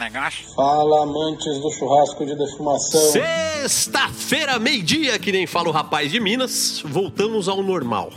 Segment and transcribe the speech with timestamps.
[0.00, 0.46] negócio?
[0.54, 3.12] Fala, amantes do churrasco de defumação.
[3.12, 8.10] Sexta-feira, meio-dia, que nem fala o rapaz de Minas, voltamos ao normal.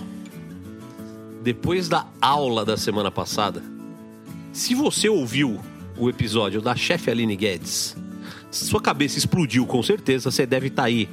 [1.44, 3.62] Depois da aula da semana passada,
[4.54, 5.60] se você ouviu
[5.98, 7.98] o episódio da chefe Aline Guedes,
[8.50, 11.10] sua cabeça explodiu com certeza, você deve estar aí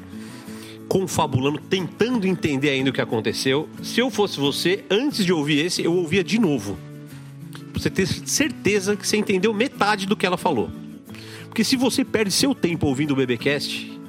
[0.88, 3.68] confabulando, tentando entender ainda o que aconteceu.
[3.82, 6.78] Se eu fosse você, antes de ouvir esse, eu ouvia de novo.
[7.72, 10.70] Pra você ter certeza que você entendeu metade do que ela falou.
[11.48, 14.00] Porque se você perde seu tempo ouvindo o BBcast,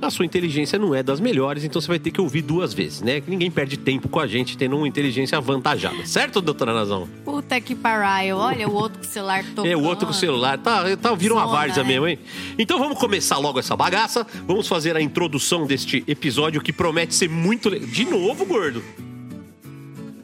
[0.00, 3.00] a sua inteligência não é das melhores, então você vai ter que ouvir duas vezes,
[3.00, 3.20] né?
[3.20, 6.04] Que ninguém perde tempo com a gente tendo uma inteligência avantajada.
[6.06, 7.08] Certo, doutora Nazão?
[7.24, 8.36] Puta que pariu.
[8.36, 9.66] Olha o outro com o celular tocando.
[9.66, 10.58] É, o outro com o celular.
[10.58, 11.88] Tá, tá virou uma várzea né?
[11.88, 12.18] mesmo, hein?
[12.58, 14.26] Então vamos começar logo essa bagaça.
[14.46, 17.88] Vamos fazer a introdução deste episódio que promete ser muito legal.
[17.88, 18.82] De novo, gordo?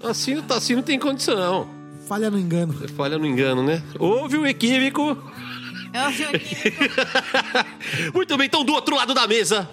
[0.03, 1.82] Assim, não tá- assim não tem condição.
[2.07, 2.75] Falha no engano.
[2.97, 3.83] Falha no engano, né?
[3.99, 5.17] Houve um equívoco.
[5.93, 6.57] Eu vi aqui.
[8.15, 9.69] Muito bem, então do outro lado da mesa,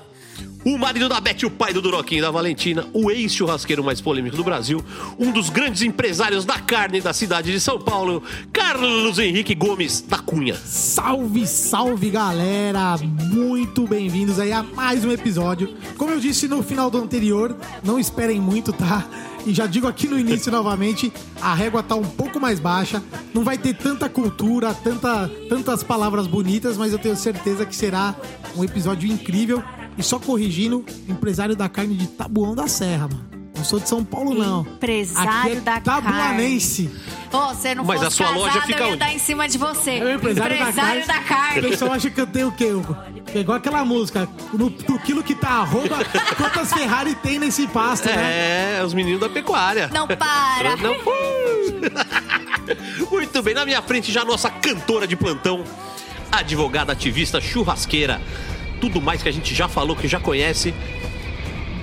[0.66, 4.36] o marido da Beth, o pai do Duroquinho e da Valentina, o ex-churrasqueiro mais polêmico
[4.36, 4.84] do Brasil,
[5.18, 8.22] um dos grandes empresários da carne da cidade de São Paulo,
[8.52, 10.56] Carlos Henrique Gomes da Cunha.
[10.56, 12.98] Salve, salve galera!
[12.98, 15.74] Muito bem-vindos aí a mais um episódio.
[15.98, 19.08] Como eu disse no final do anterior, não esperem muito, tá?
[19.46, 23.02] E já digo aqui no início novamente, a régua tá um pouco mais baixa.
[23.34, 28.16] Não vai ter tanta cultura, tanta, tantas palavras bonitas, mas eu tenho certeza que será
[28.56, 29.64] um episódio incrível.
[29.98, 33.39] E só corrigindo, empresário da carne de Tabuão da Serra, mano.
[33.60, 34.62] Não sou de São Paulo, não.
[34.62, 36.90] Empresário Aqui é da tabuanense.
[37.30, 39.00] Ô, você não Mas fosse a sua loja casado, fica eu ia onde?
[39.00, 39.98] dar em cima de você.
[39.98, 41.60] É o empresário, da carne.
[41.60, 42.70] O pessoal acha que eu tenho o quê?
[43.36, 44.30] É igual aquela música.
[44.54, 45.98] No, no quilo que tá arroba,
[46.38, 48.78] quantas Ferrari tem nesse pasto, né?
[48.80, 49.90] É, os meninos da pecuária.
[49.94, 50.78] Não para.
[50.78, 50.96] Não.
[53.12, 55.66] Muito bem, na minha frente já a nossa cantora de plantão,
[56.32, 58.22] advogada, ativista, churrasqueira,
[58.80, 60.74] tudo mais que a gente já falou, que já conhece.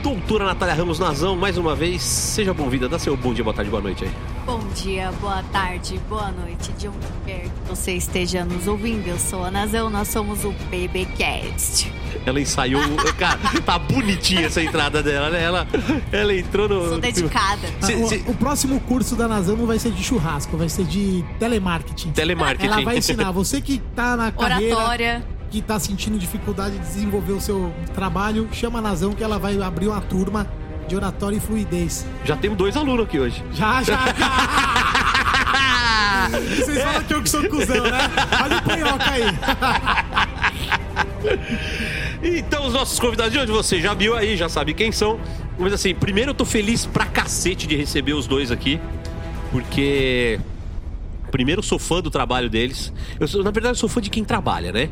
[0.02, 2.88] Doutora Natália Ramos Nazão, mais uma vez, seja bem-vinda.
[2.88, 4.10] Dá seu bom dia, boa tarde, boa noite aí.
[4.44, 9.08] Bom dia, boa tarde, boa noite, de onde quer que você esteja nos ouvindo.
[9.08, 11.92] Eu sou a Nazão, nós somos o BBcast.
[12.24, 12.80] Ela ensaiou,
[13.18, 15.42] cara, tá bonitinha essa entrada dela, né?
[15.42, 15.66] Ela,
[16.12, 16.88] ela entrou no.
[16.88, 17.68] Sou dedicada.
[17.82, 20.84] Ah, Cê- o, o próximo curso da Nazão não vai ser de churrasco, vai ser
[20.84, 22.12] de telemarketing.
[22.12, 22.66] Telemarketing.
[22.72, 23.32] Ela vai ensinar.
[23.32, 25.24] Você que tá na carreira, Oratória.
[25.50, 29.60] Que tá sentindo dificuldade de desenvolver o seu trabalho, chama a Nazão que ela vai
[29.60, 30.46] abrir uma turma
[30.88, 32.06] de oratória e fluidez.
[32.24, 33.42] Já temos dois alunos aqui hoje.
[33.52, 35.06] Já, já, já!
[36.56, 37.98] Vocês falam que eu que sou cuzão, né?
[38.42, 39.22] Olha o panhoca aí.
[42.22, 45.20] Então, os nossos convidados de hoje, você já viu aí, já sabe quem são.
[45.58, 48.80] Mas assim, primeiro eu tô feliz pra cacete de receber os dois aqui,
[49.50, 50.40] porque.
[51.30, 52.92] Primeiro, eu sou fã do trabalho deles.
[53.18, 54.88] Eu na verdade, eu sou fã de quem trabalha, né?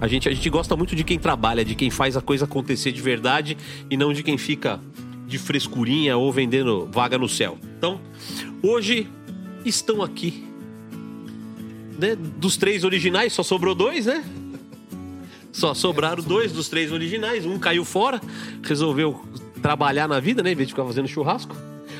[0.00, 2.90] A gente, a gente gosta muito de quem trabalha, de quem faz a coisa acontecer
[2.90, 3.56] de verdade
[3.90, 4.80] e não de quem fica
[5.26, 7.58] de frescurinha ou vendendo vaga no céu.
[7.76, 8.00] Então,
[8.62, 9.06] hoje
[9.64, 10.44] estão aqui.
[11.98, 12.16] Né?
[12.16, 14.24] Dos três originais, só sobrou dois, né?
[15.52, 17.44] Só sobraram dois dos três originais.
[17.44, 18.20] Um caiu fora,
[18.62, 19.22] resolveu
[19.60, 20.52] trabalhar na vida, né?
[20.52, 21.54] Em vez de ficar fazendo churrasco.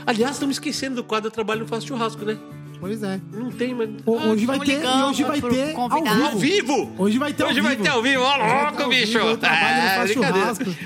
[0.06, 2.38] Aliás, estamos esquecendo do quadro Trabalho Não Faço Churrasco, né?
[2.80, 3.20] Pois é.
[3.32, 3.90] Não tem, mas.
[4.06, 6.22] Ho- Hoje vai ter, ligando hoje vai ter ao convidado.
[6.24, 6.38] Ao vivo.
[6.38, 6.94] vivo!
[6.98, 7.84] Hoje vai ter ao Hoje vai vivo.
[7.84, 9.18] ter ao vivo, ó, vai ter louco, bicho!
[9.18, 10.80] É.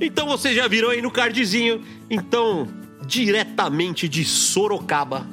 [0.00, 1.82] Então vocês já viram aí no cardzinho.
[2.08, 2.68] Então,
[3.04, 5.26] diretamente de Sorocaba.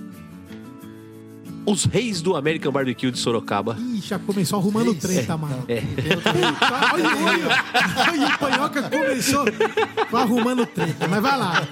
[1.70, 3.76] Os reis do American Barbecue de Sorocaba.
[3.78, 5.66] Ih, já começou arrumando treta, mano.
[5.68, 5.82] É.
[5.82, 6.34] Puta,
[6.94, 7.64] Olha, olha,
[8.10, 9.46] olha, o Panhoca começou
[10.14, 11.68] arrumando treta, mas vai lá.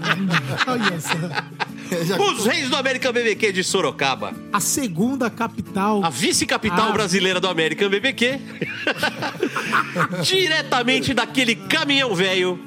[0.68, 1.14] Olha só.
[2.34, 4.34] Os reis do American BBQ de Sorocaba.
[4.52, 6.04] A segunda capital.
[6.04, 6.92] A vice-capital Ah.
[6.92, 8.38] brasileira do American BBQ.
[10.24, 12.60] Diretamente daquele caminhão velho.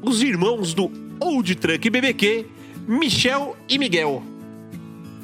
[0.00, 0.90] Os irmãos do
[1.20, 2.46] Old Truck BBQ,
[2.86, 4.22] Michel e Miguel.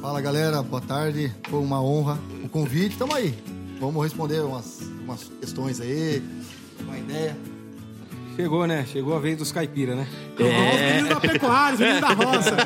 [0.02, 1.32] Fala galera, boa tarde.
[1.48, 2.98] Foi uma honra o convite.
[2.98, 3.32] Tamo aí.
[3.78, 6.20] Vamos responder umas, umas questões aí,
[6.80, 7.38] uma ideia.
[8.34, 8.84] Chegou, né?
[8.84, 10.08] Chegou a vez dos caipira, né?
[10.34, 12.56] Os meninos da pecuária, os meninos da roça.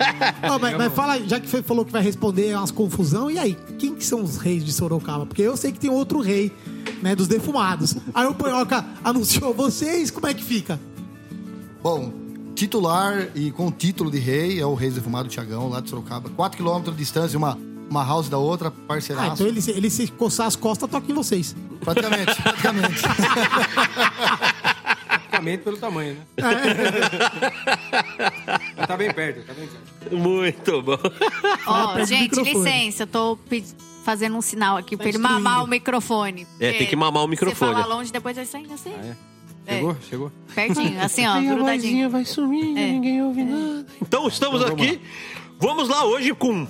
[0.50, 3.58] Ó, mas, mas fala, já que você falou que vai responder umas confusão, e aí,
[3.78, 5.26] quem que são os reis de Sorocaba?
[5.26, 6.50] Porque eu sei que tem outro rei,
[7.02, 7.94] né, dos defumados.
[8.14, 10.80] Aí o Panhoca anunciou vocês, como é que fica?
[11.82, 12.25] Bom,
[12.56, 16.28] titular e com título de rei é o Reis Defumado Tiagão, lá de Sorocaba.
[16.30, 17.56] 4 km de distância, uma,
[17.88, 19.34] uma house da outra, Ah, parceiraço.
[19.34, 21.54] então ele, se- ele se coçar as costas, toca em vocês.
[21.84, 23.02] Praticamente, praticamente.
[25.22, 26.20] Justamente pelo tamanho, né?
[28.76, 30.16] Mas tá bem perto, tá bem perto.
[30.16, 30.98] Muito bom.
[31.66, 33.64] Ó, do gente, licença, eu tô pe-
[34.04, 36.46] fazendo um sinal aqui pra ele mamar o microfone.
[36.60, 37.72] É, tem que mamar o microfone.
[37.74, 38.92] Você fala longe, depois vai saindo assim.
[38.96, 39.16] Ah, é?
[39.66, 39.74] É.
[39.76, 39.96] Chegou?
[40.08, 40.32] Chegou?
[40.54, 42.08] Pertinho, assim, ó, grudadinho.
[42.08, 42.86] vai sumindo, É.
[42.92, 43.86] ninguém ouve nada.
[44.00, 45.00] Então estamos Então, vamos aqui.
[45.58, 46.66] Vamos lá hoje com.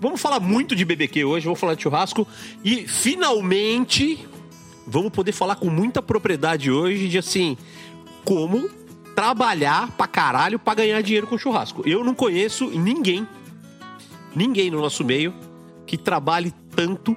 [0.00, 2.26] Vamos falar muito de BBQ hoje, vamos falar de churrasco.
[2.64, 4.18] E finalmente
[4.86, 7.56] vamos poder falar com muita propriedade hoje de assim.
[8.24, 8.68] Como
[9.14, 11.82] trabalhar pra caralho pra ganhar dinheiro com churrasco.
[11.86, 13.26] Eu não conheço ninguém,
[14.34, 15.32] ninguém no nosso meio
[15.86, 17.16] que trabalhe tanto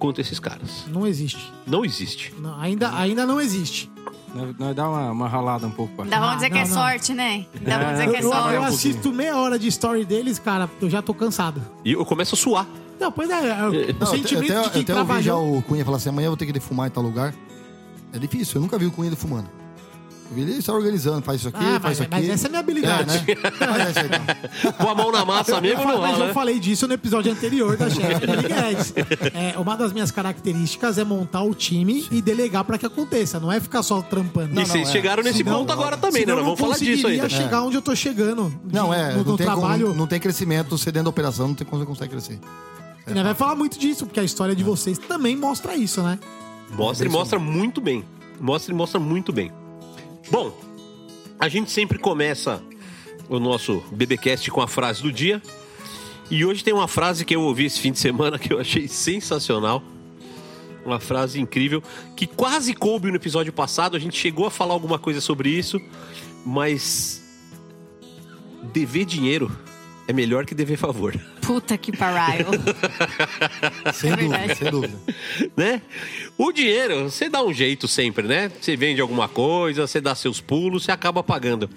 [0.00, 0.84] quanto esses caras.
[0.88, 1.52] Não existe.
[1.66, 2.34] Não existe.
[2.40, 3.88] Não, ainda, ainda não existe.
[4.58, 6.66] Nós, dá uma, uma ralada um pouco pra Ainda vamos Ah, dizer não, que é
[6.68, 6.74] não.
[6.74, 7.46] sorte, né?
[7.54, 8.54] Ainda vamos dizer Eu, que é eu- sorte.
[8.54, 11.60] eu assisto meia hora de story deles, cara, eu já tô cansado.
[11.84, 12.66] E eu começo a suar.
[12.98, 15.62] Não, pois é, é o Não, eu sentimento até, de quem até ouvi já o
[15.62, 17.34] Cunha falar assim, amanhã eu vou ter que ir fumar em tal lugar.
[18.12, 19.48] É difícil, eu nunca vi o Cunha fumando.
[20.30, 22.10] Eu vi ele só organizando, faz isso aqui, Ah, faz mas, isso aqui.
[22.14, 23.02] mas essa é a minha habilidade.
[23.02, 23.40] É, né?
[23.60, 23.92] É aí,
[24.60, 24.72] então.
[24.74, 26.32] Com a mão na massa Eu mesmo, fa- não mas rola, eu né?
[26.34, 28.94] falei disso no episódio anterior da chefe do Guedes.
[29.34, 33.50] É, uma das minhas características é montar o time e delegar pra que aconteça, não
[33.50, 34.52] é ficar só trampando.
[34.52, 34.92] E Não, vocês é.
[34.92, 36.32] chegaram nesse Senão- ponto agora também, né?
[36.32, 37.28] Eu vamos falar disso conseguiria ainda.
[37.28, 38.50] chegar onde eu tô chegando.
[38.64, 39.86] de- Não, é, no, não, tem trabalho.
[39.88, 42.38] como, não tem crescimento, você dentro da operação, não tem como você consegue crescer.
[43.06, 46.20] E nós vai falar muito disso, porque a história de vocês também mostra isso, né?
[46.70, 48.04] Mostra e mostra muito bem.
[48.40, 49.50] Mostra e mostra muito bem.
[50.28, 50.52] Bom,
[51.38, 52.62] a gente sempre começa
[53.28, 55.40] o nosso BBcast com a frase do dia.
[56.30, 58.86] E hoje tem uma frase que eu ouvi esse fim de semana que eu achei
[58.86, 59.82] sensacional.
[60.84, 61.82] Uma frase incrível
[62.16, 63.96] que quase coube no episódio passado.
[63.96, 65.80] A gente chegou a falar alguma coisa sobre isso,
[66.44, 67.22] mas
[68.72, 69.50] dever dinheiro
[70.10, 71.14] é melhor que dever favor.
[71.40, 72.46] Puta que pariu.
[73.94, 74.58] Sem É dúvida, verdade.
[74.58, 74.98] sem dúvida.
[75.56, 75.82] né?
[76.36, 78.50] O dinheiro, você dá um jeito sempre, né?
[78.60, 81.68] Você vende alguma coisa, você dá seus pulos, você acaba pagando.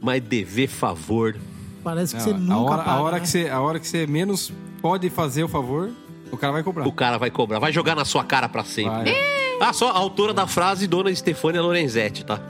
[0.00, 1.36] Mas dever favor.
[1.82, 3.20] Parece que Não, você nunca a, hora, paga, a, hora né?
[3.20, 5.90] que você, a hora que você menos pode fazer o favor,
[6.30, 6.86] o cara vai cobrar.
[6.86, 9.10] O cara vai cobrar, vai jogar na sua cara pra sempre.
[9.12, 9.34] Vai.
[9.60, 12.40] Ah, só a autora da frase, dona Stefânia Lorenzetti, tá?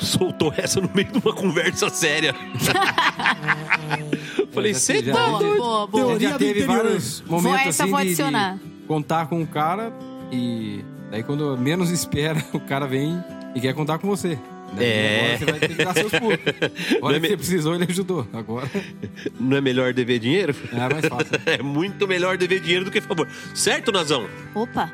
[0.00, 2.34] Soltou essa no meio de uma conversa séria.
[4.52, 5.56] Falei, você já- tá boa, doido?
[5.56, 6.06] boa, boa.
[6.06, 8.56] Teoria já teve vários Vou- momentos essa assim vou de, adicionar.
[8.56, 9.92] de contar com o cara
[10.30, 13.22] e daí quando menos espera, o cara vem
[13.54, 14.38] e quer contar com você.
[14.76, 15.34] Daí É.
[15.34, 16.38] Agora você vai ter que dar seus pulos.
[17.00, 18.26] Não é me- você precisou, ele ajudou.
[18.32, 18.68] Agora
[19.38, 20.54] Não é melhor dever dinheiro?
[20.72, 21.40] é mais fácil.
[21.46, 23.28] É muito melhor dever dinheiro do que favor.
[23.54, 24.26] Certo, Nazão?
[24.54, 24.90] Opa.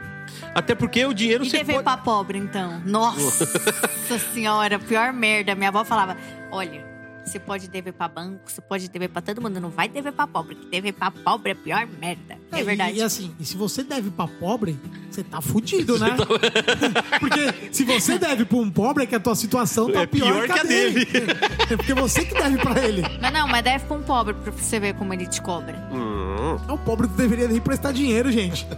[0.54, 1.84] Até porque o dinheiro E você dever pode...
[1.84, 2.80] pra pobre, então?
[2.84, 3.46] Nossa
[4.32, 5.54] senhora, pior merda.
[5.54, 6.16] Minha avó falava:
[6.50, 6.84] olha,
[7.30, 10.26] você pode dever pra banco, você pode dever pra todo mundo, não vai dever pra
[10.26, 12.36] pobre, que dever pra pobre é a pior merda.
[12.52, 12.98] É, e- verdade.
[12.98, 14.78] E, assim, e se você deve pra pobre,
[15.10, 16.16] você tá fudido, né?
[16.16, 16.26] tá-
[17.20, 20.46] porque se você deve pra um pobre, é que a tua situação tá É pior,
[20.46, 21.04] pior que a dele.
[21.04, 21.26] dele.
[21.70, 23.02] É porque você que deve pra ele.
[23.20, 25.76] Mas não, mas deve pra um pobre pra você ver como ele te cobra.
[25.92, 28.66] Hum, É o pobre que deveria nem prestar dinheiro, gente.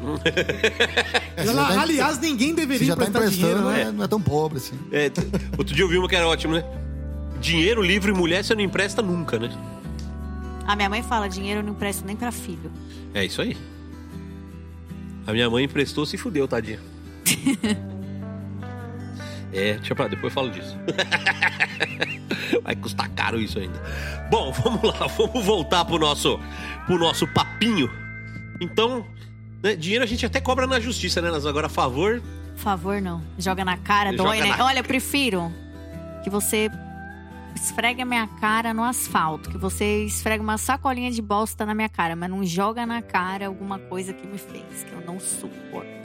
[1.36, 3.84] É, já tá- Aliás, ninguém deveria já tá emprestar dinheiro, né?
[3.86, 3.92] né?
[3.92, 4.78] não é tão pobre assim.
[4.92, 5.10] É,
[5.56, 6.64] outro dia eu vi uma que era ótimo, né?
[7.42, 9.50] Dinheiro, livro e mulher você não empresta nunca, né?
[10.66, 12.70] A minha mãe fala: dinheiro eu não empresto nem pra filho.
[13.12, 13.56] É isso aí.
[15.26, 16.78] A minha mãe emprestou, se fudeu, tadinha.
[19.52, 20.76] é, deixa pra depois eu falo disso.
[22.62, 23.80] Vai custar caro isso ainda.
[24.30, 26.38] Bom, vamos lá, vamos voltar pro nosso,
[26.86, 27.90] pro nosso papinho.
[28.60, 29.04] Então,
[29.62, 31.30] né, dinheiro a gente até cobra na justiça, né?
[31.30, 32.22] Mas agora, a favor,
[32.56, 33.22] favor, não.
[33.38, 34.56] Joga na cara, Joga dói, né?
[34.56, 35.52] na- Olha, eu prefiro
[36.22, 36.70] que você
[37.54, 41.88] esfregue a minha cara no asfalto, que você esfregue uma sacolinha de bosta na minha
[41.88, 46.01] cara, mas não joga na cara alguma coisa que me fez, que eu não suporto.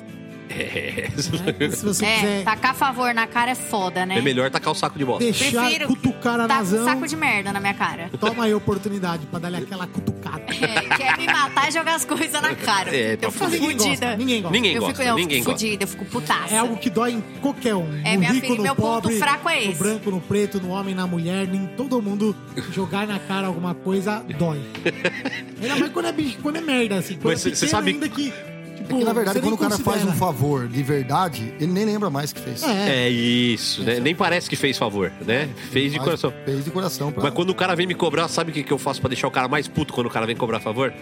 [0.50, 1.10] É?
[1.72, 4.18] Se você é, quiser tacar favor na cara é foda, né?
[4.18, 5.24] é melhor tacar o saco de bosta.
[5.24, 8.10] deixar Prefiro cutucar a Tá com um saco de merda na minha cara.
[8.20, 10.44] toma aí a oportunidade pra dar-lhe aquela cutucada.
[10.50, 12.96] É, quer me matar e jogar as coisas na cara.
[12.96, 14.18] É, pra eu fico Mas ninguém gosta, fudida.
[14.18, 14.56] ninguém gosta.
[14.58, 15.66] Ninguém eu gosta, fico, eu ninguém fico gosta.
[15.66, 16.54] fudida, eu fico putaça.
[16.56, 18.02] É algo que dói em qualquer um.
[18.04, 19.80] É, no minha rico, filha, no meu ponto pobre, fraco é no esse.
[19.80, 22.36] branco, no preto, no homem, na mulher, em todo mundo
[22.72, 24.62] jogar na cara alguma coisa dói.
[25.62, 27.16] Ainda mais quando é, bicho, quando é merda, assim.
[27.16, 28.34] Quando Mas é cê- cê pequeno sabe- ainda que,
[28.78, 30.12] tipo, Porque, na verdade, quando o cara faz considera.
[30.12, 32.64] um favor de verdade, ele nem lembra mais que fez.
[32.64, 34.00] É, É isso, né?
[34.00, 35.50] Nem parece que fez favor, né?
[35.72, 36.34] Fez de coração.
[36.46, 37.12] Fez de coração.
[37.12, 37.24] Pra...
[37.24, 39.28] Mas quando o cara vem me cobrar, sabe o que, que eu faço pra deixar
[39.28, 40.94] o cara mais puto quando o cara vem cobrar favor?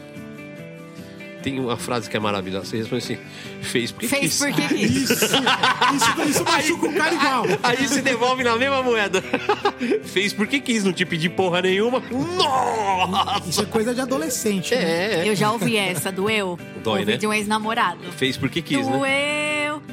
[1.46, 2.66] Tem uma frase que é maravilhosa.
[2.66, 3.18] Você responde assim:
[3.62, 4.38] fez porque Fez quis.
[4.40, 4.92] porque quis.
[5.12, 7.44] isso, isso, isso machuca o cara igual.
[7.62, 9.22] Aí se devolve na mesma moeda.
[10.04, 12.02] fez porque quis, não te pedi porra nenhuma.
[12.10, 13.48] Nossa!
[13.48, 14.74] Isso é coisa de adolescente.
[14.74, 14.82] né?
[14.82, 15.30] É, é.
[15.30, 16.58] Eu já ouvi essa, doeu.
[16.84, 17.18] Dói, ouvi né?
[17.18, 18.12] de um ex-namorado.
[18.14, 18.98] Fez porque quis, né?
[18.98, 19.84] Doeu,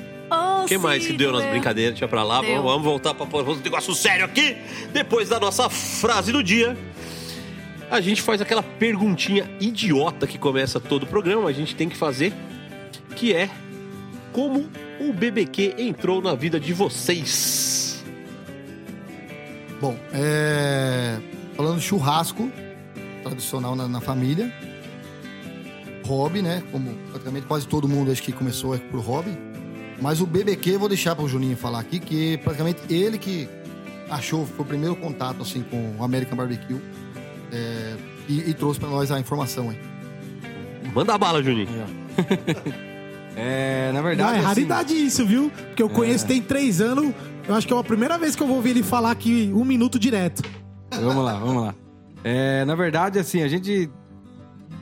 [0.62, 1.98] O que mais que deu nas brincadeiras?
[1.98, 2.40] Tinha pra lá.
[2.40, 4.56] Vamos, vamos voltar para um negócio sério aqui.
[4.90, 6.74] Depois da nossa frase do dia,
[7.92, 11.50] a gente faz aquela perguntinha idiota que começa todo o programa.
[11.50, 12.32] A gente tem que fazer,
[13.14, 13.50] que é
[14.32, 14.66] como
[14.98, 18.02] o BBQ entrou na vida de vocês.
[19.78, 21.18] Bom, é...
[21.54, 22.50] falando churrasco,
[23.22, 24.50] tradicional na, na família.
[26.06, 26.62] Hobby, né?
[26.72, 29.36] Como praticamente quase todo mundo acho que começou é por hobby.
[30.00, 33.46] Mas o BBQ vou deixar para o Juninho falar aqui, que praticamente ele que
[34.08, 36.80] achou, foi o primeiro contato assim com o American Barbecue
[37.52, 37.94] é,
[38.28, 39.78] e, e trouxe para nós a informação aí.
[40.94, 41.68] Manda a bala, Juninho.
[43.34, 44.30] É, na Não, verdade.
[44.34, 45.50] é assim, raridade isso, viu?
[45.50, 47.14] Porque eu conheço tem três anos.
[47.48, 49.64] Eu acho que é a primeira vez que eu vou ouvir ele falar aqui um
[49.64, 50.42] minuto direto.
[50.90, 51.74] Vamos lá, vamos lá.
[52.22, 53.88] É, na verdade, assim, a gente.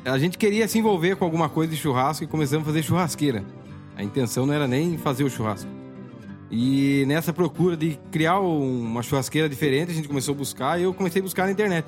[0.04, 3.44] A gente queria se envolver com alguma coisa de churrasco e começamos a fazer churrasqueira.
[3.96, 5.70] A intenção não era nem fazer o churrasco.
[6.50, 10.82] E nessa procura de criar um- uma churrasqueira diferente, a gente começou a buscar e
[10.82, 11.86] eu comecei a buscar na internet.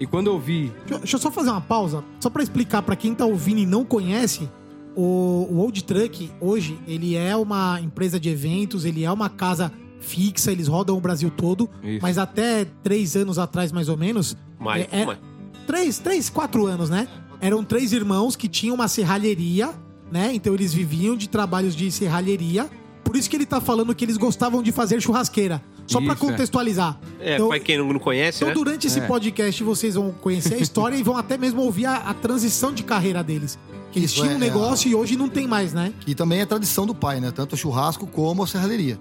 [0.00, 0.72] E quando eu vi.
[0.86, 3.84] Deixa, eu só fazer uma pausa, só pra explicar pra quem tá ouvindo e não
[3.84, 4.48] conhece.
[4.96, 9.72] O, o Old Truck, hoje, ele é uma empresa de eventos, ele é uma casa
[10.00, 11.68] fixa, eles rodam o Brasil todo.
[11.82, 12.00] Isso.
[12.02, 14.36] Mas até três anos atrás, mais ou menos.
[14.58, 15.18] Mais, é- é- mais.
[15.66, 17.06] três, três, quatro anos, né?
[17.40, 19.70] Eram três irmãos que tinham uma serralheria,
[20.10, 20.32] né?
[20.34, 22.68] Então eles viviam de trabalhos de serralheria.
[23.04, 25.62] Por isso que ele tá falando que eles gostavam de fazer churrasqueira.
[25.88, 26.28] Só pra Isso, é.
[26.30, 27.00] contextualizar.
[27.18, 28.54] É, Então- pra quem não conhece, então, né?
[28.54, 29.06] durante esse É.
[29.06, 32.82] podcast, vocês vão conhecer a história e vão até mesmo ouvir a, a transição de
[32.82, 33.58] carreira deles.
[33.90, 35.92] Que eles Isso, tinham é, um é negócio e hoje não tem mais, né?
[36.00, 37.30] Que também é tradição do pai, né?
[37.30, 38.98] Tanto o churrasco como a serralheria.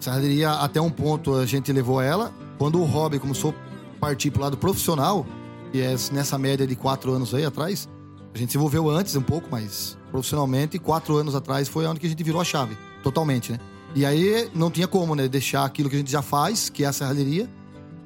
[0.00, 2.32] Serralheria, até um ponto, a gente levou ela.
[2.58, 3.54] Quando o hobby começou
[3.96, 5.24] a partir pro lado profissional,
[5.72, 7.88] que é nessa média de quatro anos aí atrás,
[8.34, 12.00] a gente se envolveu antes um pouco, mas profissionalmente, e quatro anos atrás foi onde
[12.00, 13.60] que a gente virou a chave, totalmente, né?
[13.96, 15.26] E aí não tinha como, né?
[15.26, 17.48] Deixar aquilo que a gente já faz, que é a serralheria,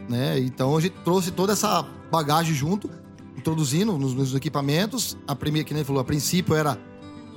[0.09, 0.39] né?
[0.39, 2.89] Então a gente trouxe toda essa bagagem junto,
[3.37, 5.19] introduzindo nos, nos equipamentos.
[5.27, 6.79] A primeira, que nem falou, a princípio era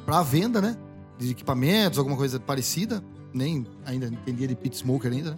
[0.06, 0.78] para venda, né?
[1.18, 3.04] De equipamentos, alguma coisa parecida.
[3.34, 5.38] Nem ainda entendia de pit smoker ainda, né?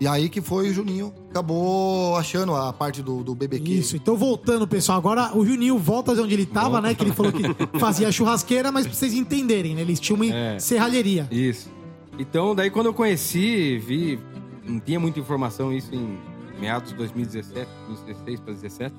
[0.00, 3.70] E aí que foi o Juninho, acabou achando a parte do, do BBQ.
[3.72, 3.96] Isso.
[3.96, 6.94] Então, voltando, pessoal, agora o Juninho volta de onde ele tava, né?
[6.94, 7.42] Que ele falou que
[7.78, 9.82] fazia churrasqueira, mas pra vocês entenderem, né?
[9.82, 10.58] Eles tinham uma É.
[10.58, 11.28] serralheria.
[11.30, 11.68] Isso.
[12.18, 14.18] Então, daí quando eu conheci, vi.
[14.66, 16.18] Não tinha muita informação isso em
[16.60, 18.94] meados de 2017, 2016 para 2017.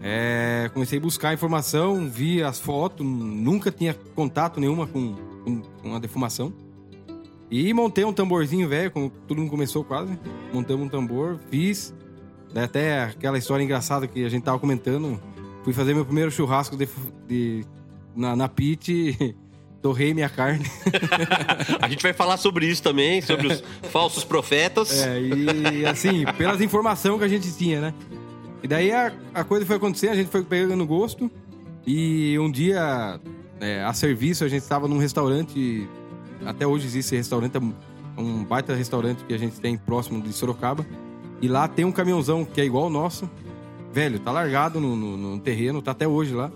[0.00, 5.94] É, comecei a buscar informação, vi as fotos, nunca tinha contato nenhuma com, com, com
[5.94, 6.52] a defumação.
[7.50, 10.18] E montei um tamborzinho velho, como todo mundo começou quase.
[10.52, 11.94] Montamos um tambor, fiz.
[12.52, 15.20] Daí até aquela história engraçada que a gente tava comentando.
[15.62, 16.88] Fui fazer meu primeiro churrasco de,
[17.28, 17.64] de-
[18.14, 19.16] na, na pit,
[19.86, 20.66] torrei minha carne.
[21.80, 23.62] A gente vai falar sobre isso também, sobre os
[23.92, 25.00] falsos profetas.
[25.06, 27.94] É, e assim, pelas informações que a gente tinha, né?
[28.64, 31.30] E daí a, a coisa foi acontecendo, a gente foi pegando gosto.
[31.86, 33.20] E um dia,
[33.60, 35.88] é, a serviço, a gente estava num restaurante.
[36.44, 37.60] Até hoje existe esse restaurante, é
[38.20, 40.84] um baita restaurante que a gente tem próximo de Sorocaba.
[41.40, 43.30] E lá tem um caminhãozão que é igual ao nosso.
[43.92, 46.50] Velho, tá largado no, no- no terreno, tá até hoje lá.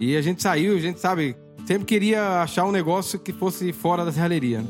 [0.00, 1.36] E a gente saiu, a gente sabe,
[1.66, 4.60] sempre queria achar um negócio que fosse fora da serralheria.
[4.60, 4.66] né?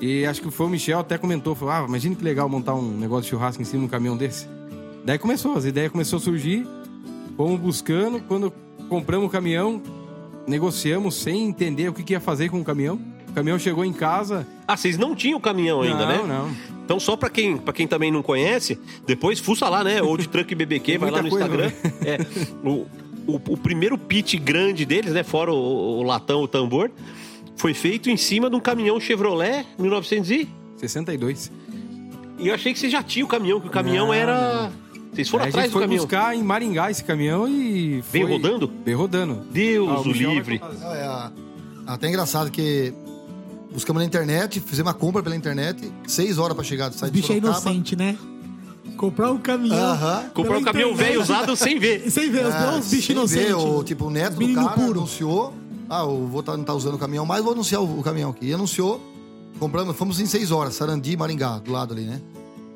[0.00, 2.96] E acho que foi o Michel até comentou, falou, ah, imagina que legal montar um
[2.96, 4.48] negócio de churrasco em cima de um caminhão desse.
[5.04, 6.66] Daí começou, as ideias começaram a surgir,
[7.36, 8.52] fomos buscando, quando
[8.88, 9.80] compramos o caminhão,
[10.46, 13.00] negociamos sem entender o que, que ia fazer com o caminhão.
[13.28, 14.46] O caminhão chegou em casa.
[14.66, 16.16] Ah, vocês não tinham caminhão ainda, não, né?
[16.16, 16.50] Não,
[16.84, 20.02] Então, só pra quem, pra quem também não conhece, depois fuça lá, né?
[20.02, 21.72] Old Truck BBQ, vai lá no coisa, Instagram.
[22.04, 22.18] É,
[22.68, 22.86] o,
[23.26, 25.22] o, o primeiro pit grande deles, né?
[25.22, 26.90] Fora o, o latão, o tambor,
[27.56, 30.48] foi feito em cima de um caminhão Chevrolet 1900 e...
[30.78, 31.50] 62.
[32.38, 34.70] Eu achei que vocês já tinham o caminhão, que o caminhão Não, era...
[35.12, 36.04] Vocês foram a atrás gente do foi caminhão.
[36.04, 38.24] buscar em Maringá esse caminhão e foi...
[38.24, 38.72] Veio rodando?
[38.84, 39.34] Veio rodando.
[39.52, 40.60] Deus Ah, o livre.
[40.80, 41.30] Não, é a-
[41.86, 42.92] até engraçado que
[43.72, 47.20] buscamos na internet, fizemos uma compra pela internet, seis horas pra chegar do site de
[47.20, 47.60] bichos é Sorocaba.
[47.70, 48.16] inocente, né?
[48.96, 49.78] Comprar um caminhão.
[49.92, 50.30] Aham.
[50.34, 52.02] Comprar um caminhão velho usado sem ver.
[52.10, 53.54] Sem ver, os É, os bichos sem inocentes.
[53.54, 54.90] ver, tipo, o neto do cara puro.
[55.00, 55.54] anunciou.
[55.90, 58.30] Ah, eu vou tá, não tá usando o caminhão mais, vou anunciar o, o caminhão
[58.30, 58.46] aqui.
[58.46, 59.00] E anunciou,
[59.58, 62.20] compramos, fomos em seis horas, Sarandi, Maringá, do lado ali, né?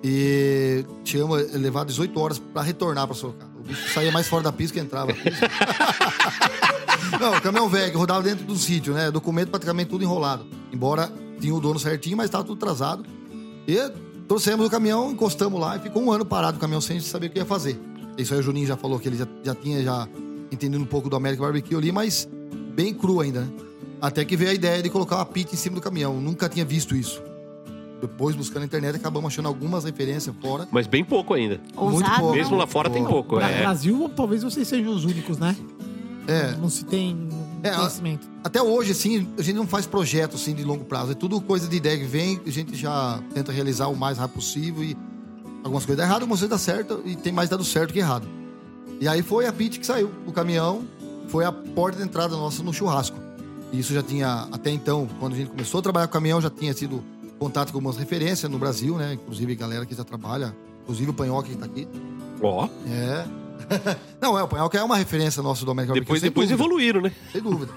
[0.04, 3.50] E tínhamos levado 18 horas pra retornar pra Sorocaba.
[3.58, 5.12] O bicho saía mais fora da pista que entrava.
[7.20, 9.10] não, o caminhão velho, que rodava dentro do sítio, né?
[9.10, 10.46] Documento praticamente tudo enrolado.
[10.72, 13.04] Embora tinha o dono certinho, mas tava tudo atrasado.
[13.66, 13.76] E
[14.28, 17.30] trouxemos o caminhão, encostamos lá e ficou um ano parado o caminhão sem saber o
[17.30, 17.78] que ia fazer.
[18.18, 20.08] Isso aí o Juninho já falou que ele já, já tinha já
[20.50, 22.28] entendido um pouco do American Barbecue ali, mas
[22.74, 23.48] bem cru ainda, né?
[24.00, 26.20] Até que veio a ideia de colocar uma pit em cima do caminhão.
[26.20, 27.22] Nunca tinha visto isso.
[28.00, 30.68] Depois, buscando na internet, acabamos achando algumas referências fora.
[30.70, 31.58] Mas bem pouco ainda.
[31.74, 32.20] Ousado.
[32.20, 32.34] pouco.
[32.36, 33.36] Mesmo lá fora tem pouco.
[33.36, 33.60] Pra É.
[33.62, 35.56] Brasil, talvez vocês sejam os únicos, né?
[36.28, 37.28] É, Não se tem
[37.66, 38.26] É, a- conhecimento.
[38.44, 41.12] até hoje, assim, a gente não faz projeto assim de longo prazo.
[41.12, 44.36] É tudo coisa de ideia que vem, a gente já tenta realizar o mais rápido
[44.36, 44.96] possível e
[45.64, 48.26] algumas coisas dão errado, algumas coisas dão certo e tem mais dado certo que errado.
[49.00, 50.84] E aí foi a pit que saiu do caminhão,
[51.28, 53.16] foi a porta de entrada nossa no churrasco.
[53.72, 56.48] E isso já tinha, até então, quando a gente começou a trabalhar com caminhão, já
[56.48, 57.02] tinha sido
[57.38, 59.14] contato com algumas referências no Brasil, né?
[59.14, 60.54] Inclusive galera que já trabalha,
[60.84, 61.86] inclusive o Panhoca que tá aqui.
[62.40, 63.26] Ó, É.
[64.20, 67.12] não, é, o Panhoca é uma referência nossa do América depois, Barbecue, depois evoluíram, né?
[67.32, 67.72] Sem dúvida.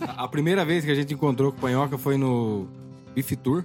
[0.00, 2.68] A a primeira vez que a gente encontrou com o Panhoca foi no
[3.14, 3.64] Beef Tour.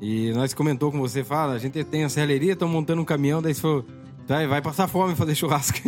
[0.00, 3.40] E nós comentou com você, fala, a gente tem a serralheria, estão montando um caminhão,
[3.40, 3.86] daí você falou,
[4.26, 5.78] vai, vai passar fome fazer churrasco.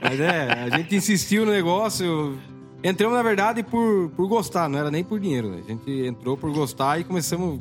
[0.00, 2.38] Mas é, a gente insistiu no negócio.
[2.82, 5.50] Entramos, na verdade, por, por gostar, não era nem por dinheiro.
[5.50, 5.62] né?
[5.64, 7.60] A gente entrou por gostar e começamos.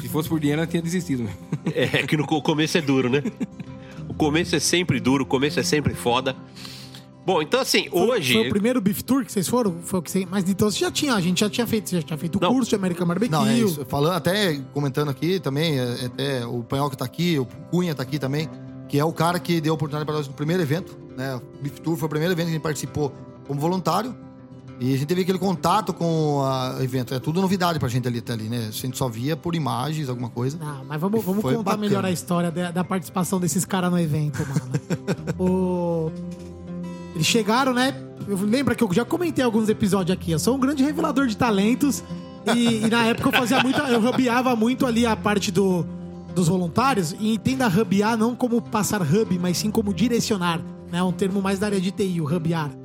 [0.00, 1.22] Se fosse por dinheiro, nós tinha desistido.
[1.24, 1.36] mesmo.
[1.74, 3.22] É que no co- começo é duro, né?
[4.08, 6.34] O começo é sempre duro, o começo é sempre foda.
[7.24, 8.32] Bom, então assim, hoje.
[8.32, 9.76] Foi o primeiro Beef Tour que vocês foram?
[9.82, 10.26] Foi o que vocês...
[10.28, 12.40] Mas então você já tinha, a gente já tinha feito, você já tinha feito o
[12.40, 13.30] curso de American Barbecue.
[13.30, 13.84] Não, é isso.
[13.86, 18.02] Falando, até comentando aqui também, é, até o Panhol que tá aqui, o Cunha tá
[18.02, 18.48] aqui também,
[18.88, 21.36] que é o cara que deu a oportunidade para nós no primeiro evento, né?
[21.36, 23.12] O Beef Tour foi o primeiro evento que a gente participou
[23.46, 24.16] como voluntário.
[24.80, 27.12] E a gente teve aquele contato com o evento.
[27.12, 28.68] É tudo novidade pra gente ali até ali, né?
[28.68, 30.56] A gente só via por imagens, alguma coisa.
[30.58, 31.82] Não, mas vamos, vamos contar bacana.
[31.82, 34.72] melhor a história da, da participação desses caras no evento, mano.
[35.38, 36.10] o...
[37.14, 37.94] Eles chegaram, né?
[38.26, 40.30] Eu, lembra que eu já comentei alguns episódios aqui.
[40.30, 42.02] Eu sou um grande revelador de talentos.
[42.56, 43.78] E, e na época eu fazia muito.
[43.82, 45.84] Eu hubbeava muito ali a parte do,
[46.34, 47.14] dos voluntários.
[47.20, 50.58] E entenda hubbear não como passar hub, mas sim como direcionar.
[50.90, 51.02] Né?
[51.02, 52.79] Um termo mais da área de TI, o hubbear.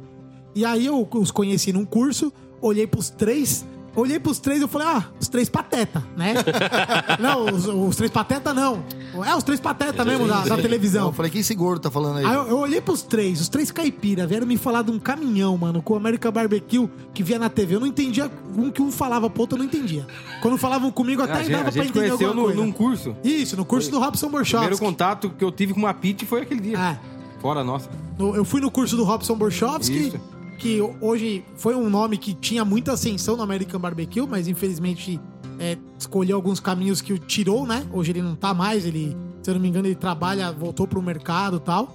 [0.56, 2.32] E aí eu os conheci num curso,
[2.62, 6.34] olhei pros três, olhei pros três e eu falei, ah, os três pateta, né?
[7.20, 8.82] não, os, os três pateta não.
[9.26, 11.12] É, os três pateta mesmo da, da Eu televisão.
[11.13, 12.26] falei, quem esse gordo tá falando aí?
[12.26, 15.58] Aí eu, eu olhei pros três, os três caipira, vieram me falar de um caminhão,
[15.58, 17.76] mano, com o American Barbecue que via na TV.
[17.76, 20.08] Eu não entendia um que um falava pro outro, eu não entendia.
[20.41, 22.65] Quando falavam comigo, até a gente, dava a pra gente entender conheceu alguma no, coisa.
[22.65, 23.15] num curso.
[23.24, 24.86] Isso, no curso do Robson O primeiro Borchowski.
[24.86, 26.78] contato que eu tive com uma pit foi aquele dia.
[26.80, 27.00] É.
[27.41, 27.89] Fora nossa.
[28.18, 30.20] No- eu fui no curso do Robson Borchowski, Isso.
[30.58, 35.20] Que hoje foi um nome que tinha muita ascensão no American Barbecue, mas infelizmente
[35.60, 37.86] é, escolheu alguns caminhos que o tirou, né?
[37.91, 41.02] Hoje ele não tá mais, ele, se eu não me engano, ele trabalha, voltou pro
[41.02, 41.86] mercado e tal.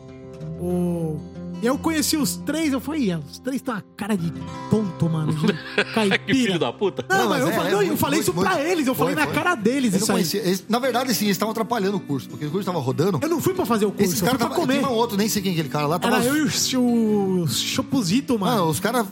[0.60, 1.20] O...
[1.62, 4.32] E eu conheci os três, eu falei, "Ih, os três têm uma cara de
[4.70, 6.22] tonto, mano, de que caipira.
[6.38, 7.04] filho da puta.
[7.08, 8.66] Não, Não, mas mas eu, é, falei, é eu muito, falei muito, isso pra muito.
[8.66, 9.42] eles, eu falei Foi, na foi.
[9.42, 10.42] cara deles Eu isso aí.
[10.46, 13.18] Eles- na verdade, sim, eles estavam atrapalhando o curso, porque o curso tava rodando.
[13.22, 14.60] Eu não fui pra fazer o curso, Esse eu cara fui pra tava.
[14.60, 14.78] comer.
[14.78, 15.98] Tinha um outro, nem sei quem é aquele cara lá.
[15.98, 18.56] Tava, Era eu e o, o Chopuzito, mano.
[18.56, 19.06] Mano, os caras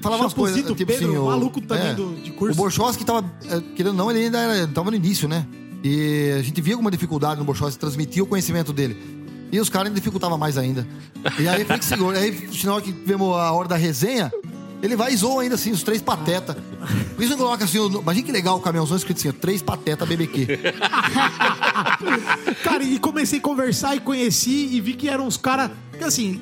[0.00, 0.56] falavam umas coisas.
[0.62, 2.54] Tipo Pedro, assim, o o- maluco também do- de curso.
[2.54, 3.30] O Borchowski tava.
[3.50, 5.46] eh, Querendo ou não, ele ainda era, tava no início, né?
[5.84, 8.96] E a gente via alguma dificuldade no Borchowski transmitir o conhecimento dele.
[9.52, 10.86] E os caras ainda dificultavam mais ainda.
[11.38, 12.12] E aí foi que segurou.
[12.12, 14.32] Aí, na hora que vemos a hora da resenha,
[14.82, 16.56] ele vai e zoa ainda assim, os três pateta.
[17.14, 20.58] Por isso não coloca assim, imagina que legal o caminhãozão escrito assim, três pateta BBQ.
[22.64, 25.70] Cara, e comecei a conversar e conheci e vi que eram uns caras.
[25.96, 26.40] Que assim.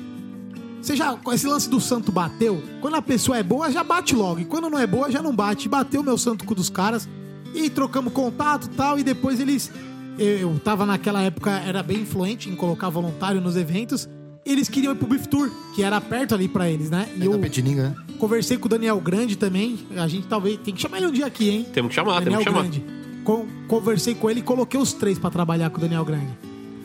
[0.81, 1.15] Você já.
[1.33, 2.63] Esse lance do santo bateu.
[2.81, 4.39] Quando a pessoa é boa, já bate logo.
[4.39, 5.69] E quando não é boa, já não bate.
[5.69, 7.07] Bateu meu santo com dos caras.
[7.53, 8.97] E trocamos contato tal.
[8.97, 9.69] E depois eles.
[10.17, 14.07] Eu, eu tava naquela época, era bem influente em colocar voluntário nos eventos.
[14.45, 17.07] Eles queriam ir pro Beef Tour, que era perto ali pra eles, né?
[17.15, 17.95] E da eu Petininga, né?
[18.17, 19.79] conversei com o Daniel Grande também.
[19.95, 20.59] A gente talvez.
[20.63, 21.65] Tem que chamar ele um dia aqui, hein?
[21.71, 22.61] Temos que chamar, temos Daniel que chamar.
[22.63, 22.83] Grande.
[23.23, 26.29] Con- conversei com ele e coloquei os três pra trabalhar com o Daniel Grande.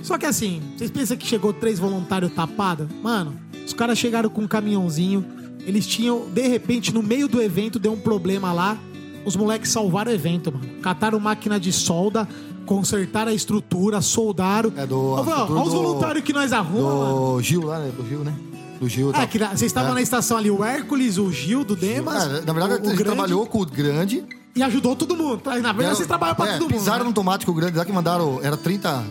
[0.02, 2.86] Só que assim, vocês pensam que chegou três voluntários tapados?
[3.02, 3.34] Mano,
[3.64, 5.24] os caras chegaram com um caminhãozinho.
[5.66, 8.78] Eles tinham, de repente, no meio do evento, deu um problema lá.
[9.24, 10.66] Os moleques salvaram o evento, mano.
[10.82, 12.28] Cataram máquina de solda,
[12.66, 14.72] consertaram a estrutura, soldaram.
[14.76, 17.37] É do- Olha os voluntários que nós arrumamos.
[17.37, 17.90] Do Gil lá, né?
[17.96, 18.35] Do Gil, né?
[18.81, 19.11] Do Gil.
[19.14, 19.94] É, que vocês estavam É.
[19.94, 22.24] na estação ali, o Hércules, o Gil, do Demas.
[22.24, 24.22] Ah, na verdade, o, o Grande, trabalhou com o grande.
[24.55, 25.40] E ajudou todo mundo.
[25.62, 26.72] Na verdade, vocês trabalham pra é, todo mundo.
[26.79, 27.05] Pisaram né?
[27.05, 28.38] num tomate com o grande lá que mandaram.
[28.42, 29.05] Era 30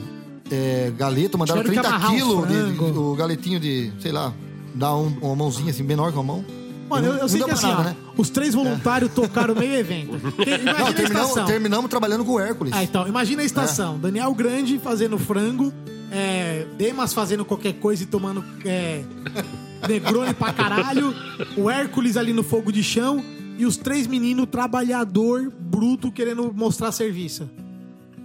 [0.52, 4.32] é, galeto, mandaram Tiveram que 30 amarrar o quilos de- o galetinho de, sei lá,
[4.76, 6.46] dá um- uma mãozinha assim, menor que uma mão.
[6.89, 7.95] Mano, eu, eu sei que assim, nada, ó, né?
[8.15, 10.15] os três voluntários tocaram meio evento.
[10.45, 11.45] Imagina Não, a terminamos, estação.
[11.45, 12.74] terminamos trabalhando com o Hércules.
[12.76, 13.98] Ah, então, imagina a estação.
[13.98, 15.74] Daniel Grande fazendo frango,
[16.12, 19.04] é, Demas fazendo qualquer coisa e tomando é,
[19.88, 21.13] Negroni pra caralho,
[21.58, 23.24] o Hércules ali no fogo de chão
[23.58, 27.50] e os três meninos trabalhador bruto querendo mostrar serviço.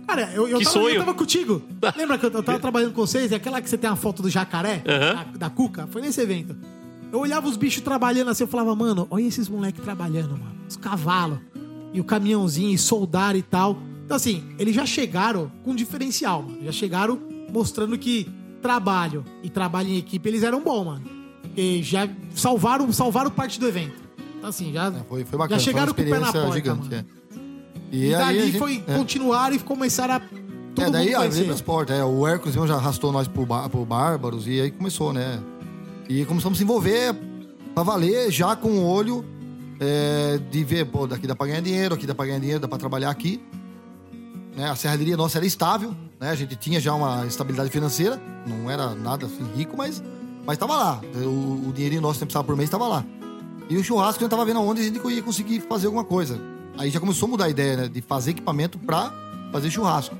[0.06, 1.62] Cara, eu, eu, Que tava, eu tava contigo.
[1.96, 3.30] Lembra que eu, eu tava trabalhando com vocês?
[3.30, 5.14] E aquela que você tem a foto do jacaré, Aham.
[5.14, 5.86] da, da Cuca?
[5.90, 6.56] Foi nesse evento.
[7.12, 10.54] Eu olhava os bichos trabalhando assim, eu falava, mano, olha esses moleques trabalhando, mano.
[10.68, 11.38] Os cavalos.
[11.92, 13.78] E o caminhãozinho, e soldar e tal.
[14.04, 16.58] Então, assim, eles já chegaram com diferencial, mano.
[16.64, 17.18] Já chegaram
[17.52, 18.28] mostrando que
[18.62, 21.04] trabalho e trabalho em equipe, eles eram bons, mano.
[21.56, 23.94] E já salvaram, salvaram parte do evento.
[24.38, 25.58] Então, assim, já, É, foi, foi bacana.
[25.58, 26.88] já chegaram com o pé na porta, gigante.
[26.88, 26.94] mano.
[26.94, 27.04] É.
[27.92, 28.96] E, aí dali gente- foi é.
[28.96, 30.20] continuar e começaram a.
[30.20, 31.50] Todo é, daí mundo a conhecer.
[31.50, 31.98] as portas.
[31.98, 35.40] É, o Hércules já arrastou nós pro, bar, pro Bárbaros e aí começou, né?
[36.10, 37.14] E começamos a se envolver
[37.72, 39.24] pra valer já com o olho
[39.78, 42.66] é, de ver, pô, daqui dá pra ganhar dinheiro, aqui dá pra ganhar dinheiro, dá
[42.66, 43.40] pra trabalhar aqui.
[44.56, 44.68] Né?
[44.68, 46.30] A serralheria nossa era estável, né?
[46.30, 50.02] A gente tinha já uma estabilidade financeira, não era nada assim rico, mas,
[50.44, 51.00] mas lá.
[51.14, 53.04] O, o dinheirinho nosso que precisava por mês tava lá.
[53.68, 56.40] E o churrasco a gente tava vendo aonde a gente ia conseguir fazer alguma coisa.
[56.76, 57.88] Aí já começou a mudar a ideia, né?
[57.88, 59.14] De fazer equipamento pra
[59.52, 60.16] fazer churrasco.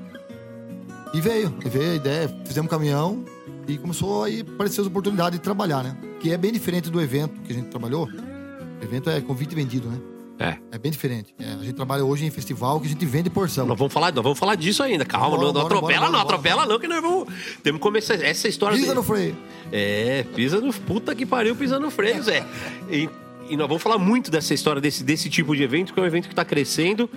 [1.13, 3.25] E veio, e veio a ideia, fizemos um caminhão
[3.75, 5.97] e começou aí a aparecer as oportunidades de trabalhar, né?
[6.21, 8.07] Que é bem diferente do evento que a gente trabalhou.
[8.07, 9.99] O evento é convite vendido, né?
[10.39, 10.57] É.
[10.73, 11.35] É bem diferente.
[11.39, 13.67] É, a gente trabalha hoje em festival que a gente vende porção.
[13.67, 15.05] Nós vamos falar, nós vamos falar disso ainda.
[15.05, 17.29] Calma, Bora, não, não bora, atropela, bora, não, atropela não, que nós vamos.
[17.63, 18.75] Temos que começar essa história.
[18.79, 19.37] Pisa de- no freio.
[19.71, 20.73] É, pisa no.
[20.73, 22.43] Puta que pariu, pisa no freio, Zé.
[22.91, 23.07] E,
[23.51, 26.07] e nós vamos falar muito dessa história, desse, desse tipo de evento, que é um
[26.07, 27.11] evento que está crescendo,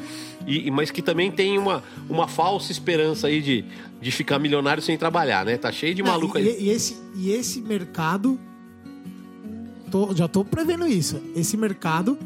[0.48, 3.64] e, mas que também tem uma, uma falsa esperança aí de,
[4.02, 5.58] de ficar milionário sem trabalhar, né?
[5.58, 6.58] Tá cheio de maluco e, aí.
[6.64, 8.40] e esse, e esse mercado.
[9.92, 11.22] tô- já tô prevendo isso.
[11.36, 12.18] Esse mercado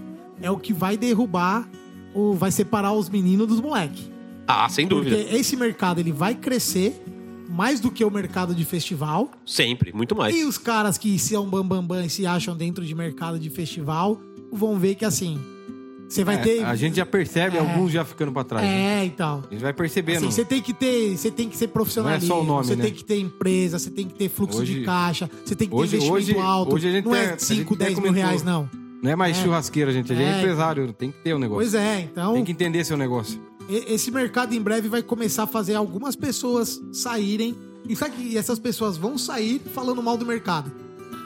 [0.42, 1.68] é o que vai derrubar,
[2.14, 4.10] ou vai separar os meninos dos moleques.
[4.48, 5.36] Ah, sem Porque dúvida.
[5.38, 7.04] esse mercado ele vai crescer
[7.50, 9.32] mais do que o mercado de festival.
[9.46, 10.36] Sempre, muito mais.
[10.36, 13.50] E os caras que são bambambam bam, bam, e se acham dentro de mercado de
[13.50, 14.20] festival
[14.52, 15.40] vão ver que assim.
[16.10, 16.64] Você vai É, ter.
[16.64, 17.60] A gente já percebe É.
[17.60, 18.66] alguns já ficando pra trás.
[18.66, 19.02] né?
[19.02, 19.44] É, então.
[19.50, 20.20] A gente vai percebendo.
[20.20, 22.66] Assim, você tem que ter, você tem que ser profissionalista, Não é só o nome,
[22.66, 22.84] você né?
[22.86, 25.76] tem que ter empresa, você tem que ter fluxo de Hoje- caixa, você tem que
[25.76, 26.76] ter hoje- investimento hoje- alto.
[26.76, 28.70] hoje a gente não é a 5, gente até 10 mil reais, não.
[29.04, 29.44] Não é mais É.
[29.44, 30.12] churrasqueira, gente.
[30.12, 30.38] A gente é, É.
[30.40, 31.62] empresário, tem que ter o negócio.
[31.62, 33.40] Pois é, então Tem que entender seu negócio.
[33.70, 37.56] Esse mercado em breve vai começar a fazer algumas pessoas saírem.
[37.88, 40.72] E sabe que essas pessoas vão sair falando mal do mercado.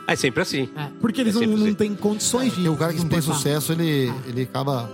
[0.07, 0.69] É sempre assim.
[0.75, 1.73] É, porque eles É não, não assim.
[1.73, 2.55] têm condições de.
[2.55, 4.89] Porque o cara que não tem sucesso, ele, ele acaba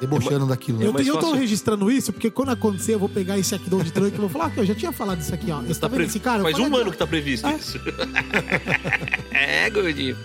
[0.00, 0.86] debochando daquilo, né?
[0.86, 1.36] Eu, mais eu tô fácil.
[1.36, 4.28] registrando isso porque quando acontecer eu vou pegar esse aqui do de Trunk e vou
[4.28, 5.60] falar que eu já tinha falado isso aqui, ó.
[5.60, 6.38] Você tá Tá pre- esse cara?
[6.40, 7.54] Eu Faz um aqui, ano que tá previsto É.
[7.56, 7.80] isso.
[9.32, 10.16] é, gordinho.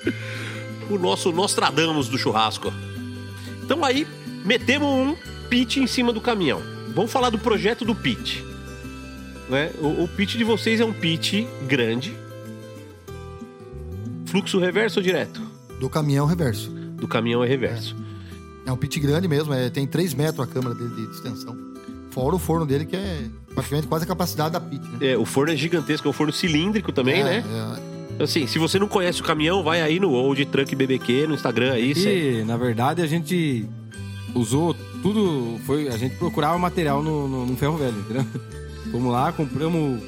[0.89, 2.71] O nosso Nostradamus do churrasco.
[3.63, 4.05] Então aí,
[4.45, 5.15] metemos um
[5.53, 6.59] pit em cima do caminhão.
[6.95, 8.43] Vamos falar do projeto do pit.
[9.47, 9.69] Né?
[9.79, 12.11] O, o pit de vocês é um pit grande.
[14.25, 15.39] Fluxo reverso ou direto?
[15.79, 16.71] Do caminhão reverso.
[16.71, 17.95] Do caminhão é reverso.
[18.65, 21.55] É um pit grande mesmo, é, tem 3 metros a câmara dele de extensão.
[22.09, 23.21] Fora o forno dele, que é
[23.53, 25.11] praticamente quase a capacidade da pit, né?
[25.11, 27.43] É, o forno é gigantesco, é um forno cilíndrico também, É, né?
[28.19, 28.23] é.
[28.23, 31.73] Assim, se você não conhece o caminhão, vai aí no Old Truck BBQ, no Instagram
[31.73, 31.93] aí.
[31.93, 33.67] cê- E, na verdade, a gente
[34.33, 35.59] usou tudo.
[35.65, 38.25] Foi, a gente procurava material no, no, no ferro velho, entendeu?
[38.91, 40.01] Fomos lá, compramos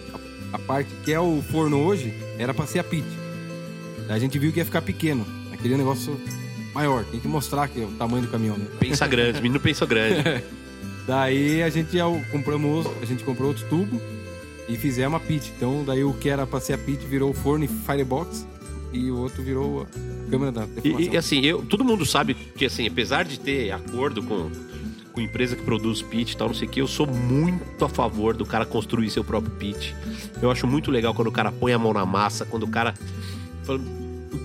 [0.52, 3.08] a, a parte que é o forno hoje, era pra ser a pit.
[4.08, 5.26] Daí a gente viu que ia ficar pequeno.
[5.52, 6.20] Aquele negócio
[6.74, 7.04] maior.
[7.06, 8.66] Tem que mostrar que é o tamanho do caminhão, né?
[8.80, 10.44] Pensa grande, menino pensa grande.
[11.08, 11.98] Daí a gente
[12.32, 14.02] compramos, a gente comprou outro tubo
[14.68, 15.54] e fizemos a pit.
[15.56, 18.46] Então daí o que era pra ser a pit virou o forno e firebox
[18.96, 20.68] e o outro virou a câmera da.
[20.84, 24.50] E, e, assim, eu, todo mundo sabe que, assim, apesar de ter acordo com,
[25.12, 27.90] com empresa que produz pit e tal, não sei o que, eu sou muito a
[27.90, 29.94] favor do cara construir seu próprio pit.
[30.42, 32.94] Eu acho muito legal quando o cara põe a mão na massa, quando o cara.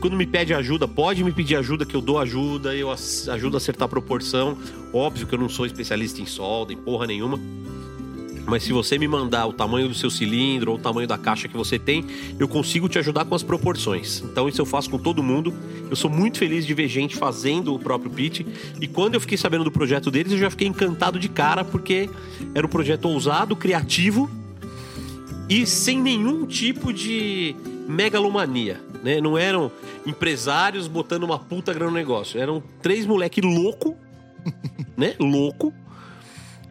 [0.01, 3.59] Quando me pede ajuda, pode me pedir ajuda, que eu dou ajuda, eu ajudo a
[3.59, 4.57] acertar a proporção.
[4.93, 7.39] Óbvio que eu não sou especialista em solda, em porra nenhuma.
[8.47, 11.49] Mas se você me mandar o tamanho do seu cilindro ou o tamanho da caixa
[11.49, 12.05] que você tem,
[12.39, 14.23] eu consigo te ajudar com as proporções.
[14.23, 15.55] Então isso eu faço com todo mundo.
[15.89, 18.47] Eu sou muito feliz de ver gente fazendo o próprio pit.
[18.81, 22.09] E quando eu fiquei sabendo do projeto deles, eu já fiquei encantado de cara, porque
[22.55, 24.31] era um projeto ousado, criativo
[25.49, 27.57] e sem nenhum tipo de
[27.89, 28.81] megalomania.
[29.03, 29.21] Né?
[29.21, 29.71] Não eram
[30.07, 32.41] empresários botando uma puta grana no negócio.
[32.41, 33.97] Eram três moleque louco,
[34.97, 35.15] né?
[35.19, 35.75] Louco.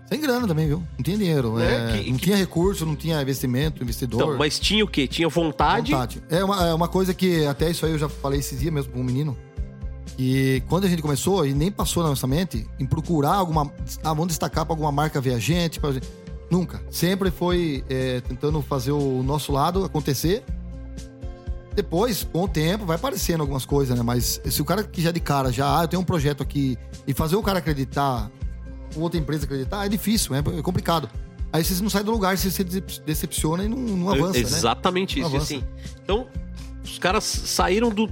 [0.10, 0.84] Sem grana também, viu?
[0.98, 1.60] Não tinha dinheiro.
[1.60, 1.66] É,
[1.98, 4.22] é, que- não que- tinha recurso, não tinha investimento, investidor.
[4.24, 5.08] Então, mas tinha o quê?
[5.08, 5.92] Tinha vontade.
[5.92, 6.24] Vontade.
[6.30, 8.92] É uma, é uma coisa que até isso aí eu já falei esses dias mesmo
[8.92, 9.38] com um menino.
[10.18, 13.72] E quando a gente começou, e nem passou na nossa mente, em procurar alguma.
[14.04, 15.80] Ah, vamos destacar para alguma marca viajante.
[15.80, 15.92] Pra...
[16.50, 16.82] Nunca.
[16.90, 20.44] Sempre foi é, tentando fazer o nosso lado acontecer.
[21.76, 24.04] Depois, com o tempo, vai aparecendo algumas coisas, né?
[24.04, 26.78] Mas se o cara que já de cara, já, ah, eu tenho um projeto aqui,
[27.08, 28.30] e fazer o cara acreditar,
[28.96, 31.10] outra empresa acreditar, é difícil, é é complicado.
[31.52, 34.40] Aí você não sai do lugar, você se decep- decepciona e não, não avança, né?
[34.40, 35.28] Exatamente isso.
[35.30, 35.56] Não avança.
[35.56, 35.64] Assim,
[36.04, 36.28] então,
[36.84, 38.08] os caras saíram do,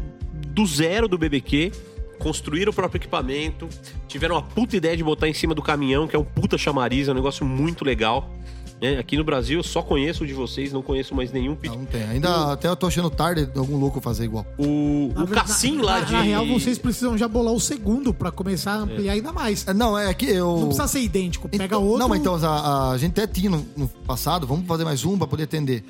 [0.47, 1.71] do zero do BBQ,
[2.17, 3.69] construíram o próprio equipamento,
[4.07, 7.07] tiveram a puta ideia de botar em cima do caminhão, que é um puta chamariz,
[7.07, 8.33] é um negócio muito legal.
[8.81, 8.97] Né?
[8.99, 11.71] aqui no Brasil eu só conheço o de vocês, não conheço mais nenhum pit.
[11.73, 12.03] Não, não tem.
[12.03, 14.45] Ainda até eu tô achando tarde de algum louco fazer igual.
[14.57, 16.13] O, Na o verdade- Cassim lá na- de.
[16.13, 19.67] Na real, vocês precisam já bolar o segundo pra começar a ampliar ainda mais.
[19.67, 20.57] É, Não, é que eu.
[20.57, 21.47] Não precisa ser idêntico.
[21.49, 21.99] Pega Então- outro.
[21.99, 25.17] Não, mas então, a, a gente até tinha no, no passado, vamos fazer mais um
[25.17, 25.83] pra poder atender.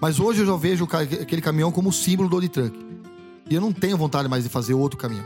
[0.00, 2.76] Mas hoje eu já vejo o aquele caminhão como símbolo do Old Truck.
[3.48, 5.24] E eu não tenho vontade mais de fazer outro caminhão.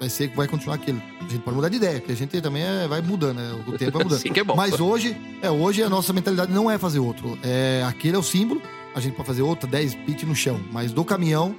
[0.00, 1.02] Vai ser que vai continuar aquele.
[1.20, 3.52] A gente pode mudar de ideia, porque a gente também é- vai mudando, né?
[3.66, 4.20] O tempo vai mudando.
[4.22, 4.54] Sim, que é bom.
[4.54, 7.36] Mas hoje, é, hoje a nossa mentalidade não é fazer outro.
[7.42, 8.62] É, aquele é o símbolo,
[8.94, 10.60] a gente pode fazer outro, 10 pit no chão.
[10.72, 11.56] Mas do caminhão,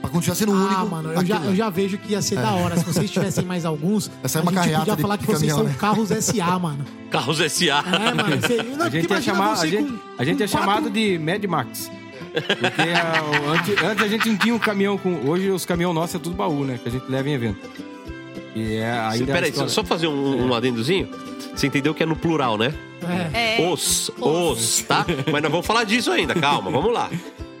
[0.00, 0.74] pra continuar sendo o único.
[0.80, 2.76] Ah, mano, eu já, aquele- eu já vejo que ia ser da hora.
[2.76, 5.26] Se vocês tivessem mais alguns, Vai sair a uma gente carreata podia de falar que
[5.26, 5.74] caminhão, vocês são né?
[5.78, 6.84] carros SA, mano.
[7.10, 7.64] Carros SA.
[7.64, 8.40] É, mano.
[8.40, 10.46] Você, não, A gente, porque é, imagina chamar, você a gente, com- a gente é
[10.48, 11.90] chamado quatro- de Mad Max.
[12.32, 15.28] Porque a- o- antes, antes a gente não tinha um caminhão com.
[15.28, 16.78] Hoje os caminhões nossos é tudo baú, né?
[16.82, 17.58] Que a gente leva em evento.
[18.54, 19.32] E é ainda.
[19.32, 21.08] a Peraí, história- só fazer um, um adendozinho.
[21.54, 22.72] Você entendeu que é no plural, né?
[23.34, 23.62] É.
[23.62, 23.70] É.
[23.70, 25.04] Os, os, tá?
[25.30, 27.10] Mas nós vamos falar disso ainda, calma, vamos lá.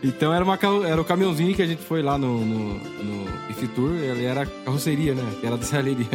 [0.02, 3.96] Então era, uma, era o caminhãozinho que a gente foi lá no, no, no Ifitur,
[3.96, 5.22] ele era carroceria, né?
[5.40, 6.06] Que era da serralheria.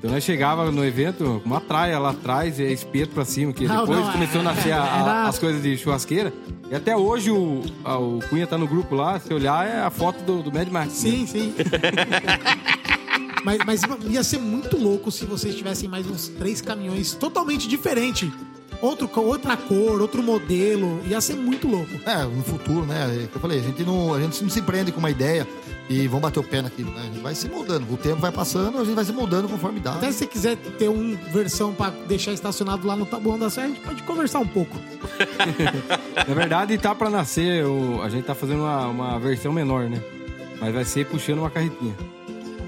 [0.00, 3.66] Então nós chegava no evento com uma traia lá atrás e espeto pra cima, que
[3.66, 6.32] Não, depois não, começou a nascer a- a- era- as coisas de churrasqueira.
[6.70, 9.90] E até hoje o, a- o Cunha tá no grupo lá, se olhar é a
[9.90, 10.92] foto do, do Mad Max.
[10.94, 11.26] Sim, né?
[11.26, 11.54] sim.
[13.44, 18.30] mas, mas ia ser muito louco se vocês tivessem mais uns três caminhões totalmente diferentes.
[18.80, 21.00] Outro, outra cor, outro modelo.
[21.06, 21.90] Ia ser muito louco.
[22.06, 23.20] É, no futuro, né?
[23.20, 25.10] É o que eu falei, a gente não, a gente não se prende com uma
[25.10, 25.46] ideia
[25.90, 27.00] e vamos bater o pé naquilo, né?
[27.02, 27.92] A gente vai se moldando.
[27.92, 29.92] O tempo vai passando, a gente vai se moldando conforme dá.
[29.94, 33.66] Até se você quiser ter uma versão pra deixar estacionado lá no Tabuão da Serra,
[33.66, 34.76] a gente pode conversar um pouco.
[36.28, 40.00] Na verdade, tá pra nascer, o- a gente tá fazendo uma, uma versão menor, né?
[40.60, 41.94] Mas vai ser puxando uma carretinha.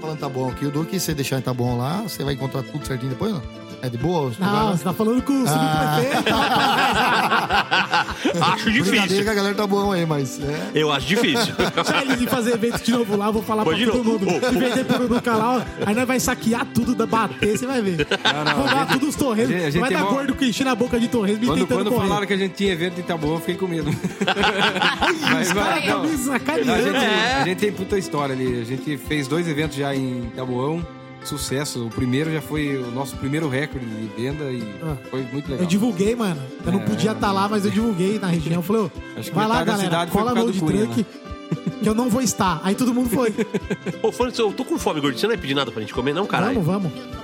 [0.01, 2.33] Falando tá bom aqui, o duro que você deixar em tá bom lá, você vai
[2.33, 3.41] encontrar tudo certinho depois, não?
[3.85, 4.29] É de boa?
[4.29, 5.99] os Não, você tá falando com o Ah.
[5.99, 6.33] subprefeito.
[8.43, 9.23] Acho Brincadeira difícil.
[9.25, 10.71] que a galera tá bom aí, mas é.
[10.73, 11.53] Eu acho difícil.
[11.59, 14.25] Deixa de fazer evento de novo lá, vou falar Pode pra de todo novo.
[14.25, 14.45] mundo.
[14.45, 18.07] Se vender pro no canal, aí nós vai saquear tudo, da bater, você vai ver.
[18.45, 19.53] não, Roubar a gente- tudo os torresmos.
[19.53, 21.47] a gente- a gente vai dar mó- gordo que encher na boca de torresmo e
[21.47, 22.07] Quando, tentando quando correr.
[22.07, 23.89] falaram que a gente tinha evento em Itaboa, eu fiquei com medo.
[25.41, 25.91] Os caras não.
[25.91, 26.83] tão me A sacaneando.
[26.83, 27.41] gente, É.
[27.41, 28.61] a gente tem puta história ali.
[28.61, 30.85] A gente fez dois eventos já em Taboão.
[31.25, 31.85] Sucesso.
[31.85, 34.95] O primeiro já foi o nosso primeiro recorde de venda e Ah.
[35.09, 35.59] foi muito legal.
[35.63, 36.41] Eu divulguei, mano.
[36.65, 36.85] Eu não É.
[36.85, 38.55] podia estar lá, mas eu divulguei na região.
[38.55, 41.05] Eu falei, ô, Acho que vai lá, galera, cola no Cunha, Truck,
[41.81, 42.59] que eu não vou estar.
[42.63, 43.33] Aí todo mundo foi.
[44.01, 45.19] Ô, Fernando, eu tô com fome, gordinho.
[45.19, 46.61] Você não vai pedir nada pra gente comer, não, caralho?
[46.61, 47.22] Vamos, vamos.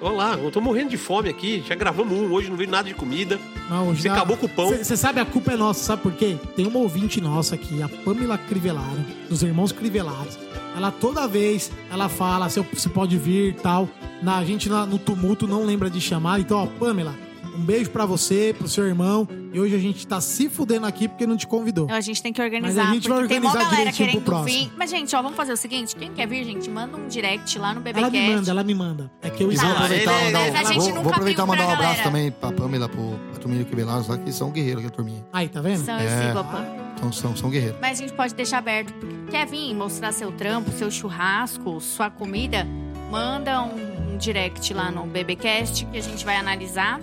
[0.00, 1.62] Olha lá, eu tô morrendo de fome aqui.
[1.66, 3.38] Já gravamos um, hoje não veio nada de comida.
[3.68, 4.68] Não, Você acabou com o pão.
[4.68, 6.36] Você sabe, a culpa é nossa, sabe por quê?
[6.56, 10.38] Tem uma ouvinte nossa aqui, a Pamela Crivellaro, dos irmãos Crivelares.
[10.74, 13.88] Ela toda vez, ela fala se, pode vir e tal.
[14.22, 16.40] Na, a gente na- no tumulto não lembra de chamar.
[16.40, 17.14] Então, ó, Pamela,
[17.56, 19.28] um beijo pra você, pro seu irmão.
[19.52, 21.84] E hoje a gente tá se fudendo aqui porque não te convidou.
[21.84, 23.90] Então a gente tem que organizar, Mas a gente vai porque tem mó organizar galera
[23.92, 24.70] direitinho pro querendo próximo.
[24.70, 24.72] vir.
[24.78, 27.74] Mas, gente, ó, vamos fazer o seguinte: quem quer vir, gente, manda um direct lá
[27.74, 28.10] no Ela BBcast.
[28.18, 29.10] me manda, ela me manda.
[29.22, 31.70] É que eu vou aproveitar ele- e mandar um, vou, vou aproveitar e mandar um
[31.70, 32.02] abraço galera.
[32.04, 34.92] também pra Pamela, pro, pra turminha que Velados lá, que são guerreiros, que é a
[34.92, 35.26] turminha.
[35.32, 35.84] Aí, tá vendo?
[35.84, 36.32] São É.
[36.96, 37.78] Então são, são guerreiros.
[37.80, 38.92] Mas a gente pode deixar aberto.
[38.92, 42.66] porque Quer vir mostrar seu trampo, seu churrasco, sua comida?
[43.10, 47.00] Manda um, um direct lá no BBcast que a gente vai analisar.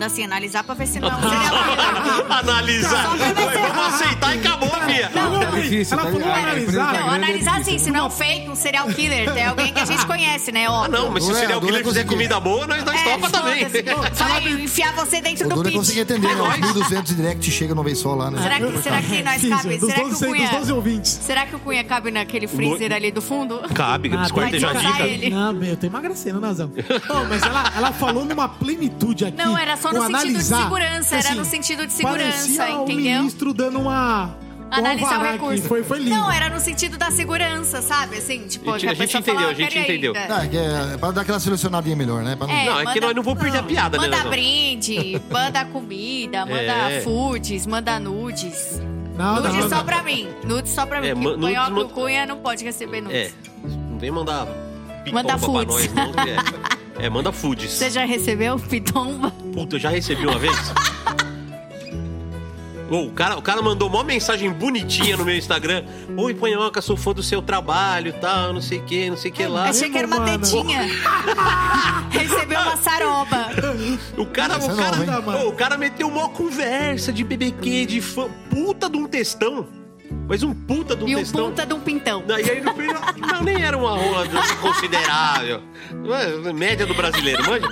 [0.00, 2.32] Assim, analisar pra ver se não é um serial killer.
[2.38, 3.06] Analisar.
[3.08, 5.10] Vamos aceitar e acabou, filha.
[5.14, 6.18] Não, É difícil, ela tá?
[6.18, 6.92] falou analisar.
[6.92, 9.32] tá Não, é analisar assim, se não é um fake, um serial killer.
[9.32, 10.66] Tem alguém que a gente conhece, né?
[10.66, 10.92] Ah, Óbvio.
[11.00, 13.30] não, mas se o Não é, serial killer fizer comida boa, nós, nós É, topa
[13.30, 13.64] também.
[13.68, 15.78] Vai enfiar você dentro O do duro é pit.
[15.78, 16.42] conseguir atender, né?
[16.42, 18.42] Uns 1.200 direct chega uma vez só lá, né?
[18.42, 19.62] Será que, será que nós Sim, cabe?
[19.62, 20.48] Será que o 12, Cunha...
[20.48, 21.10] dos 12 ouvintes.
[21.22, 23.60] Será que o Cunha cabe naquele freezer ali do fundo?
[23.74, 25.30] Cabe, Ah, ele.
[25.30, 26.70] Não, eu tô emagrecendo, Nazão.
[27.28, 29.36] Mas ela, ela falou numa plenitude aqui.
[29.36, 32.82] Não, era só no com sentido de segurança, era Assim, no sentido de segurança, o
[32.84, 32.96] entendeu?
[32.96, 34.26] ministro dando uma...
[34.26, 35.32] um Analisar o aqui.
[35.32, 35.62] recurso.
[35.64, 36.10] Foi, foi lindo.
[36.10, 38.16] Não, era no sentido da segurança, sabe?
[38.18, 40.34] Assim, tipo, A gente- que a gente entendeu, fala, a gente "Quero ir entendeu." ainda."
[40.34, 42.34] Não, é, que é pra dar aquela selecionadinha melhor, né?
[42.36, 42.54] Pra não...
[42.54, 45.64] É, Não, é que manda- nós não vamos perder a piada, né, Manda brinde, manda
[45.66, 47.00] comida, manda É.
[47.02, 48.80] foods, manda nudes.
[49.16, 49.84] Não, não, nudes não, só não.
[49.84, 50.28] pra mim.
[50.44, 51.06] Nudes só pra mim.
[51.08, 53.34] É, porque o nudes, o Cunha não pode receber É, nudes.
[53.90, 54.46] não vem mandar
[55.12, 55.68] Manda pra foods.
[55.72, 56.12] nós, não.
[56.12, 56.36] que É,
[57.04, 57.70] é manda foods.
[57.70, 59.30] Você já recebeu pitomba?
[59.52, 60.56] Puta, eu já recebi uma vez.
[62.90, 65.84] Ô, o, cara, o cara mandou uma mensagem bonitinha no meu Instagram.
[66.16, 69.30] Oi, Panhoca, sou fã do seu trabalho e tal, não sei o que, não sei
[69.30, 69.68] o que lá.
[69.68, 70.82] Achei que era uma tetinha.
[72.10, 73.48] Recebeu uma saroba.
[74.16, 78.00] O cara, Essa o é cara, ô, o cara meteu uma conversa de BBQ, de
[78.00, 78.28] fã.
[78.48, 79.83] Puta de um textão.
[80.26, 81.46] Mas um puta de um E um textão.
[81.48, 82.22] punta de um pintão.
[82.26, 82.86] Não, e aí no fim,
[83.20, 84.26] não, nem era uma rola
[84.60, 85.60] considerável.
[86.48, 87.68] É, Média do brasileiro, manja?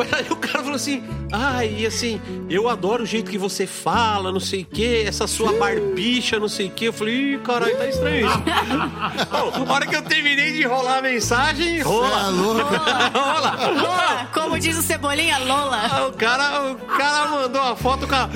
[0.00, 3.66] Mas aí o cara falou assim: ai, e assim, eu adoro o jeito que você
[3.66, 6.88] fala, não sei o quê, essa sua barbicha, não sei o quê.
[6.88, 8.26] Eu falei, ih, caralho, tá estranho.
[9.30, 12.08] Bom, a hora que eu terminei de rolar a mensagem, rola.
[12.08, 12.30] É
[13.18, 13.70] rola.
[13.82, 15.80] Lola, como diz o Cebolinha, Lola.
[15.90, 18.28] Ah, O cara, o cara mandou uma foto com a,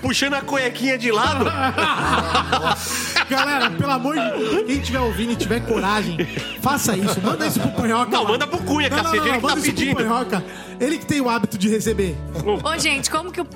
[0.00, 1.44] puxando a cuequinha de lado.
[3.28, 6.18] Galera, pelo amor de Deus, quem estiver ouvindo e tiver coragem,
[6.60, 7.20] faça isso.
[7.20, 8.10] Manda isso pro Panhoca.
[8.10, 8.32] Não, mano.
[8.32, 9.96] manda pro Cunha, Não, não, cacete, não, ele que tá pedindo.
[9.96, 10.44] Panhoca.
[10.78, 12.16] Ele que tem o hábito de receber.
[12.62, 13.46] Ô, gente, como que o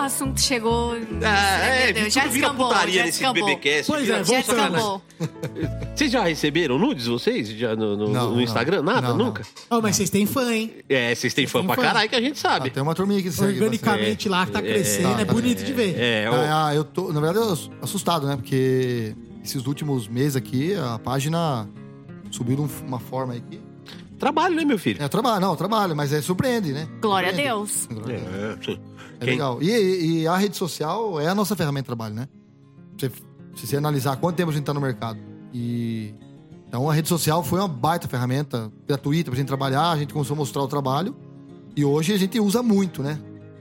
[0.00, 0.94] o assunto chegou...
[0.96, 3.32] É, Meu é, Deus, tudo vira putaria já nesse.
[3.32, 3.86] BBcast.
[3.86, 5.02] Pois é, Já descambou.
[5.94, 7.48] Vocês já receberam nudes, vocês?
[7.50, 8.40] Já no, no- Não, no não.
[8.40, 8.82] Instagram?
[8.82, 9.08] Nada?
[9.08, 9.26] Não, não.
[9.26, 9.42] nunca?
[9.70, 10.72] Ó, mas vocês têm fã, hein?
[10.88, 11.82] É, vocês têm fã Tem pra fã.
[11.82, 12.70] caralho que a gente Ah, sabe.
[12.70, 13.52] tem uma turminha que segue.
[13.62, 15.94] Organicamente lá, que tá crescendo, é, bonito de ver.
[15.98, 18.34] É, o- Ah, eu tô, na verdade, eu tô assustado, né?
[18.36, 21.68] Porque esses últimos meses aqui, a página
[22.30, 23.60] subiu de um- uma forma aí que.
[24.18, 25.02] trabalho, né, meu filho?
[25.02, 26.88] É trabalho, não, trabalho, mas é surpreende, né?
[27.00, 27.48] Glória a Surpreende.
[27.54, 27.88] Deus.
[27.92, 28.58] Glória a Deus.
[28.58, 28.80] É, sim.
[29.22, 29.62] É Quem- legal.
[29.62, 32.28] E, e a rede social é a nossa ferramenta de trabalho, né?
[32.98, 33.10] Se,
[33.56, 35.18] se você analisar quanto tempo a gente tá no mercado.
[35.52, 36.14] E.
[36.68, 40.34] Então a rede social foi uma baita ferramenta gratuita pra gente trabalhar, a gente começou
[40.34, 41.14] a mostrar o trabalho.
[41.76, 43.18] E hoje a gente usa muito, né?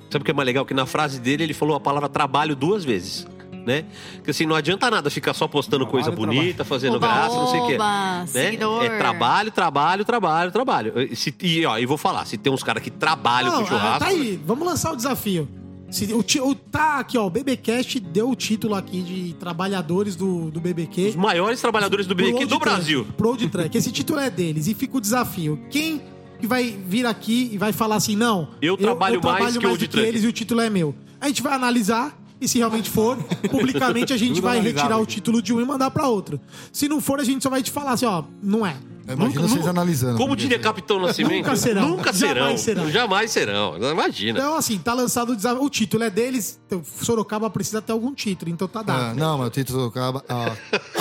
[0.10, 0.66] Sabe o que é mais legal?
[0.66, 3.26] Que na frase dele ele falou a palavra trabalho duas vezes.
[3.66, 3.86] Né?
[4.16, 7.48] Porque assim, não adianta nada ficar só postando Trabalho, coisa bonita, fazendo Oba, graça, não
[7.48, 7.78] sei o quê.
[7.78, 8.86] Né?
[8.86, 10.94] É trabalho, trabalho, trabalho, trabalho.
[11.12, 13.68] E, se- e ó, e vou falar, se tem uns caras que trabalham Não, com
[13.68, 14.00] churrasco.
[14.00, 15.48] tá aí, vamos lançar o desafio.
[15.92, 20.50] Se, o, o- tá aqui, ó, o BBcast deu o título aqui de trabalhadores do,
[20.50, 21.10] do BBQ.
[21.10, 23.06] Os maiores trabalhadores do BQ Pro do Brasil.
[23.18, 23.78] Pro Old Track.
[23.78, 24.68] Esse título é deles.
[24.68, 25.60] E fica o desafio.
[25.70, 26.02] Quem
[26.40, 28.48] que vai vir aqui e vai falar assim, não...
[28.62, 30.08] Eu trabalho mais que o Old do Track.
[30.08, 30.96] eles e o título é meu.
[31.20, 33.16] A gente vai analisar e se realmente for,
[33.50, 36.42] publicamente a gente vai retirar o título de um e mandar pra outro.
[36.74, 38.76] Se não for, a gente só vai te falar assim, ó, não é.
[39.08, 40.18] Imagina vocês analisando.
[40.18, 41.36] Como diria Capitão Nascimento?
[41.38, 41.90] Nunca serão.
[41.90, 42.86] Nunca Jamais serão.
[42.86, 42.92] serão.
[42.92, 43.92] Jamais serão.
[43.92, 44.40] Imagina.
[44.40, 45.64] Então, assim, tá lançado o desafio.
[45.64, 46.60] O título é deles.
[46.68, 49.20] Então, Sorocaba precisa ter algum título, então tá Ah, dado.
[49.20, 50.24] não, mas o título acaba.
[50.30, 50.54] A,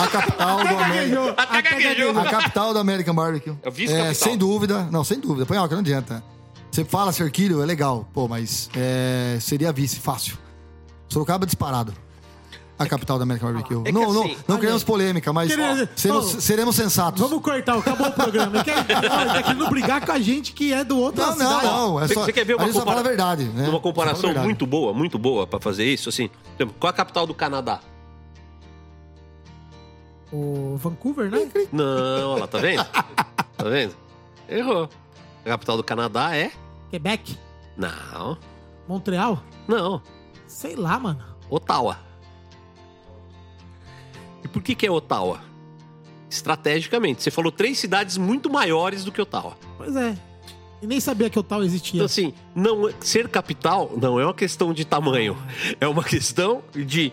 [0.03, 1.35] a capital do América.
[1.37, 2.19] Até gaguejou.
[2.19, 3.53] A capital do American Barbecue.
[3.63, 4.15] É vice-capital.
[4.15, 4.89] sem dúvida.
[4.91, 5.47] Não, sem dúvida.
[5.47, 6.25] Põe que não adianta.
[6.73, 8.09] Você fala Cerquilho, é legal.
[8.13, 10.37] Pô, mas é, seria vice, fácil.
[11.11, 11.93] Sorocaba disparado.
[12.79, 13.77] A capital da American Barbecue.
[13.81, 17.21] É que não, não, assim- não queremos polêmica, mas ó, seremos, Ô, seremos sensatos.
[17.21, 18.65] Vamos cortar, acabou o programa.
[18.65, 22.01] Quer, tá querendo brigar com a gente que é do outro Não, não, não.
[22.01, 23.69] É Você, só, você quer ver uma, compara- fala a verdade, né?
[23.69, 24.47] uma comparação verdade.
[24.47, 26.09] muito boa, muito boa pra fazer isso?
[26.09, 27.81] Assim, por exemplo, qual a capital do Canadá?
[30.33, 31.51] O Vancouver, né?
[31.73, 32.85] Não, olha lá, tá vendo?
[32.85, 33.95] Tá vendo?
[34.49, 34.89] Errou.
[35.45, 36.51] A capital do Canadá é?
[36.89, 37.37] Quebec?
[37.77, 38.39] Não.
[38.89, 39.43] Montreal?
[39.69, 40.01] Não.
[40.51, 41.23] Sei lá, mano.
[41.49, 41.97] Ottawa.
[44.43, 45.41] E por que que é Ottawa?
[46.29, 47.23] Estrategicamente.
[47.23, 49.57] Você falou três cidades muito maiores do que Ottawa.
[49.79, 50.19] Pois é.
[50.83, 51.99] E nem sabia que o tal existia.
[51.99, 55.39] Então, assim, não, ser capital não é uma questão de tamanho.
[55.81, 57.13] É uma questão de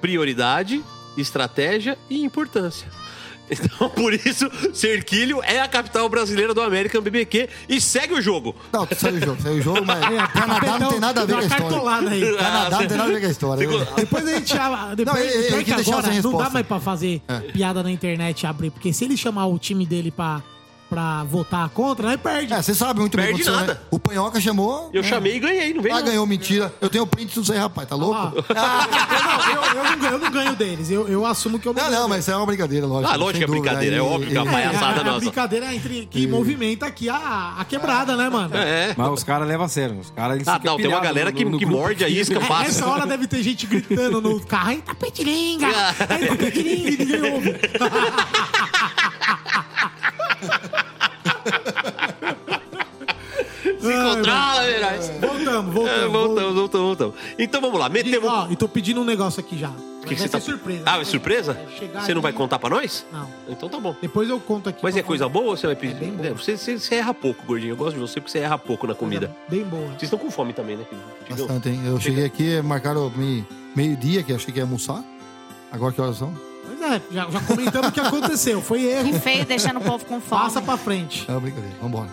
[0.00, 0.82] prioridade,
[1.16, 2.88] estratégia e importância.
[3.50, 8.54] Então, por isso, Cerquilho é a capital brasileira do American BBQ e segue o jogo.
[8.72, 11.32] Não, saiu o jogo, saiu o jogo, mas É, Canadá não tem nada a ver
[11.32, 11.64] com a história.
[11.68, 12.36] cartolada aí.
[12.36, 13.68] Canadá não tem nada a ver com a história.
[13.68, 13.94] Ficou-?
[13.96, 14.96] Depois a gente chama.
[14.96, 17.38] Depois, Não, ele- ele que agora não dá mais pra fazer É.
[17.52, 18.70] piada na internet e abrir.
[18.70, 20.42] Porque se ele chamar o time dele pra,
[20.88, 22.52] pra votar contra, aí perde.
[22.52, 23.80] É, você sabe muito bem o que Perde aconteceu, nada.
[23.80, 23.86] né?
[23.90, 24.90] O Panhoca chamou.
[24.92, 25.08] Eu né?
[25.08, 25.94] chamei e ganhei, não veio?
[25.94, 26.06] Ah, não.
[26.06, 26.72] ganhou, mentira.
[26.80, 28.38] Eu tenho o print disso aí, rapaz, tá louco?
[28.48, 30.90] eu, não, eu, eu não ganho, eu não ganho deles.
[30.90, 32.16] Eu, eu assumo que eu não Não, ganho não, deles.
[32.16, 33.12] mas isso é uma brincadeira, lógico.
[33.12, 33.62] Ah, lógico que é dúvida.
[33.62, 35.20] brincadeira, é óbvio que é uma palhaçada a, a nossa.
[35.20, 38.56] brincadeira entre que movimenta aqui a, a quebrada, né, mano?
[38.56, 38.94] É.
[38.96, 39.98] Mas os caras levam a sério.
[39.98, 42.40] Os caras, Ah, não, tem uma galera no- que, no que morde a isca É,
[42.40, 42.64] fácil.
[42.68, 45.68] Nessa hora deve ter gente gritando no carro, hein, tapetilinga!
[46.08, 47.54] Hein, tapetilinga, e ninguém ouve.
[53.80, 55.08] Se controla, Verais.
[55.20, 55.90] Voltamos, voltamos.
[56.02, 57.14] É, voltamos, voltamos, voltamos.
[57.38, 58.28] Então vamos lá, E, metemos.
[58.30, 59.68] ó, e tô pedindo um negócio aqui já.
[59.68, 60.40] O que, Vai que você ser tá.
[60.40, 60.82] surpresa.
[60.86, 61.60] Ah, é surpresa?
[61.78, 63.04] Chegar Você não vai aqui- contar pra nós?
[63.12, 63.28] Não.
[63.48, 63.94] Então tá bom.
[64.00, 64.80] Depois eu conto aqui.
[64.82, 65.96] Mas pra é coisa boa ou você vai pedir?
[65.96, 66.28] É bem boa.
[66.28, 67.72] É, você, você, você erra pouco, gordinho.
[67.72, 69.30] Eu gosto de você porque você erra pouco na comida.
[69.48, 69.86] Bem boa.
[69.88, 70.84] Vocês estão com fome também, né?
[71.28, 71.46] Digão?
[71.46, 71.82] Bastante, hein?
[71.84, 73.46] Eu cheguei aqui, marcaram me-
[73.76, 75.02] meio-dia, que eu achei que ia almoçar.
[75.70, 76.32] Agora que horas são?
[76.80, 78.60] É, já, já comentamos o que aconteceu.
[78.62, 79.10] Foi erro.
[79.12, 80.42] Que feio deixando o povo com fome.
[80.42, 81.24] Passa pra frente.
[81.28, 82.08] É uma brincadeira, vambora.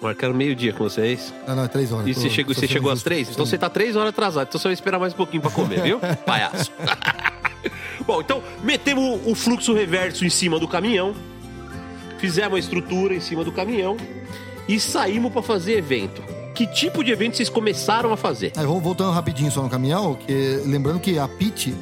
[0.00, 1.32] Marcaram meio-dia com vocês.
[1.48, 2.06] Não, não, é três horas.
[2.06, 3.04] E Tô- você chegou, tô você sendo chegou às justo.
[3.04, 3.30] três?
[3.30, 4.48] Então você tá três horas atrasado.
[4.48, 5.98] Então você vai esperar mais um pouquinho pra comer, viu?
[6.26, 6.70] Palhaço.
[8.06, 11.14] Bom, então metemos o fluxo reverso em cima do caminhão.
[12.18, 13.96] Fizemos a estrutura em cima do caminhão.
[14.68, 16.22] E saímos pra fazer evento.
[16.54, 18.52] Que tipo de evento vocês começaram a fazer?
[18.56, 21.74] Aí, vamos voltando rapidinho só no caminhão, que, lembrando que a PIT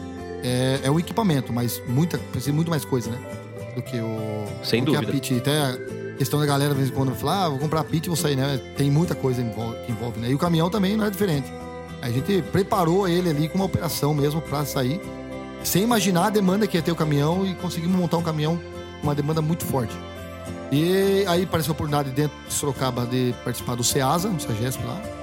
[0.42, 3.18] é, é o equipamento, mas muita, precisa de muito mais coisa, né?
[3.74, 4.44] Do que o.
[4.62, 5.10] Sem do que dúvida.
[5.10, 5.34] a pit.
[5.36, 5.78] Até a
[6.18, 8.36] questão da galera, de vez em quando, falar, ah, vou comprar pit e vou sair,
[8.36, 8.60] né?
[8.76, 10.30] Tem muita coisa que envolve, né?
[10.30, 11.52] E o caminhão também não é diferente.
[12.00, 15.00] A gente preparou ele ali com uma operação mesmo pra sair,
[15.62, 18.56] sem imaginar a demanda que ia ter o caminhão e conseguimos montar um caminhão
[19.00, 19.96] com uma demanda muito forte.
[20.72, 25.21] E aí apareceu a oportunidade dentro de Sorocaba de participar do CEASA, no SAGESP lá.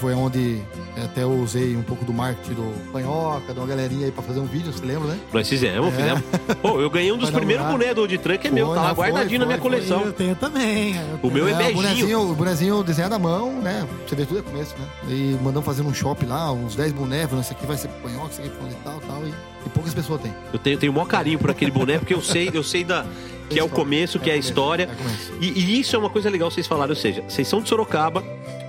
[0.00, 0.62] Foi onde
[0.96, 4.22] é, até eu usei um pouco do marketing do Panhoca, de uma galerinha aí pra
[4.22, 5.20] fazer um vídeo, você lembra, né?
[5.30, 6.22] Nós fizemos, fizemos.
[6.62, 9.40] Pô, eu ganhei um dos primeiros bonés do Truck, é meu, Foi, tá lá guardadinho
[9.40, 9.78] na minha foi, foi.
[9.78, 10.06] coleção.
[10.06, 10.96] Eu tenho também.
[10.96, 11.74] eu O meu é, o beijinho.
[11.74, 13.86] bonezinho, o bonezinho desenhado à mão, né?
[14.06, 14.86] Você vê tudo é começo, né?
[15.08, 18.30] E mandamos fazer num shopping lá, uns 10 bonés, falando, esse aqui vai ser Panhoca,
[18.32, 19.22] esse aqui é e tal, tal.
[19.26, 19.28] E,
[19.66, 20.32] e poucas pessoas têm.
[20.50, 23.04] Eu tenho, tenho o maior carinho por aquele boné, porque eu sei, eu sei da,
[23.50, 24.88] que é o começo, que é a história.
[24.90, 25.44] É.
[25.44, 28.22] E, e isso é uma coisa legal vocês falaram, ou seja, vocês são de Sorocaba,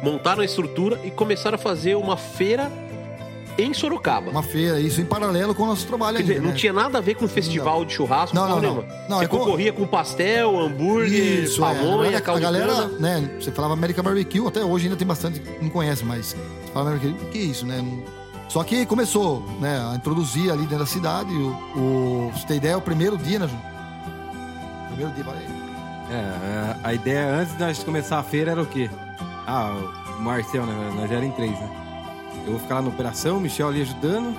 [0.04, 2.72] montaram a estrutura e começaram a fazer uma feira
[3.58, 4.32] em Sorocaba.
[4.32, 6.56] Uma feira, isso em paralelo com o nosso trabalho Quer ainda, dizer, não né?
[6.58, 8.86] tinha nada a ver com festival de churrasco, Não, não, não.
[9.10, 11.68] Não, Você é concorria com pastel, hambúrguer, Isso, é.
[11.76, 13.30] Pamonha, verdade, a galera, né?
[13.40, 16.38] Você falava American Barbecue, até hoje ainda tem bastante que não conhece, mas você
[16.74, 17.78] fala American Barbecue, o que é isso, né?
[17.78, 18.02] Não-
[18.50, 21.32] Só que começou, né, a introduzir ali dentro da cidade.
[21.34, 23.50] O, o, você ter ideia, o primeiro dia, né?
[24.96, 25.26] Primeiro dia.
[26.10, 28.90] É, é, a ideia antes de nós começar a feira era o quê?
[29.48, 29.74] Ah,
[30.18, 30.92] o Marcel, né?
[30.96, 31.70] Nós já era em três, né?
[32.46, 34.36] Eu vou ficar lá na operação, o Michel ali ajudando,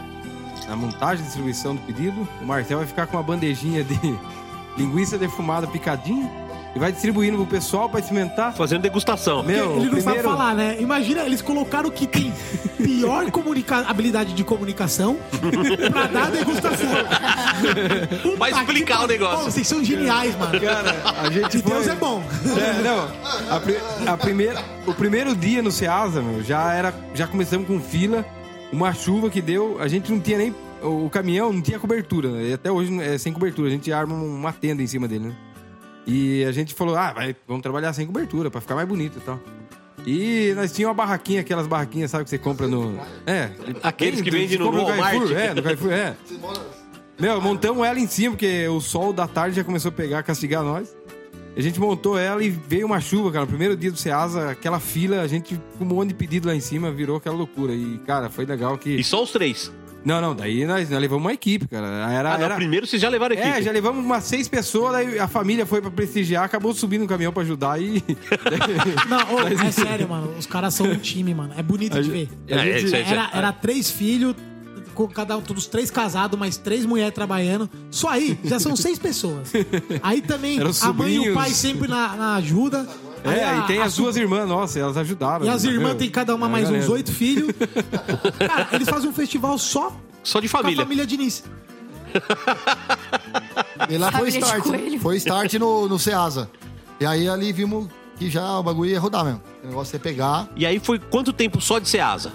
[0.68, 2.28] na montagem e distribuição do pedido.
[2.40, 3.98] O Marcel vai ficar com uma bandejinha de
[4.76, 6.30] linguiça defumada picadinha
[6.74, 8.54] e vai distribuindo pro pessoal pra experimentar.
[8.54, 9.42] Fazendo degustação.
[9.42, 10.76] Meu, Ele não sabe primeiro- falar, né?
[10.80, 12.32] Imagina, eles colocaram o que tem
[12.82, 15.16] pior comunica- habilidade de comunicação
[15.90, 16.88] pra dar degustação.
[18.22, 19.38] Puta Pra explicar que o negócio.
[19.44, 20.58] Pô, vocês são geniais, mano.
[20.60, 22.22] Cara, a gente De Deus foi- é bom.
[22.56, 23.54] É, não.
[23.56, 27.78] A, pri- a primeira, o primeiro dia no Ceasa, meu, já era, já começamos com
[27.80, 28.24] fila,
[28.72, 32.48] uma chuva que deu, a gente não tinha nem o caminhão não tinha cobertura, né?
[32.48, 35.34] E até hoje é sem cobertura, a gente arma uma tenda em cima dele, né?
[36.06, 39.20] E a gente falou: "Ah, vai, vamos trabalhar sem cobertura pra ficar mais bonito e
[39.20, 39.40] tal".
[40.06, 43.50] E nós tínhamos uma barraquinha, aquelas barraquinhas, sabe que você compra no É,
[43.82, 45.12] Aqueles que você vendem no compra Walmart.
[45.12, 46.16] Carrefour, é, no Carrefour, é.
[47.20, 50.64] Meu, montamos ela em cima, porque o sol da tarde já começou a pegar, castigar
[50.64, 50.96] nós.
[51.56, 53.42] A gente montou ela e veio uma chuva, cara.
[53.44, 56.54] No primeiro dia do Ceasa, aquela fila, a gente com um monte de pedido lá
[56.54, 57.74] em cima, virou aquela loucura.
[57.74, 58.96] E, cara, foi legal que.
[58.96, 59.70] E só os três.
[60.04, 61.86] Não, não, daí nós, nós levamos uma equipe, cara.
[62.10, 62.54] Era, Ah, não, era...
[62.56, 63.48] primeiro vocês já levaram equipe.
[63.48, 67.08] É, já levamos umas seis pessoas, daí a família foi pra prestigiar, acabou subindo no
[67.08, 68.02] caminhão pra ajudar e.
[69.08, 70.34] Não, ô, é sério, mano.
[70.38, 71.54] Os caras são um time, mano.
[71.56, 72.28] É bonito de ver.
[72.48, 72.92] É, é, aí.
[73.06, 74.34] Era, era três filhos,
[74.94, 77.68] com cada um, todos três casados, mais três mulheres trabalhando.
[77.90, 79.52] Só aí, já são seis pessoas.
[80.02, 82.86] Aí também, a mãe e o pai sempre na, na ajuda.
[83.24, 85.44] Aí É, a- e tem a as duas irmãs, nossa, elas ajudaram.
[85.44, 87.52] E as né, irmãs têm cada uma É, mais uns oito filhos.
[88.38, 90.82] Cara, eles fazem um festival só Só de com a família.
[90.84, 91.44] família Diniz.
[93.88, 94.62] E lá foi Família de start.
[94.64, 95.00] coelho.
[95.00, 96.50] Foi start no, no Ceasa.
[97.00, 99.40] E aí ali vimos que já o bagulho ia rodar mesmo.
[99.64, 100.48] O negócio ia pegar.
[100.54, 102.32] E aí foi quanto tempo só de Ceasa?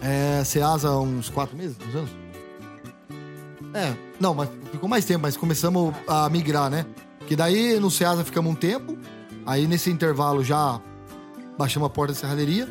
[0.00, 2.10] É, Ceasa uns quatro meses, uns anos?
[3.72, 6.84] É, não, mas ficou mais tempo, mas começamos a migrar, né?
[7.26, 8.98] Que daí no Ceasa ficamos um tempo,
[9.46, 10.80] aí nesse intervalo já
[11.58, 12.68] baixamos a porta da serralheria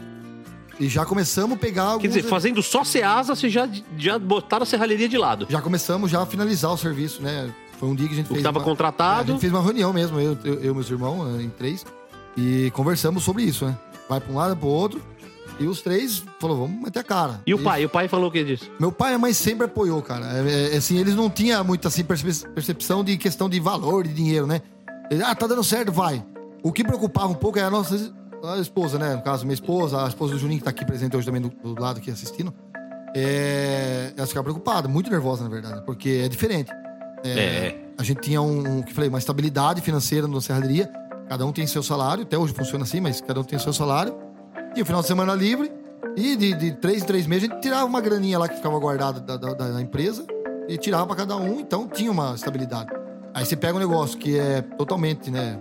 [0.80, 2.02] e já começamos a pegar alguns...
[2.02, 5.46] Quer dizer, fazendo só Ceasa, vocês já, já botaram a serralheria de lado.
[5.50, 7.54] Já começamos já a finalizar o serviço, né?
[7.80, 8.44] Foi um dia que a gente O fez...
[8.44, 9.20] tava uma- contratado.
[9.20, 11.50] É, a gente fez uma reunião mesmo, eu, eu, eu e meus irmãos, né, em
[11.50, 11.86] três,
[12.36, 13.78] e conversamos sobre isso, né?
[14.10, 15.02] Vai pra um lado, pro outro,
[15.60, 17.42] e os três falou, vamos meter a cara.
[17.46, 17.86] E o pai?
[17.86, 18.70] O pai falou o que disso?
[18.80, 20.26] Meu pai e a mãe sempre apoiou, cara.
[20.50, 24.14] É, é, assim, eles não tinham muita assim, perce- percepção de questão de valor, de
[24.14, 24.62] dinheiro, né?
[25.12, 26.24] Eles, ah, tá dando certo, vai.
[26.64, 29.16] O que preocupava um pouco é a nossa a esposa, né?
[29.16, 31.50] No caso, minha esposa, a esposa do Juninho, que tá aqui presente hoje também do,
[31.50, 32.54] do lado aqui assistindo.
[33.16, 36.72] É, ela ficava preocupada, muito nervosa, na verdade, porque é diferente.
[37.24, 37.76] É.
[37.98, 40.92] A gente tinha um, que falei, uma estabilidade financeira na serraderia.
[41.30, 44.18] Cada um tem seu salário, até hoje funciona assim, mas cada um tem seu salário.
[44.76, 45.72] E o final de semana livre.
[46.16, 48.78] E de, de três em três meses a gente tirava uma graninha lá que ficava
[48.78, 50.26] guardada da, da, da empresa
[50.68, 52.92] e tirava pra cada um, então tinha uma estabilidade.
[53.34, 55.60] Aí você pega um negócio que é totalmente, né,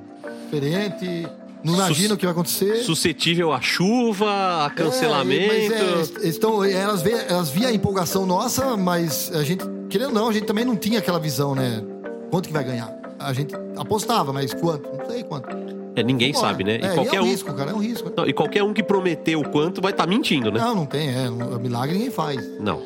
[0.60, 1.26] diferente,
[1.64, 2.76] não Sus- imagina o que vai acontecer.
[2.82, 5.52] Suscetível a chuva, a cancelamento.
[5.52, 10.08] É, mas é, estão, elas, vê, elas via a empolgação nossa, mas a gente, querendo
[10.08, 11.82] ou não, a gente também não tinha aquela visão, né?
[12.30, 12.92] Quanto que vai ganhar?
[13.18, 14.88] A gente apostava, mas quanto?
[14.96, 15.48] Não sei quanto.
[15.94, 16.48] É, ninguém Bora.
[16.48, 16.78] sabe, né?
[16.82, 17.28] E É, qualquer é um um.
[17.28, 18.10] risco, cara, é um risco.
[18.16, 20.58] Não, e qualquer um que prometeu o quanto vai estar mentindo, né?
[20.58, 21.30] Não, não tem, é.
[21.30, 22.38] um- Milagre ninguém faz.
[22.58, 22.82] Não.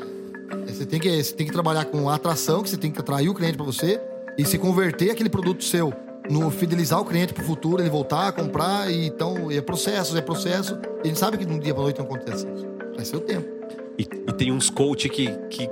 [0.67, 3.35] Você tem, que, você tem que trabalhar com atração, que você tem que atrair o
[3.35, 4.01] cliente pra você
[4.37, 5.93] e se converter aquele produto seu
[6.31, 8.91] no fidelizar o cliente pro futuro, ele voltar a comprar.
[8.91, 10.79] E, então, é processo, é processo.
[10.99, 12.67] E a gente sabe que de um dia pra noite não acontece isso.
[12.95, 13.47] Vai ser o tempo.
[13.99, 15.69] E, e tem uns coach que, que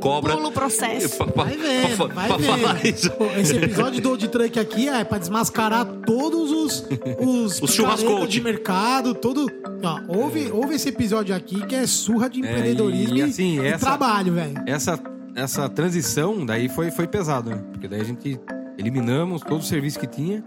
[0.00, 0.34] cobra.
[0.36, 1.18] Pula o processo.
[1.18, 3.38] Pa- pa- Vai vendo, pa- vai vendo.
[3.38, 6.86] Esse episódio do Old Truck aqui é pra desmascarar todos os
[7.20, 8.28] os, Os churrascote.
[8.28, 9.46] de mercado, todo.
[9.84, 13.66] Ó, ouve, ouve esse episódio aqui que é surra de empreendedorismo e, e, assim, e
[13.66, 14.54] essa- trabalho, velho.
[14.66, 14.98] Essa,
[15.34, 17.62] essa transição daí foi, foi pesado, né?
[17.72, 18.38] Porque daí a gente
[18.78, 20.42] eliminamos todo o serviço que tinha.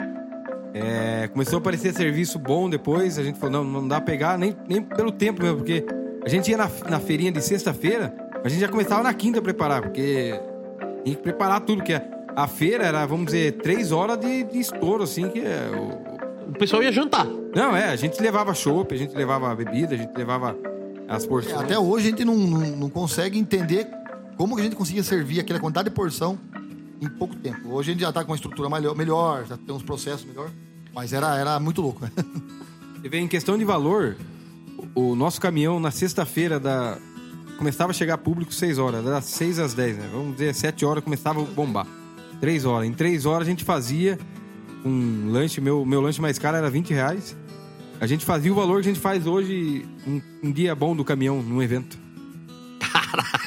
[0.74, 3.18] É, começou a aparecer serviço bom depois.
[3.18, 5.86] A gente falou, não, não dá pra pegar nem, nem pelo tempo mesmo, porque
[6.24, 8.14] a gente ia na, na feirinha de sexta-feira,
[8.44, 10.40] a gente já começava na quinta a preparar, porque
[11.04, 12.02] tinha que preparar tudo, porque a,
[12.36, 16.54] a feira era, vamos dizer, três horas de, de estouro, assim, que é o, O
[16.54, 17.26] pessoal ia jantar.
[17.56, 20.58] Não, é, a gente levava chopp, a gente levava bebida, a gente levava
[21.08, 21.62] as porções.
[21.62, 23.88] Até hoje a gente não, não, não consegue entender
[24.36, 26.38] como que a gente conseguia servir aquela quantidade de porção
[27.02, 27.70] em pouco tempo.
[27.70, 30.50] Hoje a gente já tá com uma estrutura melhor, melhor já tem uns processos melhor.
[30.94, 32.12] Mas era, era muito louco, né?
[33.02, 34.16] Você vê, em questão de valor,
[34.96, 36.98] o, nosso caminhão na sexta-feira da.
[37.58, 40.10] Começava a chegar público 6 horas, das 6 às 10, né?
[40.12, 41.88] Vamos dizer, 7 horas começava a bombar.
[42.42, 42.88] 3 horas.
[42.88, 44.18] Em 3 horas a gente fazia
[44.84, 47.36] um lanche, meu, meu lanche mais caro era 20 reais.
[48.00, 51.06] A gente fazia o valor que a gente faz hoje, um, um dia bom do
[51.06, 51.98] caminhão, num evento.
[52.94, 53.40] Ah,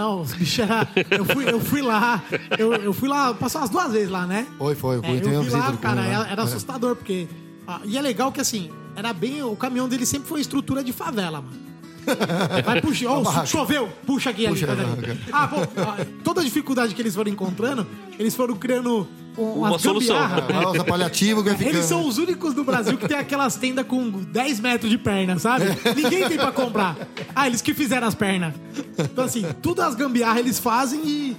[0.00, 0.88] não, os bichos era.
[1.10, 2.22] Eu fui, eu fui lá,
[2.58, 4.46] eu, eu fui lá, passou umas duas vezes lá, né?
[4.56, 4.96] Foi, foi.
[4.96, 6.32] É, foi eu teve uma fui lá, cara, era, né?
[6.32, 7.28] era assustador, porque.
[7.68, 9.42] ah, e é legal que assim, era bem.
[9.42, 11.70] O caminhão dele sempre foi estrutura de favela, mano.
[12.64, 13.46] Vai puxar, ó, barraca.
[13.46, 15.20] choveu, puxa aqui, Puxa, ali, ali.
[15.30, 17.86] Ah, pô, ah, toda a dificuldade que eles foram encontrando,
[18.18, 19.06] eles foram criando
[19.38, 20.16] um, Uma solução.
[20.64, 21.42] Rosa paliativo.
[21.48, 25.38] Eles são os únicos do Brasil que tem aquelas tendas com 10 metros de perna,
[25.38, 25.64] sabe?
[25.96, 26.96] Ninguém tem pra comprar.
[27.34, 28.54] Ah, eles que fizeram as pernas.
[28.98, 31.36] Então, assim, tudo as gambiarra eles fazem e,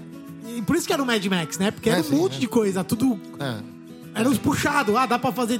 [0.57, 1.71] e por isso que era o Mad Max, né?
[1.71, 2.39] Porque era É, um sim, monte é.
[2.39, 3.19] de coisa, tudo.
[3.39, 3.55] É.
[4.15, 4.95] Era uns puxados.
[4.95, 5.59] Ah, dá pra fazer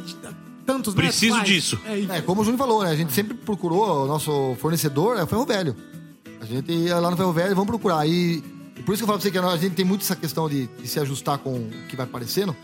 [0.66, 1.16] tantos metros.
[1.18, 1.48] Preciso faz.
[1.48, 1.80] disso.
[1.86, 2.92] É, e- É, como o Júnior falou, né?
[2.92, 5.76] A gente sempre procurou, o nosso fornecedor é o Ferro Velho.
[6.42, 8.06] A gente ia lá no Ferro Velho, vamos procurar.
[8.08, 8.44] E
[8.86, 10.68] por isso que eu falo pra você que a gente tem muito essa questão de,
[10.68, 12.56] de se ajustar com o que vai aparecendo.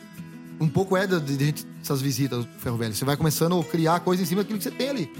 [0.59, 2.95] Um pouco é de, de gente, essas visitas do Ferro Velho.
[2.95, 5.11] Você vai começando a criar coisa em cima daquilo que você tem ali.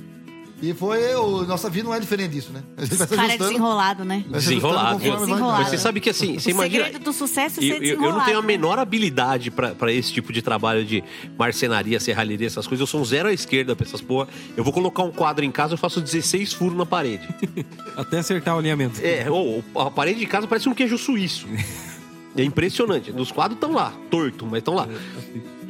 [0.59, 1.13] E foi.
[1.15, 2.63] O, nossa vida não é diferente disso, né?
[2.75, 4.25] A gente vai se Cara é desenrolado, né?
[4.27, 4.97] Desenrolado.
[4.99, 5.59] Desenrolado.
[5.59, 6.83] Mas você sabe que assim, você o imagina.
[6.85, 8.13] segredo do sucesso é ser eu- desenrolado.
[8.13, 8.47] eu não tenho a né?
[8.47, 11.03] menor habilidade pra pra esse tipo de trabalho de
[11.37, 12.81] marcenaria, serralheria, essas coisas.
[12.81, 14.27] Eu sou um zero à esquerda pra essas porra.
[14.55, 17.27] Eu vou colocar um quadro em casa, eu faço 16 furos na parede.
[17.95, 18.99] Até acertar o alinhamento.
[19.03, 21.47] É, ô, a parede de casa parece um queijo suíço.
[22.35, 23.09] É impressionante.
[23.11, 24.87] Os quadros estão lá, torto, mas estão lá.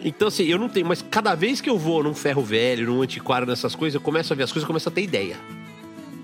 [0.03, 3.01] Então, assim, eu não tenho, mas cada vez que eu vou num ferro velho, num
[3.01, 5.37] antiquário, nessas coisas, eu começo a ver as coisas, eu começo a ter ideia.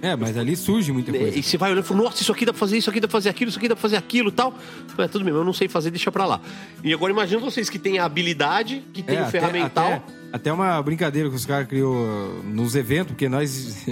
[0.01, 1.39] É, mas ali surge muita coisa.
[1.39, 3.07] E você vai olhando e fala, nossa, isso aqui dá pra fazer isso, aqui dá
[3.07, 4.53] pra fazer aquilo, isso aqui dá pra fazer aquilo e tal.
[4.97, 6.41] É, tudo bem, eu não sei fazer, deixa pra lá.
[6.84, 9.93] E agora imagina vocês que têm a habilidade, que tem É, o ferramental.
[9.93, 10.03] Até,
[10.34, 13.86] até uma brincadeira que os caras criou nos eventos, porque nós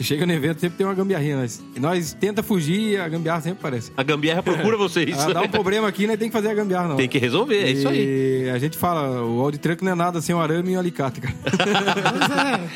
[0.00, 1.36] chega no evento sempre tem uma gambiarrinha.
[1.36, 3.92] Nós, e nós tenta fugir e a gambiarra sempre aparece.
[3.96, 5.18] A gambiarra procura vocês.
[5.18, 6.16] Ah, dá um problema aqui, né?
[6.16, 6.96] Tem que fazer a gambiarra, não.
[6.96, 8.46] Tem que resolver, é isso aí.
[8.46, 10.80] E a gente fala, o Audi Truck não é nada sem um arame e um
[10.80, 11.34] alicate, cara.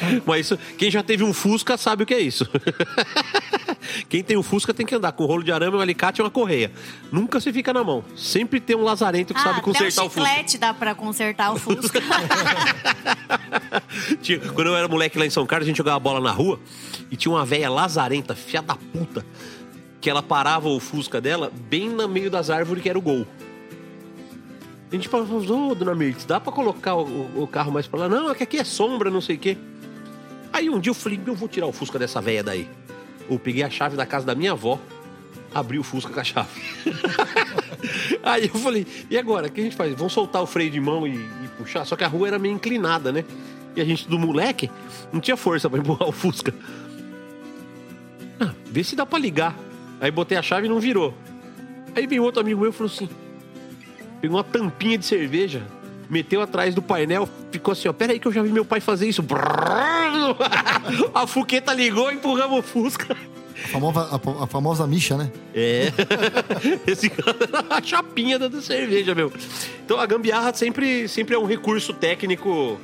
[0.07, 2.49] É, Mas isso, quem já teve um Fusca sabe o que é isso.
[4.09, 6.23] quem tem um Fusca tem que andar com um rolo de arame, um alicate e
[6.25, 6.71] uma correia.
[7.13, 8.05] Nunca se fica na mão.
[8.17, 10.29] Sempre tem um lazarento que Ah, sabe consertar um o Fusca.
[10.29, 12.01] chiclete dá pra consertar o Fusca.
[14.23, 16.59] Tinha- Quando eu era moleque lá em São Carlos, a gente jogava bola na rua
[17.11, 19.25] e tinha uma velha lazarenta, filha da puta,
[20.01, 23.27] que ela parava o Fusca dela bem no meio das árvores que era o gol.
[24.91, 28.01] A gente falava, ô, dona Mirtz, dá pra colocar o, o- o carro mais pra
[28.01, 28.09] lá?
[28.09, 29.57] Não, é que aqui é sombra, não sei o quê.
[30.53, 32.69] Aí um dia eu falei, eu vou tirar o Fusca dessa velha daí.
[33.29, 34.79] Eu peguei a chave da casa da minha avó,
[35.55, 36.49] abri o Fusca com a chave.
[38.23, 39.47] Aí eu falei, e agora?
[39.47, 39.95] O que a gente faz?
[39.95, 41.85] Vamos soltar o freio de mão e, e puxar?
[41.85, 43.25] Só que a rua era meio inclinada, né?
[43.75, 44.71] E a gente, do moleque,
[45.13, 46.55] não tinha força pra empurrar o Fusca.
[48.41, 49.55] Ah, vê se dá pra ligar.
[50.01, 51.15] Aí botei a chave e não virou.
[51.95, 53.09] Aí veio outro amigo meu e falou assim:
[54.21, 55.63] pegou uma tampinha de cerveja,
[56.09, 58.81] meteu atrás do painel, ficou assim, ó, pera aí que eu já vi meu pai
[58.81, 59.25] fazer isso.
[61.15, 63.17] A fuqueta ligou, empurramos o Fusca.
[63.65, 65.31] A famosa, a, a famosa micha, né?
[65.55, 65.91] É.
[66.87, 69.33] Esse cara era a chapinha da cerveja, meu.
[69.85, 72.79] Então a gambiarra sempre, sempre é um recurso técnico,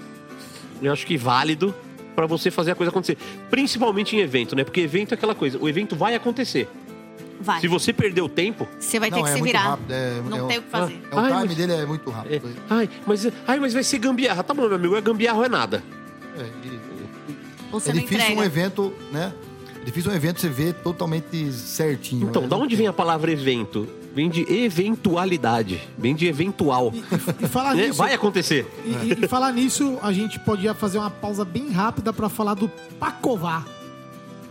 [0.80, 1.74] eu acho que válido
[2.14, 3.18] pra você fazer a coisa acontecer.
[3.50, 4.64] Principalmente em evento, né?
[4.64, 6.68] Porque evento é aquela coisa, o evento vai acontecer.
[7.42, 7.60] Vai.
[7.60, 9.62] Se você perder o tempo, Você vai ter Não, que é se muito virar.
[9.70, 11.02] rápido, é- não é tem o que fazer.
[11.10, 12.48] É, o Ai, time mas- dele é muito é, rápido.
[12.70, 14.42] ai, mas, ai, mas vai ser gambiarra.
[14.42, 15.82] Tá bom, meu amigo, é gambiarra ou é nada.
[16.38, 16.80] É, e-
[17.74, 18.40] é difícil entrega.
[18.40, 19.32] um evento, né?
[19.80, 22.28] É difícil um evento você ver totalmente certinho.
[22.28, 22.48] Então, né?
[22.48, 23.88] da onde vem a palavra evento?
[24.14, 26.92] Vem de eventualidade, vem de eventual.
[27.40, 27.86] E falar Né?
[27.86, 27.98] nisso.
[27.98, 28.66] Vai acontecer.
[28.84, 32.54] E, e- e falar nisso, a gente podia fazer uma pausa bem rápida pra falar
[32.54, 32.68] do
[33.00, 33.64] Pacová.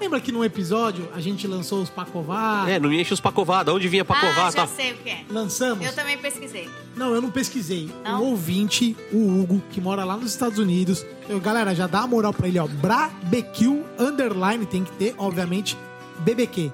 [0.02, 2.66] Lembra que num episódio a gente lançou os Pacová?
[2.68, 3.62] É, não enche os pacová.
[3.62, 4.47] Da onde vinha pacová?
[4.47, 4.68] ah, já tá?
[4.68, 5.24] sei o que é.
[5.30, 5.86] Lançamos?
[5.86, 6.68] Eu também pesquisei.
[6.95, 7.88] Não, eu não pesquisei.
[8.04, 8.24] Não?
[8.24, 11.06] O ouvinte, o Hugo, que mora lá nos Estados Unidos.
[11.30, 12.68] Eu, galera, já dá uma moral pra ele, ó.
[12.68, 15.78] Barbecue underline, tem que ter, obviamente,
[16.22, 16.72] BBQ.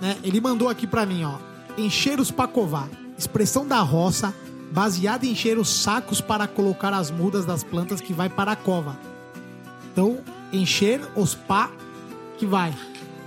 [0.00, 0.16] Né?
[0.24, 1.34] Ele mandou aqui pra mim, ó.
[1.76, 2.88] Encher os pacová.
[3.18, 4.34] Expressão da roça,
[4.72, 8.56] baseada em encher os sacos para colocar as mudas das plantas que vai para a
[8.56, 8.98] cova.
[9.92, 10.20] Então,
[10.50, 11.70] encher os pá
[12.40, 12.72] que vai.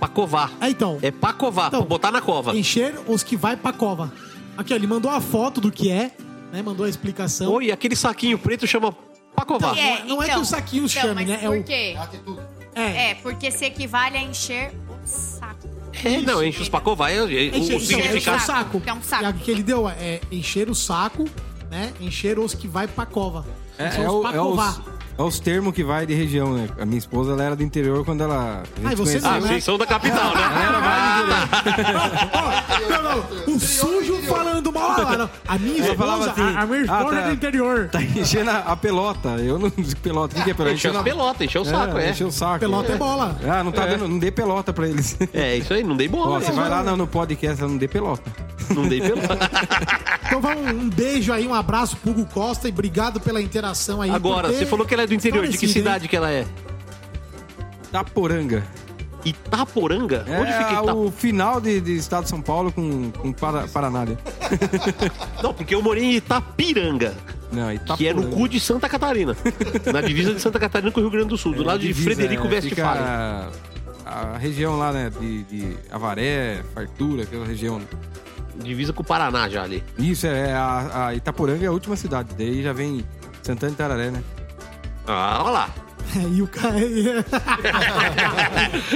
[0.00, 0.50] Pacová.
[0.60, 0.98] É, então.
[1.00, 2.54] É pacová, Então, pra botar na cova.
[2.56, 4.12] Encher os que vai pra cova.
[4.58, 6.10] Aqui, ó, ele mandou a foto do que é,
[6.52, 6.62] né?
[6.62, 7.52] Mandou a explicação.
[7.52, 8.94] Oi, aquele saquinho preto chama
[9.34, 9.68] pacová.
[9.68, 11.38] Não, é- não é que o saquinho chame, mas né?
[11.42, 11.96] É por o- quê?
[12.74, 13.10] É.
[13.10, 15.68] É, porque se equivale a encher o saco.
[16.04, 17.10] É, não, enche os pacová.
[17.10, 18.36] É, é, Encher, o então, encher significado.
[18.36, 18.80] o saco.
[18.80, 19.24] Que é um saco.
[19.30, 21.24] E que ele deu é encher o saco,
[21.70, 21.92] né?
[22.00, 23.46] Encher os que vai pra cova.
[23.78, 24.80] É, São é, os o- é os,
[25.16, 26.68] é os termos que vai de região, né?
[26.78, 28.62] A minha esposa, ela era do interior quando ela...
[28.62, 29.20] a gente Ah, e você.
[29.22, 29.40] Ah, né?
[29.40, 30.42] vocês são da capital, né?
[30.42, 32.10] Ela era mais do interior.
[32.90, 35.16] Não, não, o sujo falando mal lá.
[35.16, 35.30] não.
[35.46, 37.20] A minha esposa, falava assim, a, a minha ah, esposa tá.
[37.20, 37.88] é do interior.
[37.90, 39.28] Tá enchendo a, a pelota.
[39.38, 40.34] Eu não digo pelota.
[40.34, 40.74] O que, que é pelota?
[40.74, 42.10] Encheu as a- pelotas, encheu o saco, é.
[42.10, 42.58] Encheu o saco.
[42.60, 43.38] Pelota é bola.
[43.44, 44.08] Ah, não tá dando...
[44.08, 45.16] Não dê pelota pra eles.
[45.32, 46.40] É, isso aí, não dei Ó, bola.
[46.40, 48.30] você vai lá no, no podcast, ela não dê pelota.
[48.70, 49.38] Não dei pelota.
[50.26, 54.10] Então vamos, um beijo aí, um abraço pro Hugo Costa e obrigado pela interação aí.
[54.10, 55.46] Agora, você falou que ela é do interior.
[55.46, 56.44] De que cidade que ela é?
[57.92, 58.62] Taporanga.
[59.24, 60.24] Itaporanga?
[60.28, 60.94] É Onde fica Itaporanga?
[60.94, 64.04] o final de, de estado de São Paulo com, com Para- Paraná.
[65.42, 67.14] Não, porque eu morei em Itapiranga.
[67.52, 68.36] Não, Que é no Itaporanga.
[68.36, 69.36] cu de Santa Catarina.
[69.92, 71.54] na divisa de Santa Catarina com o Rio Grande do Sul.
[71.54, 73.02] do É, lado de divisa, Frederico é, Westphalen.
[73.02, 73.50] fica
[74.04, 75.10] A região lá, né?
[75.18, 77.80] De, de Avaré, Fartura, aquela região.
[78.62, 79.82] Divisa com o Paraná já ali.
[79.98, 80.52] Isso, é.
[80.52, 82.28] A, a Itaporanga é a última cidade.
[82.36, 83.02] Daí já vem
[83.42, 84.22] Santana e Tararé, né?
[85.06, 85.70] Ah, olha lá.
[86.32, 86.76] E o cara.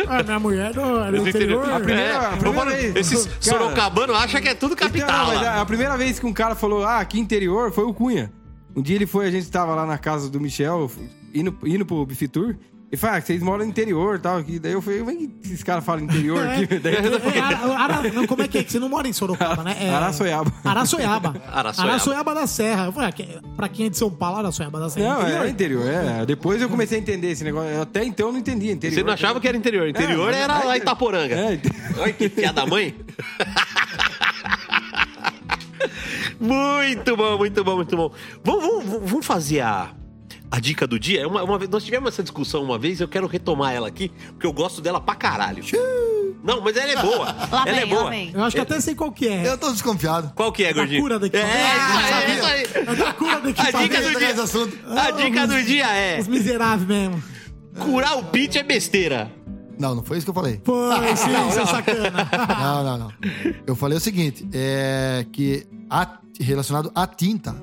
[0.09, 1.29] ah, minha mulher do, interior.
[1.29, 1.81] interior.
[1.81, 5.09] primeira- É, a primeira mano, vez- Esses Cara- sorocabanos acham que é tudo capital.
[5.09, 5.55] Então, mas lá.
[5.55, 8.31] a, a primeira vez que um cara falou, ah, aqui interior, foi o Cunha.
[8.77, 10.91] Um dia ele foi, a gente tava lá na casa do Michel,
[11.35, 12.57] indo, indo pro Bifitur.
[12.91, 14.39] E falou, ah, vocês moram no interior e tal.
[14.39, 14.59] aqui.
[14.59, 16.67] Daí eu falei, como é que esses caras falam interior aqui?
[16.81, 18.65] Daí eu É, Ara- Ara- não, como é que é?
[18.65, 19.77] Que você não mora em Sorocaba, né?
[19.79, 20.51] É, Araçoiaba.
[20.65, 21.35] Araçoiaba.
[21.53, 21.93] Araçoiaba.
[21.93, 22.87] Araçoiaba da Serra.
[22.87, 25.07] Eu falei, ah, pra quem é de São Paulo, Araçoiaba da Serra.
[25.15, 25.45] Não, Interior.
[25.45, 26.27] é interior, é.
[26.27, 27.69] Depois eu comecei a entender esse negócio.
[27.69, 28.95] Eu até então eu não entendia interior.
[28.95, 29.87] Você não achava que era interior.
[29.87, 31.35] Interior mas- era lá em Itaporanga.
[31.35, 31.61] É,
[32.01, 32.95] Olha que piada mãe.
[36.41, 38.13] muito bom, muito bom, muito bom.
[38.45, 39.91] Vamos, vamos, vamos fazer a,
[40.51, 41.27] a dica do dia?
[41.29, 44.47] Uma, uma vez, nós tivemos essa discussão uma vez, eu quero retomar ela aqui, porque
[44.47, 45.63] eu gosto dela pra caralho.
[46.43, 47.25] Não, mas ela é boa.
[47.51, 48.15] Lá ela vem, é boa.
[48.17, 49.47] Eu acho que até sei qual que é.
[49.47, 50.33] Eu tô desconfiado.
[50.35, 51.03] Qual que é, gordinho?
[51.03, 51.37] cura daqui.
[51.37, 52.67] É, Ah, é, isso aí.
[52.75, 54.31] É da cura daqui A dica do dia.
[54.31, 54.79] Esse assunto.
[54.97, 57.23] A dica do dia é: Os miseráveis mesmo.
[57.81, 59.31] curar o pitch é besteira.
[59.79, 60.59] Não, não foi isso que eu falei.
[60.59, 62.29] Pô, sim, seu sacana.
[62.61, 63.13] Não, não, não.
[63.67, 67.55] Eu falei o seguinte, é que a- relacionado à tinta,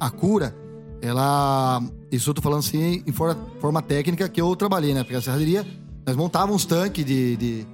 [0.00, 0.56] a cura,
[1.00, 1.80] ela...
[2.10, 5.02] Isso eu tô falando assim em forma, forma técnica que eu trabalhei, né?
[5.02, 5.66] Porque a serraderia,
[6.06, 7.66] nós montávamos tanque de, de,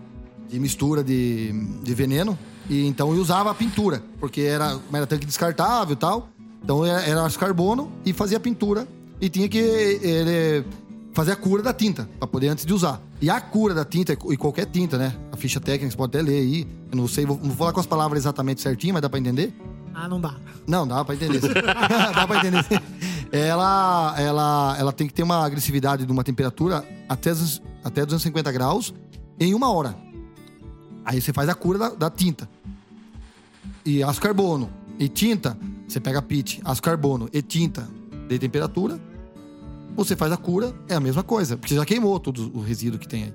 [0.49, 5.25] de mistura de, de veneno e então eu usava a pintura, porque era, era tanque
[5.25, 6.29] descartável e tal.
[6.63, 8.87] Então era, era carbono e fazia pintura
[9.21, 10.65] e tinha que ele,
[11.17, 13.01] fazer a cura da tinta, pra poder antes de usar.
[13.23, 15.15] E a cura da tinta, e qualquer tinta, né?
[15.33, 16.67] A ficha técnica, você pode até ler aí.
[16.91, 19.19] Eu não sei, vou, não vou falar com as palavras exatamente certinho, mas dá pra
[19.19, 19.55] entender?
[19.95, 20.35] Ah, não dá.
[20.67, 21.41] Não, dá pra entender.
[21.65, 22.67] dá pra entender.
[23.33, 28.53] Ela, ela, ela tem que ter uma agressividade de uma temperatura até, 200 até 250
[28.53, 28.95] graus
[29.39, 29.97] em uma hora.
[31.05, 32.49] Aí você faz a cura da, da tinta.
[33.85, 35.57] E aço carbono e tinta,
[35.87, 37.89] você pega pitch, aço carbono e tinta
[38.29, 38.99] de temperatura,
[39.95, 43.07] você faz a cura, é a mesma coisa, porque já queimou todo o resíduo que
[43.07, 43.35] tem aí.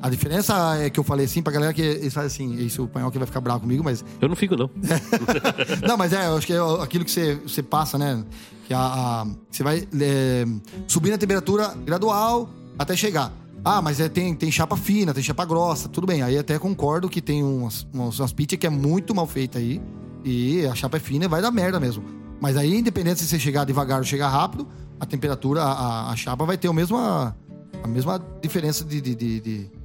[0.00, 2.88] A diferença é que eu falei assim pra galera que eles fazem assim, isso o
[2.88, 4.70] panhol que vai ficar bravo comigo, mas Eu não fico, não.
[5.86, 8.24] não, mas é, eu acho que é aquilo que você, você passa, né?
[8.66, 10.44] Que a, a- você vai é,
[10.86, 13.32] subindo a temperatura gradual até chegar.
[13.64, 16.22] Ah, mas é, tem, tem chapa fina, tem chapa grossa, tudo bem.
[16.22, 19.82] Aí até concordo que tem umas, umas, umas que é muito mal feita aí.
[20.24, 22.04] E a chapa é fina e vai dar merda mesmo.
[22.40, 24.68] Mas aí, independente se você chegar devagar ou chegar rápido,
[25.00, 27.36] a temperatura, a, a- a chapa vai ter a mesma,
[27.82, 29.00] a mesma diferença de.
[29.00, 29.77] de, de- de-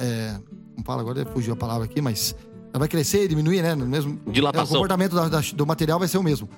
[0.00, 0.36] é,
[0.74, 2.34] como fala agora, fugiu a palavra aqui, mas
[2.72, 3.74] ela vai crescer e diminuir, né?
[3.74, 4.64] No mesmo, Dilatação.
[4.64, 6.48] é, o comportamento da- da- do material vai ser o mesmo.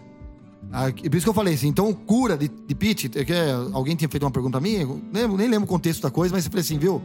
[0.72, 3.32] Ah, e por isso que eu falei assim, então cura de, de pitch, é que
[3.32, 6.10] é, alguém tinha feito uma pergunta a mim, eu nem, nem lembro o contexto da
[6.10, 7.02] coisa, mas eu falei assim, viu?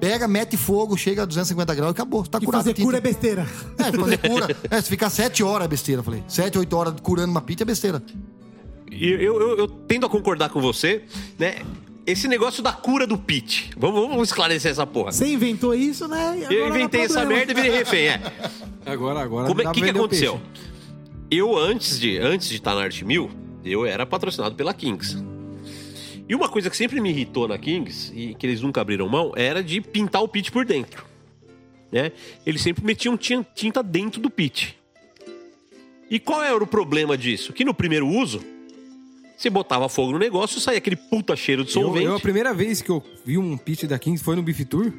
[0.00, 2.26] Pega, mete fogo, chega a 250 graus e acabou.
[2.26, 2.64] Tá E curado.
[2.64, 3.46] fazer cura é besteira.
[3.78, 4.56] É, fazer cura.
[4.70, 6.22] É, se ficar 7 horas é besteira, eu falei.
[6.28, 8.02] 7, 8 horas curando uma pitch é besteira.
[8.90, 11.04] E Eu, eu, eu tendo a concordar com você,
[11.38, 11.62] né?
[12.06, 13.70] Esse negócio da cura do pit.
[13.76, 15.12] Vamos, vamos esclarecer essa porra.
[15.12, 16.46] Você inventou isso, né?
[16.50, 18.20] Eu inventei essa merda e virei refém, é.
[18.86, 19.48] Agora, agora.
[19.48, 20.38] Como é que, que o aconteceu?
[20.54, 20.68] peixe.
[21.28, 23.28] Eu, antes de antes de estar na Arte Mil,
[23.64, 25.16] eu era patrocinado pela Kings.
[26.28, 29.32] E uma coisa que sempre me irritou na Kings, e que eles nunca abriram mão,
[29.34, 31.04] era de pintar o pit por dentro.
[31.90, 32.12] Né?
[32.46, 34.76] Eles sempre metiam tin- tinta dentro do pit.
[36.08, 37.52] E qual era o problema disso?
[37.52, 38.40] Que no primeiro uso,
[39.36, 42.06] você botava fogo no negócio, saía aquele puta cheiro de Eu, solvente.
[42.06, 44.92] eu, a primeira vez que eu vi um pit da Kings foi no Beef Tour.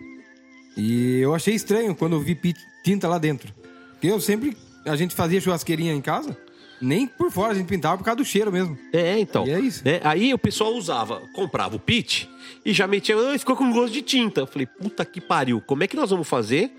[0.78, 3.52] E eu achei estranho quando eu vi pit, tinta lá dentro.
[3.94, 4.56] Porque eu sempre.
[4.86, 6.38] A gente fazia churrasqueirinha em casa.
[6.80, 8.78] Nem por fora a gente pintava por causa do cheiro mesmo.
[8.94, 9.48] É, então.
[9.48, 9.84] E é isso.
[9.84, 10.00] né?
[10.04, 12.30] Aí o pessoal usava, comprava o pit
[12.64, 14.42] e já metia, ah, ficou com gosto de tinta.
[14.42, 16.72] Eu falei, puta que pariu, como é que nós vamos fazer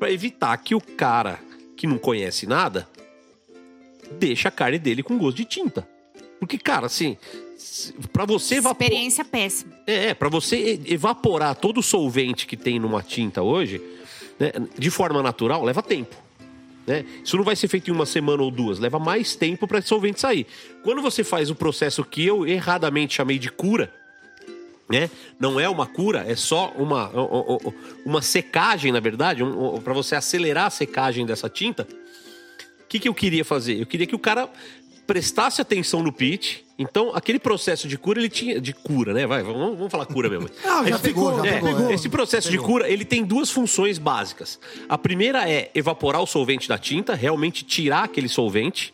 [0.00, 1.38] pra evitar que o cara
[1.76, 2.88] que não conhece nada
[4.18, 5.88] deixe a carne dele com gosto de tinta?
[6.46, 7.16] Porque, cara, assim,
[8.12, 8.82] pra você evaporar.
[8.82, 9.72] Experiência péssima.
[9.86, 13.80] É, pra você e- evaporar todo o solvente que tem numa tinta hoje,
[14.38, 16.16] né, de forma natural, leva tempo.
[16.86, 17.04] Né?
[17.24, 19.88] Isso não vai ser feito em uma semana ou duas, leva mais tempo para esse
[19.88, 20.46] solvente sair.
[20.82, 23.92] Quando você faz o processo que eu erradamente chamei de cura,
[24.86, 25.08] né?
[25.40, 27.10] Não é uma cura, é só uma,
[28.04, 31.88] uma secagem, na verdade, um, para você acelerar a secagem dessa tinta.
[32.82, 33.80] O que, que eu queria fazer?
[33.80, 34.46] Eu queria que o cara
[35.06, 36.58] prestasse atenção no pitch.
[36.78, 38.60] Então, aquele processo de cura, ele tinha.
[38.60, 39.26] De cura, né?
[39.26, 40.48] Vai, vamos, vamos falar cura mesmo.
[40.64, 41.90] Ah, já Esse- pegou, já é, pegou.
[41.92, 44.58] Esse processo de cura, ele tem duas funções básicas.
[44.88, 48.92] A primeira é evaporar o solvente da tinta, realmente tirar aquele solvente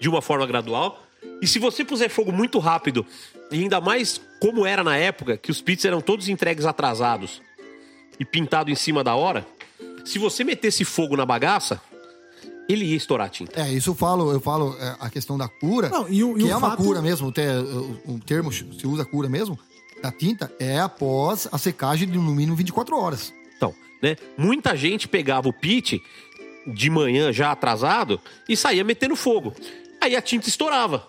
[0.00, 1.02] de uma forma gradual.
[1.42, 3.04] E se você puser fogo muito rápido,
[3.50, 7.42] e ainda mais como era na época, que os pits eram todos entregues atrasados
[8.20, 9.44] e pintado em cima da hora,
[10.04, 11.80] se você metesse fogo na bagaça,
[12.68, 13.60] ele ia estourar a tinta.
[13.60, 16.42] É, isso eu falo, eu falo é, a questão da cura, Não, e o- e
[16.42, 17.48] que o é uma fato- cura mesmo, até
[18.06, 19.58] um termo se usa cura mesmo,
[20.02, 23.32] da tinta, é após a secagem de no mínimo 24 horas.
[23.56, 24.16] Então, né?
[24.36, 26.02] Muita gente pegava o pit
[26.66, 29.54] de manhã já atrasado e saía metendo fogo.
[30.00, 31.08] Aí a tinta estourava.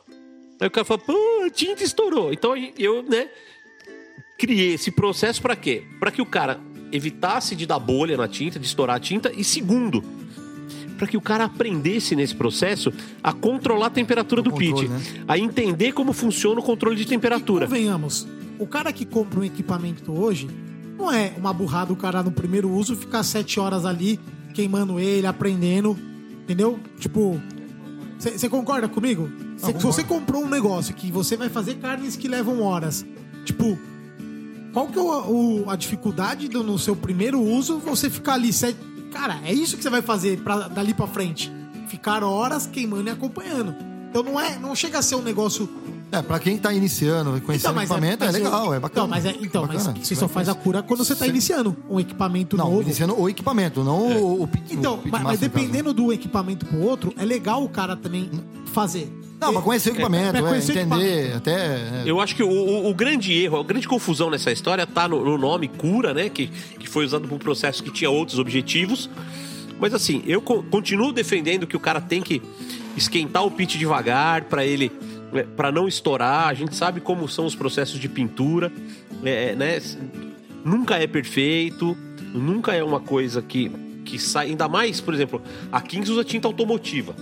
[0.59, 1.13] Aí o cara fala, pô,
[1.45, 2.31] a tinta estourou.
[2.31, 3.27] Então eu, né,
[4.37, 5.83] criei esse processo pra quê?
[5.99, 6.59] Pra que o cara
[6.91, 9.31] evitasse de dar bolha na tinta, de estourar a tinta.
[9.35, 10.03] E segundo,
[10.97, 12.91] pra que o cara aprendesse nesse processo
[13.23, 14.89] a controlar a temperatura do controle, pit.
[14.89, 15.23] né?
[15.27, 17.65] A entender como funciona o controle de temperatura.
[17.67, 18.27] Convenhamos,
[18.59, 20.49] o cara que compra um equipamento hoje
[20.97, 24.19] não é uma burrada o cara no primeiro uso ficar sete horas ali
[24.53, 25.95] queimando ele, aprendendo,
[26.43, 26.79] entendeu?
[26.99, 27.39] Tipo,
[28.17, 29.29] você concorda comigo?
[29.57, 33.05] Cê- se você comprou um negócio que você vai fazer carnes que levam horas,
[33.45, 33.77] tipo,
[34.73, 38.51] qual que é o- o- a dificuldade do, no seu primeiro uso você ficar ali
[38.51, 38.77] sete...
[39.11, 41.51] Cara, é isso que você vai fazer pra, dali pra frente.
[41.87, 43.73] Ficar horas queimando e acompanhando.
[44.09, 45.69] Então não é, não chega a ser um negócio
[46.11, 49.05] É, pra quem tá iniciando, conhecendo o equipamento, é, mas legal, o- é bacana.
[49.05, 49.93] Então, mas, é, então, É bacana.
[49.97, 51.31] mas você só faz a cura quando você tá Sim.
[51.31, 52.81] iniciando um equipamento Não, novo.
[52.83, 56.79] iniciando o equipamento, não o, o pit Então, o mas, mas dependendo do equipamento pro
[56.79, 58.29] outro, é legal o cara também
[58.73, 59.11] fazer.
[59.39, 61.37] Não, pra conhecer o equipamento, pra é, conhecer o entender, equipamento.
[61.37, 61.51] até...
[61.53, 65.07] é, Eu acho que o, o- o grande erro, a grande confusão nessa história tá
[65.07, 66.27] no, no nome cura, né?
[66.29, 69.09] Que, que foi usado para um processo que tinha outros objetivos.
[69.79, 72.41] Mas assim, eu co- continuo defendendo que o cara tem que
[72.95, 74.91] esquentar o pit devagar para ele,
[75.55, 76.47] para não estourar.
[76.47, 78.71] A gente sabe como são os processos de pintura,
[79.23, 79.79] é, né?
[80.65, 81.95] Nunca é perfeito,
[82.33, 83.71] nunca é uma coisa que
[84.03, 84.47] que sai.
[84.47, 87.13] Ainda mais, por exemplo, a Kings usa tinta automotiva,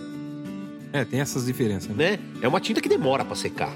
[0.96, 1.90] É, tem essas diferenças.
[1.96, 2.12] Né?
[2.12, 2.20] né?
[2.42, 3.72] É uma tinta que demora para secar.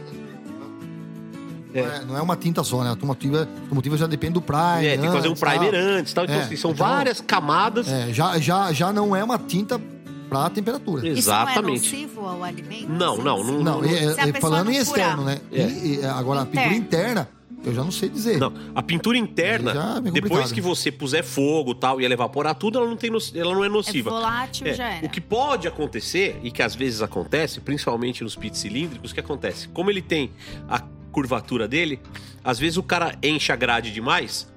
[1.74, 2.88] não é- não é uma tinta só, né?
[2.88, 4.84] A automotiva, a automotiva já depende do primer.
[4.86, 5.80] É, tem que fazer um primer tal.
[5.80, 6.24] antes, tal.
[6.26, 7.88] Então, É, assim, são então- várias camadas.
[7.88, 9.80] É, já, já, já não é uma tinta
[10.28, 11.08] pra temperatura.
[11.08, 11.80] Isso não é Exatamente.
[11.96, 12.90] nocivo ao alimento?
[12.90, 15.40] Não, não, não, Não, a e- pessoa falando não em externo, né?
[15.52, 15.62] É.
[15.68, 17.30] E- e agora, a pintura interna,
[17.66, 18.38] eu já não sei dizer.
[18.38, 22.78] Não, a pintura interna, é depois que você puser fogo tal e ela evaporar tudo,
[22.80, 24.10] ela não, tem no- ela não é É nociva.
[24.10, 25.06] volátil, É, já era.
[25.06, 29.20] O que pode acontecer, e que às vezes acontece, principalmente nos pits cilíndricos, o que
[29.20, 29.68] acontece?
[29.70, 30.32] Como ele tem
[30.68, 30.80] a
[31.12, 32.00] curvatura dele,
[32.44, 34.48] às vezes o cara enche a grade demais,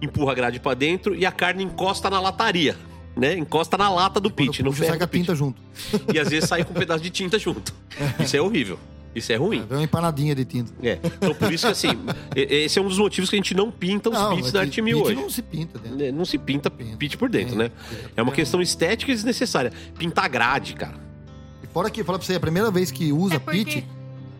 [0.00, 2.76] empurra a grade pra dentro e a carne encosta na lataria,
[3.16, 3.34] né?
[3.36, 5.60] Encosta na lata do pit, no ferro sai com a tinta junto.
[6.12, 7.74] E às vezes sai com um pedaço de tinta junto.
[8.20, 8.78] Isso é horrível.
[9.14, 9.64] Isso é ruim.
[9.70, 10.72] É uma empanadinha de tinta.
[10.82, 10.98] É.
[11.04, 11.88] Então por isso que assim,
[12.34, 14.82] e- esse é um dos motivos que a gente não pinta os pits pit- Arte
[14.82, 15.14] Mil hoje.
[15.14, 15.96] não se pinta dentro.
[15.98, 16.96] Né, Não se pinta Pinta.
[16.96, 17.58] pit por dentro, É.
[17.64, 17.70] né?
[18.16, 19.72] É uma questão estética e desnecessária.
[19.96, 20.94] Pintar grade, cara.
[21.62, 23.86] E fora que, fala pra você, a primeira vez que usa É porque- pit,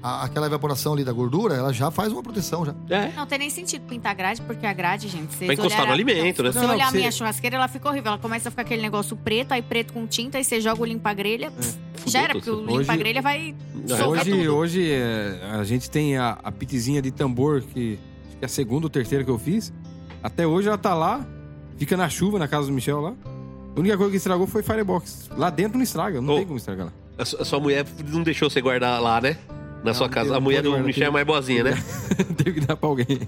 [0.07, 2.75] a- aquela evaporação ali da gordura, ela já faz uma proteção já.
[2.91, 3.11] É.
[3.17, 5.93] Não tem nem sentido pintar grade, porque a grade, gente, vocês Vai encostar olharam- no
[5.95, 6.53] alimento, não, né?
[6.53, 8.09] Se você Não, olhar a você- minha churrasqueira, ela fica horrível.
[8.13, 10.85] Ela começa a ficar aquele negócio preto, aí preto com tinta, aí você joga o
[10.85, 11.51] limpa-grelha.
[11.51, 11.73] Fudeu
[12.13, 13.55] Já era, porque o limpa-grelha vai
[14.07, 14.55] Hoje, tudo.
[14.57, 17.99] hoje é, a gente tem a, a pitezinha de tambor que,
[18.29, 19.73] acho que é a segunda ou terceira que eu fiz.
[20.23, 21.27] Até hoje ela tá lá,
[21.79, 23.15] fica na chuva na casa do Michel lá.
[23.75, 25.31] A única coisa que estragou foi Firebox.
[25.37, 26.37] Lá dentro não estraga, não Ô.
[26.37, 26.93] tem como estragar lá.
[27.19, 29.37] A sua mulher não deixou você guardar lá, né?
[29.85, 30.37] Na sua casa.
[30.37, 31.85] A mulher do Michel é mais boazinha, né?
[32.37, 33.07] Teve que dar pra alguém.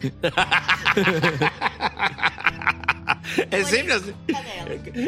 [3.50, 4.14] É sempre assim.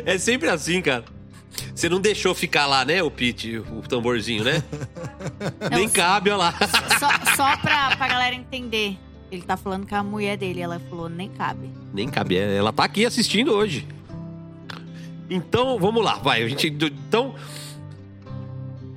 [0.05, 1.05] É sempre assim, cara.
[1.75, 4.63] Você não deixou ficar lá, né, o Pete, o tamborzinho, né?
[5.71, 6.55] Nem Não, cabe, olha lá.
[6.99, 8.99] Só, só pra, pra galera entender.
[9.31, 10.61] Ele tá falando com a mulher dele.
[10.61, 11.71] Ela falou, nem cabe.
[11.93, 12.37] Nem cabe.
[12.37, 13.87] Ela tá aqui assistindo hoje.
[15.29, 16.43] Então, vamos lá, vai.
[16.43, 17.35] A gente, então,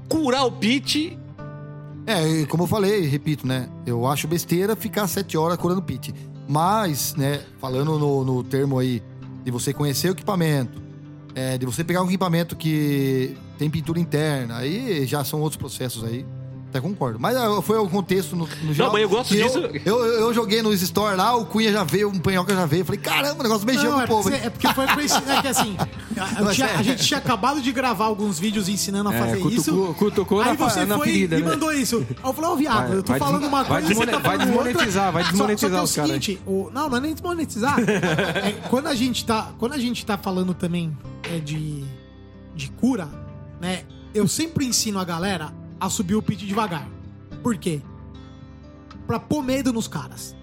[0.07, 1.17] curar o Pete.
[2.11, 3.69] É, como eu falei, repito, né?
[3.85, 6.13] Eu acho besteira ficar sete horas curando pit.
[6.47, 9.01] Mas, né, falando no, no termo aí
[9.43, 10.81] de você conhecer o equipamento,
[11.33, 16.03] é, de você pegar um equipamento que tem pintura interna, aí já são outros processos
[16.03, 16.25] aí.
[16.71, 17.19] Até concordo.
[17.19, 18.93] Mas ah, foi o contexto no, no geral.
[18.93, 19.57] mas eu gosto que disso.
[19.59, 22.81] Eu, eu, eu joguei nos store lá, o Cunha já veio, um panhoca já veio.
[22.81, 24.29] Eu falei, caramba, o negócio mexeu Não, com é o povo.
[24.31, 25.33] porque, é porque foi coincidência.
[25.33, 25.75] É que assim,
[26.17, 29.51] a, tinha- a gente tinha acabado de gravar alguns vídeos ensinando a É, fazer cutucou-
[29.89, 29.95] isso.
[29.99, 31.49] cutucou aí na fa- você na foi ferida, e né?
[31.49, 31.97] mandou isso.
[32.09, 33.95] Aí eu falei, ô viado, Vai- eu tô vai falando des- uma vai coisa e
[33.95, 34.63] você tá desmone- vai falando outra.
[34.71, 37.01] desmonetizar, vai Só- desmonetizar só, os que é o caras seguinte, o- não, não é
[37.01, 37.75] nem desmonetizar.
[38.41, 41.83] É, quando, a gente tá, quando a gente tá falando também é, de,
[42.55, 43.09] de cura,
[43.59, 43.81] né?
[44.13, 46.87] Eu sempre ensino a galera a subir o pitch devagar.
[47.43, 47.81] Por quê?
[49.07, 50.35] Pra pôr medo nos caras.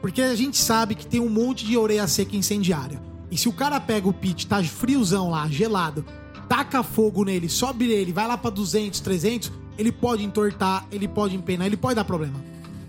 [0.00, 3.02] Porque a gente sabe que tem um monte de orelha seca incendiária.
[3.30, 6.04] E se o cara pega o pit, tá friozão lá, gelado,
[6.48, 11.34] taca fogo nele, sobe ele, vai lá pra 200, 300, ele pode entortar, ele pode
[11.34, 12.38] empenar, ele pode dar problema.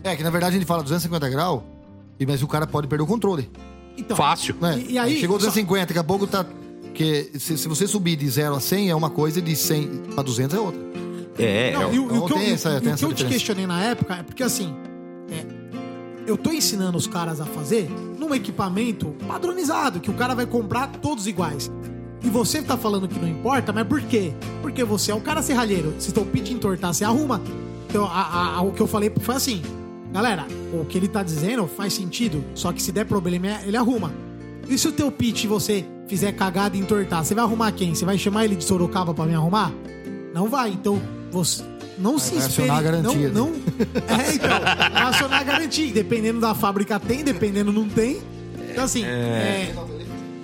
[0.04, 1.64] É, que na verdade a gente fala 250 graus,
[2.20, 3.50] e- mas o cara pode perder o controle.
[3.98, 4.56] Então, Fácil.
[4.62, 4.78] né?
[4.78, 6.46] E- e aí, Chegou só- 250, daqui a pouco tá.
[6.94, 9.88] Que se, se você subir de 0 a 100 é uma coisa e de 100
[10.14, 10.80] pra 200 é outra.
[11.38, 11.96] É, Não, é.
[11.96, 13.82] e o, e o que eu, essa- e o tem que eu te questionei na
[13.84, 14.74] época é porque assim,
[15.30, 15.46] é,
[16.26, 20.88] eu tô ensinando os caras a fazer num equipamento padronizado, que o cara vai comprar
[20.88, 21.70] todos iguais.
[22.24, 24.34] E você tá falando que não importa, mas por quê?
[24.62, 25.94] Porque você é um cara serralheiro.
[26.00, 27.40] Se teu pitch entortar, você arruma.
[27.88, 29.62] Então, a- a- a- o que eu falei foi assim,
[30.12, 34.12] galera, o que ele tá dizendo faz sentido, só que se der problema, ele arruma.
[34.68, 37.94] E se o teu pitch você fizer cagada e entortar, você vai arrumar quem?
[37.94, 39.72] Você vai chamar ele de Sorocaba pra me arrumar?
[40.34, 40.70] Não vai.
[40.72, 41.00] Então,
[41.36, 41.64] você
[41.98, 42.68] não se espere.
[42.68, 43.56] garantia, Não, não,
[44.20, 45.92] é, então, acionar a garantia.
[45.94, 48.22] Dependendo da fábrica tem, dependendo não tem.
[48.72, 49.74] Então, assim, é,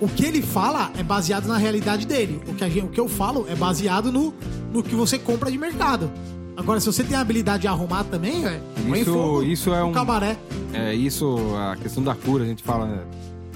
[0.00, 2.40] o que ele fala é baseado na realidade dele.
[2.46, 4.32] O que, gente- o que eu falo é baseado no,
[4.72, 6.10] no que você compra de mercado.
[6.56, 8.42] Agora, se você tem a habilidade de arrumar também,
[8.88, 10.36] põe Isso- fogo isso é no um- cabaré.
[10.74, 13.02] É isso, a questão da cura, a gente fala, né?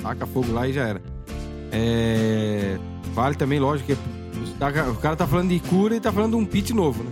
[0.03, 1.03] taca fogo lá e já era.
[1.73, 2.79] É,
[3.15, 3.99] vale também, lógico, que
[4.91, 7.11] o cara tá falando de cura e tá falando de um pit novo, né?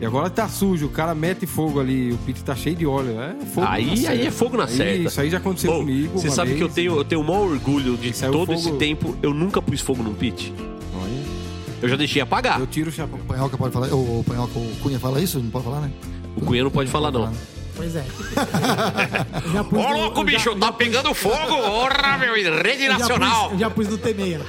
[0.00, 3.20] E agora tá sujo, o cara mete fogo ali, o pit tá cheio de óleo.
[3.20, 5.08] É fogo na Aí, aí é fogo na Aí certa.
[5.08, 6.18] Isso aí já aconteceu Ô, comigo.
[6.18, 6.74] Você sabe que eu vez.
[6.74, 9.16] tenho, eu tenho o maior orgulho de Saiu todo fogo- esse tempo.
[9.20, 10.52] Eu nunca pus fogo num pit.
[10.94, 11.22] Olha,
[11.82, 12.60] Eu já deixei apagar.
[12.60, 13.18] Eu tiro o chapéu.
[13.18, 13.88] O Panhoca pode falar.
[13.88, 15.40] O, o Panhoca, o Cunha fala isso?
[15.40, 15.90] Não pode falar, né?
[16.36, 17.32] O Cunha não pode falar, não.
[17.74, 18.04] Pois é.
[19.52, 21.36] Já pus Ô, no- louco, já- bicho, eu tá já pus- pegando fogo!
[21.56, 23.52] Porra, meu, rede eu já pus- nacional!
[23.58, 24.40] Já pus no T6.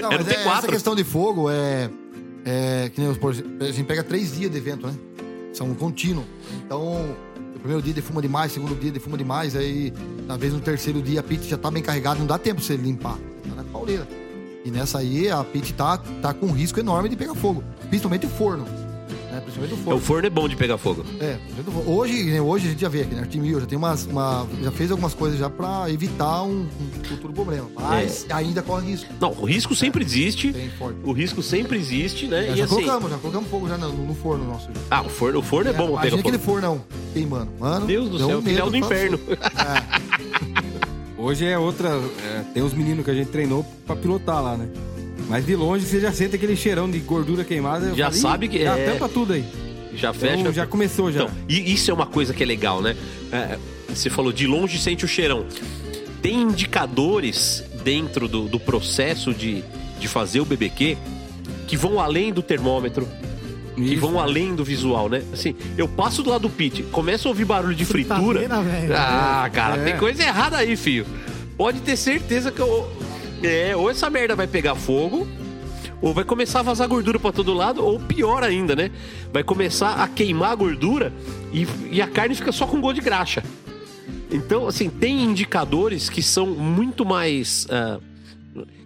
[0.00, 0.58] Não, É mas é, T4.
[0.58, 1.90] essa questão de fogo é.
[2.46, 4.94] É, que nem por exemplo, a gente pega três dias de evento, né?
[5.52, 6.24] São contínuo.
[6.64, 7.04] Então,
[7.56, 9.92] o primeiro dia defuma demais, segundo dia defuma demais, aí,
[10.28, 12.64] na vez no terceiro dia a pit já tá bem carregada, não dá tempo pra
[12.64, 13.18] você limpar.
[13.48, 14.06] Tá na pauleira.
[14.64, 17.64] E nessa aí a pit tá, tá com um risco enorme de pegar fogo.
[17.88, 18.64] Principalmente o forno.
[19.36, 19.42] Né?
[19.42, 19.98] Principalmente o É, forno.
[19.98, 21.04] O forno é bom de pegar fogo.
[21.20, 21.36] É,
[21.86, 23.20] hoje, né, hoje a gente já vê aqui, né?
[23.20, 27.32] Artimil já tem umas, uma, já fez algumas coisas já pra evitar um, um futuro
[27.32, 27.68] problema.
[27.74, 29.12] Mas ainda corre risco.
[29.20, 30.54] Não, o risco sempre existe.
[31.04, 32.48] O risco sempre existe, né?
[32.48, 32.74] É, e já assim.
[32.74, 34.68] colocamos, já colocamos fogo já no, no forno nosso.
[34.90, 36.52] Ah, o forno, o forno é, bom pegar aquele fogo.
[36.52, 37.50] fornão queimando.
[37.58, 39.18] Mano, Deus do céu, um medo do inferno.
[41.18, 41.88] Hoje é outra.
[41.88, 44.68] é, tem os meninos que a gente treinou pra pilotar lá, né?
[45.28, 47.94] Mas de longe você já sente aquele cheirão de gordura queimada.
[47.94, 49.44] Já falei, sabe que já é- tampa tudo aí.
[49.94, 50.36] Já fecha.
[50.36, 51.22] Então, já começou já.
[51.24, 52.94] Então, e isso é uma coisa que é legal, né?
[53.32, 53.58] É,
[53.88, 55.46] você falou de longe sente o cheirão.
[56.20, 59.64] Tem indicadores dentro do, do processo de,
[59.98, 60.96] de fazer o BBQ
[61.66, 63.08] que vão além do termômetro,
[63.74, 64.00] que Isso.
[64.00, 65.22] vão além do visual, né?
[65.32, 68.38] Assim, eu passo do lado do pit, começo a ouvir barulho de fritura.
[68.40, 68.94] Fritadeira, velho.
[68.96, 69.84] Ah, cara, É.
[69.84, 71.06] tem coisa errada aí, filho.
[71.56, 72.88] Pode ter certeza que eu.
[73.42, 75.26] É, ou essa merda vai pegar fogo,
[76.00, 78.90] ou vai começar a vazar gordura pra todo lado, ou pior ainda, né?
[79.32, 81.12] Vai começar a queimar a gordura
[81.52, 83.42] e, e a carne fica só com gosto de graxa.
[84.30, 87.66] Então, assim, tem indicadores que são muito mais.
[87.70, 87.98] ah,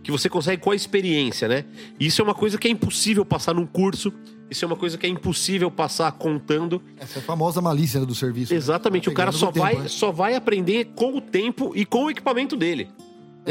[0.03, 1.65] que você consegue com a experiência, né?
[1.99, 4.11] Isso é uma coisa que é impossível passar num curso,
[4.51, 6.83] Isso é uma coisa que é impossível passar contando.
[6.99, 8.53] Essa é a famosa malícia do serviço.
[8.53, 8.59] né?
[8.59, 9.89] Exatamente, Tá o cara só tempo, vai, né?
[9.89, 12.89] só vai aprender com o tempo e com o equipamento dele.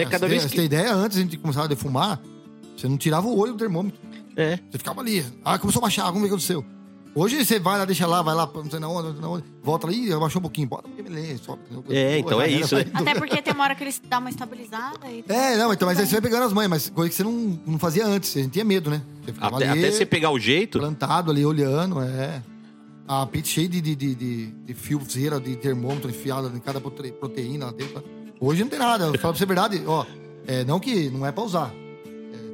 [0.01, 0.55] É, cada você vez tem, que.
[0.57, 2.19] Tem ideia, antes a gente começava a defumar,
[2.77, 3.99] você não tirava o olho do termômetro.
[4.35, 4.57] É.
[4.71, 5.25] Você ficava ali.
[5.43, 6.65] Ah, começou a baixar, vamos ver o que aconteceu.
[7.15, 9.29] Hoje você vai lá, deixa lá, vai lá, não sei na onde, não sei na
[9.29, 11.61] onde, volta ih, abaixou um pouquinho, bota um pouquinho, beleza, sobe.
[11.89, 12.85] É, então é isso, né?
[12.93, 15.25] Até porque tem uma hora que eles dão uma estabilizada e.
[15.27, 17.59] É, não, então, mas aí você vai pegando as mães, mas coisa que você não,
[17.65, 19.01] não fazia antes, a gente tinha medo, né?
[19.25, 20.77] Você ficava Até, ali, até você pegar o jeito.
[20.77, 22.41] plantado ali, olhando, é.
[23.07, 27.11] A pit cheia de, de, de, de, de fiozeira, de termômetro enfiado em cada prote-
[27.11, 28.03] proteína lá dentro.
[28.39, 30.05] Hoje não tem nada, eu falo pra você a verdade, ó,
[30.47, 31.71] é, não que não é pra usar.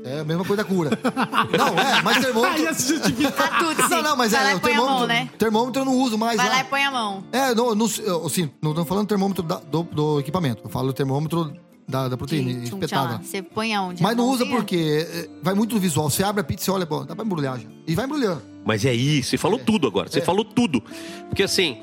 [0.04, 0.92] É, é a mesma coisa da cura.
[1.58, 2.58] não, é, mas termômetro...
[2.58, 3.54] Aí ia se justificar.
[3.54, 3.90] A Tutsi.
[3.90, 5.30] Não, não, mas Vai é, lá e o põe a termômetro, mão, né?
[5.38, 6.56] termômetro eu não uso mais Vai lá.
[6.56, 7.24] lá e põe a mão.
[7.32, 10.62] É, não, não, eu, assim, não tô falando termômetro da- do, do equipamento.
[10.64, 11.52] Eu falo termômetro
[11.88, 13.20] da, da proteína Tchum, espetada.
[13.24, 14.02] Você põe aonde?
[14.04, 16.08] Mas não usa porque é, vai muito no visual.
[16.10, 17.68] Você abre a pizza e olha, pô, dá pra embrulhar já.
[17.88, 18.42] E vai embrulhando.
[18.64, 20.08] Mas é isso, você falou tudo agora.
[20.10, 20.22] Você É.
[20.24, 20.82] falou tudo.
[21.30, 21.78] Porque assim.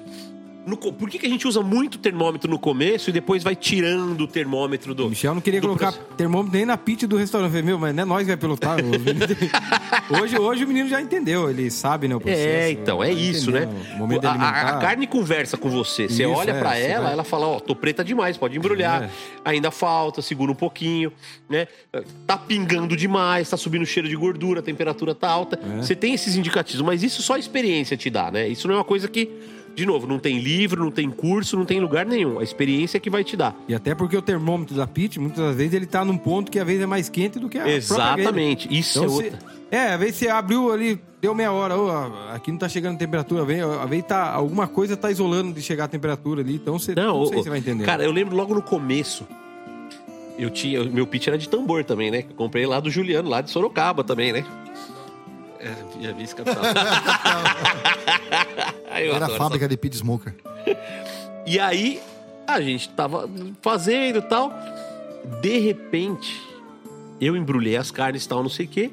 [0.66, 4.20] No por que, que a gente usa muito termômetro no começo e depois vai tirando
[4.22, 5.08] o termômetro do.
[5.08, 7.48] Michel não queria colocar termômetro nem na pit do restaurante.
[7.48, 8.76] Eu falei, meu, mas não é nós que vai pilotar.
[10.20, 12.46] hoje, hoje o menino já entendeu, ele sabe, né, o processo.
[12.46, 13.94] É, então, é isso, entender, né?
[13.94, 16.08] O momento a, a- a carne conversa com você.
[16.08, 18.56] Você Isso, olha é, pra você ela, vai- ela fala, ó, tô preta demais, pode
[18.56, 19.04] embrulhar.
[19.04, 19.10] É.
[19.44, 21.12] Ainda falta, segura um pouquinho,
[21.48, 21.66] né?
[22.26, 25.58] Tá pingando demais, tá subindo o cheiro de gordura, a temperatura tá alta.
[25.62, 25.76] É.
[25.82, 28.48] Você tem esses indicativos, mas isso só a experiência te dá, né?
[28.48, 29.28] Isso não é uma coisa que,
[29.74, 32.38] de novo, não tem livro, não tem curso, não tem lugar nenhum.
[32.38, 33.56] A experiência é que vai te dar.
[33.66, 36.58] E até porque o termômetro da pit, muitas das vezes, ele tá num ponto que
[36.58, 37.66] às vezes é mais quente do que a.
[37.68, 38.68] Exatamente.
[38.70, 39.38] Isso Então, é você- outra.
[39.70, 41.90] é, às vezes você abriu ali, deu meia hora, ô,
[42.34, 45.84] aqui não tá chegando temperatura, vem, às vezes tá, alguma coisa tá isolando de chegar
[45.84, 47.84] a temperatura ali, então você não, Não, sei ô, se você vai entender.
[47.84, 49.26] Cara, eu lembro logo no começo.
[50.38, 50.82] Eu tinha.
[50.84, 52.22] Meu pitch era de tambor também, né?
[52.22, 54.44] Que eu comprei lá do Juliano, lá de Sorocaba também, né?
[55.60, 56.62] É, vice-capital.
[58.92, 60.34] Aí eu Era a fábrica de pit smoker.
[61.44, 62.00] E aí,
[62.46, 63.28] a gente tava
[63.60, 64.52] fazendo e tal.
[65.40, 66.40] De repente,
[67.20, 68.92] eu embrulhei as carnes e tal, não sei o quê.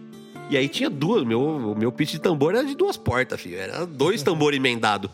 [0.50, 1.24] E aí tinha duas.
[1.24, 3.60] Meu, o meu pitch de tambor era de duas portas, filho.
[3.60, 5.12] Era dois tambores emendados.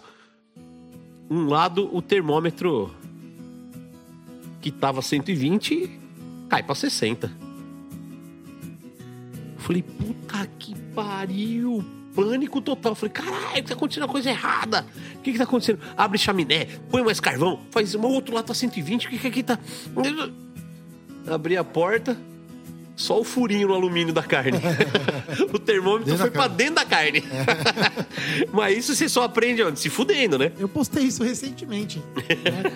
[1.29, 2.89] Um lado, o termômetro
[4.61, 5.99] que tava 120
[6.47, 7.31] cai pra 60.
[9.57, 11.83] Falei, puta que pariu.
[12.15, 12.95] Pânico total.
[12.95, 14.85] Falei, caralho, tá acontecendo uma coisa errada.
[15.15, 15.79] O que que tá acontecendo?
[15.97, 19.43] Abre chaminé, põe mais carvão, faz o outro lado tá 120, o que que aqui
[19.43, 19.59] tá.
[21.27, 22.17] Abri a porta,
[22.95, 24.57] só o furinho no alumínio da carne.
[25.53, 26.55] o termômetro Dentro foi pra carne.
[26.57, 27.23] dentro da carne.
[28.53, 29.79] Mas isso você só aprende onde?
[29.79, 30.51] Se fudendo, né?
[30.57, 32.01] Eu postei isso recentemente.
[32.15, 32.71] né?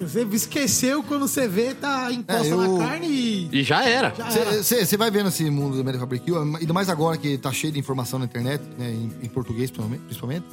[0.00, 3.48] Você esqueceu quando você vê, tá encosta É, eu- na carne e.
[3.52, 4.12] E já era.
[4.62, 7.78] Você vai vendo esse mundo do Medical Barbecue, ainda mais agora que tá cheio de
[7.78, 10.44] informação na internet, né, em, em português principalmente.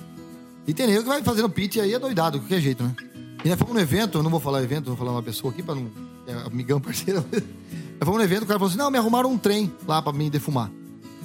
[0.67, 2.95] E tem nego que vai fazendo pitch aí é doidado, de qualquer jeito, né?
[3.43, 5.63] E nós fomos no evento, eu não vou falar evento, vou falar uma pessoa aqui
[5.63, 5.89] pra não.
[6.28, 7.26] É amigão, parceiro.
[8.04, 10.30] Fomos no evento, o cara falou assim: não, me arrumaram um trem lá pra me
[10.30, 10.70] defumar.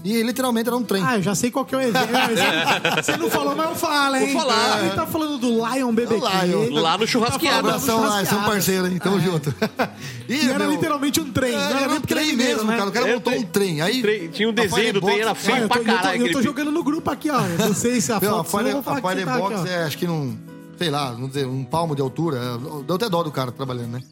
[0.04, 1.02] E literalmente era um trem.
[1.04, 1.98] Ah, eu já sei qual que é o evento.
[3.02, 4.32] Você não falou, mas eu falo, hein?
[4.32, 4.84] Vou falar.
[4.84, 6.20] Ele tá falando do Lion BBQ.
[6.46, 6.80] Lion.
[6.80, 7.54] Lá no churrasqueado.
[7.68, 9.52] Tá abração lá, são parceiros aí, tamo junto.
[10.28, 11.54] E, E era meu, literalmente um trem.
[11.54, 12.76] é, não era nem um é trem mesmo, né?
[12.76, 12.88] cara.
[12.90, 13.80] O cara É, montou um trem.
[13.80, 16.26] Aí, Trem- tinha um desenho do trem, era feio pra tô, eu tô- caralho.
[16.26, 17.40] eu tô jogando no grupo aqui, ó.
[17.40, 20.36] Não sei se a Fire, vou a tá Firebox é, acho que não.
[20.78, 22.58] Sei lá, vamos dizer, um palmo de altura.
[22.86, 24.02] Deu até dó do cara trabalhando, né?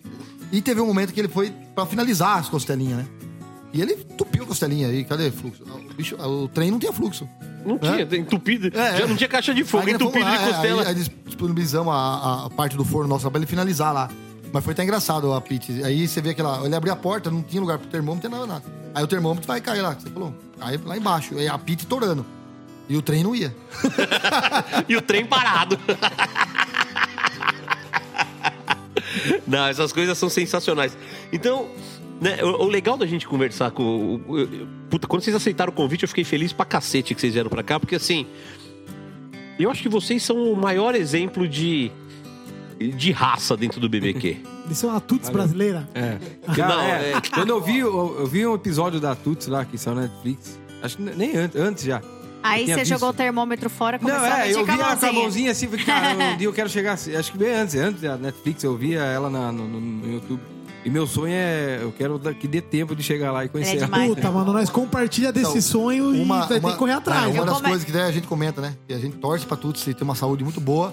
[0.57, 3.07] E teve um momento que ele foi pra finalizar as costelinhas, né?
[3.73, 5.65] E ele entupiu a costelinha aí, cadê fluxo?
[5.65, 7.29] O, bicho- o trem não tinha fluxo.
[7.67, 8.69] Não tinha, tem entupido.
[8.69, 9.07] É, já é.
[9.07, 10.83] não tinha caixa de fogo, entupido lá, de é, costela.
[10.83, 10.95] Aí, aí
[11.27, 14.09] disponibilizamos a, a- a parte do forno nosso pra ele finalizar lá.
[14.53, 15.83] Mas foi até engraçado a pit.
[15.83, 16.65] Aí você vê aquela.
[16.65, 18.75] Ele abriu a porta, não tinha lugar pro termômetro, não tinha nada, nada.
[18.95, 20.33] Aí o termômetro vai cair lá, você falou.
[20.61, 21.37] Cai lá embaixo.
[21.37, 22.25] Aí a pit torando.
[22.89, 23.53] E o trem não ia.
[24.89, 25.77] e o trem parado.
[29.47, 30.97] Não, essas coisas são sensacionais.
[31.33, 31.69] Então,
[32.21, 33.83] né, o, o legal da gente conversar com.
[33.83, 37.33] o- o- Puta, quando vocês aceitaram o convite, eu fiquei feliz pra cacete que vocês
[37.35, 38.27] vieram pra cá, porque assim.
[39.59, 41.91] Eu acho que vocês são o maior exemplo de.
[42.79, 44.37] de raça dentro do BBQ.
[44.67, 45.87] Eles são a Tuts brasileira.
[45.95, 46.19] É.
[46.57, 49.77] Não, é, é- Quando eu vi, eu, eu vi um episódio da Tuts lá, que
[49.79, 50.59] saiu na Netflix.
[50.83, 52.01] Acho que nem antes, antes já.
[52.45, 52.86] Aí você visto.
[52.88, 55.07] jogou o termômetro fora começou Não, a é, medir eu com a vi ela com
[55.07, 55.51] a mãozinha.
[55.51, 57.16] assim, falei, cara, um dia eu quero chegar assim.
[57.16, 60.40] Acho que bem antes, antes da Netflix, eu via ela na- no, no- YouTube.
[60.84, 63.76] E meu sonho é, eu quero que dê tempo de chegar lá e conhecer É
[63.78, 63.86] ela.
[63.86, 64.14] demais.
[64.14, 67.26] Puta, mano, nós compartilha desse Então, sonho e vai ter que correr é, atrás.
[67.32, 68.76] uma Eu das come- coisas que né, a gente comenta, né?
[68.86, 70.92] Que a gente torce pra tudo, você ter uma saúde muito boa.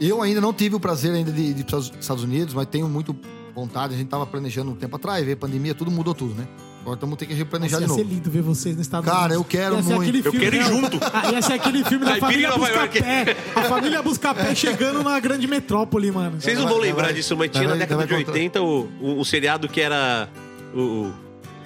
[0.00, 2.66] Eu ainda não tive o prazer ainda de, de ir para os Estados Unidos, mas
[2.66, 3.16] tenho muito
[3.52, 3.94] vontade.
[3.94, 6.46] A gente tava planejando um tempo atrás, veio a pandemia, tudo mudou tudo, né?
[6.80, 8.10] Agora estamos tendo que replanejar Nossa, de ia novo.
[8.10, 10.26] ser lindo ver vocês no Estado Cara, eu quero Ia ser muito.
[10.26, 10.64] Eu quero ir né?
[10.64, 10.98] junto.
[11.12, 12.52] Ah, Ia ser aquele filme da família.
[12.56, 13.36] Buscapé.
[13.54, 16.40] A família Buscapé chegando na grande metrópole, mano.
[16.40, 17.14] Vocês não vão Vai, lembrar vai.
[17.14, 18.32] disso, mas tinha na década de contar.
[18.32, 20.28] 80 o, o, o seriado que era
[20.74, 21.14] o, o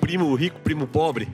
[0.00, 1.28] primo rico, primo pobre.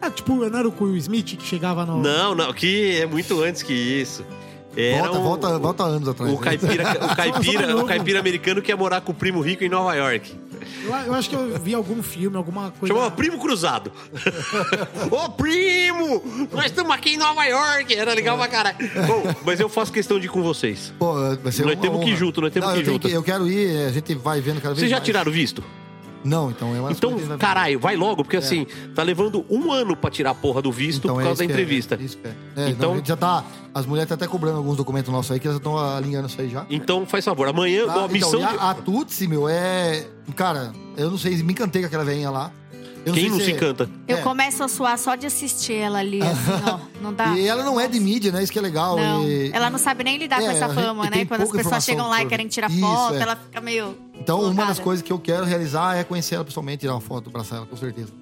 [0.00, 2.00] É tipo, não era o Will Smith que chegava no...
[2.02, 4.24] Não, não, que é muito antes que isso.
[4.76, 6.32] Era Volta, um- volta, volta anos atrás.
[6.32, 9.68] O caipira, o, caipira, o caipira americano que ia morar com o primo rico em
[9.68, 10.32] Nova York.
[10.84, 12.94] Eu, eu acho que eu vi algum filme, alguma coisa...
[12.94, 13.92] Chamava Primo Cruzado.
[15.10, 16.22] Ô, primo!
[16.52, 17.94] Nós estamos aqui em Nova York.
[17.94, 18.76] Era legal pra caralho.
[19.06, 20.92] Bom, mas eu faço questão de ir com vocês.
[20.98, 22.16] Pô, vai ser Nós uma temos que ir honra.
[22.16, 23.08] junto, nós temos Não, que eu ir junto.
[23.08, 25.04] eu quero ir, a gente vai vendo cada vez Vocês já mais.
[25.06, 25.62] tiraram visto?
[26.24, 29.94] Não, então é uma Então, a caralho, vai logo, porque assim, tá levando um ano
[29.94, 31.94] pra tirar a porra do visto Então, por é causa da é, entrevista.
[32.00, 32.30] é isso que é.
[32.30, 33.44] É, Então- então, a gente já tá.
[33.74, 36.48] As mulheres estão até cobrando alguns documentos nossos aí, que elas estão alinhando isso aí
[36.48, 36.64] já.
[36.70, 38.04] Então, faz favor, amanhã, Tá?
[38.04, 40.06] ó, missão então, a, a Tutsi, meu, é.
[40.36, 42.50] Cara, eu não sei, me encantei com aquela veinha lá.
[43.04, 43.88] Eu Quem não se é- encanta?
[44.08, 44.20] Eu É.
[44.22, 46.78] começo a suar só de assistir ela ali, assim, ó.
[47.02, 47.36] Não dá.
[47.36, 48.42] E ela não é de mídia, né?
[48.42, 48.96] Isso que é legal.
[48.96, 51.24] Não, e- ela não sabe nem lidar com É, essa a gente fama, né?
[51.26, 53.22] Quando as pessoas chegam lá e querem tirar sobre- foto, Isso, é.
[53.22, 53.94] ela fica meio.
[54.18, 57.28] Então, uma das coisas que eu quero realizar é conhecer ela pessoalmente, tirar uma foto,
[57.28, 58.12] abraçar ela, com certeza.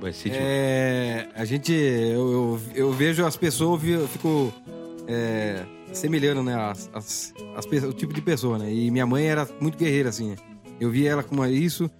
[0.00, 0.30] Vai ser.
[0.34, 1.72] É, a gente.
[1.72, 4.52] Eu, eu, eu vejo as pessoas, eu fico
[5.08, 6.54] é, semelhando, né?
[6.54, 8.70] As, as, as pessoas- o tipo de pessoa, né?
[8.70, 10.36] E minha mãe era muito guerreira, assim.
[10.78, 11.90] Eu vi ela com isso.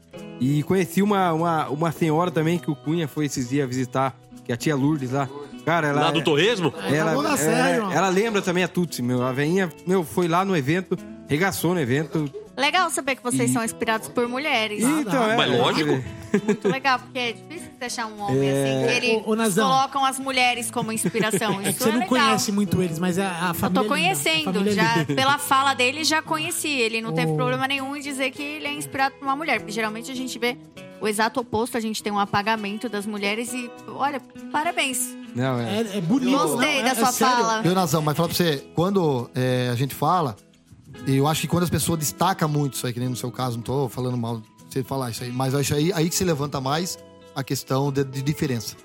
[0.40, 4.52] E conheci uma, uma, uma senhora também que o Cunha foi esses dias visitar, que
[4.52, 5.28] é a tia Lourdes lá.
[5.64, 6.00] Cara, ela.
[6.02, 6.72] Lá do Torresmo?
[6.88, 7.92] Ela, ela, irmão.
[7.92, 9.22] ela lembra também a Tutsi, meu.
[9.22, 10.96] A veinha, meu, foi lá no evento,
[11.28, 12.30] regaçou no evento.
[12.56, 14.82] Legal saber que vocês E- são inspirados por mulheres.
[14.82, 16.02] Então, é, Mas lógico.
[16.44, 19.68] Muito legal, porque é difícil achar um homem assim, que eles Ô, ô, Nazão.
[19.68, 21.60] colocam as mulheres como inspiração.
[21.60, 22.08] É Isso que você é não legal.
[22.08, 23.80] conhece muito eles, mas a, a Eu família.
[23.82, 26.68] tô é conhecendo, é já pela fala dele já conheci.
[26.68, 27.36] Ele não teve Oh.
[27.36, 30.38] problema nenhum em dizer que ele é inspirado por uma mulher, porque geralmente a gente
[30.38, 30.56] vê
[31.00, 35.14] o exato oposto, a gente tem um apagamento das mulheres e olha, parabéns.
[35.34, 35.80] Não, é.
[35.82, 36.32] É, é bonito.
[36.36, 37.60] Gostei não, da é- sua é fala.
[37.64, 40.34] Eu, Nazão, mas fala pra você, quando é, a gente fala,
[41.06, 43.56] eu acho que quando as pessoas destacam muito isso aí, que nem no seu caso,
[43.56, 46.14] não tô falando mal de você falar isso aí, mas eu acho aí, aí que
[46.14, 46.98] se levanta mais
[47.34, 48.76] a questão de, de diferença.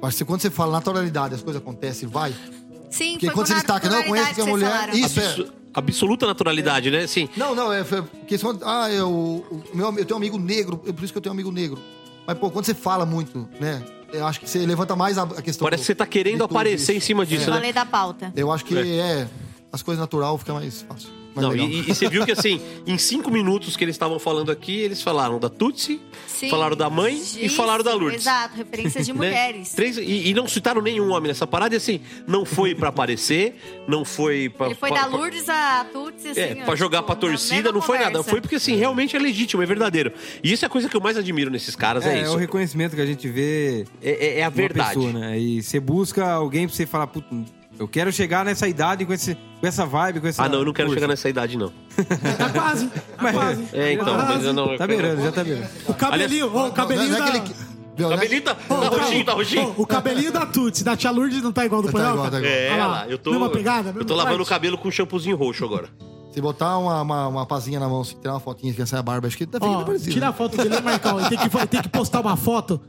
[0.00, 2.34] Eu acho que quando você fala naturalidade, as coisas acontecem, vai.
[2.90, 4.70] Sim, Porque foi quando com você destaca, não, eu conheço que a mulher.
[4.70, 4.94] falaram.
[4.94, 5.26] Isso é.
[5.26, 7.02] Absu- Absoluta naturalidade, né?
[7.02, 8.56] Assim, Não, não, é foi questão.
[8.62, 11.32] Ah, eu, o meu, eu tenho um amigo negro, é por isso que eu tenho
[11.32, 11.80] um amigo negro.
[12.24, 13.82] Mas, pô, quando você fala muito, né?
[14.12, 15.64] Eu acho que você levanta mais a, questão.
[15.66, 17.06] parece do- que você tá querendo aparecer em isso.
[17.08, 17.56] cima disso, né?
[17.56, 18.32] Falei da pauta.
[18.36, 19.26] Eu acho que é.
[19.72, 21.08] as coisas natural fica mais fácil.
[21.42, 21.66] Não, legal.
[21.68, 25.02] e, e você viu que assim, em cinco minutos que eles estavam falando aqui, eles
[25.02, 26.48] falaram da Tutsi, Sim.
[26.50, 28.22] falaram da mãe e Isso, falaram da Lourdes.
[28.22, 29.16] Exato, referências de né?
[29.16, 29.72] mulheres.
[29.72, 33.56] Três, e, e não citaram nenhum homem nessa parada, e assim, não foi pra aparecer,
[33.88, 34.66] não foi pra.
[34.66, 37.82] Ele foi pra- da Lourdes a Tuts, assim, É, pra jogar tipo, pra torcida, não
[37.82, 38.22] foi nada.
[38.22, 40.12] Foi porque, assim, realmente é legítimo, é verdadeiro.
[40.42, 42.32] E isso é a coisa que eu mais admiro nesses caras, é, É, é isso.
[42.34, 44.94] o reconhecimento que a gente vê É, é- é a verdade.
[44.94, 45.38] pessoa, né?
[45.38, 47.26] E você busca alguém pra você falar, puta,
[47.78, 50.44] eu quero chegar nessa idade com, esse, com essa vibe, com essa.
[50.44, 51.00] Ah, não, eu não quero força.
[51.00, 51.72] chegar nessa idade, não.
[52.38, 52.86] Tá quase.
[52.88, 53.64] Tá Mas- quase.
[53.72, 54.72] É, então, mas eu não.
[54.72, 55.68] eu Tá beirando, já tá beirando.
[55.88, 57.44] O cabelinho, ó, o cabelinho Não é da...
[57.96, 58.16] Viu, né?
[58.16, 59.74] Cabelinho tá, Ô, tá o roxinho, tá roxinho.
[59.78, 62.12] ô, O cabelinho da Tuts, da tia Lourdes não tá igual do Tá Panhoca?
[62.14, 62.52] igual, tá igual.
[62.52, 63.30] É, Olha lá, eu tô.
[63.30, 64.48] mesma pegada, eu mesmo tô lavando o corte.
[64.50, 65.88] cabelo com um shampoozinho roxo agora.
[66.32, 69.02] Se botar uma, uma, uma pazinha na mão, se tirar uma fotinha que sai a
[69.04, 70.10] barba, acho que tá ficando Ó, parecido.
[70.10, 70.36] tira a né?
[70.36, 71.28] foto dele, Marcão.
[71.28, 72.80] Tem que, tem que postar uma foto.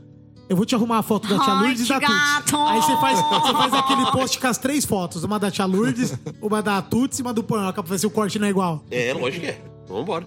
[0.48, 2.18] Eu vou te arrumar a foto da tia Ai, Lourdes e da que Tuts.
[2.18, 2.56] gato!
[2.68, 5.24] Aí você faz, você faz aquele post com as três fotos.
[5.24, 8.10] Uma da tia Lourdes, uma da Tuts e uma do Panhoca, pra ver se o
[8.10, 8.84] corte não é igual.
[8.90, 9.60] É, lógico que é.
[9.88, 10.26] Vambora.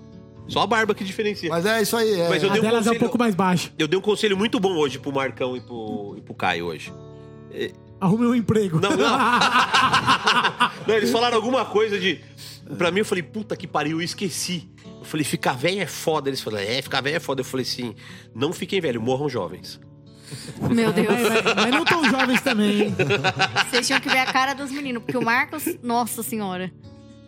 [0.49, 1.49] Só a barba que diferencia.
[1.49, 2.20] Mas é isso aí.
[2.20, 3.72] É, Mas eu A dei um delas é um conselho- pouco mais baixa.
[3.78, 6.91] Eu dei um conselho muito bom hoje pro Marcão e pro, e pro Caio hoje.
[8.01, 8.79] Arrume um emprego.
[8.79, 8.97] Não, não.
[10.87, 12.20] Não, eles falaram alguma coisa de.
[12.78, 14.70] Pra mim, eu falei, puta que pariu, eu esqueci.
[15.00, 16.29] Eu falei, ficar velho é foda.
[16.29, 17.41] Eles falaram, é, ficar velho é foda.
[17.41, 17.93] Eu falei assim,
[18.33, 19.79] não fiquem velhos, morram jovens.
[20.70, 21.08] Meu Deus.
[21.10, 22.96] Mas, mas- mas não tão jovens também, hein?
[23.70, 26.72] Vocês tinham que ver a cara dos meninos, porque o Marcos, nossa senhora.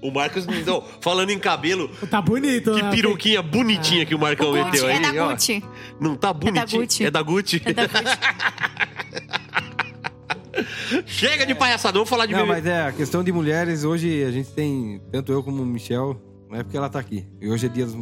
[0.01, 2.73] O Marcos, não, falando em cabelo, Tá bonito.
[2.73, 2.89] que né?
[2.89, 4.95] peruquinha bonitinha que o Marcão Gucci, meteu aí.
[4.97, 5.29] é da ó.
[5.31, 5.63] Gucci.
[5.99, 6.81] Não tá bonitinho?
[6.81, 7.05] Gucci.
[7.05, 7.61] É da Gucci.
[7.63, 8.17] É da Gucci.
[11.05, 12.51] Chega de palhaçada, vamos falar de Não, bebê.
[12.53, 16.19] mas é, a questão de mulheres, hoje a gente tem, tanto eu como o Michel,
[16.49, 17.25] não é porque ela tá aqui.
[17.39, 17.95] E hoje é dia dos.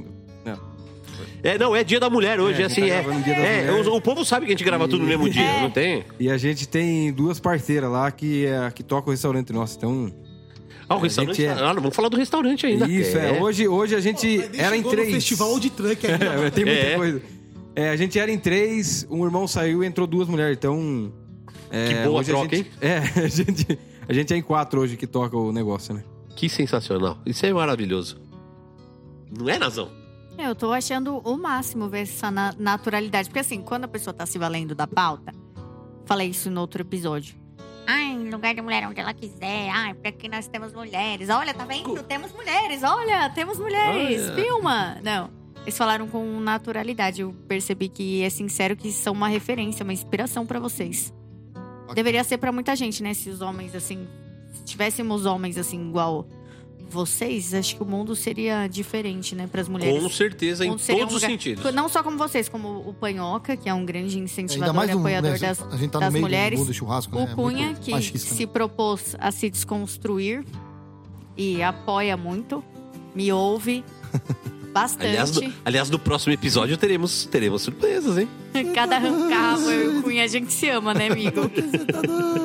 [1.41, 3.65] É, não, é dia da mulher hoje, É, é, assim, tá é.
[3.67, 5.61] é, o, o povo sabe que a gente grava tudo no mesmo dia, É.
[5.61, 6.03] não tem?
[6.19, 9.77] E a gente tem duas parceiras lá que, é, que tocam o restaurante nosso.
[9.77, 10.11] Então,
[10.89, 11.45] Ah, o restaurante.
[11.45, 12.87] é- Ah, vamos falar do restaurante ainda.
[12.87, 13.41] isso, é.
[13.41, 15.11] Hoje, hoje a gente era em três.
[15.13, 16.13] festival de truck aí.
[16.13, 16.17] ó.
[16.45, 16.95] É, tem muita É.
[16.95, 17.21] coisa.
[17.75, 20.57] É, a gente era em três, um irmão saiu e entrou duas mulheres.
[20.57, 21.13] Então.
[21.71, 24.81] é, Que boa hoje a troca, gente- É, a gente, a gente é em quatro
[24.81, 26.03] hoje que toca o negócio, né?
[26.35, 27.17] Que sensacional.
[27.25, 28.19] Isso é maravilhoso.
[29.37, 29.89] Não é, Nazão?
[30.41, 33.29] Eu tô achando o máximo ver essa na- naturalidade.
[33.29, 35.33] Porque assim, quando a pessoa tá se valendo da pauta,
[36.05, 37.35] falei isso no outro episódio.
[37.85, 39.69] Ai, lugar de mulher onde ela quiser.
[39.69, 41.29] Ai, porque aqui nós temos mulheres.
[41.29, 42.01] Olha, tá vendo?
[42.03, 42.83] Temos mulheres.
[42.83, 44.29] Olha, temos mulheres.
[44.29, 44.35] Olha.
[44.35, 44.97] Filma.
[45.03, 45.29] Não.
[45.63, 47.21] Eles falaram com naturalidade.
[47.21, 51.11] Eu percebi que é sincero que são uma referência, uma inspiração pra vocês.
[51.95, 53.13] Deveria ser pra muita gente, né?
[53.15, 54.07] Se os homens, assim.
[54.53, 56.27] Se tivéssemos homens, assim, igual
[56.89, 59.47] vocês, acho que o mundo seria diferente, né?
[59.51, 60.01] Pras mulheres.
[60.01, 61.73] Com certeza, em todos um os sentidos.
[61.73, 64.95] Não só como vocês, como o Panhoca, que é um grande incentivador Ainda mais e
[64.95, 66.59] um, apoiador né, das, a gente tá das no meio mulheres.
[66.59, 67.21] do do churrasco, né?
[67.23, 68.51] O É Cunha, muito que machista, se né?
[68.51, 70.43] propôs a se desconstruir
[71.37, 72.63] e apoia muito,
[73.15, 73.83] me ouve
[74.73, 75.07] bastante.
[75.07, 78.27] Aliás, no, aliás, no próximo episódio teremos, teremos surpresas, hein?
[78.73, 81.41] Cada arrancava, eu e o Cunha, a gente se ama, né, amigo?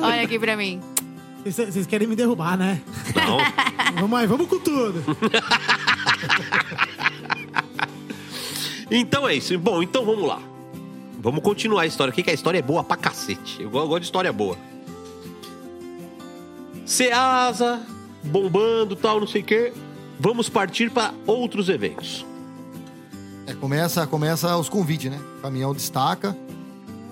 [0.01, 0.79] Olha aqui pra mim.
[1.45, 2.81] Vocês querem me derrubar, né?
[3.15, 3.37] Não.
[4.01, 5.01] Vamos aí, vamos com tudo.
[8.89, 9.57] Então é isso.
[9.57, 10.41] Bom, então vamos lá.
[11.19, 13.61] Vamos continuar a história aqui, que a história é boa pra cacete.
[13.61, 14.57] Eu go- eu gosto de história boa.
[16.85, 17.81] Ceasa,
[18.23, 19.73] bombando tal, não sei o quê.
[20.19, 22.25] Vamos partir para outros eventos.
[23.47, 25.19] É, começa, começa os convites, né?
[25.37, 26.35] O caminhão destaca.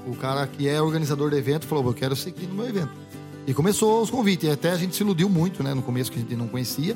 [0.06, 2.92] O cara que é organizador do evento falou: Eu quero seguir no meu evento.
[3.46, 4.48] E começou os convites.
[4.48, 5.74] E até a gente se iludiu muito, né?
[5.74, 6.96] No começo que a gente não conhecia.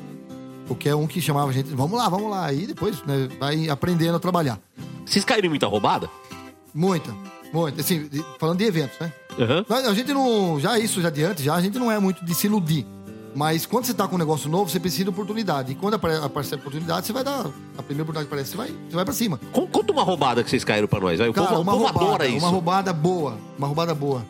[0.66, 2.46] Porque é um que chamava a gente: Vamos lá, vamos lá.
[2.46, 4.58] Aí depois né, vai aprendendo a trabalhar.
[5.04, 6.08] Vocês caíram em muita roubada?
[6.74, 7.14] Muita,
[7.52, 7.80] muita.
[7.80, 9.12] Assim, de- falando de eventos, né?
[9.38, 9.64] Aham.
[9.68, 10.58] Mas A gente não.
[10.60, 12.86] Já isso, já adiante, já a gente não é muito de se iludir.
[13.34, 15.72] Mas quando você tá com um negócio novo, você precisa de oportunidade.
[15.72, 17.46] E quando apare- aparecer a oportunidade, você vai dar.
[17.76, 19.38] A primeira oportunidade que aparece, você vai, você vai pra cima.
[19.52, 21.18] Con- Conta uma roubada que vocês caíram pra nós.
[21.18, 21.28] Vai.
[21.28, 22.38] O Cara, povo, uma povo roubada, adora isso.
[22.38, 23.38] uma roubada boa.
[23.56, 24.24] Uma roubada boa.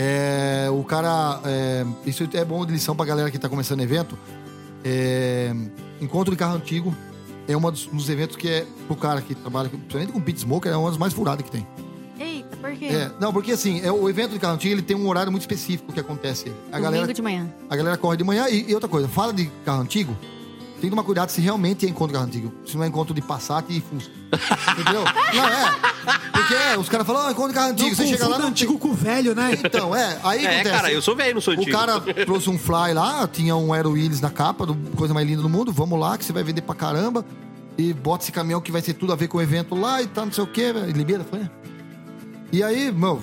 [0.00, 1.40] É, o cara.
[1.44, 4.16] é, isso é bom de lição pra galera que tá começando evento.
[4.84, 5.52] É,
[6.00, 6.94] encontro de carro antigo
[7.48, 10.70] é um dos, dos eventos que é pro cara que trabalha, principalmente com pit smoker,
[10.70, 11.66] é uma das mais furadas que tem.
[12.16, 12.84] Eita, por quê?
[12.84, 15.42] É, não, porque assim, é, o evento de carro antigo ele tem um horário muito
[15.42, 16.48] específico que acontece.
[16.70, 17.52] A Domingo galera, de manhã.
[17.68, 20.16] a galera corre de manhã e, e outra coisa, fala de carro antigo,
[20.80, 22.52] tem que tomar cuidado se realmente é encontro de carro antigo.
[22.66, 24.12] Se não é encontro de Passat e Fusca.
[24.72, 25.04] Entendeu?
[25.34, 25.76] Não, é.
[26.32, 27.88] Porque os caras falam, oh, encontro de carro antigo.
[27.88, 29.56] Não você chega lá, não antigo com velho, né?
[29.56, 29.60] tem.
[29.66, 30.18] Então, é.
[30.22, 30.70] Aí É, acontece.
[30.76, 31.76] cara, eu sou velho, não sou O antigo.
[31.76, 35.48] cara trouxe um fly lá, tinha um Aero Willis na capa, coisa mais linda do
[35.48, 35.72] mundo.
[35.72, 37.24] Vamos lá, que você vai vender pra caramba.
[37.76, 40.06] E bota esse caminhão que vai ter tudo a ver com o evento lá e
[40.06, 40.72] tal, não sei o quê.
[40.72, 40.90] velho.
[40.92, 41.48] Limeira, foi?
[42.50, 43.20] E aí, meu.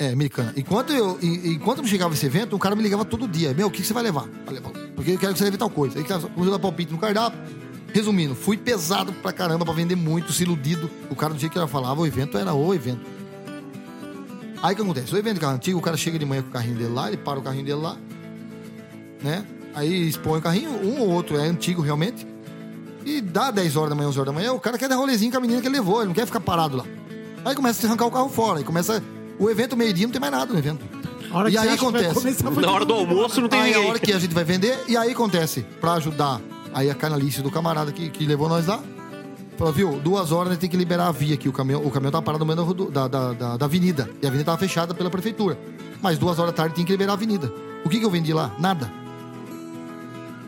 [0.00, 0.52] É, americana.
[0.56, 3.52] Enquanto eu, e- enquanto não chegava esse evento, o cara me ligava todo dia.
[3.52, 4.26] Meu, o que que você vai levar?
[4.50, 4.62] Eu
[4.96, 5.98] Porque eu quero que você leve tal coisa.
[5.98, 7.38] Aí começou a dar palpite no cardápio.
[7.92, 10.90] Resumindo, fui pesado pra caramba pra vender muito, se iludido.
[11.10, 13.02] O cara, do jeito que ela falava, o evento era o evento.
[14.62, 15.14] Aí o que acontece?
[15.14, 17.08] O evento de carro antigo, o cara chega de manhã com o carrinho dele lá,
[17.08, 17.96] ele para o carrinho dele lá,
[19.22, 19.44] né?
[19.74, 22.26] Aí expõe o carrinho, um ou outro é antigo realmente.
[23.04, 25.30] E dá 10 horas da manhã, 11 horas da manhã, o cara quer dar rolezinho
[25.30, 26.84] com a menina que ele levou, ele não quer ficar parado lá.
[27.44, 29.02] Aí começa a arrancar o carro fora, aí começa.
[29.40, 30.84] O evento meio-dia não tem mais nada no evento.
[31.48, 32.42] E que aí acontece.
[32.60, 33.84] Na hora do almoço não tem aí ninguém.
[33.84, 36.42] a hora que a gente vai vender, e aí acontece, pra ajudar
[36.74, 38.82] aí a canalice do camarada que, que levou nós lá,
[39.56, 41.90] falou, viu, duas horas a gente tem que liberar a via aqui, o caminhão, o
[41.90, 44.92] caminhão tava parado no meio da, da, da, da avenida, e a avenida tava fechada
[44.92, 45.58] pela prefeitura.
[46.02, 47.50] Mas duas horas da tarde tem que liberar a avenida.
[47.82, 48.54] O que que eu vendi lá?
[48.58, 48.92] Nada.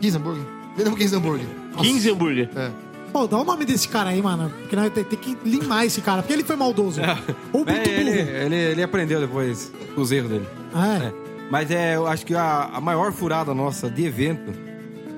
[0.02, 0.44] 15 hambúrguer.
[0.77, 1.47] Vendemos 15 hambúrguer.
[1.78, 2.51] 15 hambúrguer.
[2.55, 2.70] É.
[3.12, 4.51] Pô, dá o nome desse cara aí, mano.
[4.60, 6.22] Porque nós tem, tem que limar esse cara.
[6.22, 7.01] Porque ele foi maldoso.
[7.52, 8.36] Ou muito É, ele, burro.
[8.36, 10.47] ele, ele aprendeu depois os erros dele.
[10.74, 11.06] Ah, é.
[11.09, 11.12] É.
[11.51, 14.52] Mas é, eu acho que a, a maior furada nossa de evento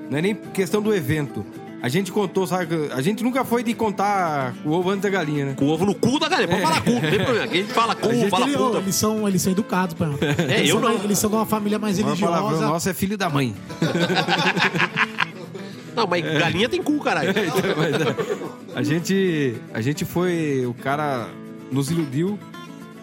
[0.09, 1.45] não é nem questão do evento.
[1.81, 2.89] A gente contou, sabe?
[2.91, 5.53] A gente nunca foi de contar o ovo antes da galinha, né?
[5.55, 6.47] Com o ovo no cu da galinha.
[6.49, 7.47] Pode falar cu, não tem problema.
[7.47, 8.77] Gente fala cu, A gente, fala ele- puta.
[8.79, 10.03] eles, são, eles são educados, pô.
[10.03, 11.03] É, eles, eu são, não.
[11.03, 12.65] eles são de uma família mais religiosa.
[12.65, 13.55] nossa é filho da mãe.
[15.95, 17.33] Não, mas galinha tem cu, caralho.
[17.77, 21.29] Mas, é, a gente a gente foi o cara
[21.71, 22.37] nos iludiu.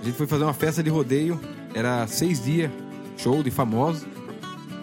[0.01, 1.41] A gente foi fazer uma festa de rodeio.
[1.75, 2.71] Era seis dias
[3.17, 4.07] show de famosos.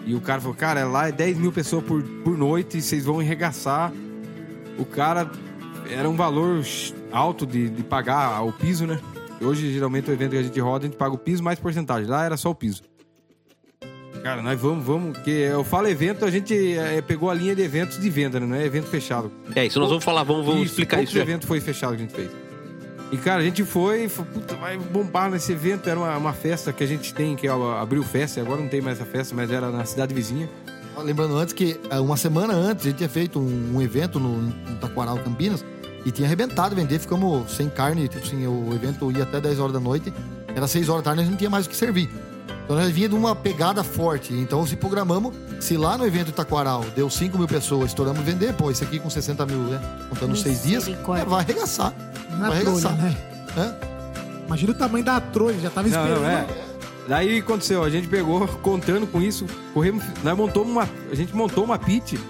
[0.06, 3.04] E o cara falou cara lá é 10 mil pessoas por, por noite e vocês
[3.04, 3.92] vão enregaçar
[4.78, 5.30] o cara
[5.90, 6.64] era um valor
[7.12, 8.98] alto de, de pagar o piso né?
[9.40, 12.08] Hoje geralmente o evento que a gente roda a gente paga o piso mais porcentagem.
[12.08, 12.82] Lá era só o piso
[14.22, 17.62] Cara, nós vamos, vamos, porque eu falo evento, a gente é, pegou a linha de
[17.62, 18.46] eventos de venda, né?
[18.46, 19.32] Não é evento fechado.
[19.54, 21.18] É, isso nós vamos falar, vamos, vamos explicar poucos isso.
[21.18, 21.22] já.
[21.22, 22.30] evento foi fechado que a gente fez.
[23.12, 25.88] E, cara, a gente foi, e falou, puta, vai bombar nesse evento.
[25.88, 28.68] Era uma, uma festa que a gente tem, que é o Abril Festa, agora não
[28.68, 30.48] tem mais essa festa, mas era na cidade vizinha.
[30.98, 34.36] Lembrando antes que eh, uma semana antes a gente tinha feito um, um evento no,
[34.36, 35.64] no Taquaral, Campinas,
[36.04, 39.72] e tinha arrebentado vender, ficamos sem carne, tipo assim, o evento ia até 10 horas
[39.72, 40.12] da noite,
[40.54, 42.10] era 6 horas da tarde, a gente não tinha mais o que servir.
[42.64, 44.32] Então nós vinha de uma pegada forte.
[44.32, 48.70] Então se programamos, se lá no evento Itaquaral deu 5 mil pessoas, estouramos vender, pô,
[48.70, 49.80] esse aqui com 60 mil, né?
[50.08, 51.92] Contando seis dias, é, vai arregaçar.
[52.38, 52.96] Na vai trolha, arregaçar.
[52.96, 53.16] né?
[53.56, 53.74] Hã?
[54.46, 56.22] Imagina o tamanho da trolha, já tava Não, esperando.
[56.22, 56.46] não, é.
[57.08, 61.64] Daí aconteceu, a gente pegou, contando com isso, corremos, nós montamos uma, a gente montou
[61.64, 62.20] uma pit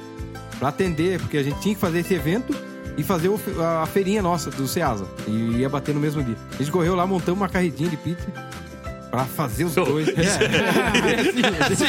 [0.59, 2.55] pra atender, porque a gente tinha que fazer esse evento
[2.97, 3.39] e fazer o
[3.83, 5.05] a feirinha nossa do Ceasa.
[5.27, 6.37] E ia bater no mesmo dia.
[6.55, 8.19] A gente correu lá, montamos uma carretinha de pit
[9.11, 10.09] pra fazer os dois.
[10.21, 11.85] É, é, assim.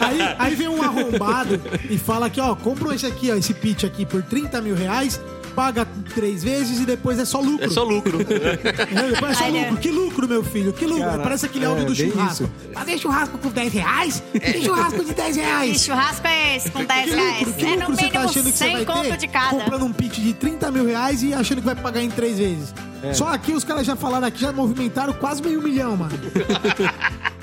[0.00, 3.84] Aí, aí vem um arrombado e fala aqui, ó, compra esse aqui, ó, esse pitch
[3.84, 5.20] aqui por 30 mil reais,
[5.58, 7.66] paga três vezes e depois é só lucro.
[7.66, 8.18] É só lucro.
[8.20, 9.76] É, depois é só lucro.
[9.78, 10.72] Que lucro, meu filho?
[10.72, 11.04] Que lucro?
[11.04, 12.44] Cara, Parece aquele é, áudio do churrasco.
[12.44, 12.50] isso.
[12.72, 14.22] Fazer churrasco com 10 reais?
[14.32, 15.82] Que churrasco de 10 Que reais?
[15.84, 17.38] churrasco é esse com 10 Que reais?
[17.40, 19.48] lucro, que É no você tá achando que você 100 vai ter de cada.
[19.50, 22.72] comprando um pitch de 30 mil reais e achando que vai pagar em três vezes?
[23.02, 23.12] É.
[23.12, 26.12] Só aqui os caras já falaram aqui, já movimentaram quase meio milhão, mano.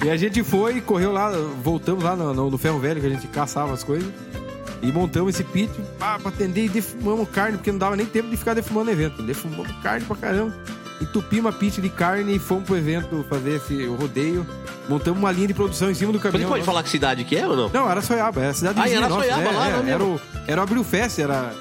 [0.04, 1.32] E a gente foi, correu lá,
[1.64, 4.08] voltamos lá no, no- no ferro velho que a gente caçava as coisas.
[4.81, 8.30] E montamos esse pit pá, pra atender e defumamos carne, porque não dava nem tempo
[8.30, 9.22] de ficar defumando o evento.
[9.23, 10.53] Defumamos carne pra caramba.
[11.02, 14.45] Entupimos a pit de carne e fomos pro evento fazer esse rodeio.
[14.88, 16.47] Montamos uma linha de produção em cima do Mas caminhão.
[16.47, 17.69] Você pode falar que cidade que é ou não?
[17.69, 19.22] Não, era Soiaba, era a cidade Ah, era nossa.
[19.22, 21.53] Soiaba é, lá, é, não é era, o, era o Abril Fest, era...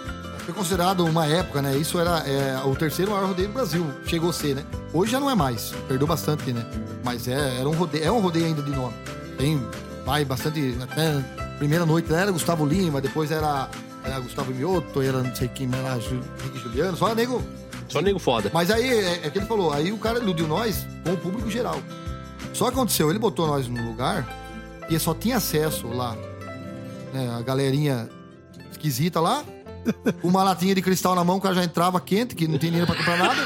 [0.45, 1.75] Foi considerado uma época, né?
[1.75, 3.91] Isso era é, o terceiro maior rodeio do Brasil.
[4.05, 4.65] Chegou a ser, né?
[4.93, 5.73] Hoje já não é mais.
[5.89, 6.67] Perdeu bastante, né?
[7.03, 8.93] Mas é, era um rodeio, é um rodeio ainda de nome.
[9.39, 9.59] Tem,
[10.05, 10.77] vai bastante.
[10.83, 11.25] Até
[11.65, 13.71] primeira noite era Gustavo Lima, depois era,
[14.05, 17.43] era Gustavo Mioto, era não sei quem Ju- Henrique Juliano, só nego.
[17.89, 18.51] Só nego foda.
[18.53, 21.51] Mas aí é, é que ele falou, aí o cara iludiu nós com o público
[21.51, 21.79] geral.
[22.53, 24.29] Só que aconteceu, ele botou nós num lugar
[24.91, 26.15] e só tinha acesso lá,
[27.15, 28.11] né, a galerinha
[28.71, 29.43] esquisita lá,
[30.23, 32.87] uma latinha de cristal na mão, o cara já entrava quente, que não tem dinheiro
[32.87, 33.41] pra comprar nada.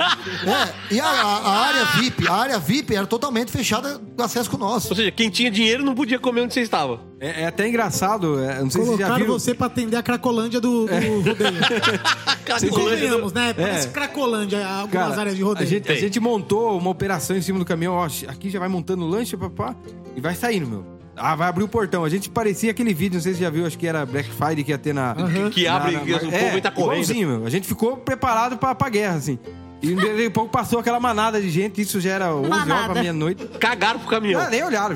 [0.00, 4.50] É, e a, a- a área VIP, a área VIP era totalmente fechada do acesso
[4.50, 4.88] com nós.
[4.90, 7.00] Ou seja, quem tinha dinheiro não podia comer onde você estava.
[7.20, 9.32] É, é até engraçado, é, não sei se vocês já Colocaram viram...
[9.38, 12.70] você pra atender a Cracolândia do, do rodeio.
[12.72, 13.52] Convenhamos, né?
[13.52, 15.08] Parece Cracolândia, algumas É.
[15.10, 15.68] Cara, áreas de a rodeio.
[15.68, 19.04] gente, a gente montou uma operação em cima do caminhão, ó, aqui já vai montando
[19.04, 19.74] o lanche, papá,
[20.16, 21.00] e vai saindo, meu.
[21.16, 22.02] Ah, vai abrir o portão.
[22.02, 24.30] A gente parecia aquele vídeo, não sei se você já viu, acho que era Black
[24.30, 25.14] Friday que ia ter na...
[25.52, 26.92] Que abre na- e na- o povo é, entra correndo.
[27.02, 27.46] igualzinho, meu.
[27.46, 29.38] A gente ficou preparado pra, pra guerra, assim.
[29.82, 32.92] E daqui a pouco passou aquela manada de gente, isso já era 11 horas Manada.
[32.92, 33.46] pra meia-noite.
[33.58, 34.40] Cagaram pro caminhão.
[34.40, 34.94] Ah, nem olharam.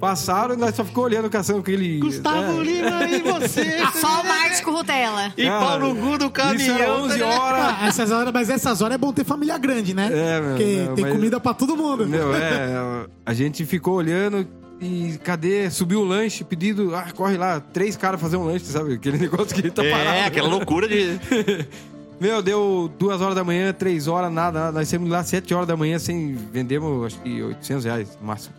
[0.00, 1.98] Passaram e nós só ficou olhando, caçando aquele...
[1.98, 2.64] Gustavo é.
[2.64, 3.78] Lima e você.
[4.00, 5.32] Só o Marte com Rutela.
[5.36, 6.74] E pau no cu do caminhão.
[6.76, 7.60] Isso era 11 tá horas.
[7.62, 10.08] Ah, essas horas, mas essas horas é bom ter família grande, né?
[10.10, 12.06] É, meu, Porque não, tem mas- comida pra todo mundo.
[12.06, 13.06] Meu, é.
[13.26, 14.48] A gente ficou olhando
[14.80, 15.68] e cadê?
[15.70, 16.94] Subiu o lanche, pedido.
[16.94, 18.94] Ah, corre lá, três caras fazer um lanche, sabe?
[18.94, 20.08] Aquele negócio que tá parado.
[20.16, 21.18] É, aquela loucura de.
[22.20, 24.70] Meu, deu duas horas da manhã, três horas, nada.
[24.70, 26.34] Nós saímos lá sete horas da manhã sem.
[26.34, 28.54] Vendemos, acho que 800 reais no máximo.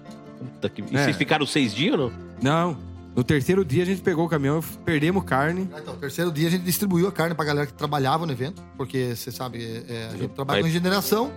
[0.53, 1.03] Puta que- E É.
[1.03, 2.13] vocês ficaram seis dias ou não?
[2.41, 2.77] Não.
[3.15, 5.69] No terceiro dia a gente pegou o caminhão, perdemos carne.
[5.79, 9.13] Então, terceiro dia a gente distribuiu a carne pra galera que trabalhava no evento, porque
[9.15, 11.29] você sabe, é, a gente trabalha com regeneração,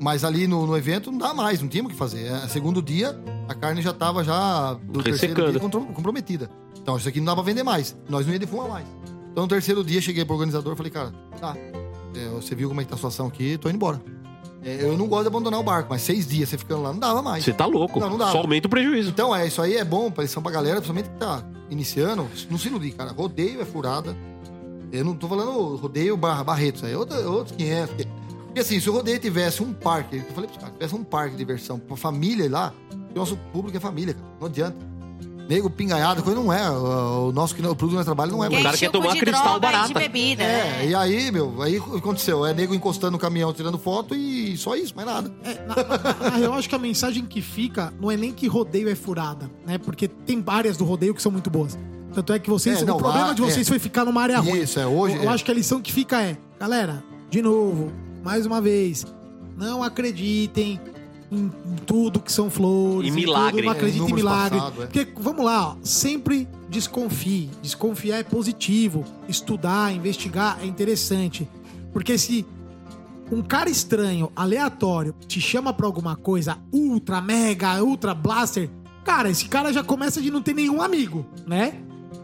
[0.00, 2.26] mas ali no, no evento não dá mais, não tinha o que fazer.
[2.26, 3.16] É, segundo dia,
[3.48, 5.50] a carne já tava já do terceiro Ressecando.
[5.52, 6.50] dia contro- comprometida.
[6.82, 8.86] Então isso aqui não dá pra vender mais, nós não ia defumar mais.
[9.32, 11.56] Então no terceiro dia cheguei pro organizador e falei, cara, tá,
[12.14, 14.00] é, você viu como é que tá a situação aqui, tô indo embora.
[14.62, 17.00] É, eu não gosto de abandonar o barco, mas seis dias você ficando lá não
[17.00, 17.42] dava mais.
[17.42, 17.98] Você tá louco.
[17.98, 18.30] Não, não dá.
[18.30, 19.08] Só aumenta o prejuízo.
[19.08, 22.28] Então, é, isso aí é bom pra lição pra galera, principalmente que tá iniciando.
[22.50, 23.12] Não se iludir, cara.
[23.12, 24.14] Rodeio é furada.
[24.92, 27.88] Eu não tô falando rodeio barra Barretos, aí é outro, outros 500.
[27.94, 28.08] Porque,
[28.46, 31.30] porque assim, se o rodeio tivesse um parque, eu falei pros caras, tivesse um parque
[31.32, 32.74] de diversão pra família lá,
[33.14, 34.26] o nosso público é família, cara.
[34.40, 34.89] Não adianta.
[35.50, 36.70] Nego, pingaiada, coisa não é.
[36.70, 38.60] O, nosso o produto que nós trabalhamos não é.
[38.60, 39.88] O cara quer tomar cristal droga e barata.
[39.88, 40.44] de bebida.
[40.44, 40.86] É, né?
[40.86, 42.46] e aí, meu, aí o que aconteceu?
[42.46, 45.34] É nego encostando no caminhão, tirando foto e só isso, mais nada.
[45.42, 48.88] É, na, na real, acho que a mensagem que fica não é nem que rodeio
[48.88, 49.76] é furada, né?
[49.76, 51.76] Porque tem áreas do rodeio que são muito boas.
[52.14, 52.82] Tanto é que vocês.
[52.82, 53.68] É, não, o problema lá- de vocês é.
[53.68, 54.60] foi ficar numa área ruim.
[54.60, 55.32] Isso, é, hoje Eu, eu é.
[55.32, 57.90] acho que a lição que fica é, galera, de novo,
[58.22, 59.04] mais uma vez,
[59.56, 60.80] não acreditem
[61.30, 63.08] em, em tudo que são flores.
[63.08, 63.62] Em em milagre.
[63.62, 64.58] Tudo, não É, em números milagre.
[64.58, 64.86] passados, é.
[64.86, 67.50] Porque, vamos lá, ó, sempre desconfie.
[67.62, 69.04] Desconfiar é positivo.
[69.28, 71.48] Estudar, investigar é interessante.
[71.92, 72.46] Porque se
[73.30, 78.68] um cara estranho, aleatório, te chama pra alguma coisa ultra, mega, ultra blaster,
[79.04, 81.74] cara, esse cara já começa de não ter nenhum amigo, né?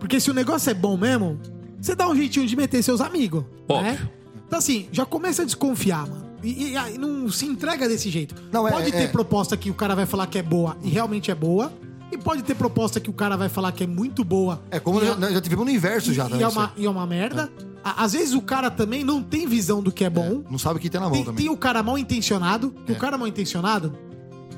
[0.00, 1.38] Porque se o negócio é bom mesmo,
[1.80, 3.92] você dá um jeitinho de meter seus amigos, Óbvio.
[3.92, 4.10] né?
[4.46, 6.25] Então assim, já começa a desconfiar, mano.
[6.42, 8.34] E, e aí não se entrega desse jeito.
[8.52, 9.08] Não, é- pode ter é.
[9.08, 11.72] proposta que o cara vai falar que é boa e realmente é boa.
[12.12, 14.62] E pode ter proposta que o cara vai falar que é muito boa.
[14.70, 16.38] É como e já, já tivemos no inverso já, e, né?
[16.38, 17.50] e é uma, e é uma merda.
[17.82, 20.22] À- Às vezes o cara também não tem visão do que é bom.
[20.22, 20.44] aí.
[20.50, 21.44] Não sabe o que tem na mão Tem, também.
[21.46, 22.94] tem o cara mal intencionado, que É.
[22.94, 23.92] o cara mal intencionado,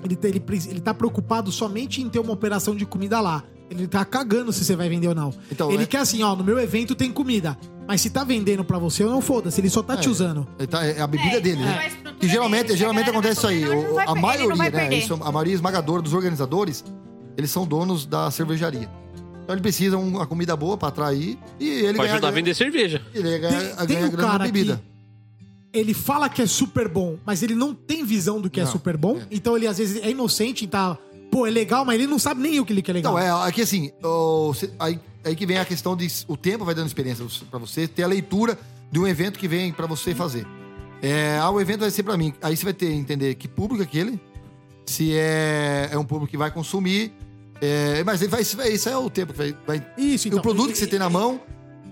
[0.05, 3.43] ele, ele, ele tá preocupado somente em ter uma operação de comida lá.
[3.71, 5.33] Ele tá cagando se você vai vender ou não.
[5.53, 7.57] Então, ele é- quer assim, ó, no meu evento tem comida.
[7.87, 10.47] Mas se tá vendendo pra você, eu não foda-se, ele só tá te usando.
[10.59, 11.65] Ele tá- é a bebida É, dele, é.
[11.65, 11.91] né?
[12.21, 13.65] Que geralmente, dele, geralmente galera acontece isso aí.
[13.65, 14.95] vai O- vai- a maioria, vai né?
[14.95, 16.85] Isso, a maioria esmagadora dos organizadores,
[17.37, 18.91] eles são donos da cervejaria.
[19.43, 22.31] Então ele precisa de uma comida boa pra atrair e ele Pra ganha, ajudar a
[22.31, 23.01] vender cerveja.
[23.15, 24.83] ele ganha, Tem, tem ganha um grana na cara bebida.
[25.73, 28.65] que ele fala que é super bom, mas ele não tem visão do que é
[28.65, 29.17] Não, super bom.
[29.17, 29.27] é.
[29.31, 30.99] Então ele às vezes é inocente e tá.
[31.31, 33.19] Pô, é legal, mas ele não sabe nem o que ele quer legal.
[33.19, 36.65] Então, é, aqui assim, o- cê- aí, aí que vem a questão de o tempo
[36.65, 38.59] vai dando experiência pra você, ter a leitura
[38.91, 40.47] de um evento que vem pra você fazer.
[41.03, 42.33] É, ah, o evento vai ser pra mim.
[42.43, 44.19] Aí você vai ter que entender que público é aquele,
[44.87, 47.13] se é, é um público que vai consumir,
[47.61, 49.57] é, mas ele vai, isso vai- isso é o tempo que vai.
[49.67, 50.39] vai Isso, e então.
[50.41, 51.41] o produto e- que você tem na mão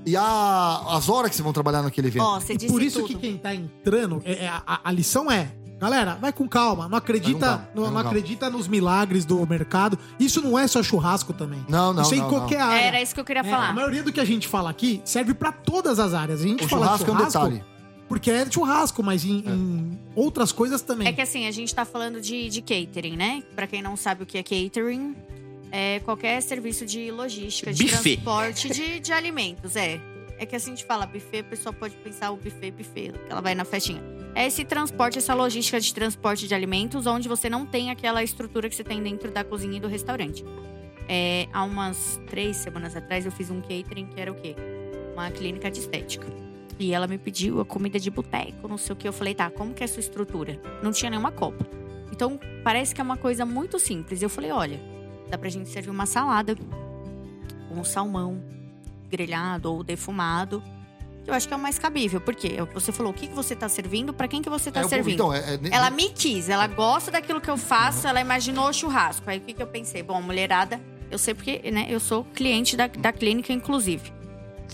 [0.07, 2.23] e a- as horas que vocês vão trabalhar naquele evento.
[2.25, 3.09] Ó, você E disse por isso tudo.
[3.09, 6.97] que quem tá entrando, é- é- a, a lição é, galera, vai com calma, não
[6.99, 8.01] acredita, não, não calma.
[8.09, 9.99] acredita nos milagres do mercado.
[10.19, 11.65] Isso não é só churrasco também.
[11.69, 12.67] Não, não, Isso é em não, qualquer não.
[12.67, 12.81] área.
[12.87, 13.69] Era isso que eu queria É, falar.
[13.69, 16.41] a maioria do que a gente fala aqui serve pra todas as áreas.
[16.41, 17.65] A gente O fala de churrasco é um churrasco detalhe.
[18.09, 21.09] porque é churrasco, mas em, em outras coisas também.
[21.09, 23.43] É que assim, a gente tá falando de, de catering, né?
[23.55, 25.15] Pra quem não sabe o que é catering,
[25.71, 28.17] é qualquer serviço de logística, de Buffet.
[28.17, 30.01] transporte de, de alimentos, é.
[30.39, 33.33] É que assim a gente fala buffet, a pessoa pode pensar o buffet, buffet, que
[33.33, 34.03] ela vai na festinha.
[34.35, 38.69] É esse transporte, essa logística de transporte de alimentos, onde você não tem aquela estrutura
[38.69, 40.45] que você tem dentro da cozinha e do restaurante.
[41.09, 44.55] É, há umas três semanas atrás eu fiz um catering que era o quê?
[45.15, 46.27] Uma clínica de estética.
[46.79, 49.09] E ela me pediu a comida de boteco, não sei o que.
[49.09, 50.61] Eu falei, tá, como que é a sua estrutura?
[50.83, 51.67] Não tinha nenhuma copa.
[52.13, 54.21] Então, parece que é uma coisa muito simples.
[54.21, 54.79] Eu falei, olha,
[55.31, 56.55] dá pra gente servir uma salada
[57.69, 58.56] com salmão
[59.09, 60.63] grelhado ou defumado.
[61.27, 62.21] Eu acho que é o mais cabível.
[62.21, 62.55] Por quê?
[62.57, 63.11] É o que você falou.
[63.11, 64.13] O que, que você tá servindo?
[64.15, 65.15] Pra quem que você tá É, servindo?
[65.15, 68.73] então, é- é- Ela me quis, ela gosta daquilo que eu faço, ela imaginou o
[68.73, 69.29] churrasco.
[69.29, 70.03] Aí o que, que eu pensei?
[70.05, 70.81] Bom, a mulherada,
[71.11, 74.13] eu sei porque, né, eu sou cliente da, da clínica, inclusive.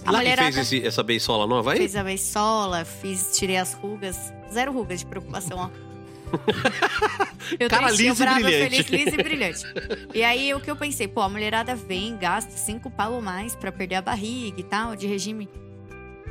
[0.05, 1.79] A Lá mulherada fez esse- essa beisola nova aí?
[1.79, 4.33] fez a beisola, fiz, tirei as rugas.
[4.53, 5.92] Zero rugas de preocupação, ó.
[7.59, 8.83] Eu Cara liso e brava, brilhante.
[8.85, 9.63] feliz, liso e brilhante.
[10.15, 11.07] E aí, o que eu pensei?
[11.09, 14.97] Pô, a mulherada vem, gasta cinco pau ou mais pra perder a barriga e tal,
[14.97, 15.49] de regime.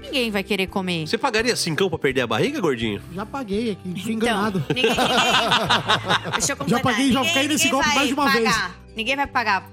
[0.01, 1.05] Ninguém vai querer comer.
[1.07, 2.99] Você pagaria cincão pra perder a barriga, gordinho?
[3.13, 4.63] Já paguei aqui, fui Então, enganado.
[4.69, 6.67] ninguém, ninguém, deixa eu completar.
[6.67, 8.45] Já paguei, já Ninguém- caí nesse golpe mais de uma vez.
[8.45, 9.69] pagar, Ninguém vai pagar.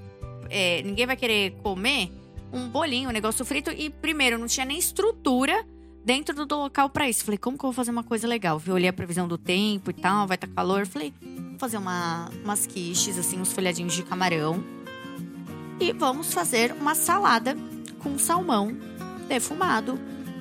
[0.50, 2.10] é, ninguém vai querer comer
[2.52, 3.70] um bolinho, um negócio frito.
[3.70, 5.64] E primeiro, não tinha nem estrutura
[6.04, 7.24] dentro do, local pra isso.
[7.24, 8.60] Falei, como que eu vou fazer uma coisa legal?
[8.66, 10.86] Eu olhei a previsão do tempo e tal, vai estar calor.
[10.86, 14.62] Falei, vou fazer uma, umas quiches, assim, uns folhadinhos de camarão.
[15.80, 17.56] E vamos fazer uma salada
[17.98, 18.76] com salmão
[19.28, 19.98] defumado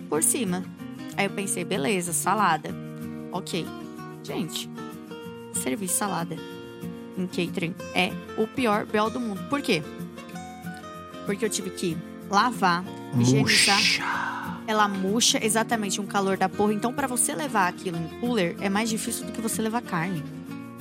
[0.10, 0.64] por cima.
[1.16, 2.70] Aí eu pensei, beleza, salada.
[3.32, 3.66] Ok.
[4.24, 4.70] Gente,
[5.54, 6.36] servir salada
[7.18, 9.42] em catering é o pior bel do mundo.
[9.50, 9.84] Por quê?
[11.26, 11.98] Porque eu tive que
[12.30, 12.84] lavar,
[13.20, 14.47] higienizar.
[14.68, 16.74] Ela murcha exatamente um calor da porra.
[16.74, 20.22] Então, pra você levar aquilo em cooler, é mais difícil do que você levar carne.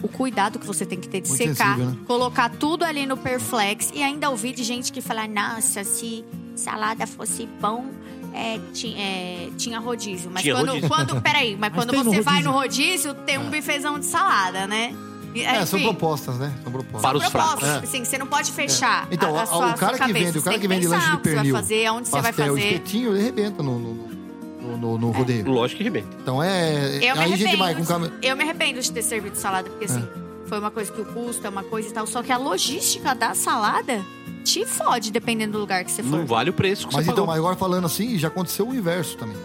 [0.02, 1.96] O cuidado que você tem que ter de Muito secar, sensível, né?
[2.06, 3.90] colocar tudo ali no Perflex.
[3.94, 7.86] E ainda ouvi de gente que fala: nossa, se salada fosse pão,
[8.34, 10.30] é, ti- é, tinha rodízio.
[10.32, 10.88] Mas Tinha quando, rodízio.
[10.88, 11.22] quando.
[11.22, 14.66] Peraí, mas, Mas quando tem no você vai no rodízio, tem um bifezão de salada,
[14.66, 14.94] né?
[15.36, 16.52] E, É, são propostas, né?
[16.62, 17.02] São propostas.
[17.02, 17.60] Para os propostas.
[17.60, 17.88] fracos.
[17.88, 19.06] Assim, você não pode fechar.
[19.10, 21.22] Então, a, a sua, o cara que vende, o cara que vende lanche de que
[21.22, 22.66] você vai pernil, fazer, aonde você vai pastel, fazer.
[22.66, 25.50] espetinho, ele arrebenta no, no, no, no- no rodeio.
[25.50, 26.08] Lógico que rebenta.
[26.22, 26.96] Então é.
[26.96, 27.86] Eu me aí a gente vai arrependo.
[27.86, 28.12] com câmera.
[28.22, 30.06] Eu me arrependo de ter servido salada, porque assim,
[30.46, 32.06] foi uma coisa que o custo é uma coisa e tal.
[32.06, 34.02] Só que a logística da salada
[34.44, 36.18] te fode, dependendo do lugar que você for.
[36.18, 37.26] Não vale o preço que Mas você então, pagou.
[37.26, 39.36] mas agora falando assim, já aconteceu o inverso também.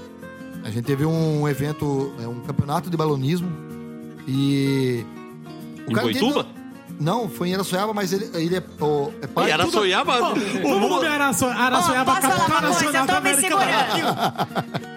[0.63, 3.51] A gente teve um evento, é, um campeonato de balonismo
[4.27, 5.03] e.
[5.91, 6.45] Em entendeu-
[6.99, 9.51] Não, foi em Araçoiaba, mas ele, ele é, o, é E pai.
[9.51, 10.33] Araçoiaba...
[10.63, 14.47] O nome é Araço- Araçoiaba, Ó, posso capital nacional Eu da tô me América.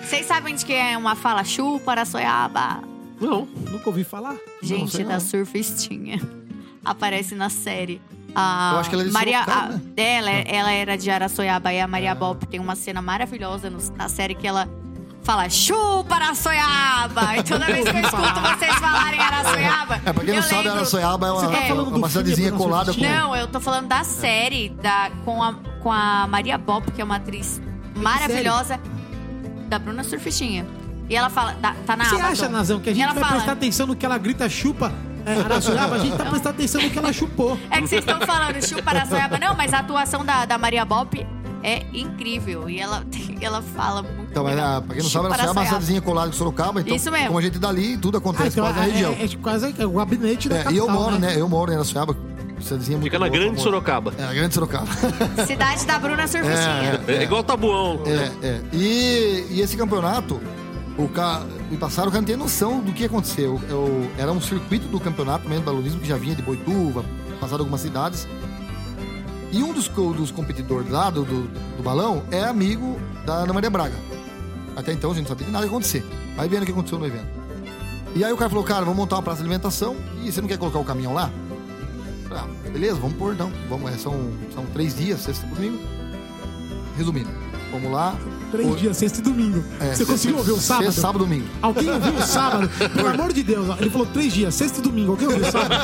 [0.05, 2.83] Vocês sabem de que é uma fala chupa, araçoiaba?
[3.21, 3.49] Não.
[3.71, 4.37] Nunca ouvi falar.
[4.63, 5.21] Gente da não.
[5.21, 6.21] surfistinha.
[6.85, 8.01] Aparece na série.
[8.35, 9.81] A Eu acho que ela é de Maria, a- né?
[9.97, 14.09] ela, ela era de Araçoiaba e a Maria Bop tem uma cena maravilhosa no- na
[14.09, 14.69] série que ela
[15.25, 17.37] fala chupa Araçoiaba.
[17.39, 19.95] E toda vez que eu escuto vocês falarem Araçoiaba.
[20.05, 22.93] É, pra quem não eu sabe, lembro- Araçoiaba é uma, tá é uma cidadezinha colada
[22.95, 23.01] com.
[23.01, 27.05] Não, eu tô falando da série da, com, a, com a Maria Bop, que é
[27.05, 27.61] uma atriz
[27.97, 28.79] maravilhosa,
[29.69, 30.67] da Bruna Surfistinha.
[31.09, 32.33] E ela fala, da- tá na Você Amazon.
[32.33, 34.93] acha, Nazão, que a gente ela vai fala, prestar atenção no que ela grita chupa
[35.27, 35.97] é, Araçoiaba?
[35.97, 37.59] A gente tá prestando atenção no que ela chupou.
[37.71, 39.39] É que vocês estão falando chupa Araçoiaba.
[39.39, 41.27] Não, mas a atuação da, da Maria Bop
[41.65, 42.69] é incrível.
[42.69, 43.03] E ela,
[43.41, 45.65] ela fala muito Então, ah, pra quem não sabe, uma Araçaiaba.
[45.65, 46.81] cidadezinha colada de Sorocaba.
[46.83, 47.27] Então, Isso mesmo.
[47.29, 49.13] como a gente dali, tudo Ah, acontece então quase na é, região.
[49.19, 51.35] é, é quase é o gabinete da É, e capital, eu moro, né?
[51.37, 52.17] Eu moro em Araçaiaba.
[52.61, 53.63] Cidadezinha muito Fica na boa, Grande amor.
[53.63, 54.15] Sorocaba.
[54.17, 54.87] É, a Grande Sorocaba.
[55.47, 57.01] Cidade da Bruna Surfistinha.
[57.09, 58.01] É, igual Tabuão.
[58.07, 58.61] É, é.
[58.73, 60.41] E, e esse campeonato,
[60.97, 61.43] o ca...
[61.71, 63.61] me passaram, o cara não tem noção do que aconteceu.
[63.69, 67.05] Eu, era um circuito do campeonato mesmo, balonismo, que já vinha de Boituva,
[67.41, 68.27] passado algumas cidades.
[69.53, 73.71] E um dos, dos competidores lá do, do, do balão é amigo da Ana Maria
[73.71, 73.97] Braga.
[74.77, 76.05] Até então a gente não sabia de nada ia acontecer.
[76.37, 77.29] Vai vendo o que aconteceu no evento.
[78.15, 80.49] E aí o cara falou, cara, vamos montar uma praça de alimentação e você não
[80.49, 81.31] quer colocar o caminhão lá?
[82.31, 83.53] Ah, beleza, vamos pôr então.
[83.69, 85.79] Vamos, é, são, são três dias, sexta e domingo.
[86.97, 87.31] Resumindo,
[87.71, 88.17] vamos lá.
[88.55, 89.65] Três O- dias, sexta e domingo.
[89.81, 90.85] É, Você conseguiu ouvir o sábado?
[90.87, 91.47] Sexta, sábado, domingo.
[91.61, 92.71] Alguém ouviu o sábado?
[92.95, 95.13] Pelo amor de Deus, ele falou três dias, sexta e domingo.
[95.13, 95.75] Alguém ouviu o sábado?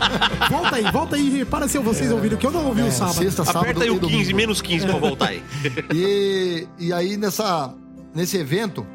[0.50, 3.16] volta aí, volta aí, repara se vocês ouviram, que eu não ouvi É, o sábado.
[3.16, 4.36] sexta, sábado Aperta aí o 15, domingo.
[4.36, 5.42] menos 15 pra voltar aí.
[5.92, 7.74] E, e aí, nessa,
[8.14, 8.86] nesse evento,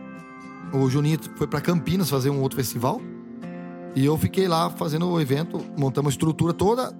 [0.73, 3.01] o Juninho foi pra Campinas fazer um outro festival.
[3.95, 6.93] E eu fiquei lá fazendo o evento, montamos a estrutura toda.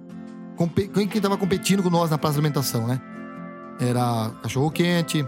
[0.94, 3.00] Quem quem tava competindo com nós na praça de alimentação, né?
[3.78, 5.26] Era cachorro quente,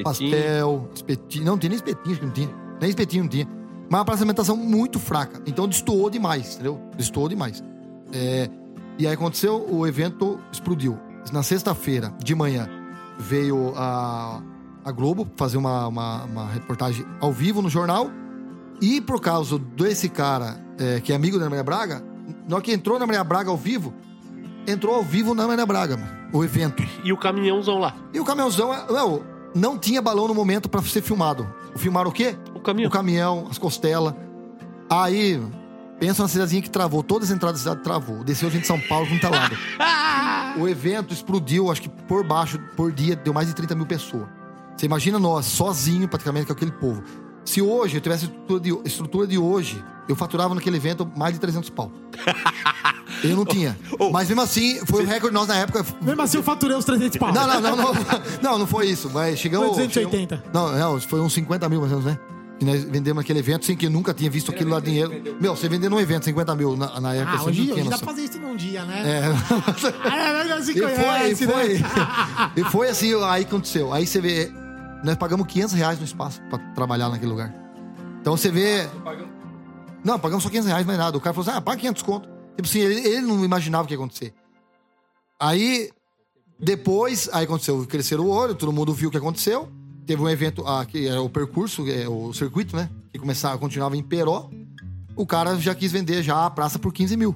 [0.00, 0.30] Espetinho.
[0.30, 1.44] pastel, espetinho.
[1.44, 2.50] Não, não tinha nem espetinho, acho que não tinha.
[2.80, 3.48] Nem espetinho não tinha.
[3.88, 5.42] Mas uma praça de alimentação muito fraca.
[5.46, 6.80] Então destoou demais, entendeu?
[6.96, 7.62] Destoou demais.
[8.12, 8.48] É,
[8.98, 10.98] e aí aconteceu, o evento explodiu.
[11.32, 12.68] Na sexta-feira, de manhã,
[13.18, 14.42] veio a,
[14.84, 18.10] a Globo fazer uma, uma, uma reportagem ao vivo no jornal.
[18.80, 22.04] E por causa desse cara, é, que é amigo da Maria Braga,
[22.48, 23.94] na hora que entrou na Maria Braga ao vivo,
[24.66, 26.82] entrou ao vivo na Maria Braga, mano, o evento.
[27.02, 27.94] E o caminhãozão lá.
[28.12, 29.22] E o caminhãozão, não,
[29.54, 31.46] não tinha balão no momento pra ser filmado.
[31.76, 32.36] Filmaram o quê?
[32.54, 32.88] O caminhão.
[32.88, 34.14] O caminhão, as costelas.
[34.90, 35.40] Aí,
[35.98, 37.02] pensa na cidadezinha que travou.
[37.02, 38.24] Todas as entradas da cidade travou.
[38.24, 39.56] Desceu gente de São Paulo, com talado.
[40.58, 44.26] o evento explodiu, acho que por baixo, por dia, deu mais de 30 mil pessoas.
[44.76, 47.02] Você imagina nós, sozinho praticamente, com aquele povo.
[47.44, 51.34] Se hoje eu tivesse a estrutura de, estrutura de hoje, eu faturava naquele evento mais
[51.34, 51.90] de 300 pau.
[53.22, 53.78] Eu não tinha.
[53.98, 55.82] Ô, Mas mesmo assim, foi o recorde nosso na época.
[56.02, 57.32] Mesmo assim, eu faturei os 300 pau.
[57.32, 57.94] Não, não, não, não.
[58.42, 59.08] Não, não foi isso.
[59.10, 59.68] Mas chegamos.
[59.68, 60.36] Foi 280.
[60.36, 62.20] chegamos- Não, não, foi uns 50 mil mais ou menos, né?
[62.58, 65.10] Que nós vendemos naquele evento sem que eu nunca tinha visto aquilo lá dinheiro.
[65.40, 67.88] Meu, você vendendo num evento 50 mil na, na época, Ah, você hoje, não hoje
[67.88, 69.02] dá pra fazer isso num dia, né?
[69.06, 69.22] É.
[70.04, 71.78] Ah, não se E foi, e conhece, foi.
[71.78, 72.50] né?
[72.56, 73.90] E foi assim, aí aconteceu.
[73.92, 74.52] Aí você vê,
[75.04, 77.54] nós pagamos 500 reais no espaço pra trabalhar naquele lugar.
[78.20, 78.88] Então você vê.
[80.02, 81.16] Não, pagamos só 500 reais, mais nada.
[81.16, 82.28] O cara falou assim: ah, paga 500 conto.
[82.56, 84.32] Tipo assim, ele, ele não imaginava o que ia acontecer.
[85.38, 85.90] Aí,
[86.58, 89.68] depois, aí aconteceu, cresceram o olho, todo mundo viu o que aconteceu.
[90.06, 92.88] Teve um evento, ah, que é o percurso, é o circuito, né?
[93.12, 94.48] Que começava, continuava em Peró.
[95.16, 97.34] O cara já quis vender já a praça por 15 mil.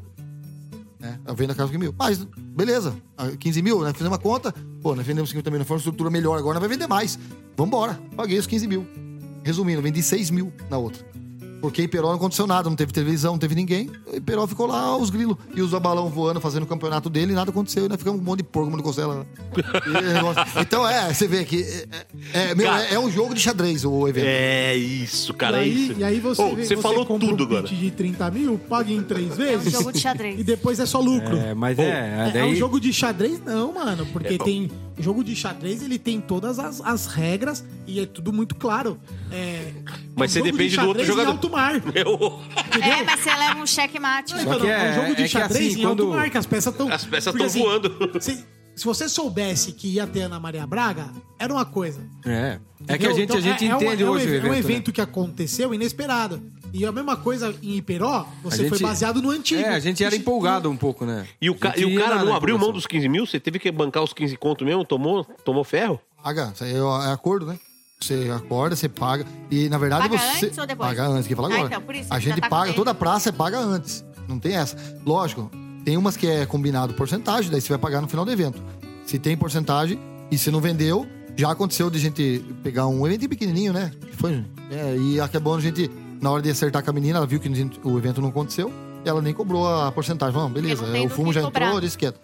[0.99, 1.19] Né?
[1.25, 1.95] A casa por 15 mil.
[1.97, 3.93] Mas, beleza, ah, 15 mil, né?
[3.93, 4.53] Fizemos uma conta.
[4.83, 7.19] Pô, nós vendemos 50 mil, nós fomos uma estrutura melhor, agora nós vai vender mais.
[7.57, 8.87] Vambora, paguei os 15 mil.
[9.45, 11.05] Resumindo, vendi 6 mil na outra.
[11.61, 13.91] Porque em Peró não aconteceu nada, não teve televisão, não teve ninguém.
[14.13, 15.37] E Peró ficou lá, os grilos.
[15.55, 17.87] E os balão voando, fazendo o campeonato dele, e nada aconteceu.
[17.87, 19.27] E nós ficamos um monte de porco, de costela.
[19.89, 21.63] E, então, é, você vê que.
[22.33, 22.85] É, é, meu, Cara.
[22.85, 24.27] é- é um jogo de xadrez o evento.
[24.27, 26.01] É isso, cara, e, é aí, isso.
[26.01, 27.63] e aí você, Ô, vê- você falou compra tudo um agora.
[27.69, 29.67] de 30 mil, paga em três vezes.
[29.67, 30.39] É um jogo de xadrez.
[30.41, 31.37] E depois é só lucro.
[31.37, 32.43] É, mas Pô, é, É, daí...
[32.43, 34.07] é um jogo de xadrez, não, mano.
[34.07, 34.71] Porque É, tem.
[34.99, 38.99] O jogo de xadrez, ele tem todas as, as regras e é tudo muito claro.
[39.31, 39.71] É,
[40.17, 41.39] Mas é um você depende de do outro jogador.
[41.49, 41.73] Alto mar.
[41.95, 42.41] Eu-
[42.83, 44.35] É, mas você leva um checkmate.
[44.35, 46.17] Não, então, que é, um é- jogo de é que xadrez assim, em alto quando-
[46.17, 46.93] mar, que as peças estão.
[46.93, 48.13] As peças tão voando.
[48.21, 48.45] Se,
[48.77, 52.01] se você soubesse que ia ter Ana Maria Braga, era uma coisa.
[52.25, 52.59] É.
[52.87, 53.15] É que a Entendeu?
[53.17, 54.47] gente, Então, a gente é- é um- entende é um, hoje o ev- evento.
[54.47, 54.59] É um né?
[54.59, 56.41] evento que aconteceu inesperado.
[56.73, 59.61] E a mesma coisa em Iperó, você A foi gente- baseado no antigo.
[59.63, 61.27] É, a gente era empolgado um pouco, né?
[61.41, 63.27] E o, ca- gente e o cara não abriu mão dos 15 mil?
[63.27, 64.85] Você teve que bancar os 15 conto mesmo?
[64.85, 65.99] Tomou, tomou ferro?
[66.23, 66.77] Paga, isso aí é
[67.09, 67.59] é acordo, né?
[68.01, 69.27] Você acorda, você paga.
[69.51, 70.47] E na verdade Paga você.
[70.47, 70.89] antes ou depois?
[70.89, 71.67] Paga antes, que fala Ah, agora.
[71.69, 74.05] então, por isso, a gente tá paga, toda praça é paga antes.
[74.29, 74.77] Não tem essa.
[75.05, 75.51] Lógico,
[75.85, 78.63] tem umas que é combinado porcentagem, daí você vai pagar no final do evento.
[79.05, 79.99] Se tem porcentagem
[80.31, 81.07] e se não vendeu,
[81.37, 83.91] já aconteceu de gente pegar um evento pequenininho, né?
[84.13, 84.45] Foi.
[84.71, 87.49] É, e acabou a gente, na hora de acertar com a menina, ela viu que
[87.49, 88.71] a gente- o evento não aconteceu
[89.05, 90.39] e ela nem cobrou a porcentagem.
[90.39, 92.21] "Não, beleza, não o fumo já entrou, disse quieto.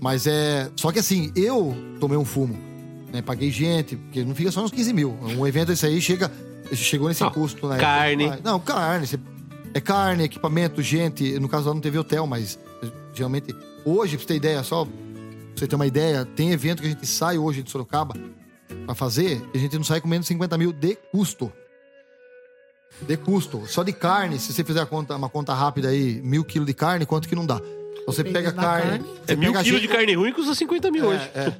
[0.00, 0.70] Mas é.
[0.76, 2.56] Só que assim, eu tomei um fumo.
[3.16, 3.22] Né?
[3.22, 5.18] Paguei gente, porque não fica só nos 15 mil.
[5.22, 6.30] Um evento desse aí chega,
[6.72, 8.24] chegou nesse Não, custo na carne.
[8.24, 8.40] época.
[8.44, 9.06] Não, carne.
[9.74, 11.38] É carne, equipamento, gente.
[11.38, 12.58] No caso lá não teve hotel, mas
[13.14, 13.54] geralmente.
[13.84, 14.92] Hoje, pra você ter ideia, só pra
[15.54, 18.14] você ter uma ideia, tem evento que a gente sai hoje de Sorocaba
[18.84, 21.52] pra fazer, e a gente não sai com menos de 50 mil de custo.
[23.02, 23.62] De custo.
[23.66, 27.04] Só de carne, se você fizer conta- uma conta rápida aí, mil quilos de carne,
[27.04, 27.60] quanto que não dá?
[28.08, 28.90] Então você pega da carne.
[28.90, 29.04] carne.
[29.26, 31.28] Você É mil pega quilos gente- de carne ruim custa 50 mil hoje.
[31.34, 31.52] É, é.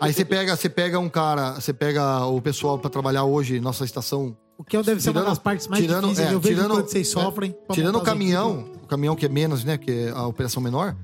[0.00, 3.84] Aí você pega, você pega um cara, você pega o pessoal pra trabalhar hoje, nossa
[3.84, 4.36] estação.
[4.58, 6.28] O que deve ser uma das partes mais tirando- difíceis.
[6.28, 7.54] é, eu vejo tirando- quando vocês é, sofrem.
[7.72, 9.78] Tirando o caminhão, o caminhão que é menos, né?
[9.78, 10.96] Que é a operação menor.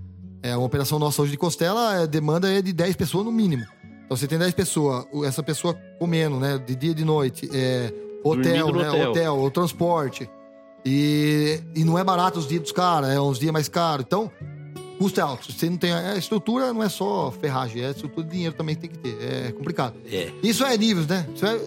[0.43, 3.65] É, uma operação nossa hoje de costela, a demanda é de 10 pessoas no mínimo.
[4.05, 6.59] Então você tem 10 pessoas, essa pessoa comendo, né?
[6.59, 7.49] De dia e de noite.
[7.53, 7.93] É,
[8.25, 8.89] hotel, né?
[8.91, 9.11] hotel.
[9.11, 10.29] Hotel, o transporte.
[10.85, 14.05] E, e não é barato os dias dos caras, é uns dias mais caros.
[14.07, 14.31] Então,
[14.99, 15.53] custo é alto.
[15.53, 15.93] Você não tem.
[15.93, 19.17] A estrutura não é só ferragem, é estrutura de dinheiro também que tem que ter.
[19.49, 19.95] É complicado.
[20.11, 20.31] É.
[20.43, 21.27] Isso é níveis, né?
[21.35, 21.59] Isso é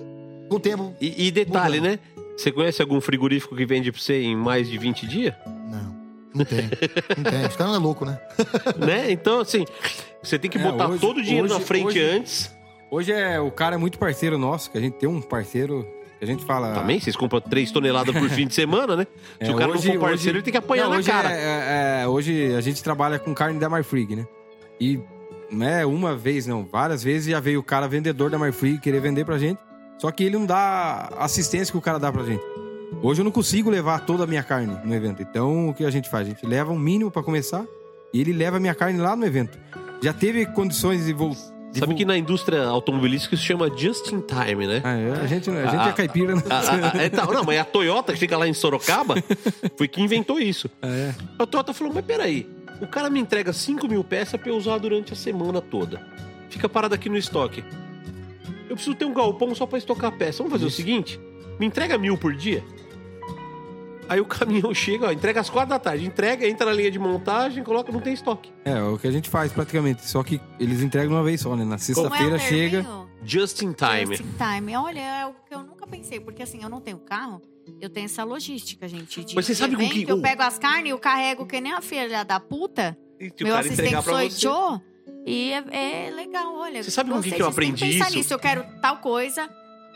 [0.50, 0.94] com o tempo.
[1.00, 1.92] E, e detalhe, Mudando.
[1.94, 2.00] né?
[2.38, 5.34] Você conhece algum frigorífico que vende pra você em mais de 20 dias?
[5.46, 5.96] Não,
[6.34, 6.62] não tem.
[7.18, 7.46] Não tem.
[7.48, 8.20] Os caras não é louco, né?
[8.78, 9.12] né?
[9.12, 9.66] Então, assim,
[10.24, 12.52] você tem que É, botar hoje- todo o dinheiro hoje- na frente hoje- antes.
[12.90, 15.88] Hoje é, o cara é muito parceiro nosso, que a gente tem um parceiro
[16.24, 16.74] a gente fala.
[16.74, 19.08] Também, vocês compram 3 toneladas por fim de semana, né?
[19.42, 21.04] Se É, o cara hoje- não for parceiro, hoje- ele tem que apanhar Não, na
[21.04, 21.32] cara.
[21.32, 24.26] é- é- é, hoje a gente trabalha com carne da Marfrig, né?
[24.80, 25.00] E
[25.52, 26.64] não é uma vez, não.
[26.66, 29.60] Várias vezes já veio o cara vendedor da Marfrig querer vender pra gente.
[29.98, 32.44] Só que ele não dá a assistência que o cara dá pra gente.
[33.04, 35.22] Hoje eu não consigo levar toda a minha carne no evento.
[35.22, 36.28] Então o que a gente faz?
[36.28, 37.64] A gente leva um mínimo pra começar
[38.14, 39.58] e ele leva a minha carne lá no evento.
[40.02, 41.51] Já teve condições de voltar.
[41.74, 44.82] Sabe que na indústria automobilística isso chama just in time, né?
[44.84, 46.44] Ah, é, a gente, a gente Ah, é caipira, né?
[46.50, 49.16] A- a- a- então, não, mas a Toyota, que fica lá em Sorocaba,
[49.78, 50.70] foi que inventou isso.
[50.82, 51.14] É.
[51.40, 52.48] A Toyota falou, mas peraí,
[52.82, 56.06] o cara me entrega 5 mil peças pra eu usar durante a semana toda.
[56.50, 57.64] Fica parado aqui no estoque.
[58.70, 60.40] Eu preciso ter um galpão só pra estocar a peça.
[60.40, 61.20] Vamos fazer o seguinte?
[61.60, 62.64] Me entrega mil por dia.
[64.12, 66.06] Aí o caminhão chega, ó, entrega às quatro da tarde.
[66.06, 68.52] Entrega, entra na linha de montagem, coloca, não tem estoque.
[68.66, 70.06] É, o que a gente faz praticamente.
[70.06, 71.64] Só que eles entregam uma vez só, né?
[71.64, 72.86] Na é sexta-feira o chega.
[73.24, 74.18] Just in time.
[74.18, 74.76] Just in time.
[74.76, 77.42] Olha, é o que eu nunca pensei, porque assim, eu não tenho carro,
[77.80, 79.24] eu tenho essa logística, gente.
[79.24, 81.72] De Mas você sabe com que- Eu o- pego as carnes, eu carrego que nem
[81.72, 84.30] a filha da puta, E o meu assistente sou.
[84.30, 84.82] Joe,
[85.26, 86.84] e é, é legal, olha.
[86.84, 88.18] Você sabe com gostei, que que eu aprendi pensar isso?
[88.18, 88.34] Nisso.
[88.34, 89.50] Eu quero tal coisa.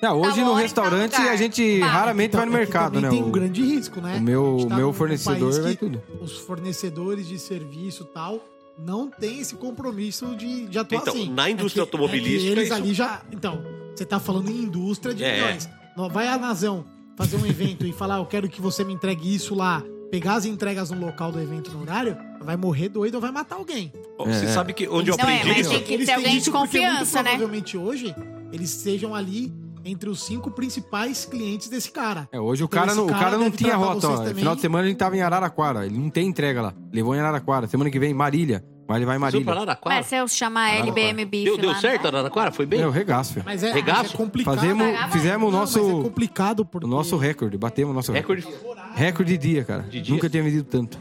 [0.07, 1.32] Não, hoje Tá no hora em restaurante lugar.
[1.34, 1.90] a gente Vai.
[1.90, 3.10] raramente vai no Então, é que mercado, também né?
[3.10, 4.18] Tem O, um grande risco, né?
[4.18, 6.02] o meu, A gente tá meu num fornecedor país vai que tudo.
[6.22, 8.40] Os fornecedores de serviço e tal
[8.77, 11.30] não tem esse compromisso de, de atuar Então, assim.
[11.32, 13.22] na indústria É que- automobilística, é eles isso- ali já.
[13.32, 13.61] Então,
[13.95, 15.34] você tá falando em indústria de É.
[15.36, 15.69] milhões.
[15.95, 16.86] Não, Vai a Nazão
[17.18, 19.82] fazer um evento e falar, eu quero que você me entregue isso lá.
[20.11, 23.56] Pegar as entregas no local do evento no horário, vai morrer doido ou vai matar
[23.56, 23.91] alguém.
[24.19, 24.48] Ó, Você É.
[24.49, 25.69] sabe que onde eu Não, é, aprendi mas isso?
[25.72, 27.30] tem que Eles ter têm alguém de isso porque muito confiança, né?
[27.32, 28.14] Provavelmente hoje,
[28.52, 29.52] eles sejam ali
[29.85, 32.27] entre os cinco principais clientes desse cara.
[32.31, 34.25] É, hoje o Então, cara, não, o cara não tinha rota, ó.
[34.33, 35.85] Final de semana a gente tava em Araraquara.
[35.85, 36.73] Ele não tem entrega lá.
[36.91, 37.67] Levou em Araraquara.
[37.67, 38.65] Semana que vem, Marília.
[38.87, 39.61] Vai levar em Você foi pra Marília.
[39.71, 39.95] Araraquara?
[39.95, 42.19] Mas se eu chamar LBM Beef Deu, deu lá, certo, não vai?
[42.19, 42.51] Araraquara?
[42.51, 42.81] Foi bem?
[42.81, 43.45] É o regaço, filho.
[43.45, 44.01] Mas é, Regaço?
[44.03, 44.55] mas é complicado.
[44.55, 46.85] Fazemos, Pagava- fizemos o Não, nosso, mas é complicado porque...
[46.85, 47.57] o nosso recorde.
[47.57, 48.45] Batemos o nosso recorde.
[48.45, 48.81] Recorde.
[48.95, 49.83] Recorde de dia, cara.
[49.83, 50.13] De dia?
[50.15, 50.99] Nunca tinha vendido tanto.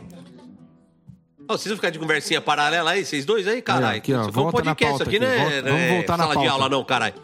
[1.49, 3.95] Ó, vocês vão ficar de conversinha paralela aí, vocês dois aí, caralho?
[3.97, 5.37] É, aqui, ó, um podcast aqui, aqui, né?
[5.39, 6.53] volta- vamos É, voltar na sala de pauta.
[6.53, 7.15] aula, não, caralho.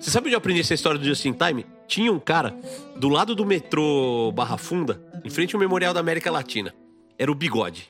[0.00, 1.64] Você sabe onde eu aprendi essa história do Just in Time?
[1.86, 2.56] Tinha um cara
[2.96, 6.74] do lado do metrô Barra Funda, em frente ao Memorial da América Latina.
[7.18, 7.88] Era o Bigode.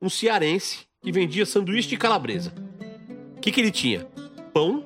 [0.00, 2.52] Um cearense que vendia sanduíche de calabresa.
[3.36, 4.06] O que, que ele tinha?
[4.52, 4.84] Pão,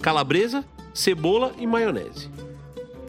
[0.00, 2.30] calabresa, cebola e maionese.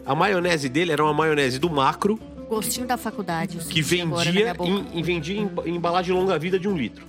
[0.05, 2.19] A maionese dele era uma maionese do macro
[2.49, 3.57] Gostinho da faculdade.
[3.57, 7.05] que vendia em, em- vendia em, em embalagem longa-vida de um litro.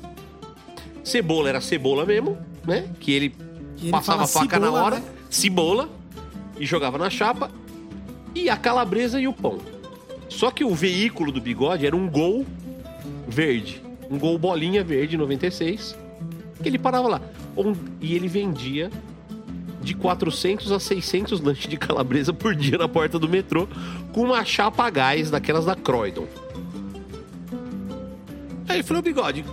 [1.05, 2.37] Cebola era cebola mesmo,
[2.67, 2.89] né?
[3.01, 3.35] Que ele
[3.77, 5.05] Que ele passava a faca na hora, né?
[5.31, 5.89] cebola,
[6.59, 7.51] e jogava na chapa,
[8.35, 9.59] e a calabresa e o pão.
[10.29, 12.45] Só que o veículo do bigode era um gol
[13.29, 13.83] verde.
[14.11, 15.97] Um gol bolinha verde 96.
[16.63, 17.21] Que ele parava lá.
[18.01, 18.91] E ele vendia
[19.87, 23.69] de 400 a 600 lanches de calabresa por dia na porta do metrô,
[24.13, 26.27] com uma chapa a gás daquelas da Croydon.
[28.69, 29.45] Aí ele falou, bigode,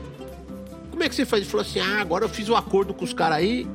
[0.90, 1.44] como é que você faz?
[1.44, 3.68] Ele falou assim: ah, agora eu fiz o acordo com os caras aí.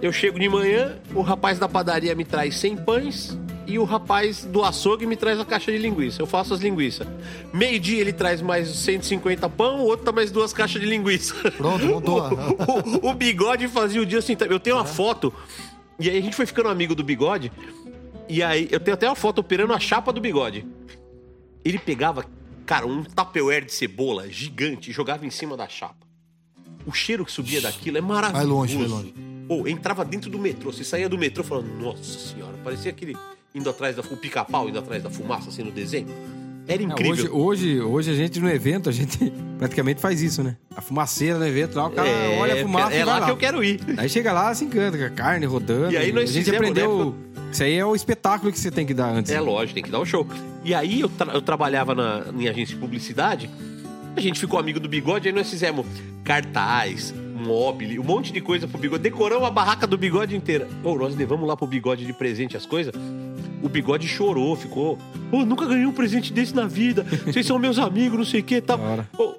[0.00, 3.38] Eu chego de manhã, o rapaz da padaria me traz 100 pães
[3.72, 6.20] e o rapaz do açougue me traz a caixa de linguiça.
[6.20, 7.08] Eu faço as linguiças.
[7.54, 11.34] Meio-dia ele traz mais 150 pão, o outro tá mais duas caixas de linguiça.
[11.52, 12.20] Pronto, montou.
[13.02, 14.36] o, o bigode fazia o dia assim.
[14.50, 15.32] Eu tenho uma foto,
[15.98, 17.50] e aí a gente foi ficando amigo do bigode.
[18.28, 20.66] E aí eu tenho até uma foto operando a chapa do bigode.
[21.64, 22.26] Ele pegava,
[22.66, 26.06] cara, um tupperware de cebola gigante e jogava em cima da chapa.
[26.84, 28.48] O cheiro que subia daquilo é maravilhoso.
[28.48, 29.14] Vai longe, vai longe.
[29.48, 30.70] Ou entrava dentro do metrô.
[30.70, 33.16] Você saía do metrô falando, nossa senhora, parecia aquele
[33.54, 36.06] indo atrás da o pica-pau, indo atrás da fumaça, assim, no desenho.
[36.66, 37.12] Era É, incrível.
[37.12, 39.18] hoje, hoje, hoje a gente no evento, a gente
[39.58, 40.56] praticamente faz isso, né?
[40.76, 43.18] A fumaceira no evento lá, o cara É, olha a fumaça é e vai lá
[43.20, 43.26] lá.
[43.26, 43.80] que eu quero ir.
[43.96, 45.92] Aí chega lá, se encanta, com a carne rodando.
[45.92, 47.10] E aí nós a gente fizemos, aprendeu.
[47.10, 47.48] né?
[47.52, 49.30] Isso aí é o espetáculo que você tem que dar antes.
[49.32, 50.26] É lógico, tem que dar o show.
[50.64, 53.50] E aí eu, tra- eu trabalhava na, em agência de publicidade
[54.16, 55.84] A gente ficou amigo do bigode, aí nós fizemos
[56.22, 59.02] cartaz, mobile, um monte de coisa pro bigode.
[59.02, 60.68] Decoramos a barraca do bigode inteira.
[60.84, 62.92] Ô, nós levamos lá pro bigode de presente as coisas.
[63.62, 64.98] O bigode chorou, ficou.
[65.30, 67.04] Ô, nunca ganhei um presente desse na vida.
[67.24, 68.78] Vocês são meus amigos, não sei o que tal.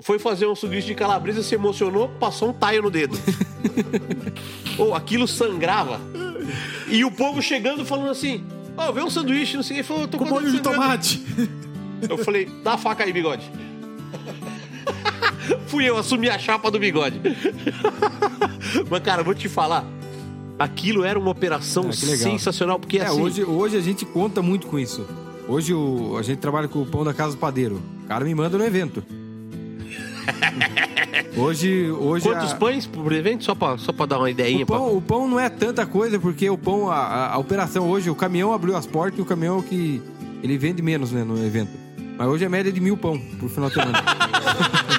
[0.02, 3.18] Foi fazer um sanduíche de calabresa, se emocionou, passou um taio no dedo.
[4.78, 6.00] Ô, aquilo sangrava.
[6.90, 8.44] E o povo chegando falando assim:
[8.76, 9.80] Ó, vê um sanduíche, não sei o que.
[9.82, 11.24] Ele falou, tô Com com molho de tomate.
[12.10, 13.50] Eu falei, dá a faca aí, bigode.
[15.68, 17.20] Fui eu assumir a chapa do bigode.
[18.90, 19.86] Mas, cara, vou te falar.
[20.58, 23.22] Aquilo era uma operação Ah, sensacional, porque É, assim.
[23.22, 25.06] hoje, hoje a gente conta muito com isso.
[25.48, 27.82] Hoje o- a gente trabalha com o pão da casa do padeiro.
[28.06, 29.04] O cara me manda no evento.
[31.36, 33.44] Hoje, hoje Quantos a- pães por evento?
[33.44, 34.64] Só pra, só pra dar uma ideinha.
[34.64, 37.90] o pão, o pão não é tanta coisa, porque o pão, a, a- a operação
[37.90, 40.02] hoje, o caminhão abriu as portas e o caminhão que
[40.44, 41.72] ele vende menos né, no evento.
[42.18, 44.04] Mas hoje é média de mil pão por final de semana.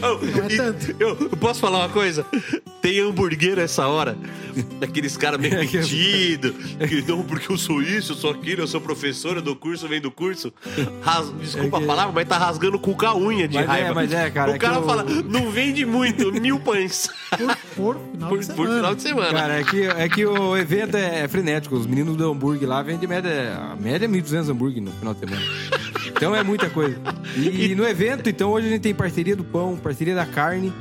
[0.00, 0.96] Não é e- tanto.
[0.98, 2.24] Eu, eu posso falar uma coisa?
[2.80, 4.16] Tem hambúrguer essa hora.
[4.78, 6.54] Daqueles caras meio É metidos.
[7.08, 10.02] Não, porque eu sou isso, eu sou aquilo, eu sou professor, eu dou curso, venho
[10.02, 10.52] do curso.
[11.02, 13.68] Ras- Desculpa É que- a palavra, mas tá rasgando com a unha de Mas é,
[13.68, 13.94] raiva.
[13.94, 17.08] mas é, cara, O é cara eu- fala, não vende muito, mil pães.
[17.76, 18.76] Por, por final por, de por semana.
[18.76, 19.32] final de semana.
[19.32, 21.74] Cara, é que, é que o evento é frenético.
[21.76, 23.56] Os meninos do hambúrguer lá vendem média.
[23.72, 25.42] A média é 1.200 hambúrguer no final de semana.
[26.06, 26.96] Então é muita coisa.
[27.36, 30.72] E, no evento, então, hoje a gente tem parceria do pão, parceria da carne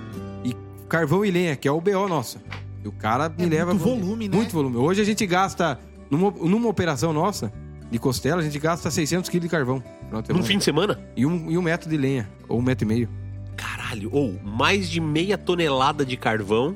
[0.44, 0.56] e
[0.88, 2.38] carvão e lenha, que é o BO nosso.
[2.84, 3.74] E o cara me É leva.
[3.74, 4.36] muito volume, né?
[4.36, 4.78] Muito volume.
[4.78, 5.80] Hoje a gente gasta,
[6.10, 7.52] numa, numa operação nossa,
[7.90, 9.82] de costela, a gente gasta 600 quilos de carvão.
[10.30, 11.00] no fim de semana?
[11.16, 13.10] E um, e um metro de lenha, ou um metro e meio.
[13.56, 16.76] Caralho, ou mais de meia tonelada de carvão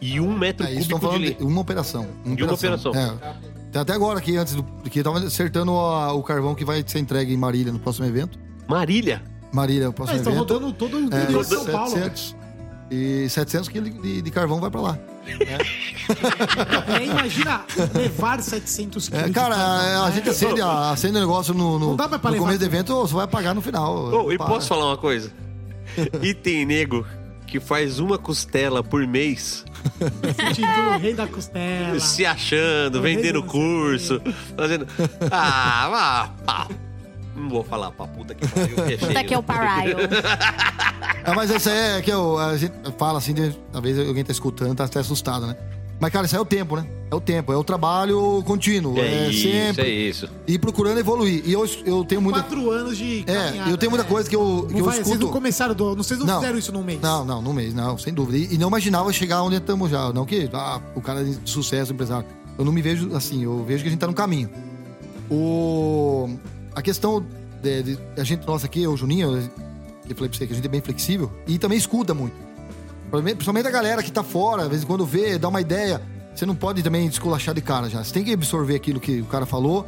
[0.00, 1.44] e um metro É, isso cúbico falando de de leite.
[1.44, 2.06] uma operação.
[2.26, 2.92] De uma operação.
[2.94, 3.16] É.
[3.70, 4.62] Tem até agora aqui, antes do.
[4.90, 8.04] Que eu tava acertando a- o carvão que vai ser entregue em Marília no próximo
[8.06, 8.38] evento.
[8.68, 9.22] Marília.
[9.52, 10.52] Marília, o Ah, próximo estão evento.
[10.54, 11.90] rodando todo o É, interior de São Paulo.
[11.90, 12.36] 700.
[12.90, 14.98] E 700 quilos de, de carvão vai pra lá.
[16.98, 17.62] É, imagina
[17.94, 19.24] levar 700 quilos.
[19.24, 20.04] É, de cara, carvão.
[20.04, 23.26] a, gente acende, a- acende o negócio no, no, no começo do evento, você vai
[23.28, 24.10] pagar no final.
[24.26, 24.48] Oh, e Para.
[24.48, 25.30] posso falar uma coisa?
[26.22, 27.06] E tem nego
[27.46, 29.62] que faz uma costela por mês
[30.54, 32.00] Título Rei da Costela.
[32.00, 34.20] se achando, O vendendo curso,
[34.56, 34.86] fazendo.
[35.30, 36.68] Ah, ah, ah.
[37.34, 39.96] Não vou falar pra puta que pariu, que é Puta que é o paraio.
[41.24, 44.32] É, mas isso aí é que eu, a gente fala assim, de, vezes alguém tá
[44.32, 45.56] escutando, tá até assustado, né?
[46.00, 46.84] Mas, cara, isso aí é o tempo, né?
[47.12, 48.98] É o tempo, é o trabalho contínuo.
[48.98, 49.82] É, É, isso, sempre.
[49.82, 50.28] é isso.
[50.48, 51.42] E procurando evoluir.
[51.46, 52.40] E eu, eu tenho muita.
[52.40, 54.10] Quatro anos de É, eu tenho muita né?
[54.10, 55.26] coisa que eu, que Não eu vai, vocês escuto.
[55.26, 55.84] não começaram do...
[55.90, 56.40] Não, vocês não, Não.
[56.40, 57.00] fizeram isso num mês.
[57.00, 58.36] Não, não, no mês, não, sem dúvida.
[58.38, 60.12] E, e não imaginava chegar onde estamos já.
[60.12, 62.26] Não que ah, o cara é de sucesso, empresário.
[62.58, 64.50] Eu não me vejo assim, eu vejo que a gente tá no caminho.
[65.30, 66.30] O,
[66.74, 67.24] a questão
[67.62, 69.36] de, de- a gente, nossa aqui, o Juninho,
[70.08, 72.34] eu falei pra você que a gente é bem flexível e também escuta muito.
[73.10, 76.00] Principalmente a galera que tá fora, às vezes quando vê, dá uma ideia.
[76.34, 78.02] Você não pode também desculachar de cara já.
[78.02, 79.86] Você tem que absorver aquilo que o cara falou.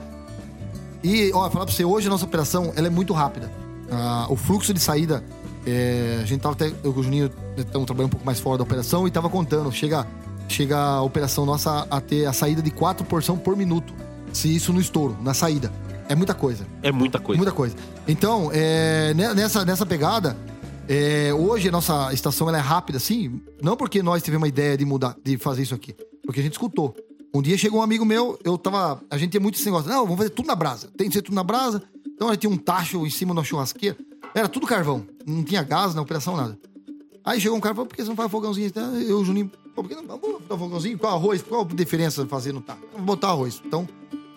[1.02, 3.50] E, ó, falar pra você, hoje a nossa operação ela é muito rápida.
[3.90, 5.24] Ah, o fluxo de saída,
[5.66, 8.58] é, a gente tava até, eu e o Juninho estamos trabalhando um pouco mais fora
[8.58, 10.06] da operação e tava contando, chega,
[10.46, 13.94] chega a operação nossa a ter a saída de quatro porção por minuto.
[14.34, 15.72] Se isso no estouro, na saída.
[16.08, 16.66] É muita coisa.
[16.82, 17.36] É muita coisa.
[17.38, 17.74] Muita coisa.
[18.06, 20.36] Então, é, ne- nessa, nessa pegada,
[20.88, 24.76] é, hoje a nossa estação ela é rápida, assim, não porque nós tivemos uma ideia
[24.76, 25.94] de mudar, de fazer isso aqui,
[26.24, 26.94] porque a gente escutou.
[27.34, 29.02] Um dia chegou um amigo meu, eu tava.
[29.10, 30.88] A gente tinha muito esse negócio, não, vamos fazer tudo na brasa.
[30.96, 31.82] Tem que ser tudo na brasa.
[32.06, 33.96] Então a gente tinha um tacho em cima da churrasqueira.
[34.32, 35.04] Era tudo carvão.
[35.26, 36.56] Não tinha gás na operação, nada.
[37.24, 38.70] Aí chegou um cara e falou, por que você não faz fogãozinho?
[39.08, 40.04] Eu, o Juninho, pô, por que não?
[40.06, 40.96] Vamos botar fogãozinho?
[40.96, 41.42] Qual arroz?
[41.42, 42.82] Qual a diferença de fazer no tacho?
[42.92, 43.60] Vamos botar arroz.
[43.66, 43.88] Então,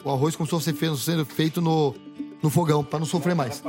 [0.07, 1.93] o arroz começou a ser feito, sendo feito no,
[2.41, 3.61] no fogão, pra não sofrer mais.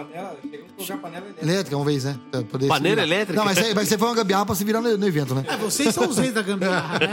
[1.43, 2.19] Elétrica, uma vez, né?
[2.31, 3.02] Pra poder Panela virar.
[3.02, 3.32] elétrica?
[3.39, 5.44] Não, mas, mas você foi uma gambiarra pra se virar no, no evento, né?
[5.48, 7.09] É, vocês são os reis da gambiarra, né?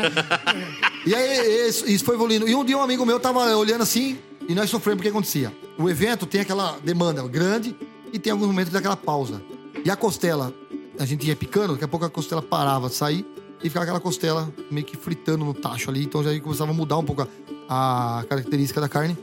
[1.06, 2.48] E aí, isso, isso foi evoluindo.
[2.48, 5.56] E um dia um amigo meu tava olhando assim, e nós sofremos porque acontecia.
[5.78, 7.76] O evento tem aquela demanda grande
[8.14, 9.42] e tem alguns momentos daquela pausa.
[9.84, 10.54] E a costela,
[11.00, 13.26] a gente ia picando, daqui a pouco a costela parava de sair
[13.66, 16.04] e ficava aquela costela meio que fritando no tacho ali.
[16.04, 17.28] Então já começava a mudar um pouco
[17.68, 19.18] a, a característica da carne.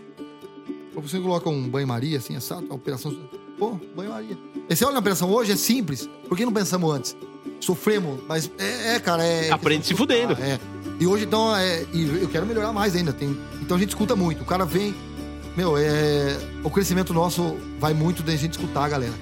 [0.97, 3.17] Ou você coloca um banho-maria, assim, assado, a operação.
[3.57, 4.37] Pô, banho-maria.
[4.69, 6.11] Esse olha na operação hoje é simples.
[6.29, 7.17] Por que não pensamos antes?
[7.61, 9.53] Sofremos, mas é, é, cara, é.
[9.53, 10.33] Aprende se fudendo.
[10.33, 10.59] É.
[10.99, 13.13] E hoje, então, é, e eu quero melhorar mais ainda.
[13.13, 14.43] Tem, então a gente escuta muito.
[14.43, 14.93] O cara vem.
[15.57, 16.37] Meu, é.
[16.65, 19.15] O crescimento nosso vai muito da gente escutar a galera.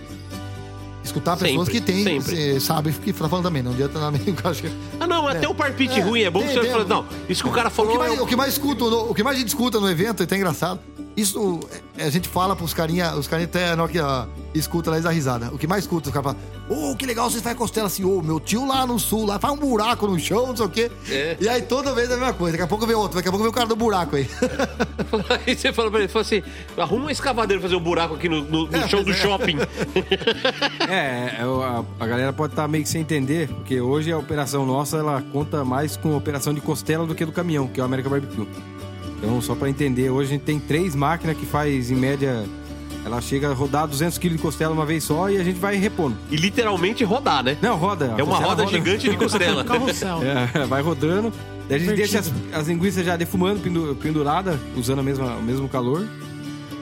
[1.02, 3.98] Escutar pessoas Sempre, que têm, cê sabe que tá falando também, não adianta
[4.34, 4.70] que eu acho que-
[5.00, 6.70] Ah, não, até o parpite É, ruim é bom que tem, você tem.
[6.70, 8.52] fala, não, isso que o cara O falou que, é mais, o- o que mais
[8.52, 10.78] escuto, o que mais a gente escuta no evento, é até engraçado.
[11.20, 11.60] Isso
[11.98, 14.96] é, a gente fala pros carinha, os carinha até na hora que ó, escuta lá
[14.96, 15.50] eles dão risada.
[15.52, 16.34] O que mais escuta, os caras
[16.68, 19.38] falam, ô, que legal vocês fazem costela assim, ô, meu tio lá no sul, lá
[19.38, 20.90] faz um buraco no chão, não sei o quê.
[21.10, 21.36] É.
[21.40, 22.52] E aí toda vez é a mesma coisa.
[22.52, 24.28] Daqui a pouco vem outro, daqui a pouco vem o cara do buraco aí.
[25.46, 26.42] Aí você fala pra ele, fala assim,
[26.76, 29.56] arruma uma escavadeira pra fazer um buraco aqui no, no- no chão do shopping.
[30.88, 34.64] É, é, a, a galera pode estar meio que sem entender, porque hoje a operação
[34.66, 37.82] nossa, ela conta mais com a operação de costela do que do caminhão, que é
[37.82, 38.46] o América Barbecue.
[39.22, 42.42] Então, só pra entender, hoje a gente tem três máquinas que faz, em média,
[43.04, 45.76] ela chega a rodar 200 kg de costela uma vez só e a gente vai
[45.76, 46.16] repondo.
[46.30, 47.56] E literalmente rodar, né?
[47.60, 48.14] Não, roda.
[48.16, 49.62] É uma costela roda gigante de costela.
[49.64, 50.20] Carrossel.
[50.22, 51.30] É, vai rodando.
[51.68, 51.96] Daí a gente Divertido.
[51.96, 52.18] deixa
[52.52, 56.06] as, as linguiças já defumando, pendu- pendurada, usando a mesma, o mesmo calor.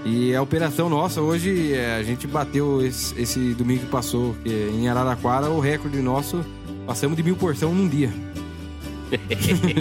[0.05, 4.49] E a operação nossa, hoje, é, a gente bateu esse, esse domingo que passou, que
[4.49, 6.43] em Araraquara, o recorde nosso,
[6.87, 8.11] passamos de mil porção num dia.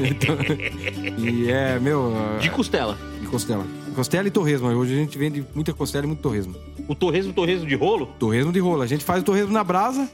[0.10, 0.36] Então,
[1.18, 2.98] e é, meu, De costela.
[3.22, 3.66] de costela.
[3.96, 4.68] Costela e torresmo.
[4.68, 6.56] Hoje a gente vende muita costela e muito torresmo.
[6.88, 8.08] O torresmo, torresmo de rolo?
[8.20, 8.82] Torresmo de rolo.
[8.82, 10.08] A gente faz o torresmo na brasa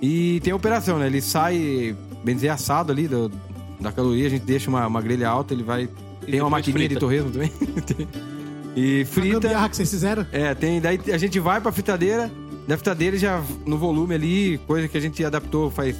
[0.00, 1.06] e tem a operação, né?
[1.06, 3.30] Ele sai, bem dizer, assado ali do-
[3.80, 4.26] da caloria.
[4.26, 5.88] A gente deixa uma, uma grelha alta, ele vai...
[6.24, 6.94] Tem uma maquininha frita.
[6.94, 7.50] de torresmo também.
[8.78, 9.40] E A frita...
[9.40, 10.26] gambiarra que vocês fizeram?
[10.30, 10.82] É, tem.
[10.82, 12.30] Daí a gente vai pra fritadeira.
[12.68, 15.96] Da fritadeira já no volume ali, coisa que a gente adaptou faz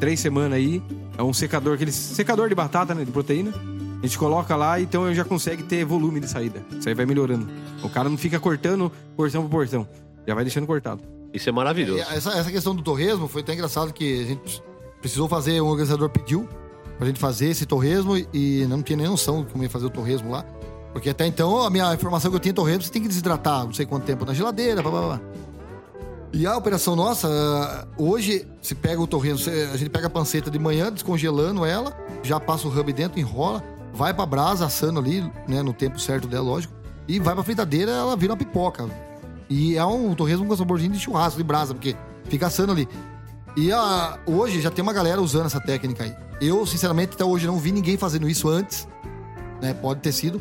[0.00, 0.82] três semanas aí.
[1.16, 3.04] É um secador, aquele secador de batata, né?
[3.04, 3.52] De proteína.
[4.02, 6.64] A gente coloca lá, então já consegue ter volume de saída.
[6.72, 7.46] Isso aí vai melhorando.
[7.82, 9.86] O cara não fica cortando porção por porção.
[10.26, 11.02] Já vai deixando cortado.
[11.34, 11.98] Isso é maravilhoso.
[11.98, 14.62] E Essa, essa questão do torresmo foi até engraçado que a gente
[15.00, 16.48] precisou fazer, um organizador pediu
[16.96, 19.90] pra gente fazer esse torresmo e não tinha nem noção de como ia fazer o
[19.90, 20.44] torresmo lá.
[20.92, 23.72] Porque até então a minha informação que eu tinha torresmo, você tem que desidratar não
[23.72, 25.20] sei quanto tempo na geladeira, blá blá blá.
[26.32, 30.10] E a operação nossa, ah, hoje, se pega o torresmo, você- a gente pega a
[30.10, 31.92] panceta de manhã, descongelando ela,
[32.22, 36.28] já passa o hub dentro, enrola, vai pra brasa, assando ali, né, no tempo certo
[36.28, 36.72] dela, lógico,
[37.08, 38.88] e vai pra fritadeira, ela vira uma pipoca.
[39.48, 41.96] E é um torresmo com saborzinho de churrasco, de brasa, porque
[42.26, 42.88] fica assando ali.
[43.56, 46.14] E a, hoje já tem uma galera usando essa técnica aí.
[46.40, 48.86] Eu, sinceramente, até hoje não vi ninguém fazendo isso antes,
[49.60, 49.74] né?
[49.74, 50.40] Pode ter sido,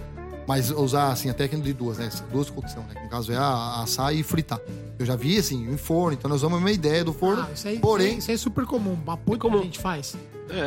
[0.49, 2.09] mas usar assim a técnica de duas, né?
[2.31, 2.99] Duas cocção, né?
[3.03, 4.59] No caso é assar e fritar.
[4.97, 7.43] Eu já vi assim, em forno, então nós usamos a mesma ideia do forno.
[7.47, 8.97] Ah, isso aí, porém, isso aí é super comum.
[9.05, 9.57] Apoio comum.
[9.57, 10.15] que a gente faz.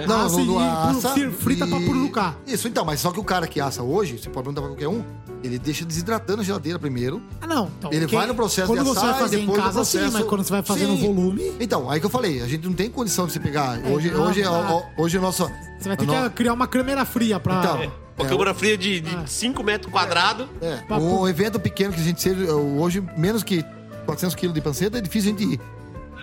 [0.06, 2.36] não, assa não, e não puro- assa fri- frita pra pururucar.
[2.46, 4.86] Isso, então, mas só que o cara que assa hoje, você pode perguntar pra qualquer
[4.86, 5.02] um,
[5.42, 7.20] ele deixa desidratando a geladeira primeiro.
[7.40, 7.68] Ah, não.
[7.78, 9.64] Então, Ele vai no processo Quando de você assar vai e fazer em depois no
[9.64, 11.06] casa, sim, processo- mas quando você vai fazer no Sim.
[11.12, 13.80] volume, Então, aí que eu falei, a gente não tem condição de se pegar.
[13.84, 14.76] Hoje, não, hoje, não.
[14.76, 15.50] ó, hoje o nosso.
[15.80, 17.58] você vai ter no- que criar uma câmera fria pra.
[17.58, 19.26] Então, Uma câmara fria de Ah.
[19.26, 20.46] 5 metros quadrados.
[20.60, 23.64] É, Papo- um evento pequeno que a gente seja, hoje, menos que
[24.06, 25.60] 400 quilos de panceta, é difícil a gente ir.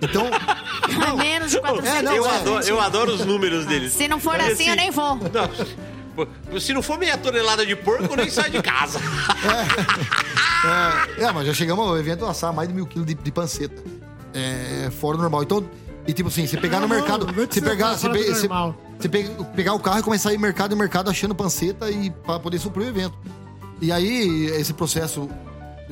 [0.01, 0.25] Então,
[1.09, 2.35] É menos de 400 É, não, eu, é.
[2.37, 3.91] adoro, eu adoro os números deles.
[3.93, 5.17] Se não for Mas, assim, eu nem vou.
[5.17, 8.99] Não, se não for meia tonelada de porco, eu nem saio de casa.
[11.17, 13.81] é, é, mas já chegamos ao evento assar mais de mil quilos de, de panceta.
[14.33, 15.43] É fora do normal.
[15.43, 15.65] Então,
[16.09, 18.75] e tipo assim, se pegar no Não, mercado, não, precisa pegar, do pe- normal.
[18.99, 22.09] se pe- pegar o carro e começar a ir mercado em mercado achando panceta e
[22.09, 23.17] para poder suprir o evento.
[23.81, 25.29] E aí, esse processo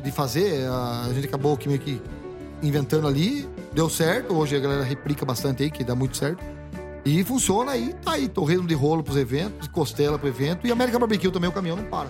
[0.03, 2.02] de fazer, a gente acabou que meio que
[2.61, 4.34] inventando ali, deu certo.
[4.34, 6.44] Hoje a galera replica bastante aí, que dá muito certo.
[7.06, 10.68] E funciona aí, tá aí, torresmo de rolo pros eventos, costela pro evento.
[10.68, 12.10] E América Barbecue também, o caminhão não para.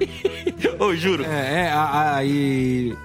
[0.80, 1.24] Ô, juro.
[1.24, 2.96] É, é, a, a- e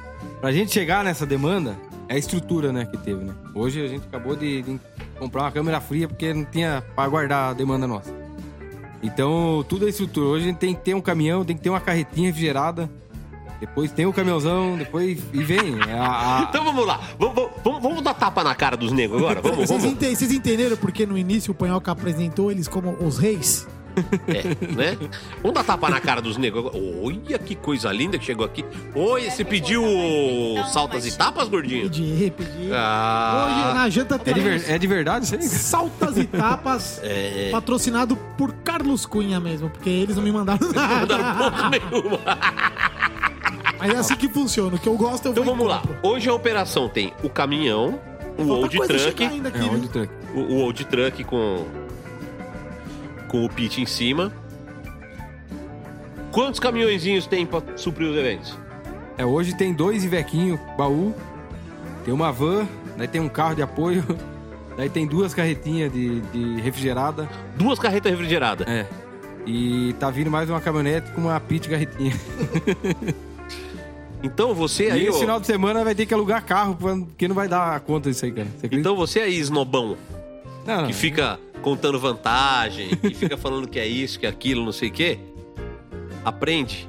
[0.42, 1.78] pra gente chegar nessa demanda,
[2.10, 3.34] é a estrutura, né, que teve, né?
[3.56, 4.80] Hoje a gente acabou de, de
[5.20, 8.12] comprar uma câmera fria porque não tinha pra guardar a demanda nossa.
[9.02, 10.28] Então, tudo é estrutura.
[10.28, 12.90] Hoje a gente tem que ter um caminhão, tem que ter uma carretinha refrigerada.
[13.60, 15.22] Depois tem o caminhãozão, depois...
[15.32, 15.76] E vem.
[15.88, 17.00] É a- a- Então vamos lá.
[17.18, 19.42] Vamos, vamos- vamos- vamos dar tapa na cara dos negros agora?
[19.42, 19.86] Vamos, Vocês, vamos.
[19.86, 23.68] ente- vocês entenderam porque no início o Panhoca apresentou eles como os reis?
[24.28, 24.98] É, né?
[25.42, 26.84] Vamos dar tapa na cara dos negros agora.
[27.04, 28.64] Olha que coisa linda que chegou aqui.
[28.96, 29.84] Oi, você pediu
[30.72, 31.84] saltas e tapas, gordinho?
[31.90, 32.50] Pedi, pedi.
[32.64, 35.44] Hoje Ah, na janta é, de tem ver- é de verdade isso aí?
[35.44, 37.50] Saltas e Tapas, É.
[37.52, 41.18] patrocinado por Carlos Cunha mesmo, porque eles não me mandaram não nada.
[41.18, 42.20] porra nenhuma.
[43.80, 44.76] Mas é assim que funciona.
[44.76, 45.80] O que eu gosto, eu Então vou e vamos lá.
[45.80, 45.98] compro.
[46.10, 48.00] Hoje a operação tem o caminhão,
[48.38, 49.90] o Falta old coisa truck, ainda aqui, É, onde
[50.34, 51.66] o, o old truck com
[53.34, 54.32] com o pit em cima.
[56.32, 58.56] Quantos caminhõezinhos tem pra suprir os eventos?
[59.18, 61.16] É, hoje tem dois Ivequinho, baú,
[62.06, 64.06] tem uma van, daí tem um carro de apoio,
[64.78, 67.28] daí tem duas carretinhas de, de refrigerada.
[67.58, 68.68] Duas carretas refrigeradas.
[68.68, 68.86] É.
[69.48, 72.14] E tá vindo mais uma caminhonete com uma pit carretinha.
[74.26, 77.28] Então você E aí, esse ó, final de semana vai ter que alugar carro, porque
[77.28, 78.48] não vai dar conta disso aí, cara.
[78.58, 79.98] Você então você aí, snobão,
[80.66, 80.88] não, não.
[80.88, 84.90] que fica contando vantagem, que fica falando que é isso, que é aquilo, não sei
[84.90, 85.18] o quê,
[86.24, 86.88] aprende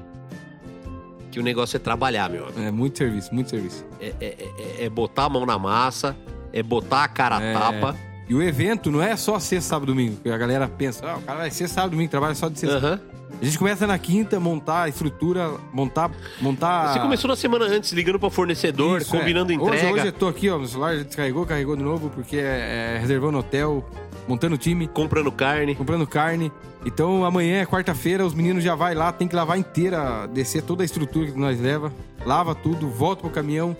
[1.30, 2.60] que o negócio é trabalhar, meu amigo.
[2.60, 3.84] É muito serviço, muito serviço.
[4.00, 4.36] É, é-
[4.80, 6.16] é- é botar a mão na massa,
[6.52, 7.52] é botar a cara a É.
[7.52, 7.96] tapa.
[8.28, 10.16] E o evento não é só sexta, sábado, domingo.
[10.22, 12.78] Que a galera pensa, ah, o cara vai ser sábado, domingo, trabalha só de sexta.
[12.78, 13.00] Aham.
[13.40, 16.10] A gente começa na quinta, montar a estrutura, montar.
[16.40, 16.92] montar...
[16.92, 19.18] Você começou na semana antes, ligando pra fornecedor, Isso, é.
[19.18, 19.92] combinando Hoje, entrega.
[19.92, 22.98] hoje eu tô aqui, ó, meu celular já descarregou, carregou de novo, porque é, é
[23.00, 23.84] reservando hotel,
[24.26, 25.74] montando time, Comprando carne.
[25.74, 26.50] comprando carne.
[26.86, 30.82] Então amanhã é quarta-feira, os meninos já vai lá, tem que lavar inteira, descer toda
[30.82, 31.92] a estrutura que nós leva,
[32.24, 33.76] lava tudo, volta pro caminhão,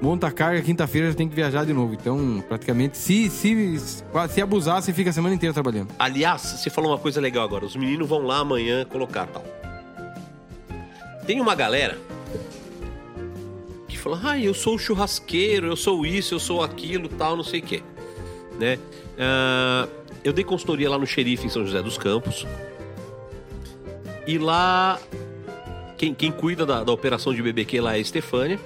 [0.00, 1.94] monta a carga, quinta-feira já tem que viajar de novo.
[1.94, 3.78] Então, praticamente, se, se,
[4.28, 5.88] se abusar, você fica a semana inteira trabalhando.
[5.98, 7.64] Aliás, você falou uma coisa legal agora.
[7.64, 9.44] Os meninos vão lá amanhã colocar tal.
[11.26, 11.98] Tem uma galera
[13.88, 17.60] que fala: ah, eu sou churrasqueiro, eu sou isso, eu sou aquilo, tal, não sei
[17.60, 17.82] o quê.
[18.58, 18.78] Né?
[19.18, 19.88] Ah,
[20.22, 22.46] eu dei consultoria lá no xerife em São José dos Campos.
[24.26, 24.98] E lá,
[25.98, 28.58] quem, quem cuida da, da operação de BBQ lá é a Estefânia.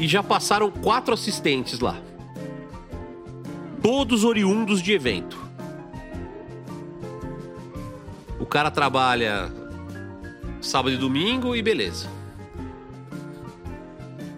[0.00, 2.00] E já passaram quatro assistentes lá.
[3.82, 5.38] Todos oriundos de evento.
[8.38, 9.52] O cara trabalha
[10.62, 12.08] sábado e domingo e beleza.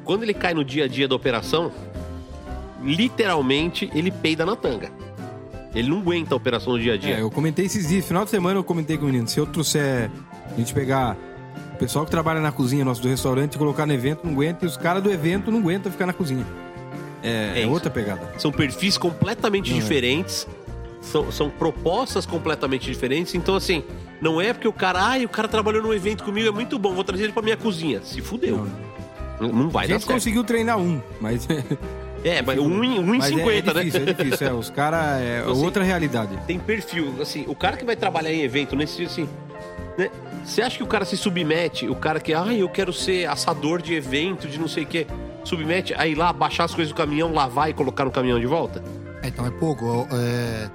[0.05, 1.73] Quando ele cai no dia a dia da operação,
[2.83, 4.91] literalmente ele peida na tanga.
[5.73, 7.19] Ele não aguenta a operação no dia a dia.
[7.19, 9.29] É, eu comentei esses dias, final de semana eu comentei com o menino.
[9.29, 10.11] Se eu trouxer,
[10.51, 11.17] a gente pegar
[11.83, 14.77] pessoal que trabalha na cozinha nosso do restaurante colocar no evento, não aguenta, e os
[14.77, 16.47] caras do evento não aguentam ficar na cozinha.
[17.23, 18.21] É, É é outra pegada.
[18.39, 19.81] São perfis completamente Não é.
[19.81, 20.47] diferentes.
[21.01, 23.35] São, são propostas completamente diferentes.
[23.35, 23.83] Então, assim,
[24.21, 26.95] não é porque o cara, ai, o cara trabalhou num evento comigo, é muito bom,
[26.95, 28.01] vou trazer ele pra minha cozinha.
[28.05, 28.67] Se fudeu.
[29.41, 31.47] Não, não vai A dar gente conseguiu treinar um, mas.
[32.25, 34.11] É, mas um, em- um em mas é- 50, é, difícil, né?
[34.13, 34.53] É difícil, é.
[34.53, 36.39] Os caras é Então, assim, outra realidade.
[36.47, 37.13] Tem perfil.
[37.21, 39.29] Assim, o cara que vai trabalhar em evento, nesse assim.
[39.99, 40.11] Né?
[40.45, 43.81] Você acha que o cara se submete, o cara que, ai, eu quero ser assador
[43.83, 45.07] de evento, de não sei o quê,
[45.45, 48.47] submete a ir lá, baixar as coisas do caminhão, lavar e colocar no caminhão de
[48.47, 48.83] volta?
[49.23, 50.07] É, então é pouco.
[50.13, 50.69] é-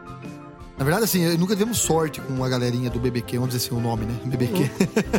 [0.77, 3.81] Na verdade, assim, nunca tivemos sorte com a galerinha do BBQ, vamos dizer assim o
[3.81, 4.13] nome, né?
[4.23, 4.69] BBQ.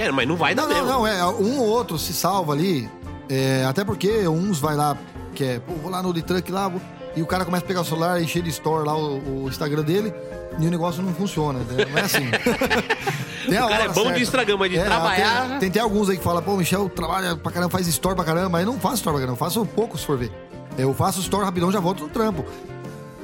[0.00, 0.88] É, mas não vai dar Não, não, mesmo.
[0.92, 1.26] não, é.
[1.26, 2.88] Um ou outro se salva ali.
[3.28, 4.96] é, até porque uns vai lá,
[5.34, 6.80] que é, pô, vou lá no Truck lá, vou-
[7.16, 9.82] e o cara começa a pegar o celular, encher de store lá o, o Instagram
[9.82, 10.14] dele,
[10.58, 11.84] e o negócio não funciona, né?
[11.90, 12.28] não é assim.
[13.48, 14.20] Tem a O cara é bom de certa.
[14.20, 17.34] Instagram, mas de É, trabalhar- Tem, tem, tem alguns aí que falam, pô, Michel trabalha
[17.36, 20.04] pra caramba, faz store pra caramba, aí não faço store pra caramba, faço pouco se
[20.04, 20.30] for ver.
[20.76, 22.44] Eu faço store rapidão, já volto no trampo.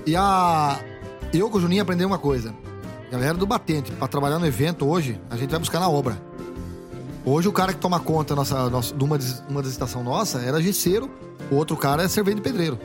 [0.06, 0.78] E a.
[1.32, 2.54] Eu com o Juninho aprendi uma coisa.
[3.10, 6.16] Galera do Batente, pra trabalhar no evento hoje, a gente vai buscar na obra.
[7.24, 10.60] Hoje o cara que toma conta nossa, nossa, de uma, uma das estações nossa era
[10.60, 11.08] gesseiro,
[11.50, 12.78] o outro cara é servente de pedreiro.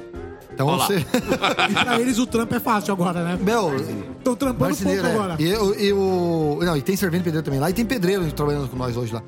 [0.59, 0.97] Então você.
[1.69, 3.39] E pra eles o trampo é fácil agora, né?
[3.41, 3.75] Meu,
[4.17, 5.11] Estão trampando pouco é.
[5.13, 5.35] agora.
[5.39, 8.75] E, eu- o- Não, e tem servente pedreiro também lá, e tem pedreiro trabalhando com
[8.75, 9.23] nós hoje lá.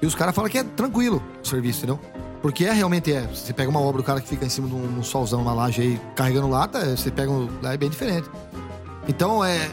[0.00, 2.00] E os caras falam que é tranquilo o serviço, entendeu?
[2.40, 3.20] Porque é realmente é.
[3.26, 5.52] Você pega uma obra, o cara que fica em cima de um, um solzão na
[5.52, 8.26] laje aí carregando lata, é, você pega um, lá é bem diferente.
[9.06, 9.68] Então é.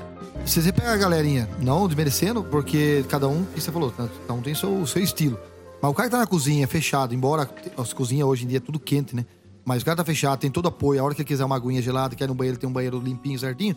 [0.45, 4.33] Se você pega a galerinha, não desmerecendo, porque cada um, que você falou, né, cada
[4.33, 5.37] um tem o seu, o seu estilo.
[5.81, 8.61] Mas o cara que tá na cozinha, fechado, embora as cozinhas hoje em dia é
[8.61, 9.25] tudo quente, né?
[9.67, 11.01] Mas o cara tá fechado, tem todo apoio.
[11.01, 12.99] A hora que ele quiser uma aguinha gelada, quer ir no banheiro, tem um banheiro
[13.03, 13.75] limpinho, certinho.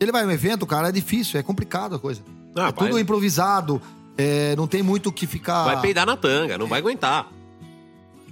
[0.00, 2.22] Ele vai no evento, cara, é difícil, é complicado a coisa.
[2.56, 3.82] Ah, é tudo improvisado,
[4.16, 5.64] é, não tem muito o que ficar.
[5.64, 7.28] Vai peidar na tanga, não vai aguentar.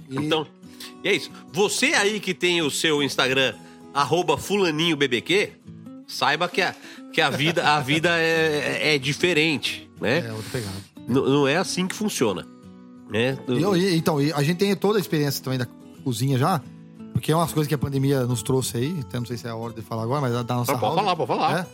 [0.09, 0.47] E- Então,
[1.03, 1.29] e é isso.
[1.53, 3.53] Você aí que tem o seu Instagram,
[3.93, 5.51] arroba fulaninhobbq,
[6.07, 6.73] saiba que a,
[7.13, 10.25] que a vida, a vida é, é diferente, né?
[10.27, 10.77] É, outra pegada.
[11.07, 12.47] N- Não é assim que funciona.
[13.11, 13.37] Né?
[13.47, 15.67] Eu- então, a gente tem toda a experiência também da
[16.03, 16.59] cozinha já,
[17.19, 19.49] porque é umas coisas que a pandemia nos trouxe aí, então não sei se é
[19.49, 21.59] a hora de falar agora, mas da nossa Não, pode falar, pode falar.
[21.59, 21.67] É.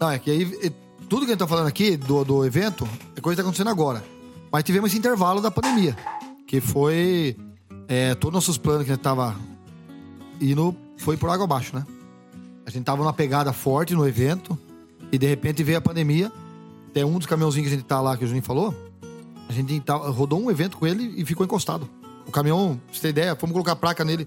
[0.00, 0.72] Não, é que aí
[1.08, 3.70] tudo que a gente tá falando aqui do, do evento é coisa que tá acontecendo
[3.70, 4.02] agora.
[4.50, 5.96] Mas tivemos esse intervalo da pandemia,
[6.44, 7.36] que foi
[7.86, 9.36] é, todos os nossos planos que a gente tava
[10.40, 11.86] indo foi por água abaixo, né?
[12.66, 14.58] A gente tava numa pegada forte no evento
[15.12, 16.32] e de repente veio a pandemia.
[16.92, 18.74] Tem um dos caminhãozinhos que a gente tá lá, que o Juninho falou,
[19.48, 21.88] a gente rodou um evento com ele e ficou encostado.
[22.26, 24.26] O caminhão, pra você ter ideia, fomos colocar placa nele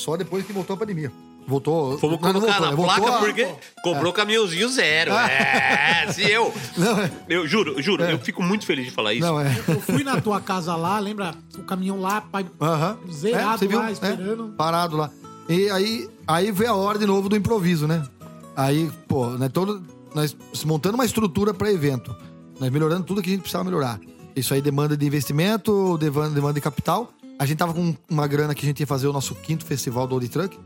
[0.00, 1.12] só depois que voltou a pandemia.
[1.46, 1.98] Voltou.
[1.98, 2.76] Fomos não, não colocar voltou, na?
[2.76, 5.12] Voltou placa a- porque comprou caminhãozinho zero.
[5.12, 6.52] É, se eu.
[6.76, 7.10] Não, é.
[7.28, 9.26] Eu juro, juro, eu fico muito feliz de falar isso.
[9.26, 9.48] Não, é.
[9.66, 11.34] Eu fui na tua casa lá, lembra?
[11.58, 12.98] O caminhão lá, pai, Aham.
[13.10, 13.78] Zerado você viu?
[13.78, 14.54] lá, É, esperando.
[14.56, 15.10] parado lá.
[15.48, 18.06] E aí, aí veio a hora de novo do improviso, né?
[18.54, 19.82] Aí, pô, né, todo,
[20.14, 22.14] nós montando uma estrutura para evento.
[22.60, 23.98] Nós melhorando tudo que a gente precisava melhorar.
[24.36, 27.10] Isso aí demanda de investimento, demanda de capital.
[27.40, 30.06] A gente tava com uma grana que a gente ia fazer o nosso quinto festival
[30.06, 30.58] do Old Truck.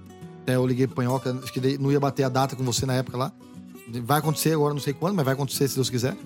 [0.43, 2.95] Até eu liguei pro Panhoca, acho que não ia bater a data com você na
[2.95, 3.33] época lá.
[4.03, 6.17] Vai acontecer agora, não sei quando, mas vai acontecer se Deus quiser.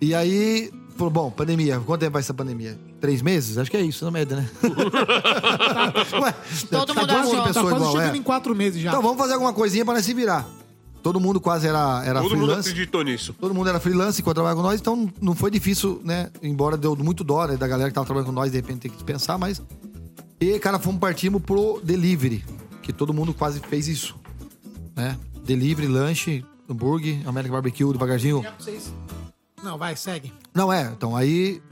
[0.00, 2.78] E aí, falou, bom, pandemia, quanto tempo vai essa pandemia?
[3.00, 3.58] três meses?
[3.58, 4.48] Acho que é isso, na média, né?
[6.22, 6.34] Ué,
[6.70, 8.18] Todo tá mundo quase Tá quase igual, chegando é.
[8.18, 8.90] em quatro meses já.
[8.90, 10.48] Então vamos fazer alguma coisinha pra nós se virar.
[11.02, 12.68] Todo mundo quase era, era Todo mundo freelance.
[12.68, 13.34] acreditou nisso.
[13.40, 16.30] Todo mundo era freelance enquanto trabalhava com nós, então não foi difícil, né?
[16.42, 18.88] Embora deu muito dó né, da galera que tava trabalhando com nós, de repente ter
[18.90, 19.62] que dispensar, mas.
[20.40, 22.44] E, cara, fomos partimos pro delivery,
[22.82, 24.16] que todo mundo quase fez isso.
[24.94, 25.16] Né?
[25.44, 28.44] Delivery, lanche, hambúrguer, American Barbecue, devagarzinho.
[29.62, 30.32] Não, vai, segue.
[30.54, 31.62] Não, é, então aí.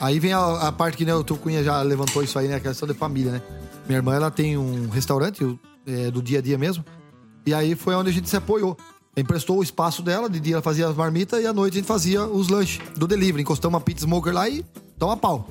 [0.00, 2.56] Aí vem a, a parte que né, o teu Cunha já levantou isso aí, né?
[2.56, 3.42] A questão de família, né?
[3.86, 6.84] Minha irmã, ela tem um restaurante é, do dia a dia mesmo.
[7.46, 8.76] E aí foi onde a gente se apoiou.
[9.16, 11.86] Emprestou o espaço dela, de dia ela fazia as marmitas e à noite a gente
[11.86, 13.42] fazia os lanches do delivery.
[13.42, 14.64] Encostamos uma pizza smoker lá e
[14.98, 15.48] toma pau.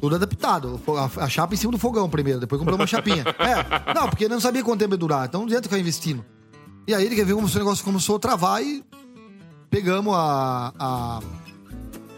[0.00, 0.80] Tudo adaptado.
[1.20, 3.24] A, chapa em cima do fogão primeiro, depois compramos uma chapinha.
[3.38, 6.24] É, não, porque não sabia quanto tempo ia durar, então não adianta ficar investindo.
[6.86, 8.82] E aí ele quer ver como o negócio começou a travar e
[9.70, 11.20] pegamos a, a,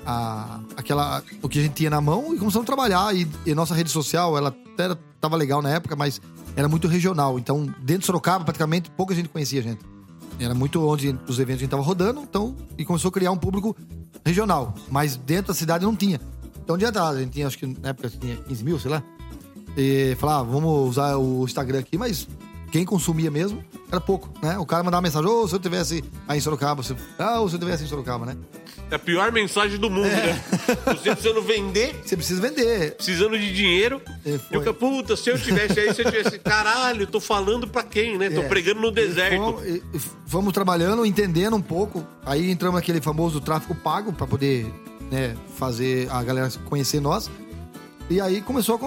[0.07, 3.55] a- aquela o que a gente tinha na mão e começamos a trabalhar e, e
[3.55, 6.21] nossa rede social ela até tava legal na época mas
[6.57, 9.81] era muito regional então dentro de Sorocaba praticamente pouca gente conhecia a gente
[10.39, 13.37] era muito onde os eventos a gente tava rodando então e começou a criar um
[13.37, 13.77] público
[14.25, 16.21] regional mas dentro da cidade não tinha
[16.63, 19.03] então dia atrás a gente tinha acho que na época tinha 15 mil sei lá
[19.77, 22.29] e falar, ah, vamos usar o Instagram aqui, mas
[22.71, 24.59] quem consumia mesmo era pouco, né?
[24.59, 26.83] O cara mandava mensagem, ô, se eu tivesse aí em Sorocaba,
[27.19, 28.37] ah, ou se eu tivesse em Sorocaba, né?
[28.91, 30.27] É a pior mensagem do mundo, É.
[30.27, 30.45] né?
[30.87, 32.95] Você precisando vender, Você precisa vender.
[32.95, 34.01] precisando de dinheiro.
[34.25, 36.39] É, E o cara, puta, se eu tivesse aí, se eu tivesse.
[36.39, 38.31] Caralho, tô falando pra quem, né?
[38.31, 38.49] Tô É.
[38.49, 39.37] pregando no deserto.
[39.37, 42.07] Fomos, e- e fomos trabalhando, entendendo um pouco.
[42.25, 44.67] Aí entramos naquele famoso tráfico pago pra poder
[45.11, 47.31] né, fazer a galera conhecer nós.
[48.11, 48.79] E aí começou a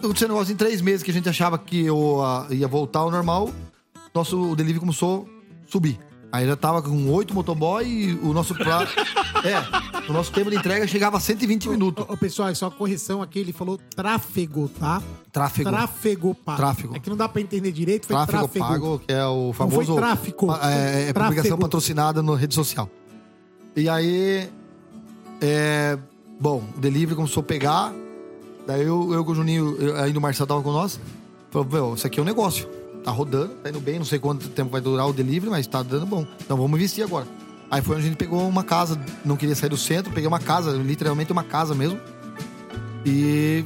[0.00, 2.20] acontecer negócio em três meses que a gente achava que eu,
[2.50, 3.50] ia voltar ao normal.
[4.14, 5.28] Nosso delivery começou
[5.66, 5.98] a subir.
[6.32, 8.90] Aí já tava com oito motoboy e o nosso prato.
[9.44, 12.06] é, o nosso tempo de entrega chegava a 120 minutos.
[12.08, 15.02] Ô, ô, pessoal, é só correção aqui, ele falou tráfego, tá?
[15.30, 15.68] Tráfego.
[15.70, 16.56] Tráfego pago.
[16.56, 16.96] Tráfego.
[16.96, 18.64] É que não dá pra entender direito, foi Tráfego, tráfego.
[18.66, 19.94] pago, que é o foi famoso.
[19.94, 20.46] tráfico.
[20.46, 21.34] pa- É, é Tráfego.
[21.34, 22.88] publicação patrocinada na rede social.
[23.76, 24.48] E aí.
[25.40, 25.98] É,
[26.40, 27.92] bom, o delivery começou a pegar.
[28.66, 30.98] Daí eu, eu com o Juninho, eu- ainda o Marcelo tava com nós.
[31.50, 32.68] Falou, meu, isso aqui é um negócio.
[33.04, 35.82] Tá rodando, tá indo bem, não sei quanto tempo vai durar o delivery, mas tá
[35.82, 36.26] dando bom.
[36.40, 37.26] Então vamos investir agora.
[37.70, 40.38] Aí foi onde a gente pegou uma casa, não queria sair do centro, peguei uma
[40.38, 41.98] casa, literalmente uma casa mesmo.
[43.04, 43.64] E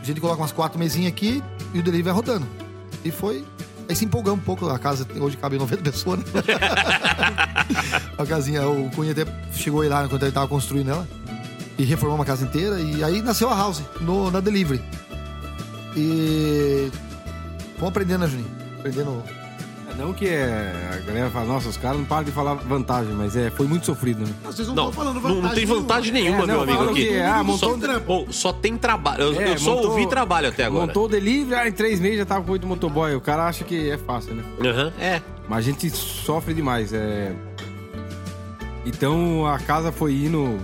[0.00, 1.42] a gente coloca umas quatro mesinhas aqui
[1.74, 2.46] e o delivery vai rodando.
[3.04, 3.44] E foi.
[3.88, 6.24] Aí se empolgamos um pouco, a casa hoje cabe 90 pessoas, né?
[8.16, 11.08] a casinha, o Cunha até chegou aí lá enquanto ele tava construindo ela.
[11.78, 12.80] E reformou uma casa inteira.
[12.80, 14.82] E aí nasceu a House, no, na Delivery.
[15.96, 16.90] E.
[17.76, 18.57] Vamos aprendendo, né, Juninho?
[18.88, 19.22] Aprendendo.
[19.96, 23.34] Não que é, a galera fala, nossa, os caras não param de falar vantagem, mas
[23.34, 24.32] é, foi muito sofrido, né?
[24.44, 25.42] Não, vocês não Não, estão falando não, vantagem.
[25.48, 26.78] não tem vantagem nenhuma, É, meu não, amigo.
[26.78, 27.06] falam Aqui.
[27.08, 28.06] que, ah, montou só, um trampo.
[28.06, 29.22] Bom, só tem trabalho.
[29.24, 30.86] Eu, É, eu só montou- ouvi trabalho até agora.
[30.86, 33.12] Montou o delivery, ah, em três meses já tava com oito motoboy.
[33.16, 34.44] O cara acha que é fácil, né?
[34.64, 35.20] Aham, É.
[35.48, 36.92] Mas a gente sofre demais.
[36.92, 37.32] É...
[38.86, 40.58] Então a casa foi indo.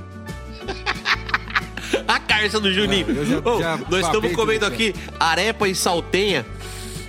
[2.06, 3.08] A carça do Juninho.
[3.10, 6.44] Eu já- Ô, já nós estamos comendo aqui, aqui arepa e saltenha.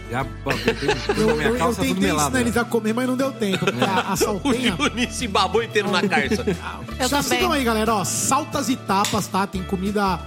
[0.10, 2.28] Já tudo Eu, na minha eu, eu calça, tudo tentei melado.
[2.28, 2.62] ensinar eles né?
[2.62, 3.66] a comer, mas não deu tempo.
[3.82, 4.54] A, a O.
[4.90, 6.44] Juninho se babou inteiro na carça.
[7.00, 7.40] Eu Só também.
[7.40, 7.96] sigam aí, galera.
[7.96, 9.46] Ó, saltas e tapas, tá?
[9.48, 10.20] Tem comida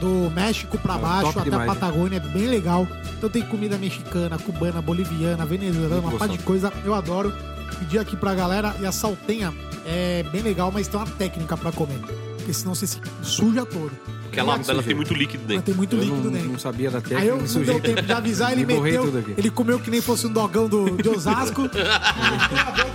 [0.00, 2.86] do México pra baixo, até demais, a Patagônia, é bem legal.
[3.16, 6.72] Então tem comida mexicana, cubana, boliviana, venezuelana, uma par de coisa.
[6.84, 7.32] Eu adoro.
[7.78, 8.74] Pedir aqui pra galera.
[8.80, 9.52] E a saltenha
[9.86, 11.98] é bem legal, mas tem uma técnica pra comer.
[12.36, 13.90] Porque senão você se suja todo.
[14.34, 15.64] Porque ela, ela tem muito líquido Ela dentro.
[15.64, 16.48] tem muito Eu líquido não, dentro.
[16.52, 19.04] não sabia da técnica, Aí eu não deu tempo de avisar, ele Me meteu.
[19.04, 19.34] tudo aqui.
[19.36, 21.62] Ele comeu que nem fosse um dogão do, de Osasco.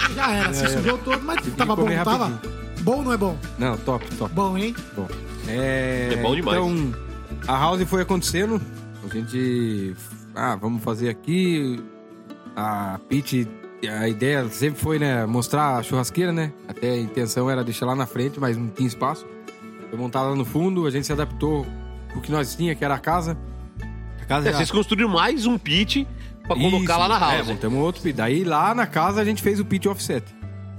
[0.10, 0.54] e já era.
[0.54, 2.42] Se sujou todo, mas tava bom, não tava?
[2.82, 3.38] Bom ou não é bom?
[3.58, 4.34] Não, top, top.
[4.34, 4.76] Bom, hein?
[4.96, 5.08] Bom.
[5.48, 6.58] É, É bom demais.
[6.58, 6.94] Então,
[7.48, 8.62] a house foi acontecendo.
[9.10, 9.96] A gente.
[10.36, 11.82] Ah, vamos fazer aqui.
[12.56, 13.48] A Pete,
[14.00, 16.52] a ideia sempre foi, né, mostrar a churrasqueira, né?
[16.68, 19.26] Até a intenção era deixar lá na frente, mas não tinha espaço.
[19.90, 21.66] Foi montada lá no fundo, a gente se adaptou
[22.10, 23.38] pro que nós tinha, que era a casa.
[24.22, 26.08] A casa É, já- vocês construíram mais um pit
[26.46, 27.48] pra colocar Isso, lá na É, house.
[27.48, 28.16] montamos outro pit.
[28.16, 30.24] Daí lá na casa a gente fez o pit offset.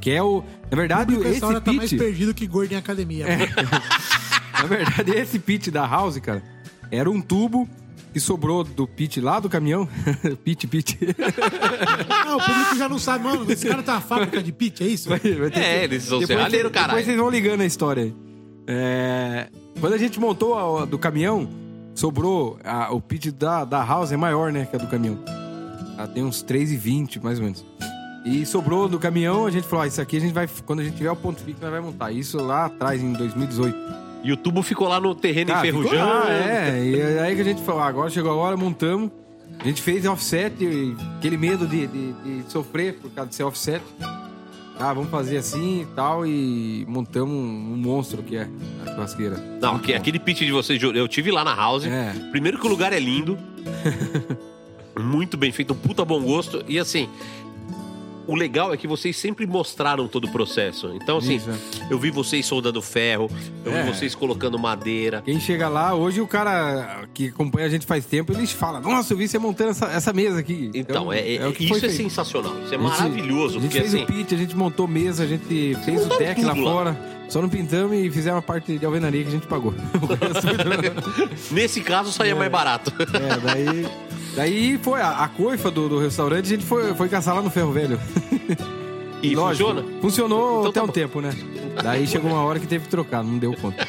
[0.00, 0.42] Que é o.
[0.70, 2.02] Na verdade, O esse já tá mais pit.
[2.02, 3.26] perdido que gordo em academia.
[4.54, 6.42] Na verdade, esse pit da house, cara,
[6.90, 7.68] era um tubo
[8.12, 9.86] que sobrou do pit lá do caminhão.
[10.44, 10.98] pit, pit.
[12.26, 13.50] Não, o público já não sabe, mano.
[13.50, 15.08] Esse cara tem uma fábrica de pit, é isso?
[15.08, 16.88] Vai ter É, que- eles são Depois- serralheiro, caralho.
[16.92, 18.14] Depois vocês vão ligando a história aí.
[18.72, 19.48] É,
[19.80, 21.48] Quando a gente montou a do caminhão,
[21.94, 22.58] sobrou.
[22.64, 24.66] a- o pit da, da house é maior, né?
[24.70, 25.18] Que a do caminhão.
[25.98, 27.64] Ela tem uns 3,20 mais ou menos.
[28.24, 30.84] E sobrou do caminhão, a gente falou, ah, isso aqui a gente vai, quando a
[30.84, 32.12] gente tiver o ponto fixo, nós vai montar.
[32.12, 33.76] Isso lá atrás, em 2018.
[34.22, 36.06] E o tubo ficou lá no terreno ficou enferrujando.
[36.10, 39.10] lá, é, e é aí que a gente falou, ah, agora chegou a hora, montamos.
[39.58, 40.54] A gente fez offset,
[41.18, 43.82] aquele medo de, de- de sofrer por causa de ser offset.
[44.80, 47.38] Ah, vamos fazer assim e tal, e montamos um,
[47.74, 48.48] um monstro que é
[48.86, 49.36] a churrasqueira.
[49.60, 51.84] Não, aque- aquele pitch de vocês, eu tive lá na house.
[51.84, 52.14] É.
[52.30, 53.36] Primeiro que o lugar é lindo.
[54.98, 56.64] muito bem feito, um puta bom gosto.
[56.66, 57.08] E assim,
[58.30, 60.92] o legal é que vocês sempre mostraram todo o processo.
[60.94, 61.54] Então, assim, Isso, é.
[61.90, 63.28] eu vi vocês soldando ferro,
[63.64, 63.82] eu É.
[63.82, 65.22] vi vocês colocando madeira.
[65.24, 69.12] Quem chega lá, hoje o cara que acompanha a gente faz tempo, eles falam, nossa,
[69.12, 70.70] eu vi você montando essa, essa mesa aqui.
[70.74, 71.96] Então, é, é- o que isso é feito.
[71.96, 72.52] sensacional.
[72.64, 73.58] Isso é gente- maravilhoso.
[73.58, 74.04] A gente porque fez assim.
[74.04, 77.10] o pit, a gente montou mesa, a gente fez o deck lá fora.
[77.28, 79.72] Só não pintamos e fizemos a parte de alvenaria que a gente pagou.
[81.50, 82.92] Nesse caso, saía mais barato.
[83.14, 83.86] é, daí.
[84.34, 87.50] Daí foi a, a coifa do, do restaurante, a gente foi, foi caçar lá no
[87.50, 88.00] Ferro Velho.
[89.22, 90.00] E Lógico, funciona?
[90.00, 91.30] Funcionou Então até tá um tempo, né?
[91.82, 93.86] Daí chegou uma hora que teve que trocar, não deu conta.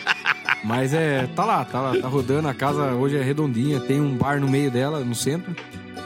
[0.64, 2.48] Mas é, tá lá, tá lá, tá rodando.
[2.48, 5.56] A casa hoje é redondinha, tem um bar no meio dela, no centro,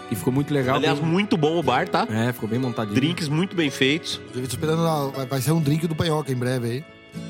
[0.08, 0.78] que ficou muito legal.
[0.78, 2.08] Aliás, muito bom o bar, tá?
[2.10, 2.96] É, ficou bem montadinho.
[2.96, 4.20] Drinks muito bem feitos.
[4.34, 4.82] Eu tô esperando,
[5.30, 6.84] vai- ser um drink do Panhoca em breve aí.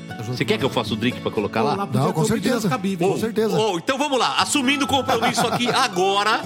[0.08, 1.76] Tá Você quer que eu faça o drink pra colocar lá?
[1.92, 2.68] Não, com certeza.
[2.98, 3.58] Com certeza.
[3.58, 6.40] Oh, então vamos lá, assumindo o compromisso aqui agora.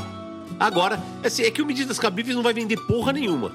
[0.61, 3.51] Agora, assim, é que o Medidas Cabíveis não vai vender porra nenhuma.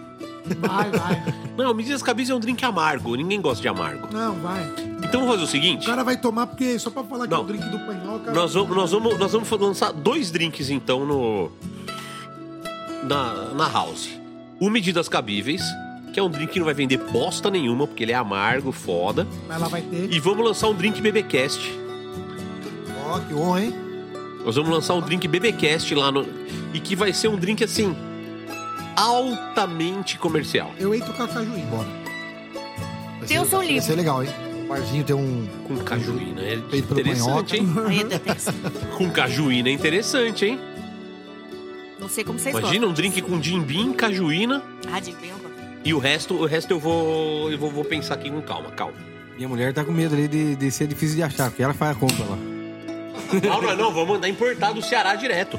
[0.60, 1.24] Vai, vai.
[1.58, 4.08] Não, Medidas Cabíveis é um drink amargo, ninguém gosta de amargo.
[4.12, 4.64] Não, vai.
[5.04, 7.40] Então vamos fazer o O seguinte: cara vai tomar porque só pra falar que Não.
[7.40, 8.32] é o drink do panhoca.
[8.32, 11.52] nós vamos, nós, vamos, nós vamos lançar dois drinks então no.
[13.04, 14.10] Na, na house.
[14.60, 15.62] O Medidas Cabíveis,
[16.14, 19.28] que é um drink que não vai vender bosta nenhuma, porque ele é amargo, foda.
[19.48, 20.12] Mas lá vai ter.
[20.12, 21.60] E vamos lançar um drink BBcast.
[23.08, 23.74] Ó, que honra, hein?
[24.46, 26.28] Nós vamos lançar um drink BBcast lá no.
[26.72, 27.96] E que vai ser um drink assim.
[28.96, 30.72] altamente comercial.
[30.80, 31.66] Eu entro com a cajuína.
[31.66, 31.88] Bora.
[33.20, 34.30] Vai Deus ser- o Vai ser legal, hein?
[34.64, 35.48] O barzinho tem um...
[35.68, 36.42] Com cajuína.
[36.42, 37.68] É Feito interessante, hein?
[38.08, 38.54] Detesto.
[38.98, 40.60] Com cajuína é interessante, hein?
[42.00, 44.94] Não sei como vocês Imagina um drink com jimbim, cajuína gostam.
[44.94, 45.80] Ah, gosto.
[45.84, 48.94] e o resto, o resto eu vou, eu vou, vou pensar aqui com calma, calma.
[49.36, 51.96] Minha mulher tá com medo ali de, de ser difícil de achar, porque ela faz
[51.96, 52.55] a compra lá.
[53.44, 55.58] Não, não, não, vamos mandar importado do Ceará direto.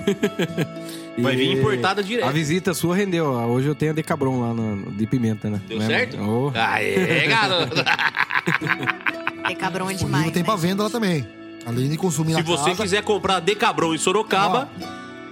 [1.19, 2.29] Vai vir importada direto.
[2.29, 3.33] A visita sua rendeu.
[3.33, 3.47] ó.
[3.47, 5.61] Hoje eu tenho a Decabron lá no, de pimenta, né?
[5.67, 5.89] Deu Não é?
[5.89, 6.19] certo?
[6.21, 6.53] Oh.
[6.55, 7.75] Aê, garoto!
[9.49, 10.33] É cabrão Disponível demais.
[10.33, 10.61] tem pra né?
[10.61, 11.25] venda lá também.
[11.65, 12.83] Além de consumir Se na você casa.
[12.83, 14.69] quiser comprar Decabron em Sorocaba,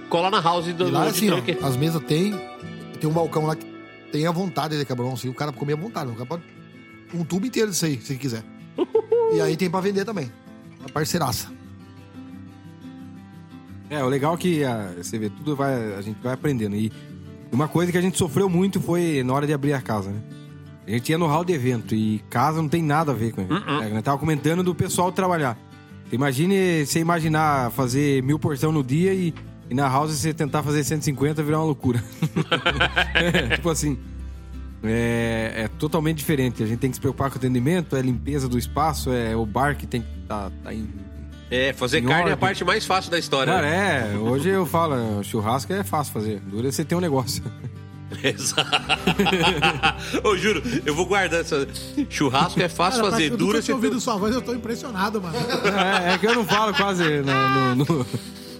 [0.09, 1.37] cola na house do E lá, assim, ó,
[1.67, 2.33] as mesas tem.
[2.97, 3.65] Tem um balcão lá que
[4.13, 5.27] tem a vontade de cabrão, assim.
[5.27, 6.09] O cara comer à vontade.
[6.11, 6.43] O cara pode.
[7.13, 8.41] Um tubo inteiro disso aí, se quiser.
[9.33, 10.31] e aí tem pra vender também.
[10.79, 11.51] Uma parceiraça.
[13.89, 16.75] É, o legal é que a, você vê, tudo vai, a gente vai aprendendo.
[16.75, 16.91] E
[17.51, 20.21] uma coisa que a gente sofreu muito foi na hora de abrir a casa, né?
[20.87, 23.41] A gente ia no hall de evento e casa não tem nada a ver com
[23.41, 23.51] ele.
[23.51, 23.81] Uh-uh.
[23.81, 25.57] É, nós tava comentando do pessoal trabalhar.
[26.11, 29.33] Imagine você imaginar fazer mil porção no dia e,
[29.69, 32.03] e na house você tentar fazer 150 virar uma loucura.
[33.15, 33.97] É, tipo assim.
[34.83, 36.61] É, é totalmente diferente.
[36.61, 39.35] A gente tem que se preocupar com o atendimento, é a limpeza do espaço, é
[39.35, 40.87] o bar que tem que estar tá, em
[41.51, 42.37] É, fazer Em carne é a ordem.
[42.37, 43.53] parte mais fácil da história.
[43.53, 44.13] Cara, né?
[44.13, 46.39] é, hoje eu falo, churrasco é fácil fazer.
[46.39, 47.43] Dura é você ter um negócio.
[48.23, 48.69] Exato.
[50.23, 51.67] eu juro, eu vou guardar essa.
[52.09, 55.35] Churrasco é fácil Cara, fazer, dura você tinha ouvido sua voz, eu tô impressionado, mano.
[56.07, 58.05] É, é que eu não falo quase no, no, no-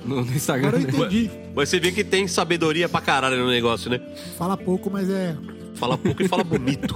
[0.06, 0.68] no- no Instagram.
[0.70, 0.98] Agora eu né?
[1.06, 1.32] entendi.
[1.56, 4.00] Mas você vê que tem sabedoria pra caralho no negócio, né?
[4.38, 5.36] Fala pouco, mas é.
[5.76, 6.96] Fala pouco e fala bonito.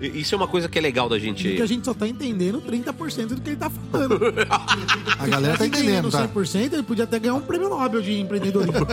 [0.00, 1.46] Isso é uma coisa que é legal da gente.
[1.48, 4.18] Porque a gente só tá entendendo 30% do que ele tá falando.
[5.18, 6.28] A galera tá entendendo, tá?
[6.28, 8.86] 100%, ele podia até ganhar um prêmio Nobel de empreendedorismo.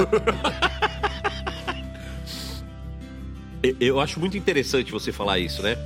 [3.80, 5.78] Eu- acho muito interessante você falar isso, né?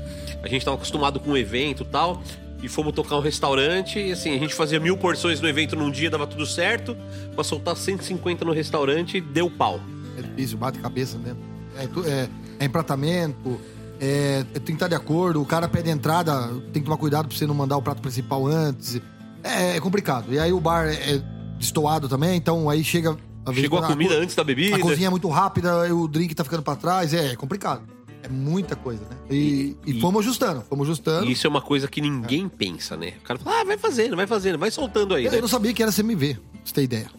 [0.43, 2.21] A gente tava acostumado com um evento e tal,
[2.61, 5.89] e fomos tocar um restaurante, e assim, a gente fazia mil porções no evento num
[5.89, 6.95] dia, dava tudo certo,
[7.33, 9.79] pra soltar 150 no restaurante, deu pau.
[10.17, 11.39] É difícil, bate cabeça mesmo.
[11.75, 12.29] É, é,
[12.59, 13.59] é empratamento,
[13.99, 15.41] é, é, tem que estar de acordo.
[15.41, 18.45] O cara pede entrada, tem que tomar cuidado pra você não mandar o prato principal
[18.48, 18.99] antes.
[19.44, 20.34] É, é complicado.
[20.34, 21.24] E aí o bar é, é
[21.57, 23.18] destoado também, então aí chega.
[23.48, 24.76] vez Chegou a comida co- antes da bebida.
[24.76, 27.82] A cozinha é muito rápida, o drink tá ficando pra trás, é, é complicado.
[28.26, 29.18] É muita coisa, né?
[29.30, 31.26] E, e E- fomos ajustando, fomos ajustando.
[31.26, 33.15] E isso é uma coisa que ninguém pensa, né?
[33.20, 35.38] O cara fala, ah, vai fazendo, vai fazendo, vai soltando aí, né?
[35.38, 37.11] Eu não sabia que era CMV, pra você ter ideia.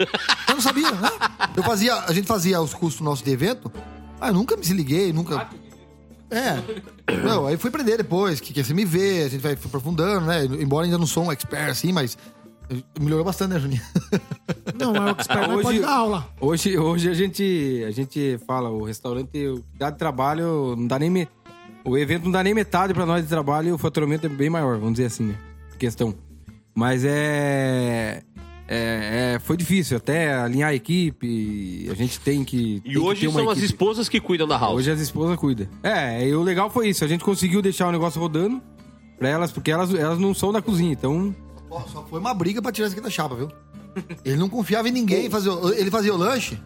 [0.49, 1.11] Eu não sabia, né?
[1.55, 3.71] Eu fazia, a gente fazia os custos nossos de evento,
[4.19, 5.47] ah, eu nunca me desliguei, nunca.
[6.37, 7.17] É.
[7.25, 10.45] Não, aí fui aprender depois, que que é CMV, a gente vai aprofundando, né?
[10.45, 12.17] Embora ainda não sou um expert assim, mas
[12.99, 13.83] melhorou bastante, né, Juninho?
[14.79, 16.29] Não, mas o expert não Hoje- pode dar aula.
[16.41, 20.99] Hoje, hoje a gente a gente fala, o restaurante o dá de trabalho não dá
[20.99, 21.29] nem me-
[21.85, 24.49] o evento não dá nem metade pra nós de trabalho e o faturamento é bem
[24.51, 25.35] maior, vamos dizer assim, né?
[25.79, 26.15] Questão.
[26.75, 28.23] Mas é,
[28.75, 32.99] é, é- foi difícil até alinhar a equipe, a gente tem que tem E que
[32.99, 34.75] hoje uma são as esposas que cuidam da house.
[34.77, 35.67] Hoje as esposas cuidam.
[35.83, 38.61] É, e o legal foi isso, a gente conseguiu deixar o negócio rodando
[39.19, 41.35] pra elas, porque elas, elas não são da cozinha, então
[41.71, 43.49] Ó, só foi uma briga pra tirar isso aqui da chapa, viu?
[44.25, 45.31] Ele não confiava em ninguém.
[45.31, 46.59] Fazia, o- ele fazia o lanche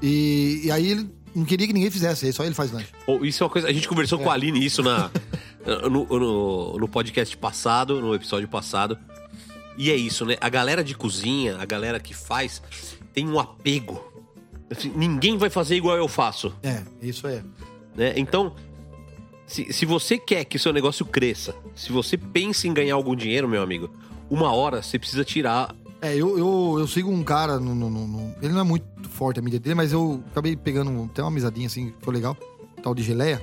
[0.00, 2.26] e, e aí ele não queria que ninguém fizesse.
[2.26, 2.88] Aí só ele faz lanche.
[3.06, 3.68] Oh, Isso é uma coisa.
[3.68, 5.10] A gente conversou com a Aline isso na,
[5.90, 8.98] no, no, no podcast passado, no episódio passado.
[9.76, 10.36] E é isso, né?
[10.40, 12.62] A galera de cozinha, a galera que faz,
[13.14, 14.02] tem um apego.
[14.70, 16.54] Assim, ninguém vai fazer igual eu faço.
[16.62, 17.42] É, isso é.
[17.96, 18.12] né?
[18.16, 18.54] Então,
[19.46, 23.48] se, se você quer que seu negócio cresça, se você pensa em ganhar algum dinheiro,
[23.48, 23.90] meu amigo,
[24.30, 25.74] uma hora você precisa tirar.
[26.00, 29.38] É, eu, eu, eu sigo um cara, no, no- no- ele não é muito forte
[29.38, 32.36] a mídia dele, mas eu acabei pegando até uma amizadinha assim, foi legal,
[32.82, 33.40] tal de geleia.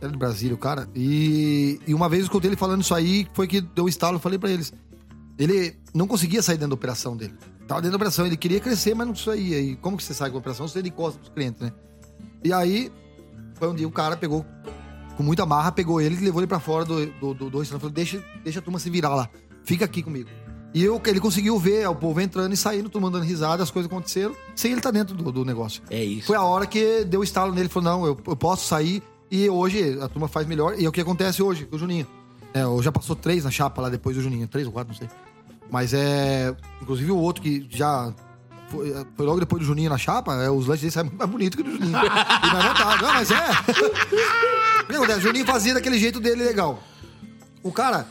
[0.00, 0.86] Era de Brasília, o cara.
[0.94, 4.18] E, e uma vez eu escutei ele falando isso aí, foi que deu um estalo,
[4.18, 4.72] falei pra eles.
[5.38, 7.34] Ele não conseguia sair dentro da operação dele.
[7.66, 9.60] Tava dentro da operação, ele queria crescer, mas não saía.
[9.60, 10.68] E como que você sai com a operação?
[10.68, 11.72] Você encosta pros clientes, né?
[12.44, 12.92] E aí,
[13.54, 14.46] foi um dia o cara pegou,
[15.16, 17.80] com muita marra, pegou ele e levou ele pra fora do, do, do, do restaurante.
[17.80, 19.28] Falou, deixa, deixa a turma se virar lá.
[19.64, 20.28] Fica aqui comigo.
[20.72, 24.36] E eu, ele conseguiu ver o povo entrando e saindo, tomando risada, as coisas aconteceram,
[24.54, 25.82] sem ele estar dentro do, do negócio.
[25.90, 26.26] É isso.
[26.26, 29.48] Foi a hora que deu o estalo nele, falou, não, eu, eu posso sair e
[29.48, 30.78] hoje a turma faz melhor.
[30.78, 32.06] E é o que acontece hoje com o Juninho.
[32.52, 35.08] É, já passou três na chapa lá depois do Juninho, três ou quatro, não sei.
[35.70, 36.54] Mas é.
[36.80, 38.12] Inclusive o outro que já.
[38.68, 41.56] Foi, foi logo depois do Juninho na chapa, é, os lanches dele saem mais bonito
[41.56, 41.90] que o do Juninho.
[41.90, 43.02] e mais vontade.
[43.02, 43.50] Não, mas é.
[44.82, 45.18] O que acontece?
[45.18, 46.80] O Juninho fazia daquele jeito dele legal.
[47.62, 48.06] O cara.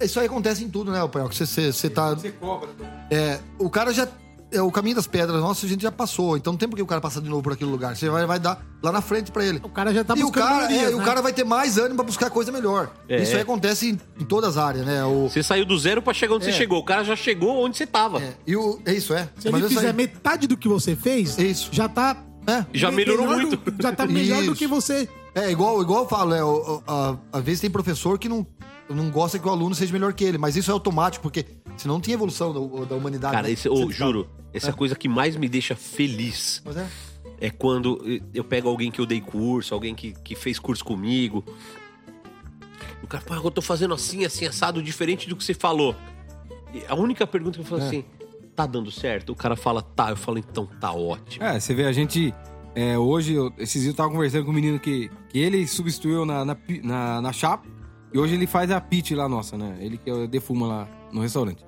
[0.00, 2.14] Isso aí acontece em tudo, né, o Você, você, você tá.
[2.14, 2.68] você cobra.
[3.10, 4.06] É, o cara já.
[4.52, 6.36] É, o caminho das pedras, nossa, a gente já passou.
[6.36, 7.96] Então não tem por que o cara passar de novo por aquele lugar.
[7.96, 9.60] Você vai, vai dar lá na frente pra ele.
[9.64, 11.04] O cara já tá e o buscando cara, melhorias, é, e o né?
[11.04, 12.90] cara vai ter mais ânimo pra buscar coisa melhor.
[13.08, 13.20] É.
[13.22, 15.04] Isso aí acontece em, em todas as áreas, né?
[15.04, 16.52] O, Você saiu do zero pra chegar onde É.
[16.52, 16.78] você chegou.
[16.78, 18.20] O cara já chegou onde você tava.
[18.22, 19.28] é, e o, é isso, é.
[19.38, 21.70] Se Mas ele fizer aí- metade do que você fez, Isso.
[21.72, 22.16] já tá.
[22.46, 22.64] É.
[22.72, 23.56] Já melhorou melhor muito.
[23.56, 24.54] do- já tá melhor do Isso.
[24.54, 25.08] que você.
[25.34, 28.46] É, igual, igual eu falo, é, o- o- às vezes tem professor que não,
[28.88, 31.44] não gosta que o aluno seja melhor que ele, mas isso é automático, porque
[31.82, 33.34] senão não tinha evolução da, da humanidade.
[33.34, 33.52] Cara, né?
[33.52, 36.62] esse, ô, Você- juro, essa é coisa que mais me deixa feliz.
[36.64, 36.86] Mas é.
[37.40, 38.00] é quando
[38.32, 41.44] eu pego alguém que eu dei curso, alguém que, que fez curso comigo.
[43.02, 45.94] O cara fala, "Ah, eu tô fazendo assim, assim, assado, diferente do que você falou.
[46.74, 47.86] E a única pergunta que eu falo É.
[47.86, 48.04] assim,
[48.54, 49.30] tá dando certo?
[49.32, 50.10] O cara fala, tá.
[50.10, 51.44] Eu falo, então tá ótimo.
[51.44, 52.34] É, você vê, a gente.
[52.74, 56.24] é, hoje, eu- esses dias eu tava conversando com um menino que, que ele substituiu
[56.26, 57.66] na, na, na, na chapa.
[58.12, 59.76] E hoje ele faz a pit lá nossa, né?
[59.80, 61.64] Ele que é defuma lá no restaurante.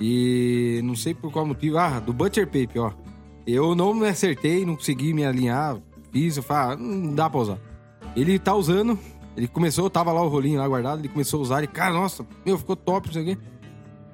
[0.00, 1.76] E não sei por qual motivo.
[1.78, 2.92] Ah, do Butcher Paper, ó.
[3.46, 5.76] Eu não me acertei, não consegui me alinhar.
[6.12, 7.58] Fiz, eu falei, ah, não dá pra usar.
[8.16, 8.98] Ele tá usando.
[9.36, 11.00] Ele começou, tava lá o rolinho lá guardado.
[11.00, 11.58] Ele começou a usar.
[11.58, 13.38] Ele, cara, nossa, meu, ficou top, não sei o quê.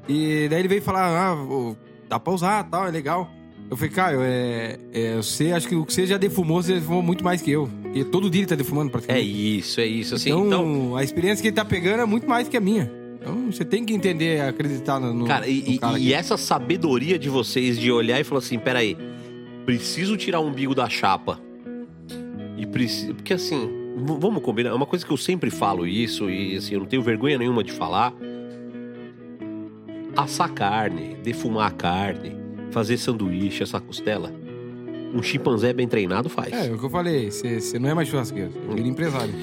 [0.08, 1.74] E daí ele veio falar, ah,
[2.08, 3.28] dá pra usar, tal, é legal.
[3.68, 7.02] Eu falei, Caio, é, é, você, acho que o que você já defumou, você defumou
[7.02, 7.68] muito mais que eu.
[7.82, 9.58] Porque todo dia ele tá defumando É praticamente.
[9.58, 10.14] isso, é isso.
[10.14, 12.90] Assim, então, então, a experiência que ele tá pegando é muito mais que a minha.
[13.26, 17.18] Então, você tem que entender, acreditar no, no cara, e, no cara e essa sabedoria
[17.18, 18.96] de vocês de olhar e falar assim, peraí,
[19.64, 21.40] preciso tirar o umbigo da chapa.
[22.56, 23.16] E preciso.
[23.16, 24.70] Porque assim, vamos combinar.
[24.70, 27.64] É uma coisa que eu sempre falo isso, e assim, eu não tenho vergonha nenhuma
[27.64, 28.14] de falar.
[30.16, 32.36] Assar carne, defumar a carne,
[32.70, 34.32] fazer sanduíche, essa costela.
[35.12, 36.52] Um chimpanzé bem treinado faz.
[36.52, 39.34] É, é o que eu falei, você, não é mais churrasqueiro, você vira empresário.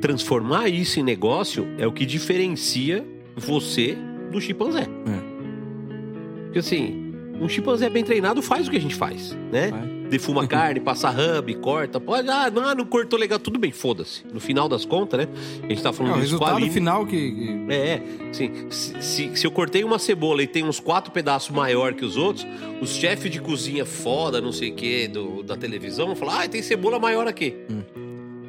[0.00, 3.06] Transformar isso em negócio é o que diferencia
[3.36, 3.96] você
[4.30, 4.82] do chimpanzé.
[4.82, 6.44] É.
[6.44, 9.70] Porque assim, um chimpanzé bem treinado faz o que a gente faz, né?
[9.70, 10.00] Vai.
[10.10, 12.00] Defuma carne, passa rub, corta.
[12.00, 14.24] Pode, ah, não, não cortou legal, tudo bem, foda-se.
[14.32, 15.28] No final das contas, né?
[15.62, 17.66] A gente tá É, falando o disso com a resultado final que.
[17.68, 21.50] É, é, assim, se, se, se eu cortei uma cebola e tem uns quatro pedaços
[21.50, 22.44] maior que os outros,
[22.80, 26.48] os chefes de cozinha foda, não sei o que, do, da televisão, vão falar, ah,
[26.48, 27.54] tem cebola maior aqui.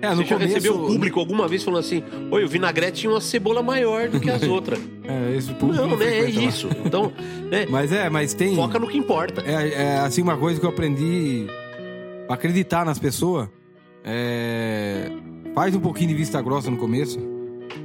[0.01, 0.53] É, Você já começo.
[0.55, 4.19] recebeu o público alguma vez falando assim, oi, o vinagrete tinha uma cebola maior do
[4.19, 4.79] que as outras.
[5.03, 6.19] É, esse público não, né?
[6.19, 6.29] É lá.
[6.29, 6.67] isso.
[6.83, 7.11] Então,
[7.51, 7.65] né?
[7.69, 8.55] Mas é, mas tem.
[8.55, 9.41] Foca no que importa.
[9.45, 11.45] É, é, assim, uma coisa que eu aprendi
[12.25, 13.47] pra acreditar nas pessoas.
[14.03, 15.11] É,
[15.53, 17.19] faz um pouquinho de vista grossa no começo.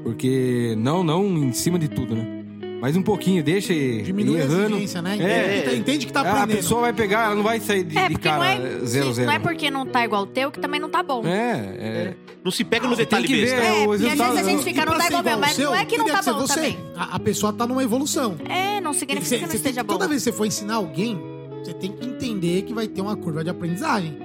[0.03, 2.36] Porque não, não em cima de tudo, né?
[2.81, 5.17] Mas um pouquinho, deixa ir Diminui a exigência, né?
[5.19, 6.57] É, Entende, entende que tá a aprendendo.
[6.59, 9.27] pessoa vai pegar, ela não vai sair de, É, de cara é, zero, zero.
[9.27, 11.27] não é porque não tá igual o teu que também não tá bom.
[11.27, 12.15] É, é.
[12.45, 13.57] Não se pega no Você tem detalhe que ver besta.
[13.67, 15.53] é, É, o às vezes a gente E fica, não tá igual mesmo, o mas
[15.53, 16.55] seu, não é que não tá bom você.
[16.55, 16.79] também.
[16.95, 18.37] A, a pessoa tá numa evolução.
[18.49, 19.93] É, não significa que não Você- você- esteja bom.
[19.95, 21.19] toda vez que você for ensinar alguém,
[21.65, 24.17] Você tem que entender que vai ter uma curva de aprendizagem.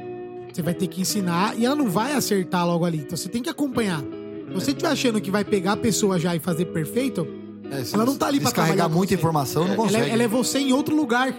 [0.53, 2.99] Você vai ter que ensinar e ela não vai acertar logo ali.
[2.99, 3.99] Então você tem que acompanhar.
[4.01, 7.25] Se você estiver achando que vai pegar a pessoa já e fazer perfeito,
[7.71, 10.09] É, se ela não tá ali pra com muita informação, não ela consegue.
[10.09, 11.29] é, ela é você em outro lugar.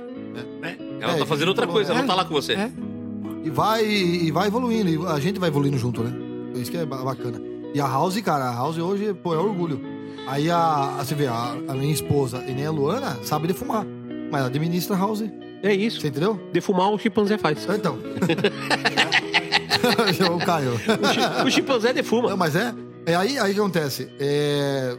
[1.01, 2.55] Ela É, tá fazendo outra coisa, ela não tá lá com você.
[2.55, 2.71] É.
[3.45, 4.89] E vai, e vai evoluindo.
[4.89, 6.13] E a gente vai evoluindo junto, né?
[6.55, 7.41] Isso que é ba- bacana.
[7.75, 9.81] E a House, cara, a House hoje, pô, é orgulho.
[10.27, 13.85] Aí a, a- você vê, a, a minha esposa e nem a Luana sabe defumar.
[14.31, 15.25] Mas ela administra a House.
[15.63, 16.01] É isso.
[16.01, 16.41] Você entendeu?
[16.53, 17.67] Defumar o chimpanzé faz.
[17.75, 17.99] Então.
[20.35, 20.73] o Caio.
[20.75, 22.31] O, chi- o chimpanzé defuma.
[22.31, 22.73] Não, mas é.
[23.05, 24.09] É aí, aí que acontece.
[24.21, 24.97] É.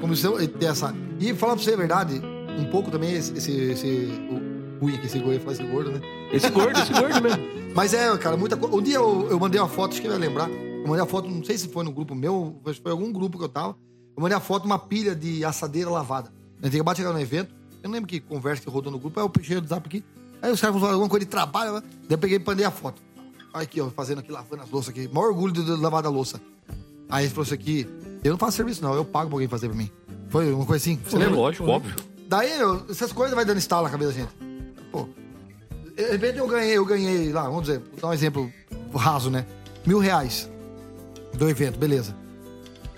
[0.00, 0.94] Como se ter essa.
[1.20, 2.20] E falar pra você a verdade,
[2.58, 3.36] um pouco também esse.
[3.36, 3.88] esse, esse
[4.30, 6.00] o ruim aqui, esse gordo, esse gordo, né?
[6.32, 7.42] Esse gordo, esse gordo mesmo.
[7.74, 8.76] Mas é, cara, muita coisa.
[8.76, 10.48] Um dia eu, eu mandei uma foto, acho que vai lembrar.
[10.50, 13.38] Eu mandei a foto, não sei se foi no grupo meu, que foi algum grupo
[13.38, 13.76] que eu tava.
[14.16, 16.32] Eu mandei a foto uma pilha de assadeira lavada.
[16.62, 17.54] A gente acabou de chegar no evento.
[17.82, 19.18] Eu não lembro que conversa que rodou no grupo.
[19.18, 20.04] Aí eu puxei o zap aqui.
[20.40, 21.74] Aí os caras falaram alguma coisa de trabalho.
[21.74, 21.82] né?
[21.82, 23.02] Daí eu peguei e mandei a foto.
[23.52, 25.08] Olha aqui, ó, fazendo aqui, lavando as louças aqui.
[25.08, 26.40] Maior orgulho de, de lavar da louça.
[27.08, 27.86] Aí ele falou isso aqui.
[28.24, 28.94] Eu não faço serviço, não.
[28.94, 29.90] Eu pago pra alguém fazer pra mim.
[30.30, 30.98] Foi uma coisa assim.
[31.04, 31.36] Você É lembra?
[31.36, 31.94] lógico, óbvio.
[32.26, 34.32] Daí, eu- essas coisas vai dando estalo na cabeça da gente.
[34.90, 35.06] Pô,
[35.94, 38.50] de repente eu ganhei, eu ganhei lá, vamos dizer, vou dar um exemplo
[38.94, 39.44] raso, né?
[39.86, 40.50] Mil reais
[41.34, 42.16] do evento, beleza.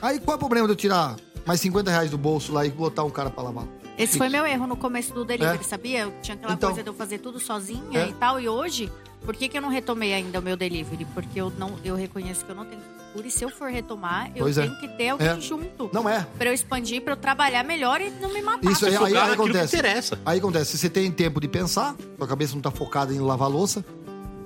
[0.01, 2.70] Aí qual é o problema de eu tirar mais 50 reais do bolso lá e
[2.70, 3.66] botar um cara pra lavar?
[3.98, 5.62] Esse foi meu erro no começo do delivery, É.
[5.62, 6.01] sabia?
[6.03, 6.69] Eu tinha aquela Então.
[6.70, 8.09] coisa de eu fazer tudo sozinha É.
[8.09, 8.39] e tal.
[8.39, 8.93] E hoje,
[9.24, 11.05] por que, que eu não retomei ainda o meu delivery?
[11.14, 14.30] Porque eu não, eu reconheço que eu não tenho estrutura e se eu for retomar,
[14.36, 14.62] eu Pois é.
[14.62, 15.40] tenho que ter alguém É.
[15.40, 15.90] junto.
[15.93, 16.26] Não é.
[16.38, 18.70] Pra eu expandir, pra eu trabalhar melhor e não me matar.
[18.70, 19.76] Isso aí, aí, aí que acontece.
[19.76, 20.18] interessa.
[20.24, 23.48] Aí acontece, se você tem tempo de pensar, sua cabeça não tá focada em lavar
[23.51, 23.84] louça,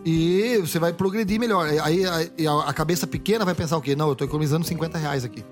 [0.04, 1.68] e você vai progredir melhor.
[1.68, 3.94] Aí aí a, a cabeça pequena vai pensar o quê?
[3.94, 5.44] Não, eu tô economizando 50 reais aqui.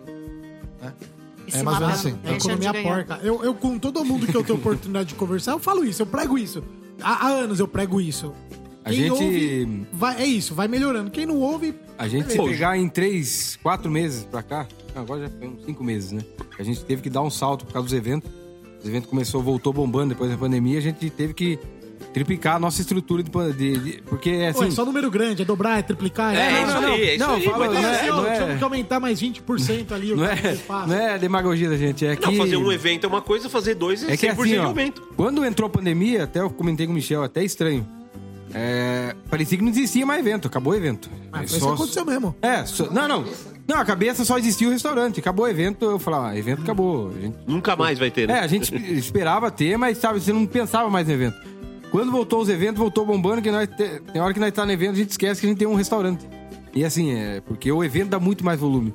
[1.46, 2.18] E é mais ou menos assim.
[2.24, 3.20] É de economia porca.
[3.22, 6.06] Eu, eu, com todo mundo que eu tenho oportunidade de conversar, eu falo isso, eu
[6.06, 6.62] prego isso.
[7.00, 8.34] Há, há anos eu prego isso.
[8.88, 11.10] A Quem gente- ouve, vai, é isso, vai melhorando.
[11.10, 15.22] Quem não ouve, A gente se pegar em três, quatro meses pra cá, não, agora
[15.22, 16.22] já foi uns cinco meses, né?
[16.58, 18.30] A gente teve que dar um salto por causa dos eventos.
[18.80, 21.58] Os eventos começou, voltou bombando depois da pandemia, a gente teve que
[22.14, 25.42] triplicar a nossa estrutura de, pan- de- de- porque pô, assim, é só número grande,
[25.42, 26.34] é dobrar, é triplicar.
[26.34, 26.92] É, não, isso não, não.
[26.94, 27.42] aí, é isso Não, aí.
[27.44, 30.12] fala- Mas não é- assim, ó, não é- que aumentar mais 20% ali.
[30.12, 30.88] o não é, que faz.
[30.88, 33.74] não é demagogia da gente, é que Não, fazer um evento é uma coisa, fazer
[33.74, 35.02] dois é, É que 100% assim, de ó, aumento.
[35.16, 37.86] quando entrou a pandemia, até eu comentei com o Michel, até estranho.
[38.54, 41.10] É, parecia que não existia mais evento, acabou o evento.
[41.30, 42.34] Mas É foi isso que aconteceu mesmo.
[42.42, 43.24] É, só- não, não.
[43.66, 45.20] Não, a cabeça só existia o restaurante.
[45.20, 47.10] Acabou o evento, eu falava, ah, evento acabou.
[47.14, 48.40] A gente Nunca mais vai ter, É, né?
[48.40, 51.36] a gente esperava ter, mas sabe, você não pensava mais no evento.
[51.90, 54.72] Quando voltou os eventos, voltou bombando, que nós te- tem hora que nós tá no
[54.72, 56.26] evento, a gente esquece que a gente tem um restaurante.
[56.74, 58.94] E assim, é porque o evento dá muito mais volume.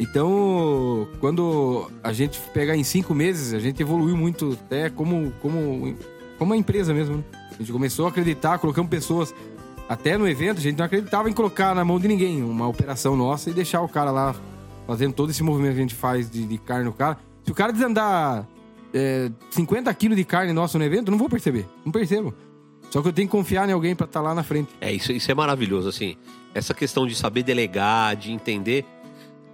[0.00, 5.94] Então, quando a gente pegar em cinco meses, a gente evoluiu muito até como, como,
[6.38, 7.16] como uma empresa mesmo.
[7.18, 7.24] né?
[7.58, 9.34] A gente começou a acreditar, colocamos pessoas.
[9.88, 13.16] Até no evento, a gente não acreditava em colocar na mão de ninguém uma operação
[13.16, 14.34] nossa e deixar o cara lá
[14.86, 17.18] fazendo todo esse movimento que a gente faz de, de carne no cara.
[17.44, 18.46] Se o cara desandar
[18.92, 21.66] é, 50 quilos de carne nossa no evento, não vou perceber.
[21.84, 22.34] Não percebo.
[22.90, 24.70] Só que eu tenho que confiar em alguém pra estar lá na frente.
[24.80, 26.16] É, isso, isso é maravilhoso, assim.
[26.54, 28.84] Essa questão de saber delegar, de entender.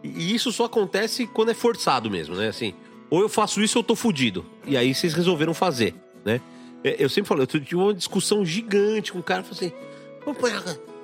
[0.03, 2.49] E isso só acontece quando é forçado mesmo, né?
[2.49, 2.75] Assim,
[3.11, 4.45] ou eu faço isso ou eu tô fudido.
[4.67, 5.95] E aí vocês resolveram fazer,
[6.25, 6.41] né?
[6.85, 9.95] É, Eu sempre falo, eu tive uma discussão gigante com o cara, falei assim,
[10.27, 10.35] Ô,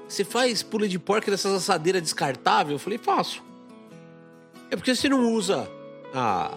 [0.09, 2.73] você faz pula de porca dessas assadeiras descartáveis?
[2.73, 3.43] Eu falei, faço.
[4.71, 5.71] É porque você não usa
[6.15, 6.53] a,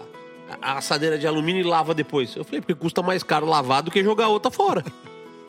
[0.60, 2.34] a assadeira de alumínio e lava depois.
[2.34, 4.84] Eu falei, porque custa mais caro lavar do que jogar outra fora.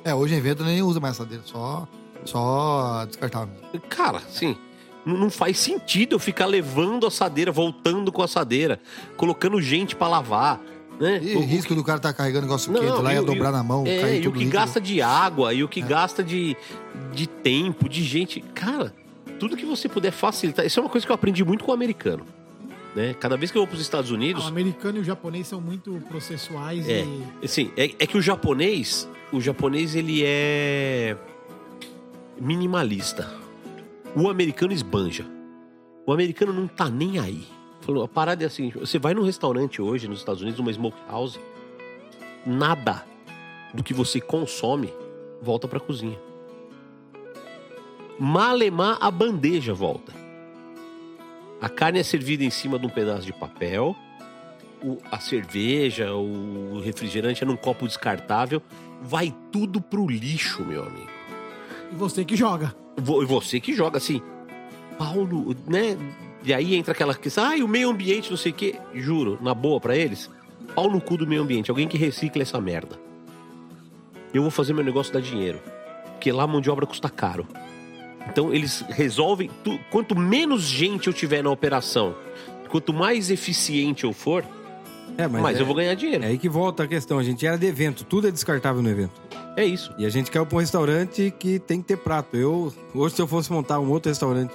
[0.03, 1.87] É, hoje em evento nem usa mais assadeira, só,
[2.25, 3.55] só descartável.
[3.89, 4.55] Cara, assim,
[5.03, 8.79] não faz sentido eu ficar levando a assadeira, voltando com a assadeira,
[9.17, 10.61] colocando gente pra lavar,
[10.99, 11.19] né?
[11.23, 13.49] E O- risco do cara tá carregando negócio Não, quente lá e ia o- dobrar
[13.49, 14.51] e- na mão, É, cair e o que líquido.
[14.53, 16.55] gasta de água, e o que gasta de,
[17.13, 18.39] de tempo, de gente.
[18.53, 18.93] Cara,
[19.39, 20.65] tudo que você puder facilitar.
[20.65, 22.25] Isso é uma coisa que eu aprendi muito com o americano.
[22.95, 23.13] Né?
[23.19, 24.47] Cada vez que eu vou pros Estados O Unidos.
[24.47, 27.45] americano e o japonês são muito processuais É, e.
[27.45, 31.17] assim, é, é que o japonês, o japonês ele é
[32.39, 33.29] minimalista.
[34.15, 35.25] O americano esbanja.
[36.05, 37.45] O americano não tá nem aí.
[37.85, 41.39] Falou, a parada é assim, você vai num restaurante hoje nos Estados Unidos, uma smokehouse,
[42.45, 43.05] nada
[43.73, 44.91] do que você consome
[45.39, 46.17] volta pra cozinha.
[48.19, 50.13] Malemar a bandeja volta.
[51.61, 53.95] A carne é servida em cima de um pedaço de papel,
[54.83, 58.61] o- a cerveja, o refrigerante é num copo descartável,
[59.01, 61.09] vai tudo pro lixo, meu amigo.
[61.91, 62.75] E você que joga.
[62.97, 64.21] E você que joga assim,
[64.97, 65.97] Paulo, né?
[66.45, 68.75] E aí entra aquela questão, ah, e o meio ambiente, não sei o quê.
[68.93, 70.29] Juro, na boa pra eles,
[70.75, 72.97] pau no cu do meio ambiente, alguém que recicla essa merda.
[74.33, 75.59] eu vou fazer meu negócio dar dinheiro.
[76.11, 77.47] Porque lá a mão de obra custa caro.
[78.29, 79.49] Então eles resolvem.
[79.63, 82.15] tu- quanto menos gente eu tiver na operação,
[82.69, 84.43] quanto mais eficiente eu for,
[85.17, 86.23] É, mais é- eu vou ganhar dinheiro.
[86.23, 87.17] É aí que volta a questão.
[87.17, 89.21] A gente era de evento, tudo é descartável no evento.
[89.55, 89.93] É isso.
[89.97, 92.35] E a gente caiu pra um restaurante que tem que ter prato.
[92.35, 94.53] Eu, hoje, se eu fosse montar um outro restaurante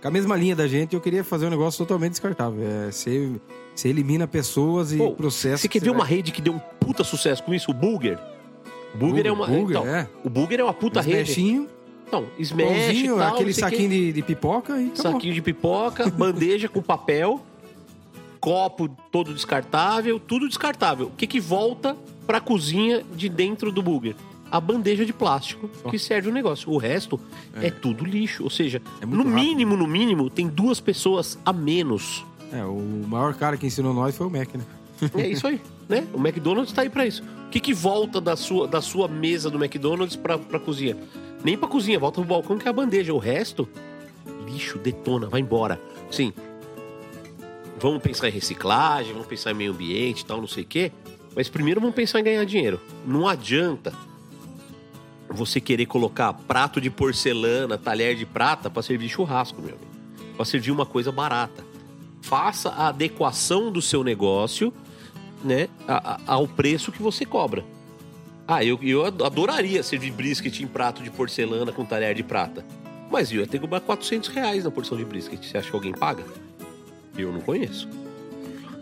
[0.00, 2.62] com a mesma linha da gente, eu queria fazer um negócio totalmente descartável.
[2.62, 3.32] É, você,
[3.74, 5.60] você elimina pessoas e Pô, processos.
[5.60, 7.70] Você quer que ver uma rede que deu um puta sucesso com isso?
[7.70, 8.18] O Burger.
[8.94, 9.46] O Burger, é uma.
[9.46, 10.08] Burger, então, é.
[10.24, 11.30] O Burger é uma puta rede.
[11.30, 11.68] smashinho,
[12.06, 15.12] Então, smash, pãozinho, tal, aquele saquinho de, de pipoca e acabou.
[15.12, 17.42] Saquinho de pipoca, bandeja com papel,
[18.40, 21.08] copo todo descartável, tudo descartável.
[21.08, 21.96] O que que volta
[22.26, 24.14] pra cozinha de dentro do burger?
[24.50, 26.70] A bandeja de plástico que serve o negócio.
[26.70, 27.20] O resto
[27.54, 28.42] é, tudo lixo.
[28.44, 29.34] Ou seja, É no rápido.
[29.34, 32.24] mínimo, no mínimo, tem duas pessoas a menos.
[32.52, 34.64] É, o maior cara que ensinou nós foi o Mac, né?
[35.14, 36.06] É isso aí, né?
[36.14, 37.22] O McDonald's tá aí pra isso.
[37.46, 40.96] O que que volta da sua, da sua mesa do McDonald's pra, pra cozinha?
[41.44, 43.12] Nem pra cozinha, volta pro balcão que é a bandeja.
[43.14, 43.68] O resto,
[44.46, 45.80] lixo, detona, vai embora.
[46.10, 46.32] Sim.
[47.78, 50.90] Vamos pensar em reciclagem, vamos pensar em meio ambiente e tal, não sei o quê.
[51.36, 52.80] Mas primeiro vamos pensar em ganhar dinheiro.
[53.06, 53.92] Não adianta
[55.28, 59.90] você querer colocar prato de porcelana, talher de prata pra servir churrasco, meu amigo.
[60.36, 61.64] Pra servir uma coisa barata.
[62.22, 64.72] Faça a adequação do seu negócio
[65.42, 65.68] né,
[66.26, 67.64] ao preço que você cobra.
[68.46, 72.64] Ah, eu, eu adoraria servir brisket em prato de porcelana com talher de prata.
[73.10, 75.44] Mas eu ia ter que cobrar 400 reais na porção de brisket.
[75.44, 76.24] Você acha que alguém paga?
[77.16, 77.88] Eu não conheço.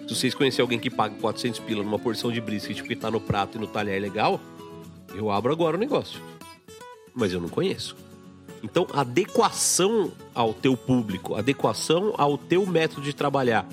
[0.06, 3.20] Se vocês conhecerem alguém que paga 400 pila numa porção de brisket porque tá no
[3.20, 4.40] prato e no talher legal,
[5.14, 6.20] eu abro agora o negócio.
[7.16, 7.96] Mas eu não conheço.
[8.62, 13.66] Então, adequação ao teu público, adequação ao teu método de trabalhar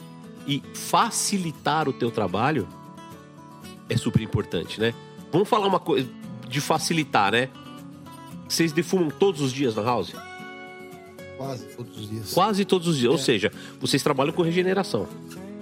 [0.48, 2.68] e facilitar o teu trabalho
[3.90, 4.94] é super importante, né?
[5.32, 6.08] Vamos falar uma coisa
[6.48, 7.50] de facilitar, né?
[8.48, 10.14] Vocês defumam todos os dias na house?
[11.38, 12.34] Quase todos os dias.
[12.34, 13.12] Quase todos os dias.
[13.12, 15.08] Ou seja, vocês trabalham com regeneração.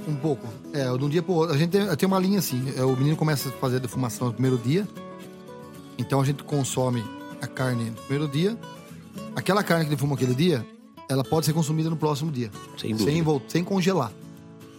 [0.08, 0.48] Um pouco.
[0.74, 1.56] É, de um dia pro outro.
[1.56, 2.74] A gente tem, tem uma linha assim.
[2.76, 4.88] é, O menino começa a fazer a defumação no primeiro dia.
[5.98, 7.04] Então a gente consome
[7.42, 8.58] a carne no primeiro dia.
[9.36, 10.66] Aquela carne que defuma aquele dia,
[11.10, 12.52] ela pode ser consumida no próximo dia.
[12.78, 13.12] Sem dúvida.
[13.12, 14.12] Sem, sem congelar.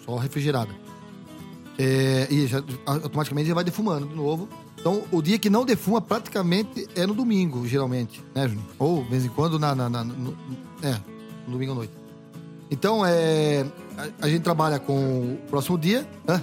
[0.05, 0.71] Só refrigerada.
[1.79, 4.49] É, e já, automaticamente já vai defumando de novo.
[4.79, 8.67] Então, o dia que não defuma praticamente é no domingo, geralmente, né, Juninho?
[8.79, 10.37] Ou, de vez em quando, na, na- na- no,
[10.83, 10.93] é,
[11.47, 11.93] no domingo à noite.
[12.71, 13.65] Então, é,
[13.97, 14.95] a, a gente trabalha com
[15.35, 16.07] o próximo dia.
[16.29, 16.43] Hã?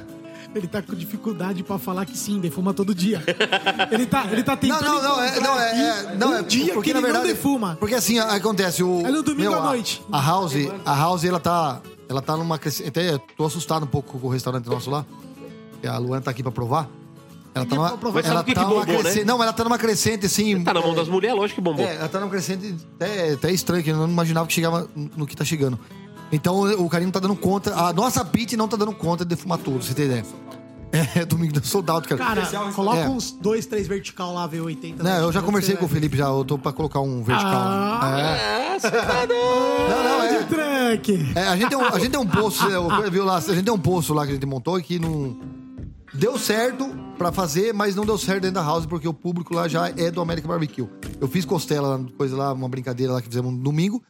[0.56, 3.24] Ele tá com dificuldade pra falar que sim, defuma todo dia.
[3.92, 4.84] Ele tá, ele tá Não, tentando.
[4.84, 7.06] não, não, é, encontrar não, é, é- não, um é dia porque que na ele
[7.08, 7.78] verdade não defuma.
[7.80, 10.02] Porque assim, a- acontece o É no domingo à a- noite.
[10.12, 10.54] A, House,
[10.86, 14.30] a House ela tá, ela tá numa crescente, até tô assustado um pouco com o
[14.30, 15.06] restaurante nosso lá.
[15.82, 16.90] que A Luana tá aqui pra provar.
[17.54, 17.98] Ela tá numa.
[18.14, 19.02] Mas ela que tá que numa bombou, né?
[19.04, 20.64] crescente, não, ela tá numa crescente assim.
[20.64, 21.86] Tá na mão é, das mulheres, lógico que bombou.
[21.86, 25.26] É, ela tá numa crescente até, até estranho, que eu não imaginava que chegava no
[25.28, 25.80] que tá chegando.
[26.32, 29.30] Então o carinho não tá dando conta, a nossa pit não tá dando conta de
[29.30, 30.26] defumar tudo, você tem ideia?
[30.92, 32.48] É, domingo do soldado, cara.
[32.48, 33.10] Cara, coloca É.
[33.10, 34.98] uns dois, três vertical lá, V80.
[34.98, 35.88] Não, eu já conversei com o.
[35.88, 37.54] Felipe já, eu tô pra colocar um vertical.
[37.54, 38.18] Ah.
[38.18, 38.80] É.
[39.30, 40.96] Não, não, é.
[40.96, 41.38] De.
[41.38, 43.64] É, a gente tem um, a gente tem um poço, é, viu lá, a gente
[43.64, 45.38] tem um poço lá que a gente montou e que não
[46.14, 46.88] deu certo
[47.18, 50.10] pra fazer, mas não deu certo dentro da house porque o público lá já é
[50.10, 50.88] do American Barbecue.
[51.20, 54.02] Eu fiz costela, coisa lá, uma brincadeira lá que fizemos no domingo.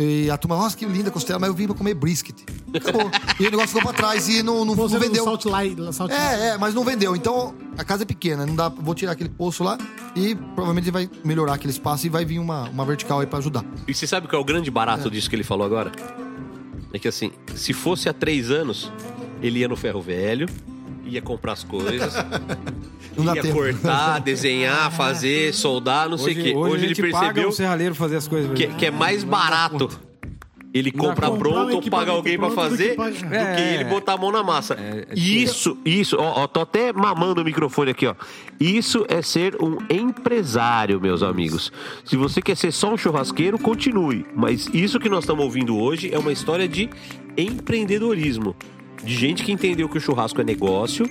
[0.00, 2.34] E a turma, nossa, que linda costela, mas eu vim pra comer brisket.
[2.74, 3.08] Acabou.
[3.38, 5.22] e o negócio ficou pra trás e não, não, não vendeu.
[5.22, 7.14] Salt Light, Salt É, é, mas não vendeu.
[7.14, 8.68] Então, a casa é pequena, não dá.
[8.68, 9.78] Vou tirar aquele poço lá
[10.16, 13.64] e provavelmente vai melhorar aquele espaço e vai vir uma, uma vertical aí pra ajudar.
[13.86, 15.92] E você sabe qual é o grande barato disso que ele falou agora?
[16.92, 18.90] É que assim, se fosse há três anos,
[19.40, 20.48] ele ia no ferro velho,
[21.04, 22.14] ia comprar as coisas,
[23.16, 23.54] Não ia tempo.
[23.54, 26.52] cortar, desenhar, fazer, soldar, não sei o quê.
[26.54, 28.50] Hoje, a ele paga percebeu o serralheiro fazer as coisas.
[28.52, 28.76] que, gente.
[28.76, 29.88] que é mais barato
[30.72, 33.54] ele comprar comprar pronto ou pagar alguém pra equipamento fazer do que do pagar.
[33.56, 33.74] que É.
[33.74, 34.74] ele botar a mão na massa.
[34.74, 38.16] É, é isso, isso, ó, ó, tô até mamando o microfone aqui, ó.
[38.58, 41.70] Isso é ser um empresário, meus amigos.
[42.04, 44.26] Se você quer ser só um churrasqueiro, continue.
[44.34, 46.90] Mas isso que nós estamos ouvindo hoje é uma história de
[47.36, 48.56] empreendedorismo.
[49.02, 51.04] De gente que entendeu que o churrasco é negócio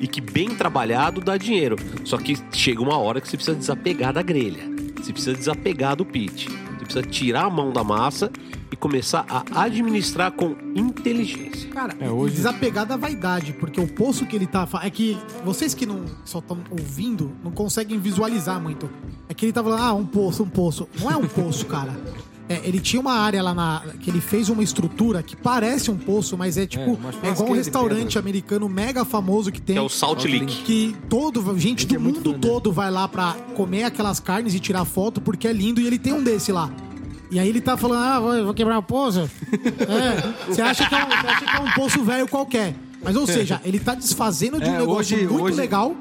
[0.00, 1.76] e que bem trabalhado dá dinheiro.
[2.04, 4.62] Só que chega uma hora que você precisa desapegar da grelha.
[4.96, 6.48] Você precisa desapegar do pit.
[6.48, 8.30] Você precisa tirar a mão da massa
[8.72, 11.68] e começar a administrar com inteligência.
[11.70, 14.66] Cara, É, hoje- desapegar da vaidade, porque o poço que ele tá.
[14.82, 18.88] É que vocês que não só estão ouvindo não conseguem visualizar muito.
[19.28, 20.88] É que ele tá falando, ah, um poço, um poço.
[21.00, 21.92] Não é um poço, cara.
[22.48, 23.82] É, ele tinha uma área lá na.
[24.00, 26.92] que ele fez uma estrutura que parece um poço, mas é tipo.
[26.92, 29.74] uma É, igual um de restaurante americano mega famoso que tem.
[29.76, 30.46] Que é o Salt Lake.
[30.64, 34.60] que todo, gente Gente, do é mundo todo vai lá pra comer aquelas carnes e
[34.60, 36.70] tirar foto porque é lindo e ele tem um desse lá.
[37.30, 39.28] E aí ele tá falando, ah, vou, vou quebrar o poço.
[39.80, 42.74] É, você acha, que é um, acha que é um poço velho qualquer.
[43.02, 45.96] Mas, ou seja, ele tá desfazendo de um É, negócio hoje- muito hoje- legal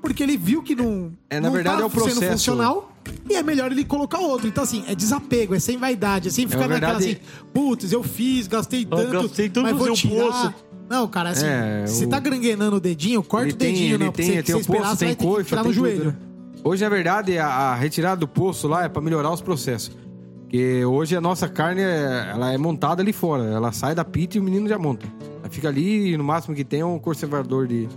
[0.00, 2.20] porque ele viu que não, É, na não verdade, tá é o processo.
[2.20, 2.91] sendo funcional
[3.28, 4.46] e é melhor ele colocar outro.
[4.48, 7.16] Então, assim, é desapego, é sem vaidade, é sem ficar na naquela assim,
[7.52, 10.24] putz, eu fiz, gastei tanto, gastei tanto mas vou fazer um tirar.
[10.24, 10.54] poço.
[10.90, 13.98] Não, cara, assim, É, se você o- tá granguenando o dedinho, corta Ele o dedinho,
[13.98, 14.12] tem, não.
[14.12, 16.04] tem, pra você, tem você esperar, poço, tem coifa, tirar tem no tudo, joelho.
[16.06, 16.16] né?
[16.64, 19.96] Hoje, na verdade, a, a retirada do poço lá é pra melhorar os processos.
[20.42, 23.44] Porque hoje a nossa carne é, ela é montada ali fora.
[23.44, 25.06] Ela sai da pita e o menino já monta.
[25.40, 27.88] Ela fica ali e no máximo que tem é um conservador de,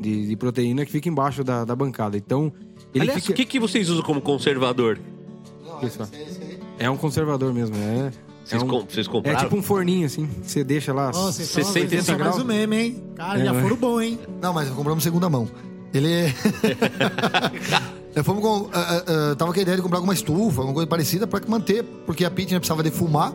[0.00, 2.16] de, de proteína que fica embaixo da, da bancada.
[2.16, 2.50] Então,
[2.94, 3.32] ele Aliás, fica...
[3.32, 4.98] o que, que vocês usam como conservador?
[5.82, 6.06] Isso, ó.
[6.78, 8.10] É um conservador mesmo, é.
[8.44, 9.38] Vocês, é, um- com- vocês é compraram?
[9.40, 11.10] tipo um forninho, assim, que você deixa lá.
[11.10, 12.42] Estão 60 vocês estão mais graus.
[12.42, 13.04] o meme, hein?
[13.14, 14.18] Cara, É, já foram bom, hein?
[14.40, 15.48] Não, mas compramos segunda mão.
[15.92, 16.32] Ele.
[18.14, 18.68] Nós fomos com.
[18.72, 19.02] ah,
[19.32, 22.24] ah, tava com a ideia de comprar alguma estufa, alguma coisa parecida pra manter, porque
[22.24, 23.32] a pit né, precisava defumar.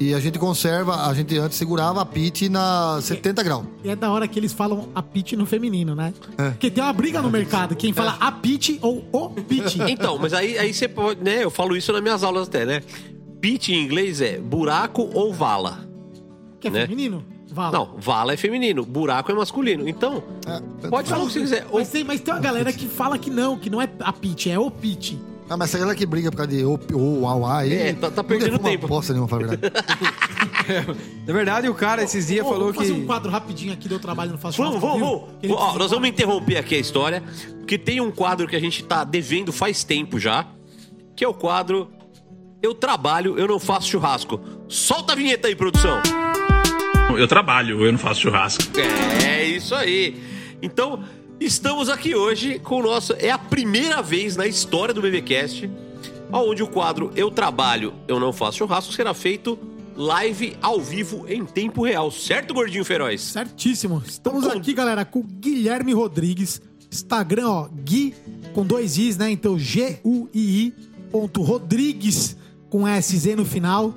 [0.00, 3.66] E a gente conserva, a gente antes segurava a pit na 70 graus.
[3.84, 6.14] E é da hora que eles falam a pitch no feminino, né?
[6.38, 6.50] É.
[6.52, 7.76] Porque tem uma briga no mercado.
[7.76, 9.76] Quem fala a pitch ou o pitch.
[9.90, 11.44] Então, mas aí, aí você pode, né?
[11.44, 12.82] Eu falo isso nas minhas aulas até, né?
[13.42, 15.86] Pit em inglês é buraco ou vala.
[16.58, 16.80] Que é né?
[16.82, 17.22] feminino?
[17.52, 17.72] Vala.
[17.72, 19.86] Não, vala é feminino, buraco é masculino.
[19.86, 21.66] Então, É, pode falar o que você quiser.
[21.70, 24.12] Ou- Mas tem, mas tem uma galera que fala que não, que não é a
[24.12, 25.14] pitch, é o pitch.
[25.52, 27.74] Ah, mas essa galera que briga por causa de ou, ou, au, au, aí.
[27.74, 28.86] É, tá- tá não perdendo defuma tempo.
[28.86, 29.72] Bosta nenhuma, pra verdade.
[31.26, 33.00] Na verdade, o cara esses dias Ô, falou vou fazer que.
[33.00, 35.56] um quadro rapidinho aqui, deu trabalho, não faço Vamos, churrasco vamos, vamos.
[35.56, 37.20] Ó, nós vamos interromper aqui a história,
[37.58, 40.46] porque tem um quadro que a gente tá devendo faz tempo já,
[41.16, 41.90] que é o quadro
[42.62, 44.40] Eu trabalho, eu não faço churrasco.
[44.68, 46.00] Solta a vinheta aí, produção.
[47.18, 48.62] Eu trabalho, eu não faço churrasco.
[49.26, 50.22] É isso aí.
[50.62, 51.02] Então,
[51.40, 53.14] estamos aqui hoje com o nosso.
[53.14, 55.70] É a primeira vez na história do BBcast
[56.32, 59.58] onde o quadro Eu Trabalho, Eu Não Faço Churrasco será feito
[59.96, 63.20] live ao vivo em tempo real, certo, Gordinho Feroz?
[63.20, 64.02] Certíssimo.
[64.06, 66.62] Estamos Então, aqui, galera, com o Guilherme Rodrigues.
[66.90, 68.14] Instagram, ó, Gui
[68.54, 69.30] com dois Is, né?
[69.30, 70.72] Então, G-U-I-I
[71.10, 72.36] ponto Rodrigues
[72.68, 73.94] com SZ no final.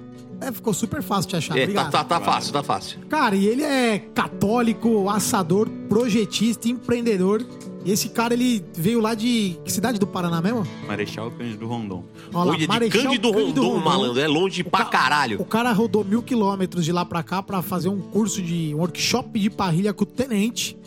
[0.48, 1.54] É, ficou super fácil de achar.
[1.56, 1.92] É, tá, Obrigado.
[1.92, 3.00] tá, tá fácil, tá fácil.
[3.10, 7.46] Cara, e ele é católico, assador, projetista, empreendedor.
[7.86, 9.58] E esse cara, ele veio lá de.
[9.66, 10.66] Que cidade do Paraná mesmo?
[10.88, 12.04] Marechal Cândido Rondon.
[12.34, 15.42] Olha lá, Olha, de Marechal Cândido Rondon, malandro, é longe O pra ca- caralho.
[15.42, 18.78] O cara rodou mil quilômetros de lá pra cá pra fazer um curso de um
[18.80, 20.78] workshop de parrilha com o tenente.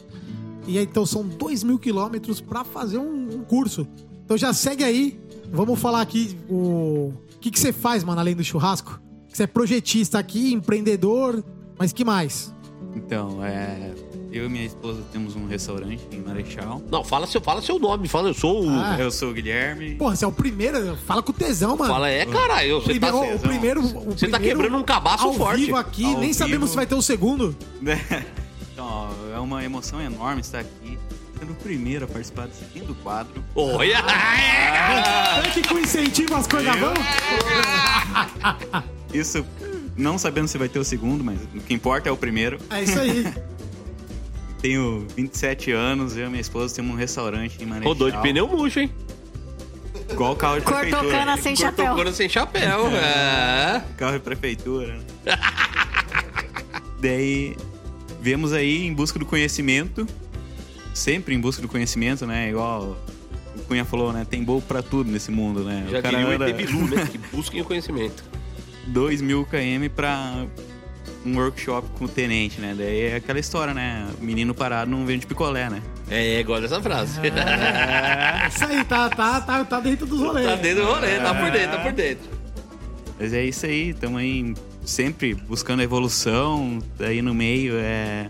[0.67, 3.87] E aí, então são dois mil quilômetros pra fazer um, um curso.
[4.25, 5.21] Então já segue aí.
[5.53, 7.13] Vamos falar aqui o.
[7.37, 8.99] O que, que você faz, mano, além do churrasco?
[9.37, 11.45] Você é projetista aqui, empreendedor,
[11.79, 12.55] mas que mais?
[12.95, 13.93] Então, é.
[14.33, 16.81] Eu e minha esposa temos um restaurante em Marechal.
[16.91, 18.71] Não, fala seu, fala seu nome, fala, eu sou o.
[18.71, 18.97] Ah.
[18.99, 19.95] Eu sou o Guilherme.
[19.97, 20.97] Porra, você é o primeiro.
[21.07, 21.93] Fala com tesão, mano.
[21.93, 23.81] Fala, é, caralho, você tá, Primeiro- o primeiro.
[23.83, 25.67] O você tá primeiro quebrando um cabaço ao forte.
[25.67, 26.69] vivo aqui, Ao nem sabemos vivo.
[26.69, 27.55] se vai ter o segundo.
[28.73, 30.99] Então, ó, é uma emoção enorme estar aqui,
[31.39, 33.43] sendo o primeiro a participar desse lindo quadro.
[33.55, 34.03] Olha!
[35.39, 36.93] Olha que com incentivo as coisas vão.
[39.19, 39.45] Isso
[39.97, 42.59] não sabendo se vai ter o segundo, mas o que importa é o primeiro.
[42.71, 43.27] É isso aí.
[44.61, 47.93] Tenho 27 anos, eu e minha esposa temos um restaurante em Marechal.
[47.93, 48.91] Rodou de pneu murcho, hein?
[50.11, 51.19] Igual o carro de Cortou prefeitura.
[51.19, 51.97] cana sem Cortou chapéu.
[51.97, 52.87] cano sem chapéu.
[52.97, 53.83] É.
[53.97, 54.97] Carro de prefeitura.
[54.97, 55.05] né?
[57.01, 57.57] Daí
[58.21, 60.07] viemos aí em busca do conhecimento.
[60.95, 62.49] Sempre em busca do conhecimento, né?
[62.49, 62.97] Igual
[63.55, 64.27] o Cunha falou, né?
[64.29, 65.87] Tem bolo pra tudo nesse mundo, né?
[65.91, 67.07] Já o cara diria o ET Bilu, né?
[67.11, 68.25] Que busquem o conhecimento.
[68.87, 70.47] 2 mil km pra
[71.25, 72.75] um workshop com o tenente, né?
[72.77, 74.09] Daí é aquela história, né?
[74.21, 75.83] O menino parado não vende picolé, né?
[76.09, 77.19] É, gosto dessa frase.
[77.21, 80.47] É isso aí, tá, tá, tá, tá dentro dos rolês.
[80.47, 82.31] tá dentro do rolê, tá por dentro, tá por dentro.
[83.19, 86.79] Mas é isso aí, estamos aí sempre buscando evolução.
[86.97, 88.29] Daí no meio é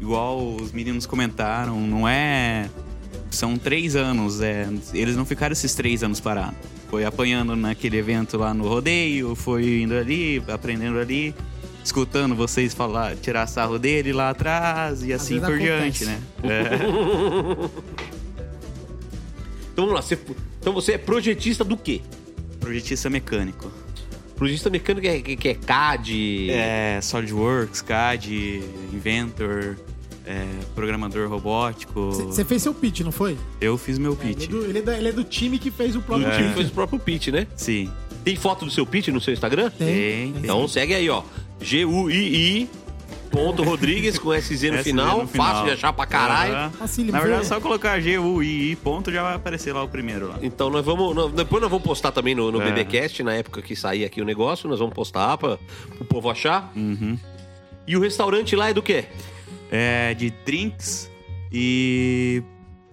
[0.00, 2.68] igual os meninos comentaram, não é.
[3.30, 6.54] São três anos, é, eles não ficaram esses três anos parados.
[6.94, 11.34] Foi apanhando naquele evento lá no rodeio, foi indo ali, aprendendo ali,
[11.82, 16.04] escutando vocês falar, tirar sarro dele lá atrás e assim por acontece.
[16.04, 16.22] diante, né?
[16.44, 16.70] É,
[19.72, 20.02] Então vamos lá.
[20.02, 20.16] Você,
[20.60, 22.00] então você é projetista do quê?
[22.60, 23.72] projetista mecânico.
[24.36, 26.50] Projetista mecânico é, que, que é CAD.
[26.52, 29.76] É, SolidWorks, CAD, Inventor,
[30.26, 32.10] é, programador robótico.
[32.12, 33.36] Você fez seu pitch, não foi?
[33.60, 34.48] Eu fiz meu Ele é, pitch.
[34.50, 36.38] do, ele, é da- ele é do time que fez o próprio É.
[36.42, 36.54] Pitch.
[36.54, 37.46] fez o próprio pitch, né?
[37.56, 37.90] Sim.
[38.24, 39.70] Tem foto do seu pitch no seu Instagram?
[39.70, 39.86] Tem,
[40.32, 40.34] tem.
[40.42, 41.22] Então segue aí, ó.
[41.60, 42.68] G-U-I-I.
[43.30, 45.18] Ponto Rodrigues com SZ no SZ final.
[45.22, 45.46] no final.
[45.48, 46.70] Fácil de achar pra caralho.
[46.70, 47.10] Facílimo.
[47.12, 50.38] Na verdade, é só colocar G-U-I-I ponto já vai aparecer lá o primeiro lá.
[50.40, 51.12] Então nós vamos.
[51.16, 52.70] nós- depois nós vamos postar também no, no É.
[52.70, 55.58] BBcast, na época que sair aqui o negócio, nós vamos postar pra
[56.00, 56.70] o povo achar.
[56.76, 57.18] Uhum.
[57.88, 59.06] E o restaurante lá é do quê?
[59.76, 61.10] É de drinks
[61.50, 62.40] e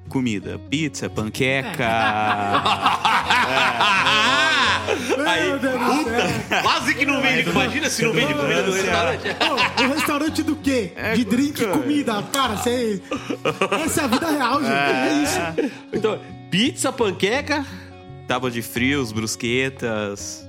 [0.09, 0.59] comida.
[0.69, 1.87] Pizza, panqueca.
[5.27, 6.61] Aí, Meu Deus do céu.
[6.63, 7.49] quase que não vende.
[7.49, 9.27] Imagina se não vende comida no restaurante.
[9.29, 10.91] Ô, o restaurante do quê?
[10.95, 12.23] É, de drink e comida.
[12.33, 13.01] Cara, você.
[13.85, 14.71] Essa é a vida real, gente.
[14.73, 15.79] É, isso.
[15.93, 16.19] Então,
[16.49, 17.63] pizza, panqueca.
[18.27, 20.47] Tábua de frios, brusquetas.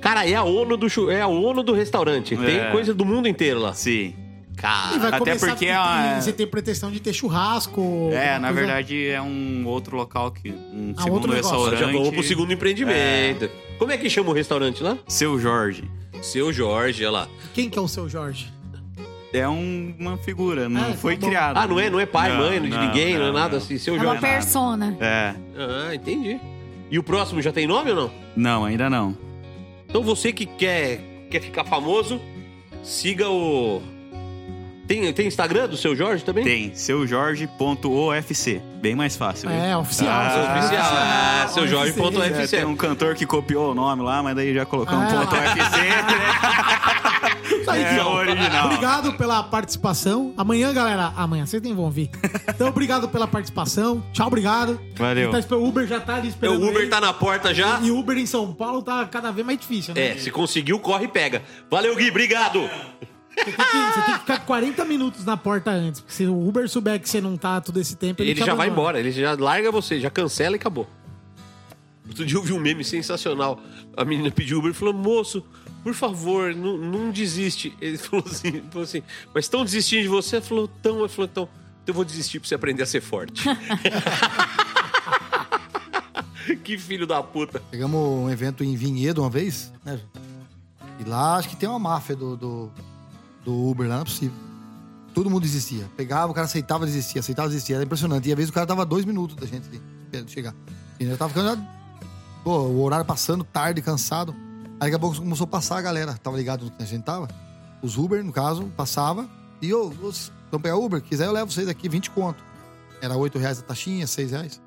[0.00, 2.36] Cara, é a ONU do, é a ONU do restaurante.
[2.36, 2.70] Tem É.
[2.70, 3.72] coisa do mundo inteiro lá.
[3.72, 4.14] Sim.
[4.58, 8.10] Cara, Até porque a- a- você tem pretensão de ter churrasco.
[8.12, 10.50] É, na coisa- verdade é um outro local que.
[10.50, 11.56] Um Ah, segundo outro negócio.
[11.56, 11.78] restaurante.
[11.80, 13.48] já vamos pro segundo empreendimento.
[13.78, 14.98] Como é que chama o restaurante lá?
[15.06, 15.84] Seu Jorge.
[16.20, 17.28] Seu Jorge, olha lá.
[17.54, 18.52] Quem que é o seu Jorge?
[19.32, 21.56] É um- uma figura, não Ah, foi tá criado.
[21.58, 23.50] Ah, não é, não é pai, Não, mãe, de não, ninguém, não, é não, nada
[23.50, 23.58] não.
[23.58, 23.78] assim.
[23.78, 24.20] Seu É uma Jorge.
[24.22, 24.96] persona.
[24.98, 25.34] É.
[25.56, 26.40] Ah, entendi.
[26.90, 28.10] E o próximo já tem nome ou não?
[28.34, 29.16] Não, ainda não.
[29.88, 32.20] Então você que quer, quer ficar famoso,
[32.82, 33.82] siga o.
[34.88, 36.42] Tem, tem Instagram do seu Jorge também?
[36.44, 38.62] Tem, seujorge.ofc.
[38.80, 39.50] Bem mais fácil.
[39.50, 40.08] É, oficial.
[40.10, 40.92] Ah, oficial.
[40.92, 42.22] Ah, seu Jorge.ofc.
[42.22, 45.06] É, tem um cantor que copiou o nome lá, mas daí já colocou um Ah.
[45.06, 47.60] ponto UFC, né?
[47.60, 48.66] Isso aí, É o original.
[48.66, 50.32] Obrigado pela participação.
[50.38, 51.12] Amanhã, galera.
[51.16, 52.08] Amanhã vocês nem vão vir.
[52.48, 54.02] Então, obrigado pela participação.
[54.12, 54.80] Tchau, obrigado.
[54.96, 55.30] Valeu.
[55.30, 56.62] Tá O Uber já tá ali O esperando.
[56.66, 56.86] Uber ele.
[56.90, 57.78] tá na porta já.
[57.82, 60.12] E Uber em São Paulo tá cada vez mais difícil, né?
[60.12, 61.42] É, se conseguiu, corre e pega.
[61.70, 62.70] Valeu, Gui, obrigado.
[63.44, 66.00] Você, tem que, você tem que ficar 40 minutos na porta antes.
[66.00, 68.46] Porque se o Uber souber que você não tá todo esse tempo, ele, Ele te
[68.46, 68.80] já vai abandona.
[68.82, 70.88] embora, ele já larga você, já cancela e acabou.
[72.06, 73.60] Outro dia eu vi um meme sensacional.
[73.96, 75.44] A menina pediu Uber e falou: Moço,
[75.82, 77.76] por favor, não, não desiste.
[77.80, 79.02] Ele falou assim, falou assim:
[79.34, 80.36] Mas estão desistindo de você?
[80.36, 81.00] Ela falou: Tão.
[81.00, 81.48] Ele falou: Então,
[81.86, 83.44] eu vou desistir pra você aprender a ser forte.
[86.64, 87.60] que filho da puta.
[87.70, 90.00] Pegamos um evento em Vinhedo uma vez, né?
[90.98, 92.72] E lá acho que tem uma máfia do, do,
[93.44, 94.36] do Uber lá, não é possível.
[95.14, 95.90] Todo mundo desistia.
[95.96, 97.74] Pegava, o cara aceitava desistir, aceitava desistir.
[97.74, 98.28] Era impressionante.
[98.28, 100.54] E às vezes o cara dava dois minutos da gente ali, chegar.
[101.00, 101.64] E eu tava ficando.
[102.44, 104.34] Pô, o horário passando, tarde, cansado.
[104.80, 106.14] Aí daqui a pouco começou a passar a galera.
[106.14, 107.28] Tava ligado no que a gente tava.
[107.82, 109.28] Os Uber, no caso, passava.
[109.60, 111.00] E ô, vocês vão pegar Uber?
[111.00, 112.42] Quiser, eu levo vocês aqui, 20 conto.
[113.00, 114.60] Era 8 reais a taxinha, 6 reais.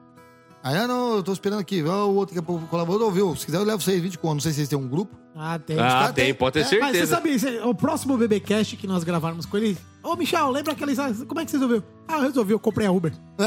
[0.64, 1.82] Aí, ah, não, eu tô esperando aqui.
[1.82, 3.36] O outro que colaborou, ouviu?
[3.36, 4.34] Se quiser, eu levo vocês 20 conto.
[4.34, 5.21] Não sei se vocês têm um grupo.
[5.36, 5.78] Ah, tem.
[5.80, 6.34] Ah, caras tem, têm.
[6.34, 7.16] pode ter É, Mas você certeza.
[7.16, 9.78] sabe, você- o próximo BBcast que nós gravarmos com ele.
[10.04, 10.94] Ô, Michel, lembra aquele.
[11.26, 11.84] Como é que você resolveu?
[12.08, 13.14] Ah, eu resolvi, eu comprei a Uber.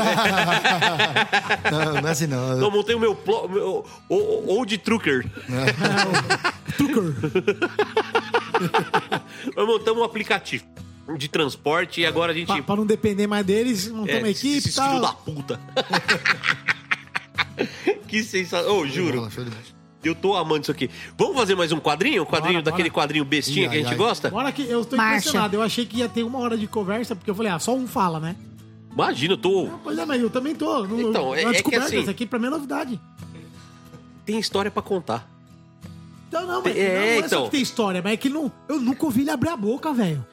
[1.71, 2.59] não, não é assim, não.
[2.61, 5.27] Eu montei o meu, plo, meu o- o- Old Trucker.
[6.79, 7.03] Tucker.
[9.57, 10.65] Nós montamos um aplicativo
[11.19, 12.47] de transporte e agora a gente.
[12.47, 14.89] pra, pra não depender mais deles, montamos uma equipe e tal.
[14.89, 15.61] filho da puta.
[18.09, 18.79] que sensação.
[18.79, 19.29] Ô, juro.
[19.31, 19.74] Show de bola.
[20.05, 20.91] Eu tô amando isso aqui.
[21.17, 22.23] Vamos fazer mais um quadrinho?
[22.23, 23.03] Um quadrinho Bora, daquele bora.
[23.03, 23.97] quadrinho bestinha Ih, que a gente ai.
[23.97, 24.29] gosta?
[24.31, 25.19] Bora que eu tô Marcha.
[25.19, 25.57] impressionado.
[25.57, 27.87] Eu achei que ia ter uma hora de conversa, porque eu falei, ah, só um
[27.87, 28.37] fala, né?
[28.93, 29.69] Imagina, eu tô.
[29.83, 30.85] Pois é, mas eu também tô.
[30.85, 33.01] No, Então, é- é que assim- Isso aqui pra mim é novidade.
[34.25, 35.29] Tem história pra contar.
[36.29, 37.29] Então, não, mas É, não, não é então.
[37.29, 39.93] só que tem história, mas é que não, eu nunca ouvi ele abrir a boca,
[39.93, 40.25] velho.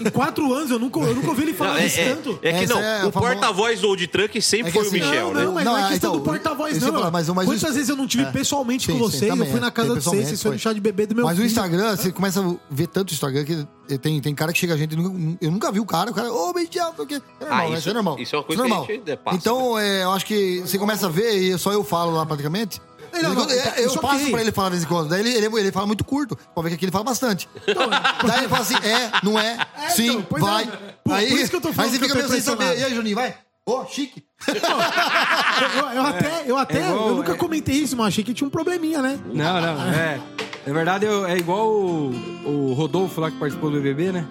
[0.00, 2.38] Em quatro anos eu nunca, eu nunca ouvi ele falar Não, é, isso é- tanto.
[2.42, 2.80] é que não.
[2.80, 5.44] é o famosa- porta-voz do Old Truck sempre É foi assim, o Michel, não, né?
[5.44, 6.92] não, mas Não, não é é, questão então, do porta-voz, não.
[6.92, 9.38] falar, mas- mas o- Quantas vezes eu não tive pessoalmente Sim, com sim, vocês?
[9.38, 11.34] eu fui na casa de vocês, vocês foram no chá de bebê do meu Mas
[11.34, 11.46] o filho.
[11.46, 13.66] Instagram, você começa a ver tanto Instagram que
[13.98, 14.96] tem, tem cara que chega a gente.
[15.40, 17.22] Eu nunca vi o cara, o cara, ô, Michel, não sei o quê.
[17.40, 17.78] É normal, Ah, né?
[17.78, 18.16] isso- é normal.
[18.18, 18.86] isso é uma coisa normal.
[18.86, 19.36] que a gente, é, passa.
[19.36, 22.80] Então, é, eu acho que você começa a ver e só eu falo lá praticamente.
[23.22, 25.08] Não, não, Quando- então, eu passo pra ele falar de vez em quando.
[25.08, 26.36] Daí ele, ele, ele fala muito curto.
[26.54, 27.48] Pode ver que aqui ele fala bastante.
[27.66, 29.58] Daí ele fala assim: é, não é,
[29.90, 30.64] sim, então, pois vai.
[30.64, 30.66] é.
[31.04, 32.78] Por- aí, por isso que eu tô falando aí você fica meio sem saber.
[32.78, 33.34] E aí, Juninho, vai?
[33.68, 34.24] Ô, chique.
[34.46, 38.32] Eu, eu até, eu, até É igual- eu nunca é- comentei isso, mas achei que
[38.34, 39.18] tinha um probleminha, né?
[39.32, 40.20] Não, não, é.
[40.66, 42.10] Na verdade, eu- é igual o,
[42.44, 44.26] o Rodolfo lá que participou do BBB, né?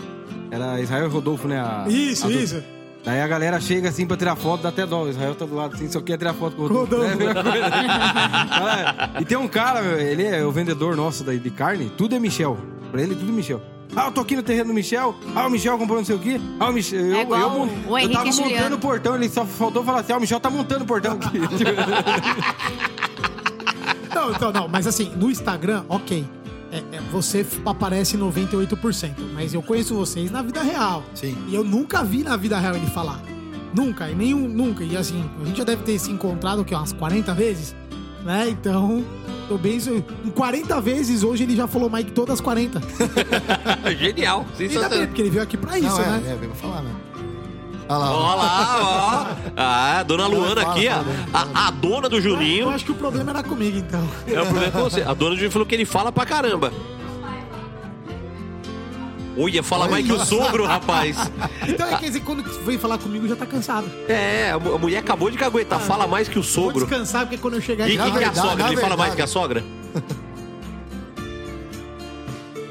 [0.51, 1.59] Era Israel Rodolfo, né?
[1.59, 2.63] A- Isso, a isso.
[3.05, 5.03] Daí a galera chega assim pra tirar foto, dá até dó.
[5.03, 7.05] O Israel tá do lado assim, só quer tirar foto com o Rodolfo.
[7.05, 7.67] É a mesma coisa.
[7.69, 12.15] Ah, e tem um cara, meu, ele é o vendedor nosso daí de carne, tudo
[12.15, 12.57] é Michel.
[12.91, 13.61] Pra ele, tudo é Michel.
[13.95, 15.15] Ah, eu tô aqui no terreno do Michel.
[15.35, 16.41] Ah, o Michel comprou não sei o quê.
[16.59, 16.99] Ah, o Michel.
[16.99, 17.47] Eu, É igual eu,
[17.91, 18.55] o eu tava Juliano.
[18.55, 21.13] montando o portão, ele só faltou falar assim: ah, o Michel tá montando o portão
[21.13, 21.39] aqui.
[24.15, 26.25] Não, então, não, mas assim, no Instagram, ok.
[26.77, 31.03] É, é, você aparece 98%, mas eu conheço vocês na vida real.
[31.13, 31.37] Sim.
[31.47, 33.21] E eu nunca vi na vida real ele falar.
[33.73, 34.83] Nunca, e nenhum, nunca.
[34.83, 37.75] E assim, a gente já deve ter se encontrado o quê, umas 40 vezes.
[38.23, 38.47] né?
[38.49, 39.03] Então,
[39.47, 39.77] tô bem.
[40.25, 42.81] Em 40 vezes, hoje ele já falou Mike todas as 40.
[43.99, 44.39] Genial.
[44.39, 45.07] Ainda bem, Sensacional.
[45.07, 46.23] porque ele veio aqui pra isso, Não, é, né?
[46.31, 46.91] é, veio pra falar, né?
[47.87, 49.51] Olha lá, Ó lá, ó.
[49.57, 51.03] Ah, dona Luana aqui, ó.
[51.37, 52.69] A, a dona do Eu Juninho.
[52.69, 54.07] acho que o problema era comigo, então.
[54.27, 55.01] É o problema com você.
[55.01, 56.73] A dona do Juninho falou que ele fala pra caramba.
[59.37, 61.17] Olha, fala mais que o sogro, rapaz.
[61.67, 63.85] Então, é, quer dizer, quando veio falar comigo, já tá cansado.
[64.07, 65.77] É, a mu- a mulher acabou de caguetar.
[65.81, 66.85] Fala mais que o Vou sogro.
[66.87, 68.01] descansar, porque quando eu chegar E aqui...
[68.01, 68.63] quem que é a verdade, sogra?
[68.63, 69.15] na Ele fala mais verdade.
[69.17, 69.63] que a sogra?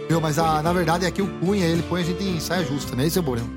[0.09, 0.20] Viu?
[0.23, 2.97] Mas a, na verdade é que o Cunha, ele põe a gente em saia justa,
[2.97, 3.07] né?
[3.07, 3.49] Esse é o problema.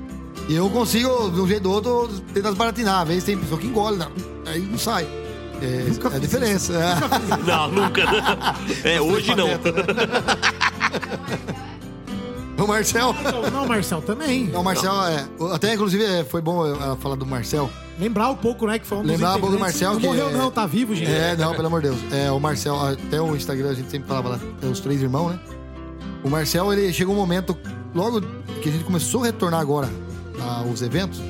[0.48, 3.02] E eu consigo, de um jeito ou outro, tentar desbaratinar.
[3.02, 4.10] Às vezes tem pessoa que engole, não,
[4.46, 5.06] aí não sai.
[5.60, 6.72] É, Nunca é a diferença.
[6.72, 6.94] É.
[7.44, 8.02] Não, nunca.
[8.84, 9.48] É, hoje não.
[12.56, 13.14] O Marcel.
[13.22, 14.46] Não, não, Marcel, também.
[14.46, 15.26] Não, o Marcel é.
[15.52, 17.70] Até inclusive é, foi bom ela falar do Marcel.
[18.00, 19.60] Lembrar um pouco, né, que foi um dos Lembrar um pouco do.
[19.60, 21.10] Marcel, Não que morreu é- não, tá vivo, gente.
[21.10, 22.00] É, não, pelo amor de Deus.
[22.12, 25.30] É, o Marcel, até o Instagram a gente sempre falava lá, é os três irmãos,
[25.30, 25.40] né?
[26.24, 27.56] O Marcel, ele chegou um momento,
[27.94, 28.20] logo
[28.62, 29.88] que a gente começou a retornar agora
[30.40, 31.20] aos eventos,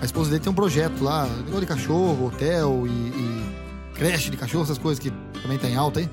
[0.00, 3.42] a esposa dele tem um projeto lá, negócio de cachorro, hotel e, e
[3.94, 6.10] creche de cachorro, essas coisas que também tem alta aí.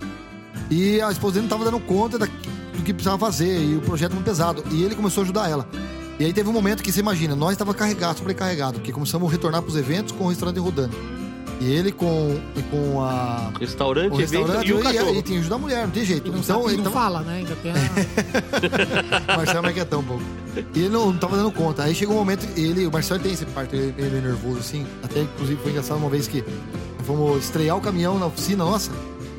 [0.69, 3.81] E a esposa dele não tava dando conta da- do que precisava fazer, e o
[3.81, 4.63] projeto muito pesado.
[4.71, 5.67] E ele começou a ajudar ela.
[6.19, 9.31] E aí teve um momento que você imagina, nós estava carregado, sobrecarregado, porque começamos a
[9.31, 10.95] retornar pros eventos com o restaurante rodando.
[11.59, 15.09] E ele com, e com a, Restaurante, o evento restaurante e o e, cachorro.
[15.09, 16.27] e tem que ajudar a mulher, não tem jeito.
[16.27, 17.38] E não, então, sabe, e ele não tava, fala, né?
[17.38, 17.75] Ainda tem a...
[19.33, 20.23] o Marcelo é quietão um pouco.
[20.73, 21.83] E ele não, não tava dando conta.
[21.83, 24.59] Aí chegou um momento, ele, o Marcelo tem esse parte, ele ele é meio nervoso
[24.59, 24.85] assim.
[25.03, 26.43] Até inclusive foi engraçado uma vez que
[27.05, 28.91] fomos estrear o caminhão na oficina nossa.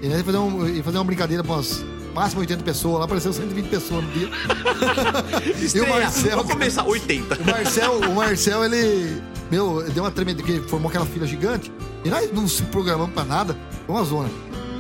[0.03, 1.83] E nós ia fazer, um, ia fazer uma brincadeira com umas
[2.15, 2.99] máximo 80 pessoas.
[2.99, 4.29] Lá apareceu 120 pessoas no dia.
[5.75, 5.89] e o.
[5.89, 6.37] Marcel.
[6.37, 7.35] Vamos começar 80.
[7.35, 9.23] O Marcel, o Marcel, ele.
[9.51, 11.73] Meu, deu uma tremenda, porque formou aquela fila gigante.
[12.05, 13.57] E nós não se programamos pra nada.
[13.87, 14.29] Foi uma zona.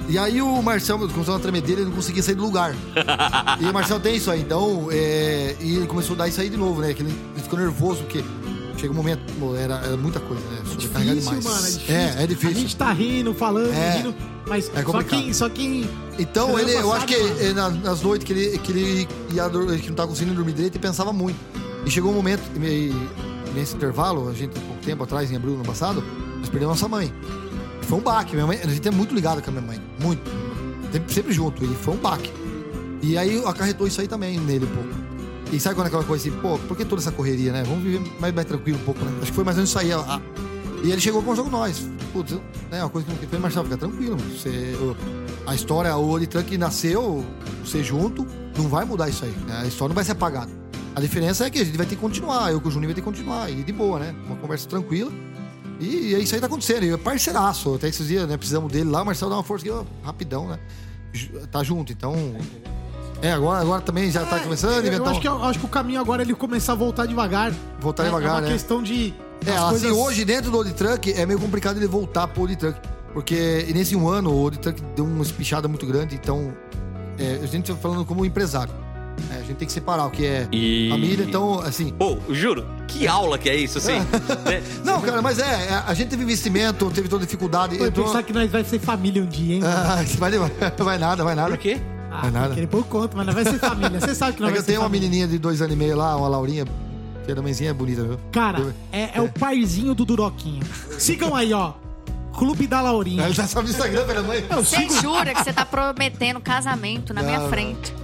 [0.08, 2.74] E aí o Marcel começou a tremedeira, ele não conseguia sair do lugar.
[3.60, 4.88] e o Marcel tem isso aí, então.
[4.90, 6.92] É, e ele começou a dar isso aí de novo, né?
[6.94, 8.24] Que ele, ele ficou nervoso, porque
[8.76, 10.58] chega um momento, pô, era, era muita coisa, né?
[10.64, 11.44] Sobrecarregar Difícil, demais.
[11.44, 11.94] mano, é difícil.
[11.94, 12.56] É, é difícil.
[12.56, 13.96] A gente tá rindo, falando, É.
[13.98, 14.14] rindo,
[14.48, 15.32] mas É só quem...
[15.32, 19.08] Só quem Então, ele, eu passada, acho que na- nas noites que ele, que ele
[19.32, 19.48] ia,
[19.80, 21.36] que não tava conseguindo dormir direito, ele pensava muito.
[21.86, 25.54] E chegou um momento, e, e nesse intervalo, a gente, pouco tempo atrás, em abril
[25.54, 26.02] ano passado,
[26.40, 27.12] nós perdemos nossa mãe.
[27.82, 28.34] Foi um baque.
[28.34, 29.80] Minha mãe, a gente é muito ligado com a minha mãe.
[30.00, 30.22] Muito.
[31.08, 31.64] Sempre, junto.
[31.64, 32.32] E foi um baque.
[33.02, 34.88] E aí acarretou isso aí também nele um pouco.
[35.52, 37.62] E sabe quando é aquela coisa assim, pô, por que toda essa correria, né?
[37.64, 39.10] Vamos viver mais, mais tranquilo um pouco, né?
[39.20, 39.92] Acho que foi mais ou menos isso aí.
[39.92, 40.20] a-
[40.84, 41.86] E ele chegou com o jogo nós.
[42.12, 42.32] Putz,
[42.70, 44.16] né, uma coisa que ele fez, Marcelo, fica tranquilo.
[44.16, 44.30] mano.
[44.30, 44.74] Você,
[45.46, 47.24] a história, o Oli Trunk nasceu,
[47.64, 49.34] você junto, não vai mudar isso aí.
[49.46, 49.60] né?
[49.62, 50.50] A história não vai ser apagada.
[50.94, 52.94] A diferença é que a gente vai ter que continuar, eu com o Juninho vai
[52.94, 54.14] ter que continuar, e de boa, né?
[54.26, 55.10] Uma conversa tranquila.
[55.80, 56.84] E, é isso aí tá acontecendo.
[56.84, 57.74] E é parceiraço.
[57.74, 58.36] Até esses dias, né?
[58.36, 60.58] Precisamos dele lá, o Marcelo dá uma força aqui, ó, rapidão, né?
[61.50, 62.14] Tá junto, então.
[63.22, 65.08] É, agora, agora também já tá começando a Eu inventar.
[65.10, 67.52] acho que, eu acho que o caminho agora é ele começar a voltar devagar.
[67.80, 68.52] Voltar É- devagar, É uma né?
[68.52, 69.12] questão de.
[69.46, 72.56] É, as assim, hoje dentro do Old Truck é meio complicado ele voltar pro Old
[72.56, 72.78] Truck.
[73.12, 76.52] Porque nesse um ano o Old Truck deu uma espichada muito grande, então
[77.18, 78.72] é, a gente tá falando como empresário.
[79.30, 81.90] É, a gente tem que separar o que é E- família, então, assim.
[81.90, 83.98] Pô, juro, que aula que é isso, assim?
[84.44, 84.62] né?
[84.84, 87.76] Não, cara, mas é, é, a gente teve investimento, teve toda dificuldade.
[87.76, 89.62] Pô, entrou- pensar que nós vai ser família um dia, hein?
[89.64, 90.30] Ah, vai,
[90.78, 91.50] vai nada, vai nada.
[91.50, 91.80] Por quê?
[92.10, 92.54] Ah, vai nada.
[92.54, 94.00] Querer pôr conta, mas nós vai ser família.
[94.00, 95.08] Você sabe que nós É que vai eu ser tenho uma família.
[95.08, 96.64] menininha de dois anos e meio lá, uma Laurinha,
[97.24, 98.18] que é da mãezinha, é bonita, viu?
[98.32, 100.64] Cara, é, é o parzinho do Duroquinho.
[100.98, 101.74] Sigam aí, ó.
[102.36, 103.22] Clube da Laurinha.
[103.24, 104.44] Ela já sabe o Instagram pela mãe.
[104.50, 107.50] Eu Você jura que você tá prometendo casamento na minha Não, não.
[107.50, 107.94] frente?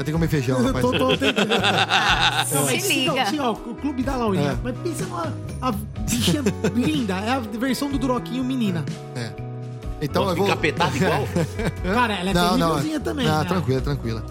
[0.00, 0.80] Vai ter que comer feijão, rapaz.
[0.82, 1.52] Tô, tô tentando.
[1.62, 3.26] Ah, Não, se liga.
[3.26, 4.52] sigam, ó, o Clube da Laurinha.
[4.52, 4.56] É.
[4.64, 5.30] Mas pensa numa
[5.60, 6.42] a bichinha
[6.74, 7.16] linda.
[7.16, 8.82] É a versão do Duroquinho menina.
[9.14, 9.30] É.
[10.00, 10.46] Então Nossa, eu vou.
[10.46, 11.28] encapetada igual.
[11.94, 12.68] Cara, ela é Não, não.
[12.68, 13.26] terrívelzinha também.
[13.26, 13.44] Não, né?
[13.44, 14.24] tranquila, tranquila.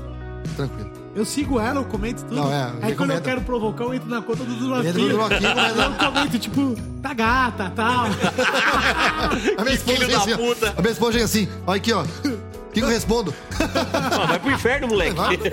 [0.55, 0.89] Tranquilo.
[1.15, 2.35] Eu sigo ela, eu comento tudo.
[2.35, 5.09] Não, é, Aí quando eu quero provocar, eu entro na conta do Entra no Duroquinho.
[5.09, 8.05] Duroquinho, mas Eu comento, tipo, tá gata, tal.
[9.57, 10.37] A minha esposa filho chega da assim, ó.
[10.37, 10.73] puta.
[10.75, 12.03] A minha esposa chega assim, olha aqui, ó.
[12.69, 13.33] O que, que eu respondo?
[14.21, 15.15] Ó, vai pro inferno, moleque.
[15.15, 15.37] Vai,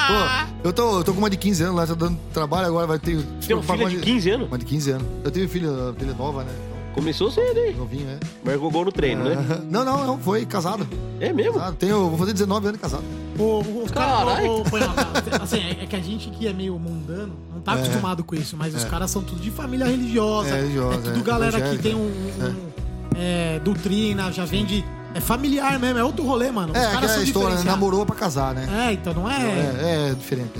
[0.00, 2.88] Pô, eu tô, eu tô com uma de 15 anos lá, tô dando trabalho agora,
[2.88, 3.24] vai ter.
[3.46, 4.48] Tem uma filha de 15 anos?
[4.48, 5.06] Uma de 15 anos.
[5.22, 6.52] Eu tenho filha, filha nova, né?
[6.92, 7.76] Começou cedo, hein?
[7.78, 8.18] Novinho, é.
[8.44, 9.36] Marcou gol no treino, né?
[9.70, 10.88] Não, não, não, foi casado.
[11.20, 11.54] É mesmo?
[11.54, 11.76] Casado.
[11.76, 13.04] Tenho, vou fazer 19 anos de casado.
[13.38, 14.40] O, o, os caras.
[14.68, 18.34] Panhoca, Assim, é, é que a gente que é meio mundano não tá acostumado com
[18.34, 20.48] isso, mas os caras são tudo de família religiosa.
[20.48, 22.00] É, religiosa, tudo é, galera que tem um.
[22.00, 22.70] um,
[23.16, 24.84] é, doutrina, já vem de.
[25.12, 26.72] É familiar mesmo, é outro rolê, mano.
[26.72, 27.64] Os É, caras aquela são história, né?
[27.64, 28.68] namorou pra casar, né?
[28.88, 29.36] É, então não é.
[29.42, 30.52] É, é diferente.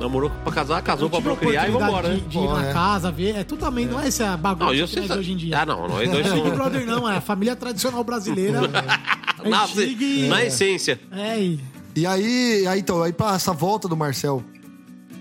[0.00, 2.14] Namorou pra casar, casou pra procriar e vambora, né?
[2.26, 2.72] de, ir Pô, na é.
[2.72, 3.36] casa, ver.
[3.36, 5.08] É tudo também, não é essa bagunça Não, eu que sei.
[5.08, 5.60] nós hoje em dia.
[5.60, 6.52] Ah, não, nós dois Big somos.
[6.54, 8.60] Brother não, é a família tradicional brasileira.
[9.44, 10.98] Na, antiga e- na essência.
[11.12, 11.60] É, e
[11.94, 14.42] E aí, aí então, aí pra essa volta do Marcel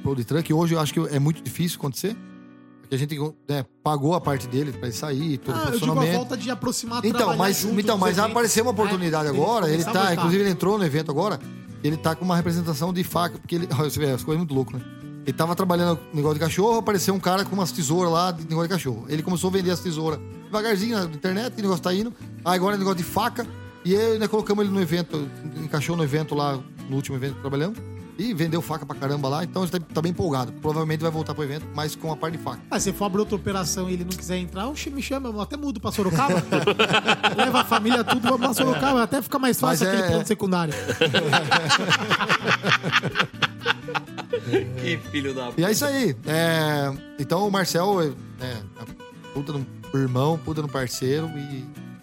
[0.01, 2.16] pro de Truck, hoje eu acho que é muito difícil acontecer.
[2.88, 5.99] Porque a gente né, pagou a parte dele pra ele sair, todo Ah, eu digo
[5.99, 9.30] a volta de aproximar Então, mas, junto então, mas eventos, apareceu uma oportunidade né?
[9.30, 9.69] agora.
[9.69, 11.38] Ele tá, inclusive, ele entrou no evento agora.
[11.83, 13.67] Ele tá com uma representação de faca, porque ele.
[13.77, 14.88] Olha, você vê, as coisas muito loucas, né?
[15.25, 18.69] Ele tava trabalhando negócio de cachorro, apareceu um cara com umas tesouras lá de negócio
[18.69, 19.06] de cachorro.
[19.09, 22.14] Ele começou a vender as tesouras devagarzinho na internet, o negócio tá indo.
[22.45, 23.45] Aí agora é negócio de faca.
[23.83, 26.57] E aí, né, colocamos ele no evento, encaixou no evento lá,
[26.90, 27.77] no último evento que trabalhamos.
[28.19, 30.51] E vendeu faca pra caramba lá, então ele tá, tá bem empolgado.
[30.53, 32.59] Provavelmente vai voltar pro evento, mas com a parte de faca.
[32.71, 35.39] Ah, se for abrir outra operação e ele não quiser entrar, oxe, me chama, eu
[35.39, 36.43] até mudo pra Sorocaba.
[37.37, 40.27] Leva a família, tudo, vamos pra Sorocaba, até fica mais fácil Mas é- aquele ponto
[40.27, 40.73] secundário.
[44.81, 45.51] Que filho da.
[45.57, 46.15] E é isso aí.
[46.25, 48.57] É, então o Marcel é, é
[49.33, 49.65] puta de um
[49.99, 51.39] irmão, puta de um parceiro e,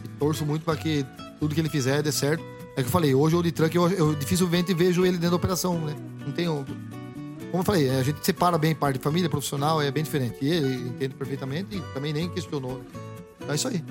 [0.05, 1.05] e torço muito pra que
[1.41, 2.44] tudo que ele fizer dê certo.
[2.77, 5.36] É que eu falei, hoje o de truck eu, eu dificilmente vejo ele dentro da
[5.36, 5.94] operação, né?
[6.27, 6.65] Não tenho.
[7.51, 10.39] Como eu falei, a gente separa bem parte de família, profissional, é bem diferente.
[10.43, 12.83] E ele entende perfeitamente e também nem questionou.
[13.49, 13.83] É isso aí.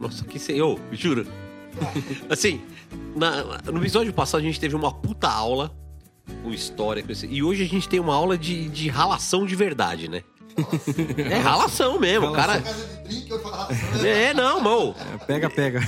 [0.00, 1.24] Nossa, que senhor, juro.
[2.28, 2.60] assim,
[3.14, 5.72] na- no episódio passado a gente teve uma puta aula
[6.42, 7.00] com história.
[7.02, 10.22] com esse- E hoje a gente tem uma aula de, de ralação de verdade, né?
[11.30, 12.62] É ralação mesmo, o cara.
[14.04, 14.94] É, não, mano.
[15.26, 15.80] Pega, pega.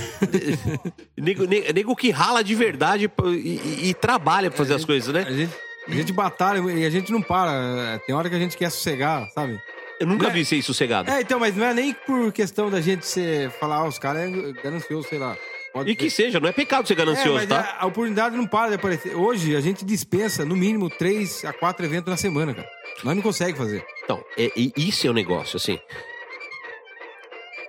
[1.17, 5.09] Nego, nego- nego que rala de verdade e, e- e trabalha pra fazer as coisas,
[5.09, 5.25] A né?
[5.31, 5.53] gente,
[5.87, 7.99] a gente batalha e a gente não para.
[8.05, 9.59] Tem hora que a gente quer sossegar, sabe?
[9.99, 10.33] Eu nunca Né?
[10.33, 11.09] vi ser sossegado.
[11.09, 14.23] É, então, mas não é nem por questão da gente ser, falar, ah, os caras
[14.23, 15.37] é ganancioso, sei lá.
[15.73, 17.77] Pode E que seja, não é pecado ser É, ganancioso, mas tá?
[17.79, 19.15] a, a oportunidade não para de aparecer.
[19.15, 22.67] Hoje a gente dispensa no mínimo três a quatro eventos na semana, cara.
[23.03, 23.85] Nós não conseguimos fazer.
[24.03, 25.79] Então, é, e isso é o negócio, assim.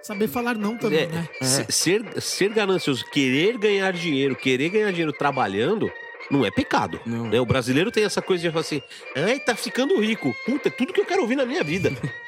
[0.03, 1.29] Saber falar não também, É, né?
[1.43, 5.91] se- Ser, ser ganancioso, querer ganhar dinheiro, querer ganhar dinheiro trabalhando,
[6.31, 7.01] não é pecado.
[7.05, 7.29] Não.
[7.29, 7.41] né?
[7.41, 8.81] O brasileiro tem essa coisa de falar assim:
[9.17, 10.33] ai, tá ficando rico.
[10.45, 11.91] Puta, é tudo que eu quero ouvir na minha vida.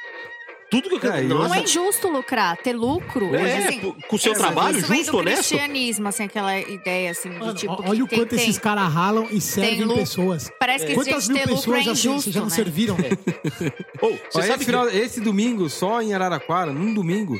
[0.70, 1.16] tudo que eu quero.
[1.16, 3.34] É, e Não é injusto lucrar, ter lucro.
[3.34, 5.48] É, assim, com- o seu trabalho, isso justo, honesto.
[5.48, 7.72] cristianismo, assim, aquela ideia, assim, de tipo...
[7.72, 9.96] ó- olha o quanto tem- esses caras ralam e servem lucro.
[10.00, 10.50] pessoas.
[10.58, 12.54] Parece que Quantas mil ter lucro é pessoas já, injusto, já não né?
[12.54, 12.96] serviram?
[14.02, 14.64] Ó, você esse, sabe que...
[14.64, 17.38] final- esse domingo, só em Araraquara, num domingo,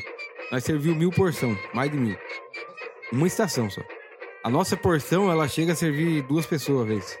[0.51, 2.17] nós serviu mil porção, mais de mil.
[3.11, 3.81] Uma estação só.
[4.43, 7.17] A nossa porção, ela chega a servir duas pessoas às vezes.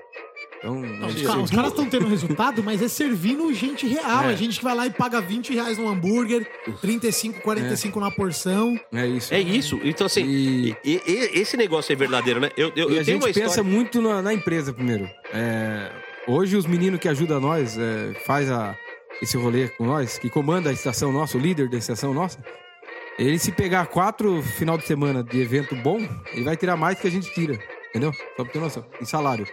[0.59, 4.25] Então, Os, nós- ca- os caras estão tendo resultado, mas é servindo gente real.
[4.29, 4.33] É.
[4.33, 4.35] É.
[4.35, 6.45] gente que vai lá e paga 20 reais no hambúrguer,
[6.81, 8.77] 35, 45 na porção.
[8.93, 9.33] é isso.
[9.33, 9.79] É isso.
[9.83, 12.49] Então, assim, E- e- e- esse negócio é verdadeiro, né?
[12.57, 13.63] Eu, eu, E eu a tenho gente uma pensa história...
[13.63, 15.09] muito na, na empresa primeiro.
[15.33, 15.91] É,
[16.27, 18.75] hoje os meninos que ajudam nós, é, faz a,
[19.21, 22.37] esse rolê com nós, que comanda a estação nossa, o líder da estação nossa,
[23.17, 25.99] ele se pegar quatro final de semana de evento bom,
[26.33, 27.57] ele vai tirar mais que a gente tira.
[27.89, 28.13] Entendeu?
[28.37, 28.85] Só pra ter noção.
[29.01, 29.47] Em salário.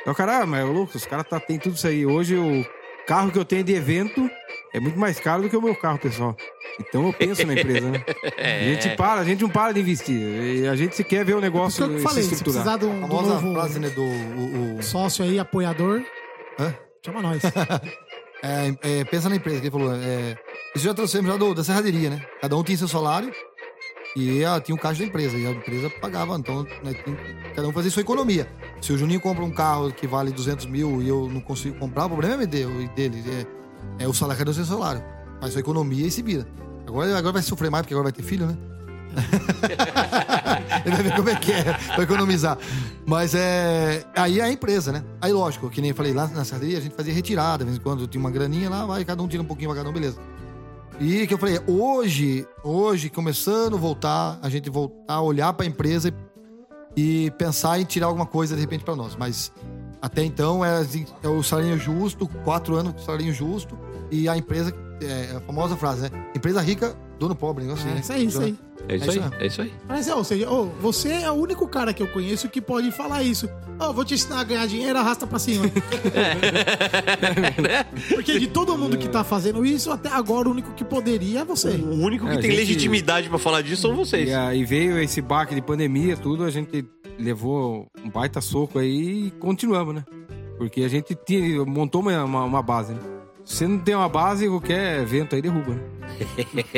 [0.00, 2.04] Então o cara, ah, mas ô louco, os caras tá, tem tudo isso aí.
[2.06, 2.64] Hoje o
[3.06, 4.30] carro que eu tenho de evento
[4.72, 6.36] é muito mais caro do que o meu carro, pessoal.
[6.80, 8.02] Então eu penso na empresa, né?
[8.38, 10.68] A gente para, a gente não para de investir.
[10.70, 12.62] A gente se quer ver o negócio eu falei, se estruturar.
[12.64, 14.02] precisar de um, do novo frase, né, do...
[14.02, 16.02] o- o- sócio aí, apoiador,
[16.58, 16.74] Hã?
[17.04, 17.42] chama nós.
[18.42, 19.92] É, é, pensa na empresa que ele falou.
[19.94, 20.34] É,
[20.74, 22.22] isso já trouxemos já do, da serraderia, né?
[22.40, 23.30] Cada um tinha seu salário
[24.16, 25.36] e ah, tinha o caixa da empresa.
[25.36, 26.36] E a empresa pagava.
[26.36, 26.94] Então, né,
[27.54, 28.50] cada um fazia sua economia.
[28.80, 32.06] Se o Juninho compra um carro que vale 200 mil e eu não consigo comprar,
[32.06, 32.88] o problema é dele.
[32.94, 33.24] dele
[33.98, 35.02] é, é o salário, cadê o seu salário?
[35.40, 36.46] Faz sua economia e se vira.
[36.86, 38.56] Agora, agora vai sofrer mais porque agora vai ter filho, né?
[40.84, 41.64] Ele vai ver como é que é
[41.94, 42.58] pra economizar.
[43.06, 44.04] Mas é.
[44.14, 45.04] Aí é a empresa, né?
[45.20, 47.78] Aí, lógico, que nem eu falei, lá na sarderia a gente fazia retirada, de vez
[47.78, 49.92] em quando tinha uma graninha lá, vai, cada um tira um pouquinho pra cada um,
[49.92, 50.18] beleza.
[51.00, 55.64] E que eu falei, hoje, hoje, começando a voltar, a gente voltar a olhar pra
[55.64, 56.12] empresa
[56.94, 59.16] e, e pensar em tirar alguma coisa de repente pra nós.
[59.16, 59.50] Mas
[60.02, 63.78] até então é, assim, é o salário justo, quatro anos com salário justo,
[64.10, 66.10] e a empresa, é a famosa frase, né?
[66.36, 67.92] Empresa rica, dono pobre, negócio assim.
[67.92, 68.00] É né?
[68.00, 68.56] isso aí, isso aí.
[68.88, 69.72] É isso É aí, isso é isso aí.
[69.86, 73.22] Mas, ou seja, ô, você é o único cara que eu conheço que pode falar
[73.22, 73.48] isso.
[73.78, 75.70] Ó, vou te ensinar a ganhar dinheiro, arrasta pra cima.
[78.08, 81.44] Porque de todo mundo que tá fazendo isso, até agora o único que poderia é
[81.44, 81.68] você.
[81.70, 84.28] O único que É, tem gente- legitimidade pra falar disso são vocês.
[84.28, 86.84] E aí veio esse baque de pandemia, tudo, a gente
[87.18, 90.04] levou um baita soco aí e continuamos, né?
[90.56, 93.00] Porque a gente tinha, montou uma, uma, uma base, né?
[93.50, 95.80] Se você não tem uma base, qualquer evento aí derruba, né?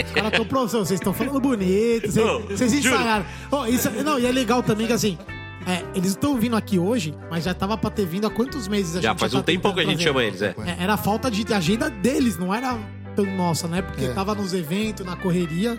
[0.06, 3.26] Os caras estão profissionais, vocês estão falando bonito, vocês, Não, vocês ensaiaram.
[3.50, 5.18] Ó, isso, não, e é legal também que assim,
[5.66, 8.96] É, eles estão vindo aqui hoje, mas já tava pra ter vindo há quantos meses
[8.96, 10.08] a Já gente faz tá um tempão que a gente trazer?
[10.08, 10.54] chama eles, é.
[10.66, 12.78] É, era falta de agenda deles, não era
[13.14, 13.82] tão nossa, né?
[13.82, 14.12] Porque É.
[14.14, 15.78] tava nos eventos, na correria.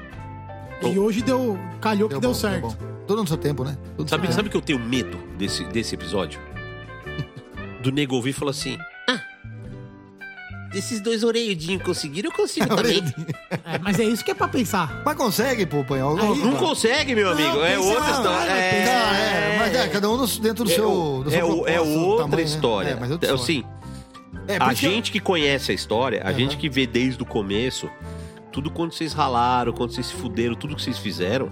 [0.80, 1.00] E Bom.
[1.02, 1.58] hoje deu.
[1.82, 2.62] Calhou que deu, bom, certo.
[2.68, 2.76] bom.
[3.08, 3.76] Tudo no seu tempo, né?
[4.06, 6.40] Sabe, sabe que eu tenho medo desse, desse episódio?
[7.82, 8.78] Do nego ouvir e falar assim:
[10.74, 13.03] esses dois orelhudinhos conseguiram, eu consigo também.
[13.66, 15.02] É, mas é isso que é pra pensar.
[15.06, 16.18] Mas consegue, pô, Panhol.
[16.18, 17.50] Aí- Não consegue, meu amigo.
[17.58, 18.52] Não, é pensa- outra história.
[18.52, 21.22] É, é, mas é, cada um dentro do é seu.
[21.24, 22.43] do seu é, é outra tamanho, né?
[22.43, 22.90] história.
[22.90, 23.61] É, mas é outra É, história.
[23.61, 23.64] assim,
[24.48, 27.26] É, a que eu- gente que conhece a história, a gente que vê desde o
[27.26, 27.90] começo,
[28.52, 31.50] tudo quando vocês ralaram, quando vocês se fuderam, tudo que vocês fizeram,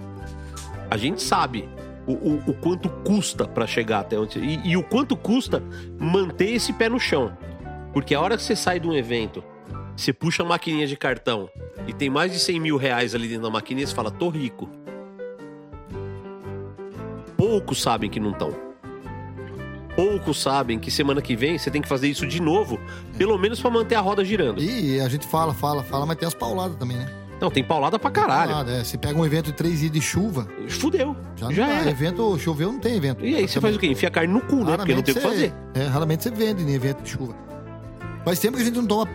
[0.90, 1.68] a gente sabe
[2.06, 4.38] o, o- o quanto custa pra chegar até onde.
[4.38, 5.62] E, e o quanto custa
[5.98, 7.36] manter esse pé no chão.
[7.92, 9.42] Porque a hora que você sai de um evento,
[9.96, 11.48] você puxa a maquininha de cartão
[11.86, 14.68] e tem mais de 100 mil reais ali dentro da maquininha, você fala, tô rico.
[17.36, 18.50] Poucos sabem que não estão.
[19.94, 22.80] Poucos sabem que semana que vem você tem que fazer isso de novo,
[23.18, 24.62] pelo menos pra manter a roda girando.
[24.62, 27.12] E a gente fala, fala, fala, mas tem as pauladas também, né?
[27.38, 28.50] Não, tem paulada pra caralho.
[28.52, 28.84] Paulada, é.
[28.84, 31.16] Você pega um evento de três dias de chuva, Fudeu.
[31.34, 31.90] já, Já, era.
[31.90, 33.26] Evento choveu, não tem evento.
[33.26, 33.88] E aí você faz o quê?
[33.88, 34.76] Enfia a carne no cu, né?
[34.76, 35.52] Porque não tem o que fazer.
[35.74, 37.34] É, raramente você vende em evento de chuva.
[38.24, 39.08] Faz tempo que a gente não toma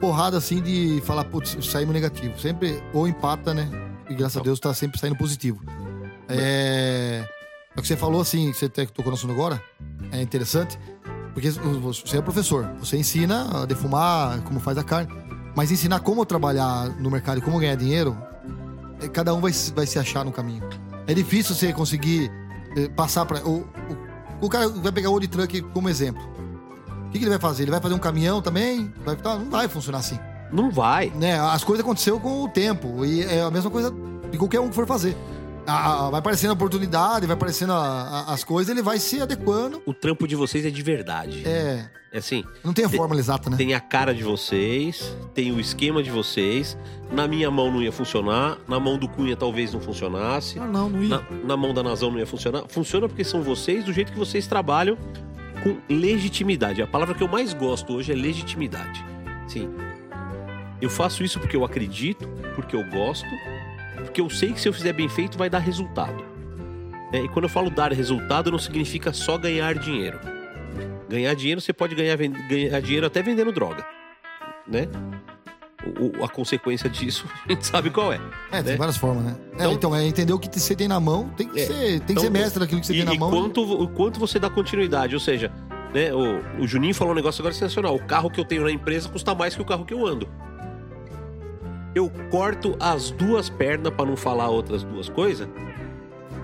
[0.00, 2.38] porrada assim de falar, putz, saímos negativo.
[2.38, 3.68] Sempre, ou empata, né?
[4.08, 5.60] E graças a Deus tá sempre saindo positivo.
[6.28, 7.24] É.
[7.74, 9.62] É o que você falou assim, que você até tocou no assunto agora,
[10.10, 10.78] é interessante,
[11.32, 15.10] porque você é professor, você ensina a defumar, como faz a carne,
[15.56, 18.14] mas ensinar como trabalhar no mercado e como ganhar dinheiro,
[19.00, 20.62] é, cada um vai, se- vai se achar no caminho.
[21.06, 22.30] É difícil você conseguir
[22.76, 26.22] eh, passar para o, o, o cara vai pegar o old truck como exemplo.
[27.12, 27.64] O que, que ele vai fazer?
[27.64, 28.90] Ele vai fazer um caminhão também?
[29.04, 30.18] Vai, não vai funcionar assim.
[30.50, 31.10] Não vai.
[31.14, 31.38] Né?
[31.38, 33.92] As coisas aconteceram com o tempo e é a mesma coisa
[34.30, 35.14] de qualquer um que for fazer.
[35.66, 39.82] A- a- vai aparecendo a oportunidade, vai aparecendo a- as coisas, ele vai se adequando.
[39.84, 41.42] O trampo de vocês é de verdade.
[41.46, 43.56] É, É assim, não tem a fórmula exata, né?
[43.58, 46.76] tem a cara de vocês, tem o esquema de vocês.
[47.12, 50.58] Na minha mão não ia funcionar, na mão do Cunha talvez não funcionasse.
[50.58, 51.08] Não, não, não ia.
[51.08, 52.64] Na, na mão da Nazão não ia funcionar.
[52.68, 54.96] Funciona porque são vocês do jeito que vocês trabalham
[55.62, 56.82] com legitimidade.
[56.82, 59.04] A palavra que eu mais gosto hoje é legitimidade.
[59.46, 59.70] Sim.
[60.80, 63.28] Eu faço isso porque eu acredito, porque eu gosto,
[63.96, 66.24] porque eu sei que se eu fizer bem feito vai dar resultado.
[67.12, 70.18] É, e quando eu falo dar resultado, não significa só ganhar dinheiro.
[71.08, 73.86] Ganhar dinheiro, você pode ganhar, ganhar dinheiro até vendendo droga.
[74.66, 74.88] Né?
[75.98, 78.20] O- a consequência disso, a gente sabe qual é.
[78.52, 78.76] É, tem né?
[78.76, 79.36] várias formas, né?
[79.52, 81.74] É, Então- então, é entender o que você tem na mão, tem que É, ser,
[81.74, 83.30] tem que então, ser mestre daquilo que você e, tem na e mão.
[83.30, 85.14] quanto, o quanto você dá continuidade.
[85.14, 85.50] Ou seja,
[85.92, 87.94] né, o, o Juninho falou um negócio agora sensacional.
[87.96, 90.28] O carro que eu tenho na empresa custa mais que o carro que eu ando.
[91.94, 95.46] Eu corto as duas pernas para não falar outras duas coisas.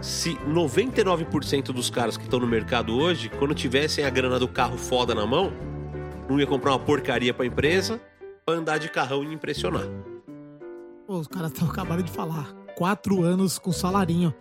[0.01, 4.77] Se 99% dos caras que estão no mercado hoje, quando tivessem a grana do carro
[4.77, 5.53] foda na mão,
[6.29, 8.01] não ia comprar uma porcaria pra empresa
[8.49, 9.87] pra andar de carrão e impressionar.
[11.07, 12.51] Pô, os caras acabaram de falar.
[12.75, 14.35] Quatro anos com salarinho.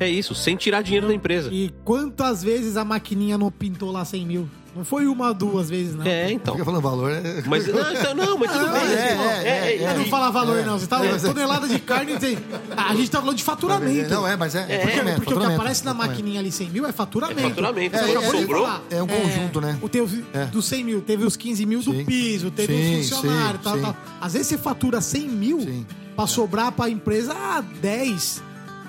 [0.00, 1.48] É isso, sem tirar dinheiro da empresa.
[1.52, 4.48] E quantas vezes a maquininha não pintou lá 100 mil?
[4.74, 6.04] Não foi uma, duas vezes, não.
[6.06, 6.54] É, então.
[6.54, 7.42] Fica falando valor, é...
[7.46, 8.80] Mas não, então, não, mas tudo Não, bem.
[8.82, 10.04] é, é, é, não é.
[10.06, 10.78] fala valor, não.
[10.78, 12.16] Você tá É, é- tonelada de carne.
[12.18, 12.38] Tem...
[12.76, 14.08] A gente tá falando de faturamento.
[14.10, 16.70] Não, é, mas é, é, Porque, faturamento, porque o que aparece na maquininha ali 100
[16.70, 17.40] mil é faturamento.
[17.40, 17.96] É faturamento.
[17.96, 18.68] É, é, sobrou.
[18.90, 19.76] É um conjunto, né?
[19.82, 20.44] O teu, É.
[20.46, 22.04] dos 100 mil, teve os 15 mil do Sim.
[22.04, 23.82] piso, teve Sim, os funcionários, tal, sim.
[23.82, 23.96] tal.
[24.20, 25.86] Às vezes você fatura 100 mil Sim.
[26.14, 28.42] pra sobrar pra empresa ah, 10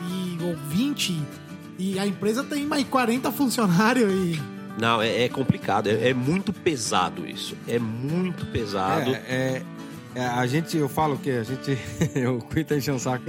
[0.08, 1.20] e, ou 20.
[1.80, 4.40] E a empresa tem mais 40 funcionários e.
[4.80, 5.88] Não, é, é complicado.
[5.88, 7.56] É, é muito pesado isso.
[7.68, 9.12] É muito pesado.
[9.12, 9.62] É, é,
[10.16, 11.78] é, a gente, eu falo que a gente.
[12.28, 13.24] o Cunha tá enchendo o saco.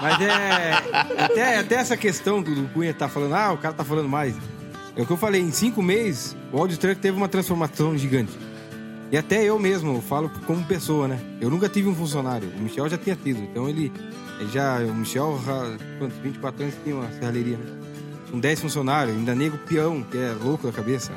[0.00, 0.72] Mas é.
[1.18, 4.34] Até, até essa questão do, do Cunha tá falando, ah, o cara tá falando mais.
[4.96, 8.36] É o que eu falei, em cinco meses, o Audio Truck teve uma transformação gigante.
[9.10, 11.18] E até eu mesmo, eu falo como pessoa, né?
[11.40, 12.48] Eu nunca tive um funcionário.
[12.58, 13.40] O Michel já tinha tido.
[13.42, 13.92] Então ele,
[14.38, 14.78] ele já.
[14.80, 15.38] O Michel,
[15.98, 16.18] quantos?
[16.18, 17.77] 24 anos tinha uma serralheria, né?
[18.30, 21.12] Com 10 funcionários, ainda nego peão, que é louco da cabeça.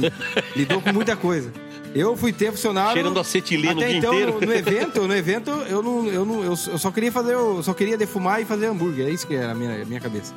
[0.56, 1.52] Lidou com muita coisa.
[1.94, 2.94] Eu fui ter funcionário.
[2.94, 4.32] Cheirando acetileno Até o dia então, inteiro.
[4.32, 7.72] No, no evento, no evento, eu não, eu não, eu, só queria fazer, eu só
[7.72, 9.06] queria defumar e fazer hambúrguer.
[9.06, 10.34] É isso que era a minha, a minha cabeça.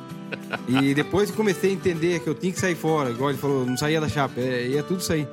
[0.68, 3.66] E depois que comecei a entender que eu tinha que sair fora, igual ele falou,
[3.66, 5.26] não saía da chapa, é, ia tudo sair.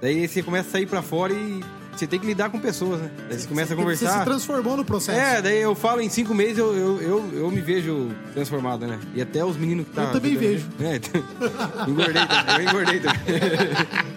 [0.00, 1.62] Daí você começa a sair pra fora e
[1.94, 3.10] você tem que lidar com pessoas, né?
[3.28, 4.24] Daí você começa a Você se conversar.
[4.24, 5.18] transformou no processo.
[5.18, 8.98] É, daí eu falo em cinco meses eu, eu, eu, eu me vejo transformado, né?
[9.14, 10.04] E até os meninos que tá.
[10.04, 10.66] Eu também vejo.
[10.80, 13.22] É, engordei também, eu engordei também.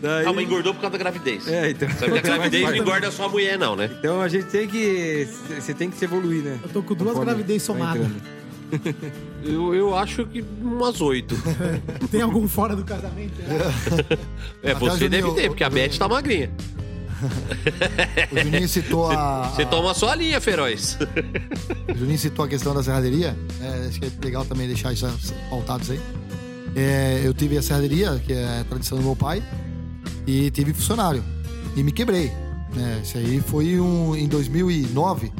[0.00, 0.26] Daí...
[0.26, 1.48] Ah, mas engordou por causa da gravidez.
[1.48, 1.88] É, então.
[1.90, 3.90] Sabe que a gravidez não engorda só a mulher, não, né?
[3.98, 5.28] Então a gente tem que.
[5.58, 6.58] Você tem que se evoluir, né?
[6.62, 8.06] Eu tô com duas gravidez somadas.
[9.42, 11.34] Eu, eu acho que umas oito.
[12.10, 13.40] Tem algum fora do casamento?
[14.62, 16.50] É, Até você deve ter, porque a Beth tá magrinha.
[18.32, 19.48] O Juninho citou a.
[19.48, 20.98] Você toma só a linha, feroz.
[21.92, 23.36] O Juninho citou a questão da serraderia.
[23.60, 25.06] É, acho que é legal também deixar isso
[25.50, 26.00] pautados aí.
[26.76, 29.42] É, eu tive a serraderia, que é a tradição do meu pai,
[30.26, 31.24] e tive funcionário.
[31.76, 32.30] E me quebrei.
[32.74, 33.00] né?
[33.02, 35.32] Isso aí foi um, em 2009.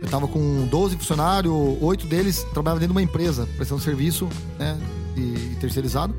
[0.00, 4.78] Eu tava com 12 funcionários, oito deles trabalhavam dentro de uma empresa, prestando serviço né,
[5.16, 6.14] e terceirizado.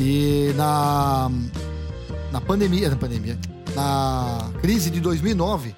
[0.00, 1.30] E na,
[2.32, 3.38] na pandemia, na pandemia,
[3.74, 5.74] na crise de 2009,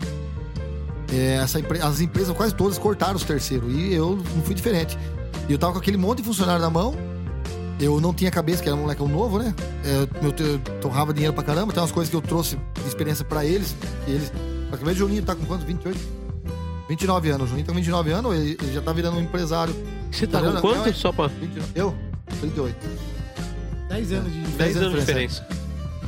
[1.12, 4.98] é, essa as empresas quase todas cortaram os terceiros e eu não fui diferente.
[5.48, 6.94] E eu tava com aquele monte de funcionário na mão,
[7.80, 9.54] eu não tinha cabeça, que era um molecão novo, né?
[9.84, 12.88] É, eu, te- eu torrava dinheiro pra caramba, tem umas coisas que eu trouxe de
[12.88, 13.74] experiência pra eles.
[14.06, 14.32] E eles.
[14.68, 15.64] Praticamente o Juninho tá com quantos?
[15.66, 15.98] 28?
[16.88, 17.44] 29 anos.
[17.44, 19.74] O Juninho tá com 29 anos, ele, ele já tá virando um empresário.
[20.10, 20.60] Você tá com vendo?
[20.60, 20.88] quanto?
[20.88, 21.28] Eu- Só pra.
[21.28, 21.68] 29.
[21.74, 21.94] Eu?
[22.40, 22.76] 38.
[23.88, 25.46] 10 anos de 10 anos de diferença.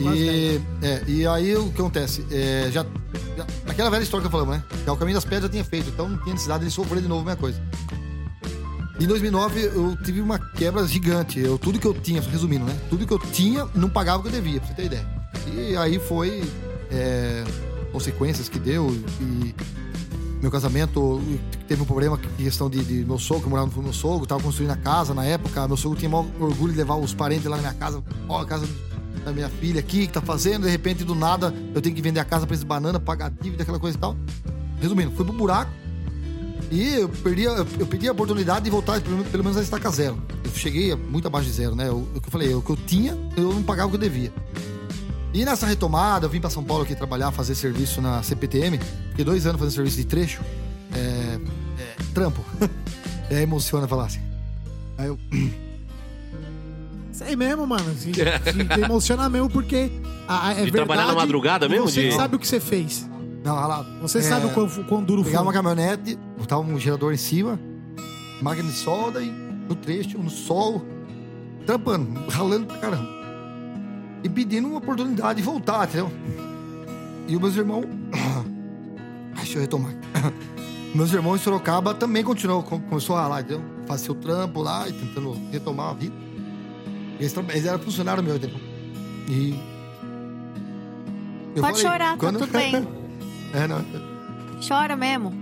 [0.00, 2.24] E, é, e aí o que acontece?
[2.30, 2.84] É, já,
[3.36, 4.62] já- aquela velha história que eu falamos, né?
[4.86, 7.08] Já o caminho das pedras eu tinha feito, então não tinha necessidade de sofrer de
[7.08, 7.60] novo a mesma coisa.
[9.00, 11.38] Em 2009 eu tive uma quebra gigante.
[11.38, 12.76] Eu, tudo que eu tinha, resumindo, né?
[12.90, 15.06] Tudo que eu tinha não pagava o que eu devia, pra você ter ideia.
[15.52, 16.42] E aí foi
[16.90, 17.44] é,
[17.92, 19.54] consequências que deu e
[20.42, 21.20] meu casamento
[21.66, 24.40] teve um problema em questão de, de meu sogro, eu morava no meu sogro, tava
[24.42, 27.56] construindo a casa na época, meu sogro tinha maior orgulho de levar os parentes lá
[27.56, 28.64] na minha casa, ó, a casa
[29.24, 32.20] da minha filha aqui, que tá fazendo, de repente, do nada, eu tenho que vender
[32.20, 34.16] a casa pra esse banana, pagar dívida, aquela coisa e tal.
[34.80, 35.70] Resumindo, fui pro buraco
[36.70, 39.90] e eu perdi, a- eu perdi a oportunidade de voltar pelo, pelo menos a estaca
[39.90, 40.22] zero.
[40.44, 41.90] Eu cheguei muito abaixo de zero, né?
[41.90, 44.00] O, o que eu falei, o que eu tinha, eu não pagava o que eu
[44.00, 44.32] devia.
[45.34, 48.78] E nessa retomada, eu vim pra São Paulo aqui trabalhar, fazer serviço na CPTM.
[49.10, 50.40] Fiquei dois anos fazendo serviço de trecho.
[50.94, 51.38] É,
[51.82, 52.42] é, trampo.
[53.30, 54.20] é, emociona falar assim.
[54.96, 55.18] Aí eu,
[57.18, 57.94] Sei mesmo, mano.
[57.94, 59.90] Se, se emociona mesmo, porque
[60.26, 60.72] a, a- é De verdade.
[60.76, 63.08] trabalhar na madrugada mesmo, Você de- sabe o que você fez.
[63.44, 63.88] não, ralado.
[64.02, 65.30] Você É, sabe o quão, quão duro foi.
[65.32, 67.58] Pegava uma caminhonete, botava um gerador em cima,
[68.40, 69.28] máquina de solda e
[69.68, 70.84] no trecho, no sol,
[71.66, 73.08] trampando, ralando pra caramba.
[74.22, 76.10] E pedindo uma oportunidade de voltar, entendeu?
[77.26, 77.84] E os meus irmãos.
[79.34, 79.92] Ai, deixa eu retomar.
[80.94, 83.62] meus irmãos em Sorocaba também continuou, com- começou a ralar, entendeu?
[83.86, 86.14] Fazer seu trampo lá e tentando retomar a vida.
[87.18, 88.58] Eles, eles eram funcionários meus, entendeu?
[89.28, 89.54] E.
[91.56, 92.74] eu Pode falei, chorar, tá quando- tudo bem.
[93.54, 93.84] é, não.
[94.66, 95.32] Chora mesmo.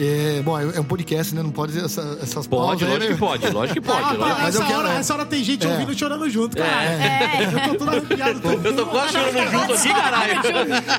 [0.00, 1.42] É, bom, é é um podcast, né?
[1.42, 3.14] Não pode dizer essa- essas Pode, pausas aí, lógico né?
[3.14, 3.98] que pode, lógico que pode.
[4.00, 4.24] Ah, lógico.
[4.28, 5.70] tá, Mas eu essa, quero- hora, essa hora tem gente É.
[5.72, 6.84] ouvindo chorando junto, cara.
[6.84, 7.44] É.
[7.44, 8.40] Eu tô todo arrepiado.
[8.64, 10.32] Eu tô quase chorando junto aqui, caralho.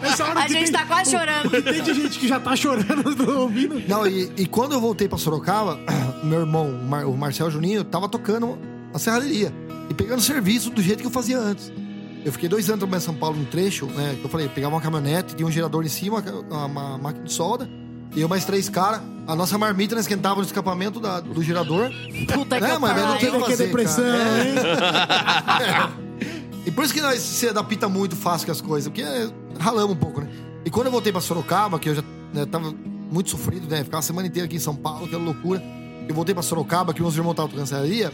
[0.04, 1.50] Essa hora A gente tem, tá quase chorando.
[1.64, 3.82] tem de gente que já tá chorando tô ouvindo.
[3.88, 5.80] Não, e, e quando eu voltei pra Sorocaba,
[6.24, 8.58] meu irmão, o, Mar- o Marcel Juninho, tava tocando
[8.94, 9.54] a serraderia
[9.90, 11.72] e pegando serviço do jeito que eu fazia antes.
[12.26, 14.18] Eu fiquei dois anos trabalhando em São Paulo num trecho, né?
[14.20, 17.24] Que eu falei, eu pegava uma caminhonete, tinha um gerador em cima, uma, uma máquina
[17.26, 17.70] de solda,
[18.16, 19.02] eu mais três caras.
[19.28, 21.92] A nossa marmita nós esquentava no escapamento da- do gerador.
[22.34, 24.44] Puta que Né, mas não o que Que fazer, depressão, cara.
[24.48, 26.10] hein?
[26.66, 29.30] E por isso que nós se adapta muito fácil com as coisas, porque é,
[29.60, 30.30] ralamos um pouco, né?
[30.66, 32.74] E quando eu voltei pra Sorocaba, que eu já né, tava
[33.12, 33.84] muito sofrido, né?
[33.84, 35.62] Ficava a semana inteira aqui em São Paulo, aquela loucura.
[36.08, 38.12] Eu voltei pra Sorocaba, que meus irmãos estavam tocando serraria.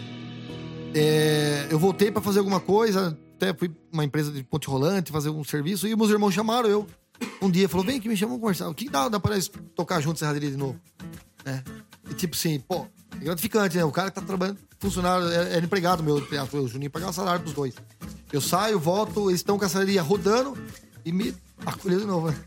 [0.93, 5.11] É, eu voltei pra fazer alguma coisa, até fui pra uma empresa de ponte rolante
[5.11, 6.85] fazer um serviço, e meus irmãos chamaram eu.
[7.41, 8.67] Um dia, falou, vem aqui, me chamam conversar.
[8.69, 10.79] O que dá, dá pra nós tocar junto serraderia de novo?
[11.45, 11.63] né?
[12.09, 12.87] E tipo assim, pô,
[13.21, 13.85] é gratificante, né?
[13.85, 17.45] O cara que tá trabalhando, funcionário, é, é empregado meu, o Juninho pagar o salário
[17.45, 17.75] dos dois.
[18.33, 20.57] Eu saio, volto, eles estão com a serraderia rodando
[21.05, 21.33] e me
[21.65, 22.37] acolhendo de novo, né?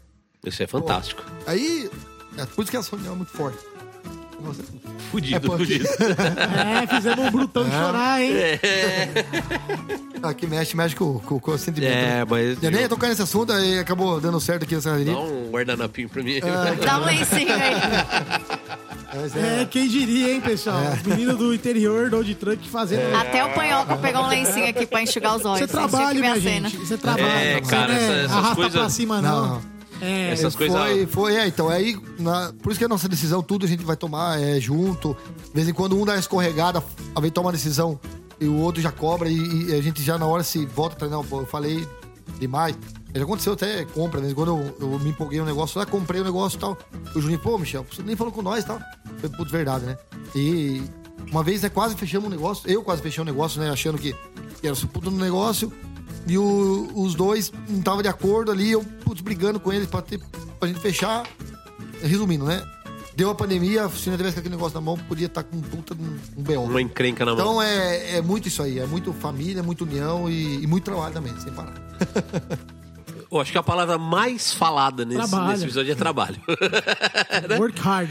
[0.45, 1.23] Isso é fantástico.
[1.47, 1.91] Aí,
[2.37, 3.59] é por isso que essa reunião é muito forte.
[4.43, 4.63] Nossa,
[5.11, 5.85] Fudido, É, pô, fudido.
[6.83, 8.33] É, fizemos um brutão de chorar, hein?
[10.23, 11.91] aqui mexe, mexe com, com, com o sentimento.
[11.91, 12.21] né?
[12.21, 12.63] É, mas.
[12.63, 15.13] Eu nem ia tocar nesse assunto, aí acabou dando certo aqui na serraderia.
[15.15, 16.39] Dá um guardanapinho pra mim.
[16.85, 17.73] Dá um lencinho aí.
[19.35, 20.83] É- É, quem diria, hein, pessoal?
[20.93, 23.17] Os meninos do interior, do Old Truck, fazendo.
[23.17, 25.61] Até o panhoca pegou um lencinho aqui pra enxugar os olhos.
[25.61, 26.69] Você trabalha, minha cena.
[26.69, 26.77] gente.
[26.87, 27.23] Você trabalha.
[27.27, 29.47] É, Você cara, não é essa- essas arrasta coisas- pra cima, não.
[29.49, 29.78] Não.
[30.01, 30.77] É, Essas coisas.
[30.79, 33.85] Foi, foi, é, então, aí, na- por isso que a nossa decisão, tudo a gente
[33.85, 35.17] vai tomar é, junto.
[35.47, 36.83] De vez em quando um dá uma escorregada,
[37.15, 37.99] alguém toma uma decisão
[38.41, 41.09] e o outro já cobra e, e a gente já na hora se volta pra
[41.09, 41.87] não, pô, eu falei
[42.39, 42.77] demais.
[43.15, 46.25] Já aconteceu até compra, em quando eu, eu me empolguei no negócio, lá comprei o
[46.25, 46.77] negócio e tal.
[47.17, 48.79] O Juninho, pô, Michel, você nem falou com nós e tal.
[49.19, 49.97] Foi, putz, verdade, né?
[50.37, 50.83] E
[51.33, 54.15] uma vez, né, quase fechamos um negócio, eu quase fechei um negócio, né, achando que
[54.63, 55.73] era o puto no negócio.
[56.29, 60.03] E o- os dois não estavam de acordo ali, eu, putz, brigando com eles pra,
[60.03, 60.21] ter,
[60.61, 61.25] pra gente fechar.
[62.03, 62.63] Resumindo, né?
[63.17, 65.61] Deu a pandemia, se não tivesse com aquele negócio na mão, podia estar com um
[65.61, 66.63] puta de um, um B.O.
[66.63, 67.41] Uma encrenca na mão.
[67.41, 71.13] Então é, é muito isso aí, é muito família, muito união e, e muito trabalho
[71.15, 71.75] também, sem parar.
[73.31, 75.49] Eu acho que a palavra mais falada nesse, Trabalho.
[75.53, 76.37] nesse episódio é trabalho.
[77.59, 78.11] Work hard,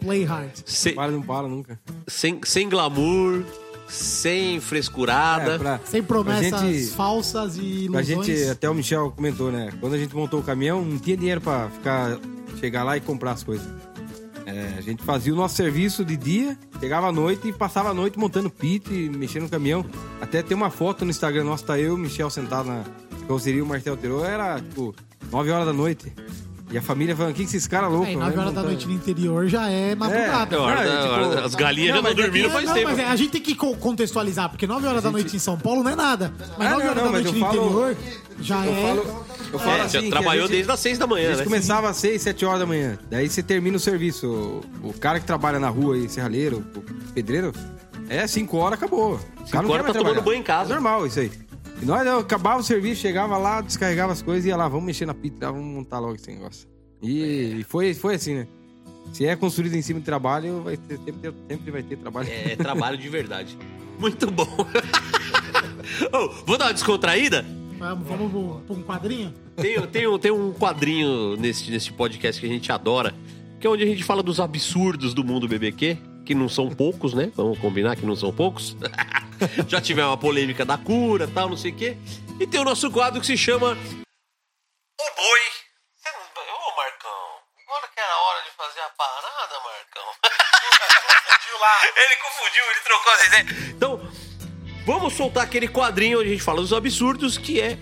[0.00, 0.50] play hard.
[0.64, 1.78] sem, Para, não para nunca.
[2.08, 3.44] sem, sem glamour,
[3.88, 5.52] sem frescurada.
[5.54, 8.06] É, pra, Sem promessas pra gente, falsas e ilusões.
[8.06, 9.70] gente, até o Michel comentou, né?
[9.80, 12.18] Quando a gente montou o caminhão, não tinha dinheiro pra ficar,
[12.58, 13.66] chegar lá e comprar as coisas.
[14.46, 17.94] É, a gente fazia o nosso serviço de dia, chegava à noite e passava a
[17.94, 19.84] noite montando pit, mexendo no caminhão.
[20.20, 22.84] Até tem uma foto no Instagram nosso, tá eu e o Michel sentado na
[23.26, 24.94] carroceria, o Martel tirou, era tipo
[25.30, 26.12] 9 horas da noite.
[26.70, 28.08] E a família falando, o que que esses caras loucos?
[28.08, 30.56] É, e né, 9 horas da montando?" noite no interior já é madrugada.
[30.56, 32.50] É, hora Não, da- é, tipo, hora da- as galinhas não, já é dormindo que-
[32.52, 32.88] faz não, tempo.
[32.90, 35.58] mas é, a gente tem que co- contextualizar, porque 9 horas da noite em São
[35.58, 36.32] Paulo não é nada.
[36.58, 37.96] Mas Ah, 9 não, horas não, da noite no falo- interior
[38.40, 38.82] já Eu é.
[38.82, 41.38] falo, eu falo É, assim, a trabalhou gente- desde as seis da A manhã, gente
[41.38, 41.44] né?
[41.44, 42.98] começava às 6, 7 horas da manhã.
[43.10, 44.26] Daí você termina o serviço.
[44.82, 47.52] O, o cara que trabalha na rua aí, serralheiro, o pedreiro,
[48.08, 49.14] é 5 horas, acabou.
[49.46, 50.20] O cara não horas quer tá mais tomando trabalhar.
[50.22, 50.70] banho em casa.
[50.70, 51.30] É normal isso aí.
[51.80, 54.84] E nós eu acabava o serviço, chegava lá, descarregava as coisas e ia lá, vamos
[54.86, 56.68] mexer na pita, vamos montar logo esse negócio.
[57.02, 58.46] E, e foi, foi assim, né?
[59.12, 62.28] Se é construído em cima de trabalho, vai ter, sempre, sempre vai ter trabalho.
[62.30, 63.58] É trabalho de verdade.
[63.98, 64.48] Muito bom.
[66.12, 67.44] Ô, vou dar uma descontraída?
[67.78, 69.34] Vamos, vamos pra um quadrinho?
[69.56, 73.14] Tem, tem, um- tem um quadrinho nesse, nesse podcast que a gente adora,
[73.60, 77.12] que é onde a gente fala dos absurdos do mundo BBQ, que não são poucos,
[77.12, 77.30] né?
[77.36, 78.74] Vamos combinar que não são poucos.
[79.68, 81.96] Já tivemos uma polêmica da cura, tal, não sei o quê.
[82.40, 83.74] E tem o nosso quadro que se chama O
[85.16, 85.40] Boi.
[85.96, 86.20] Você não...
[86.20, 87.10] Ô, Marcão,
[87.66, 90.04] agora que era hora de fazer a parada, Marcão.
[91.96, 93.68] Ele confundiu, ele trocou as ideias.
[93.70, 94.00] Então,
[94.84, 97.78] vamos soltar aquele quadrinho onde a gente fala dos absurdos, que é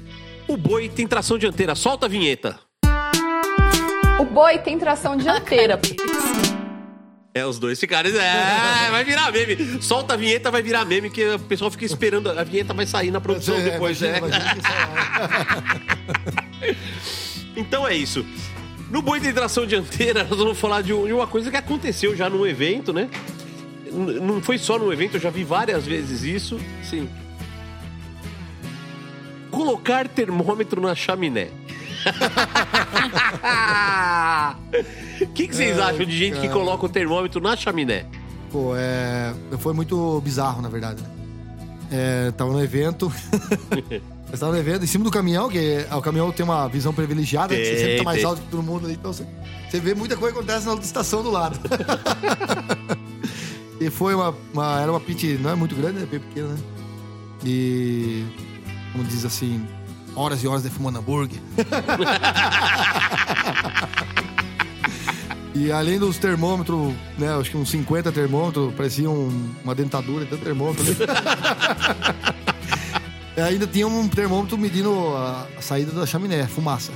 [0.47, 1.75] O Boi tem tração dianteira.
[1.75, 2.61] Solta a vinheta.
[4.23, 5.81] O boi tem tração dianteira.
[7.35, 8.11] É, os dois ficaram.
[8.11, 9.83] É, vai virar meme.
[9.83, 12.28] Solta a vinheta, vai virar meme, que o pessoal fica esperando.
[12.31, 14.28] A vinheta vai sair na produção É, depois, imagina, né?
[14.28, 14.62] imagina
[16.62, 16.77] é-
[17.57, 18.25] Então é isso.
[18.91, 22.15] No Boi tem tração dianteira, nós vamos falar de um- de uma coisa que aconteceu
[22.15, 23.09] já num evento, né?
[23.91, 26.61] Não foi só no evento, eu já vi várias vezes isso.
[26.83, 27.09] Sim.
[29.51, 31.49] Colocar termômetro na chaminé.
[35.23, 36.53] O que, que vocês acham de gente que cara.
[36.53, 38.07] coloca o termômetro na chaminé?
[38.51, 39.35] Pô, é...
[39.59, 41.09] Foi muito bizarro, na verdade, né?
[41.91, 43.12] É, tava no evento.
[43.91, 46.95] Eu estava no evento, em cima do caminhão, que é- o caminhão tem uma visão
[46.95, 48.31] privilegiada, que você sempre tá mais Tem, tem.
[48.31, 49.27] alto que todo mundo ali, então você,
[49.69, 51.59] você vê muita coisa que acontece na estação do lado.
[53.79, 56.59] e foi uma, uma- Era uma pit, não é muito grande, é bem pequena, né?
[57.45, 58.25] E.
[58.93, 59.67] Como diz assim,
[60.17, 61.41] horas e horas defumando hambúrguer.
[65.55, 70.43] E além dos termômetros, né, acho que uns 50 termômetros, parecia um- uma dentadura, tanto
[70.43, 70.97] termômetro ali.
[73.37, 76.93] E ainda tinha um termômetro medindo a, a saída da chaminé, fumaça.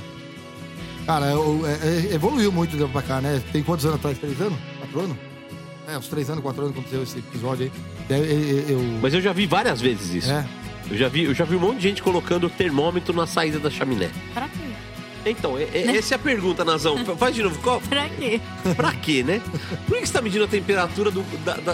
[1.07, 3.43] Cara, eu- é- é- evoluiu muito pra cá, né?
[3.53, 4.19] Tem quantos anos atrás?
[4.19, 4.59] Três anos?
[4.81, 5.17] Quatro anos?
[5.89, 7.73] É, uns três anos, quatro anos que aconteceu esse episódio aí.
[8.19, 8.25] Eu,
[8.79, 10.31] eu- Mas eu já vi várias vezes isso.
[10.31, 10.47] É.
[10.91, 13.71] Eu, já vi, eu já vi um monte de gente colocando termômetro na saída da
[13.71, 14.11] chaminé.
[14.33, 15.31] Pra quê?
[15.31, 16.97] Então, é- é- essa é a pergunta, Nazão.
[17.19, 17.59] Faz de novo.
[17.61, 18.41] Qual, Pra quê?
[18.77, 19.41] pra quê, né?
[19.87, 21.73] Por que você tá medindo a temperatura do, da- da-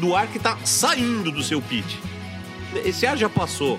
[0.00, 1.98] do ar que tá saindo do seu pit?
[2.84, 3.78] Esse ar já passou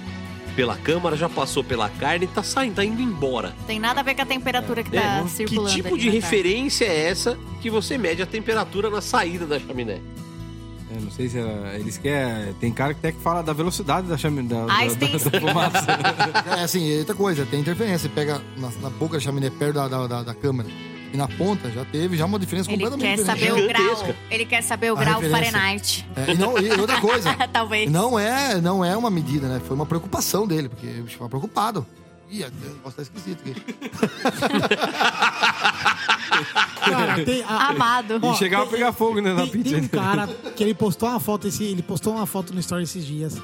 [0.55, 3.55] pela câmara, já passou pela carne, tá saindo, tá indo embora.
[3.65, 5.73] Tem nada a ver com a temperatura que tá É, que circulando.
[5.75, 9.99] tipo ali de referência é essa que você mede a temperatura na saída da chaminé?
[10.99, 12.53] É, não sei se era, eles querem.
[12.55, 14.47] Tem cara que até que fala da velocidade da chaminé.
[14.49, 15.11] Da, da, Einstein.
[15.17, 15.87] da, da fumaça.
[16.59, 17.99] É assim, outra coisa, tem interferência.
[17.99, 20.69] Você pega na, na boca da chaminé perto da, da, da- da câmera
[21.11, 23.47] e na ponta já teve já uma diferença Ele completamente quer diferente.
[23.49, 23.81] saber o grau.
[23.83, 24.15] Gigantesca.
[24.29, 25.51] Ele quer saber o A grau referência.
[25.51, 26.07] Fahrenheit.
[26.15, 27.89] É, e, não- e outra coisa, Talvez.
[27.91, 29.59] não é, não é uma medida, né?
[29.65, 31.85] Foi uma preocupação dele, porque ele estava preocupado.
[32.29, 33.55] Ih, o negócio tá esquisito aqui.
[36.89, 37.43] Cara, tem.
[37.43, 38.19] a- Amado.
[38.21, 39.75] Ó, E chegava a pegar fogo né, na Tem, pizza.
[39.75, 42.83] tem um cara que ele postou uma foto esse, ele postou uma foto no story
[42.83, 43.37] esses dias.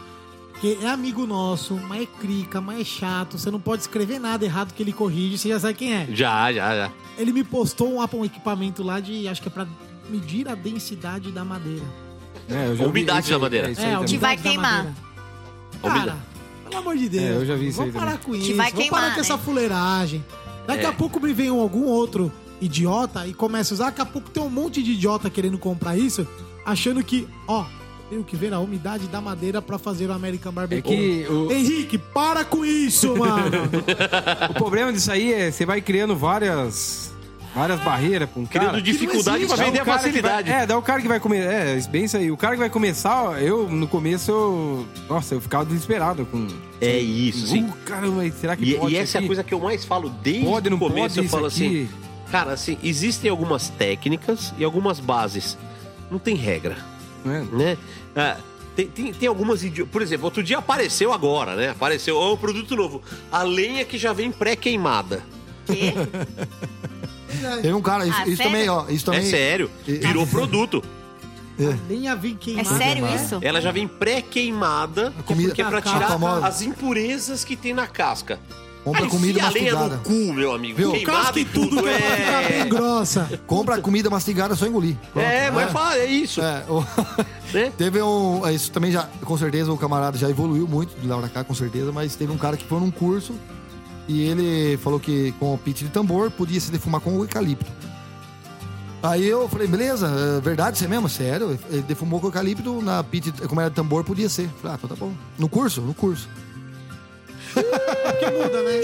[0.62, 3.38] Que é amigo nosso, mas é crica, mas é chato.
[3.38, 6.08] Você não pode escrever nada errado que ele corrige, você já sabe quem é.
[6.12, 6.92] Já, já, já.
[7.18, 9.28] Ele me postou um, um equipamento lá de.
[9.28, 9.68] Acho que é pra
[10.10, 11.84] medir a densidade da madeira.
[12.50, 13.70] É, eu já A vi umidade da madeira.
[13.72, 14.08] isso aí É, a também.
[14.14, 14.94] Que vai queimar.
[15.82, 16.18] Cara,
[16.70, 17.24] pelo amor de Deus.
[17.24, 18.26] É, eu já vi isso Vamos aí parar também.
[18.26, 18.58] com Que isso.
[18.58, 19.42] vai Vamos parar com essa né?
[19.44, 20.26] fuleiragem.
[20.68, 20.88] Daqui É.
[20.88, 23.86] a pouco me vem algum outro idiota e começa a usar.
[23.86, 26.28] Daqui a pouco tem um monte de idiota querendo comprar isso,
[26.66, 27.66] achando que, ó,
[28.10, 30.90] tenho que ver a umidade da madeira pra fazer o American É Barbecue.
[31.26, 33.52] que o, Henrique, para com isso, mano.
[34.50, 37.12] o problema disso aí é você vai criando várias
[37.56, 38.66] várias barreiras pra um cara.
[38.68, 40.50] Criando dificuldade pra Daí o vender a facilidade.
[40.52, 41.44] vai- é, daí o cara que vai comer.
[41.48, 42.30] É, bem isso aí.
[42.30, 44.86] O cara que vai começar, ó, eu, no começo, eu.
[45.10, 46.48] Nossa, eu ficava desesperado com.
[46.82, 47.64] É isso, sim.
[47.64, 49.28] Uh, caramba, será que E, pode e essa é a aqui?
[49.28, 51.16] coisa que eu mais falo desde Pode, não o começo.
[51.16, 51.88] pode eu falo aqui?
[51.88, 51.90] assim,
[52.32, 55.58] cara, assim, existem algumas técnicas e algumas bases.
[56.12, 56.76] Não tem regra,
[57.24, 57.48] Né?
[57.52, 57.78] né?
[58.16, 58.38] Ah,
[58.76, 61.70] tem, tem, tem algumas idi- Por exemplo, outro dia apareceu agora, né?
[61.70, 63.02] Apareceu ó, um produto novo.
[63.32, 65.24] A lenha que já vem pré-queimada.
[67.62, 68.52] Teve um cara, isso, Ah, isso sério?
[68.52, 68.86] também, ó.
[68.90, 69.22] Isso também.
[69.22, 69.72] É sério.
[69.86, 70.84] Virou produto.
[71.88, 72.78] Vem É queimada.
[72.78, 73.40] sério isso?
[73.42, 76.46] Ela já vem pré-queimada, comida- porque é pra a tirar famosa.
[76.48, 78.40] as impurezas que tem na casca.
[78.84, 79.96] Compra Aí comida enfia a lenha mastigada.
[79.96, 80.78] no cu, meu amigo.
[80.78, 80.92] Viu?
[80.92, 81.82] Queimada Casca e tudo tudo.
[81.84, 83.42] que é pra ficar bem É, grossa.
[83.48, 84.96] Compra comida mastigada, é só engolir.
[85.12, 85.52] Pronto, é né?
[85.52, 86.40] mas fala, é isso.
[86.42, 86.86] É, o-
[87.52, 87.72] Né?
[87.78, 88.48] teve um.
[88.50, 91.56] Isso também já, com certeza, o camarada já evoluiu muito de lá pra cá, com
[91.56, 93.34] certeza, mas teve um cara que foi num curso
[94.08, 97.72] e ele falou que com o pit de tambor podia se defumar com o eucalipto.
[99.02, 101.08] Aí eu falei, beleza, é verdade, você mesmo?
[101.08, 101.60] Sério?
[101.70, 104.50] Ele defumou com eucalipto na pit, como era de tambor, podia ser.
[104.62, 105.14] Falei, ah, então tá bom.
[105.38, 105.82] No curso?
[105.82, 106.28] No curso.
[107.56, 108.82] Porque muda, né?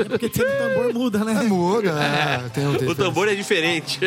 [0.00, 1.42] É porque tem um tambor muda, É, né?
[1.42, 4.00] muda, é, tem, tem, O tambor é diferente.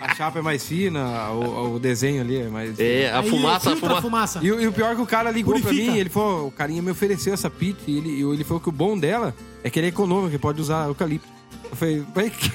[0.00, 2.80] A chapa é mais fina, o, o desenho ali é mais.
[2.80, 4.00] É, a Aí fumaça, a fumaça.
[4.02, 4.40] fumaça.
[4.42, 5.84] E, o- e o pior é que o cara ligou Purifica.
[5.84, 8.70] pra mim, ele falou, o carinha me ofereceu essa pit e ele, ele falou que
[8.70, 11.28] o bom dela é que ele é econômico, que pode usar eucalipto.
[11.70, 12.50] Eu falei, vai que.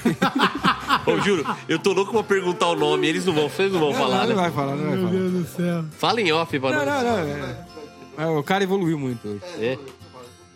[1.10, 3.94] Ô, juro, eu tô louco pra perguntar o nome, eles não vão, vocês não vão
[3.94, 4.42] falar, não, não né?
[4.42, 5.10] vai falar, não vai Meu falar.
[5.20, 5.84] Deus do céu.
[5.96, 7.02] Fala em off pra Não, nós.
[7.04, 7.34] não, não.
[7.46, 7.66] é.
[8.18, 9.40] Mas O cara evoluiu muito hoje.
[9.60, 9.78] É.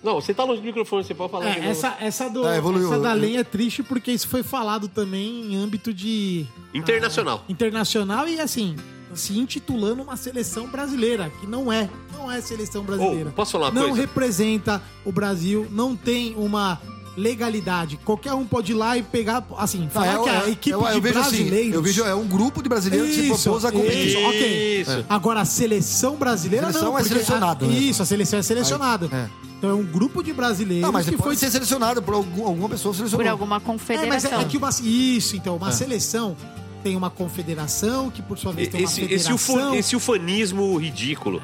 [0.02, 1.44] Não, você tá longe do microfone, você pode falar.
[1.50, 1.68] de É, novo.
[1.70, 2.90] essa, essa, do, É, evoluiu.
[2.92, 6.46] essa da lenha é triste porque isso foi falado também em âmbito de.
[6.72, 7.44] Internacional.
[7.46, 8.76] ah, internacional e assim,
[9.14, 11.88] se intitulando uma seleção brasileira, que não é.
[12.16, 13.28] Não é seleção brasileira.
[13.28, 14.00] Ô, posso falar uma não coisa?
[14.02, 16.80] representa o Brasil, não tem uma
[17.16, 17.98] legalidade.
[18.04, 19.44] Qualquer um pode ir lá e pegar.
[19.58, 21.74] Assim, falar Não, que é- a é- equipe eu, eu de vejo assim, brasileiros.
[21.74, 24.06] eu vejo, é um grupo de brasileiros que se Isso, propôs a competir.
[24.08, 24.80] isso, ok.
[24.80, 25.04] Isso.
[25.08, 26.98] Agora, a seleção brasileira Seleção não.
[26.98, 27.74] é porque selecionado, a- né?
[27.74, 29.08] Isso, a seleção é selecionada.
[29.12, 29.49] Aí, é.
[29.60, 32.66] Então é um grupo de brasileiros Não, mas que foi ser selecionado por algum- alguma
[32.70, 33.22] pessoa selecionou.
[33.22, 34.38] Por alguma É, mas confederação.
[34.40, 35.72] é, é que uma, isso, então, uma É.
[35.72, 36.34] seleção
[36.82, 40.74] tem uma confederação que por sua vez tem uma Esse, esse, ufo- federação esse ufanismo
[40.78, 41.42] ridículo,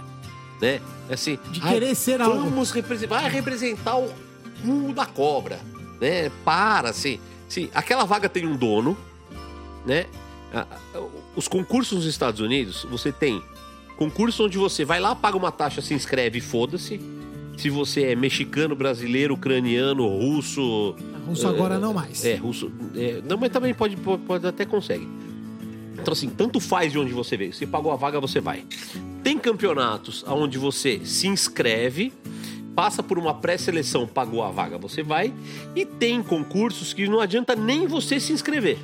[0.63, 0.81] né?
[1.11, 2.41] Assim, de ai, querer ser algo.
[2.41, 4.09] vamos representar, vai representar o
[4.63, 5.61] cu da cobra,
[6.01, 6.31] né?
[6.43, 8.97] Para, assim, assim, aquela vaga tem um dono,
[9.85, 10.07] né?
[11.37, 13.43] Os concursos nos Estados Unidos, você tem
[13.99, 16.99] concurso onde você vai lá, paga uma taxa, se inscreve e foda-se.
[17.57, 20.95] Se você é mexicano, brasileiro, ucraniano, russo,
[21.27, 22.25] Russo agora não mais.
[22.25, 22.71] é, russo.
[22.95, 25.09] é, não, mas também pode, pode, pode até consegue.
[25.95, 27.53] Então, assim, tanto faz de onde você veio.
[27.55, 28.65] Se pagou a vaga, você vai.
[29.25, 32.13] Tem campeonatos onde você se inscreve,
[32.75, 35.33] passa por uma pré-seleção, pagou a vaga, você vai.
[35.75, 38.79] E tem concursos que não adianta nem você se inscrever.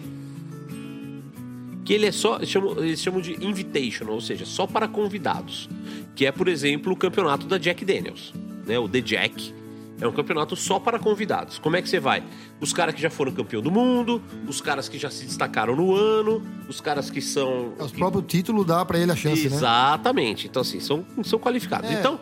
[1.85, 5.69] Que ele é só, eles chamam, eles chamam de invitational, ou seja, só para convidados.
[6.17, 8.33] Que é, por exemplo, o campeonato da Jack Daniels,
[8.67, 8.79] né?
[8.79, 9.55] O The Jack.
[10.01, 11.59] É um campeonato só para convidados.
[11.61, 12.25] Como é que você vai?
[12.61, 15.95] Os caras que já foram campeão do mundo, os caras que já se destacaram no
[15.95, 17.73] ano, os caras que são.
[17.79, 19.55] O próprio título dá pra ele a chance, né?
[19.57, 20.49] Exatamente.
[20.49, 21.89] Então, assim, são, são qualificados.
[21.89, 21.95] É.
[21.95, 22.19] Então,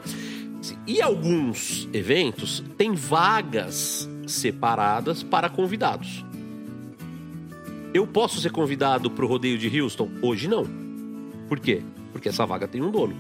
[0.61, 6.23] se- e alguns eventos têm vagas separadas para convidados.
[7.95, 10.09] Eu posso ser convidado para o rodeio de Houston?
[10.21, 10.67] Hoje não.
[11.49, 11.83] Por quê?
[12.13, 13.17] Porque essa vaga tem um dono.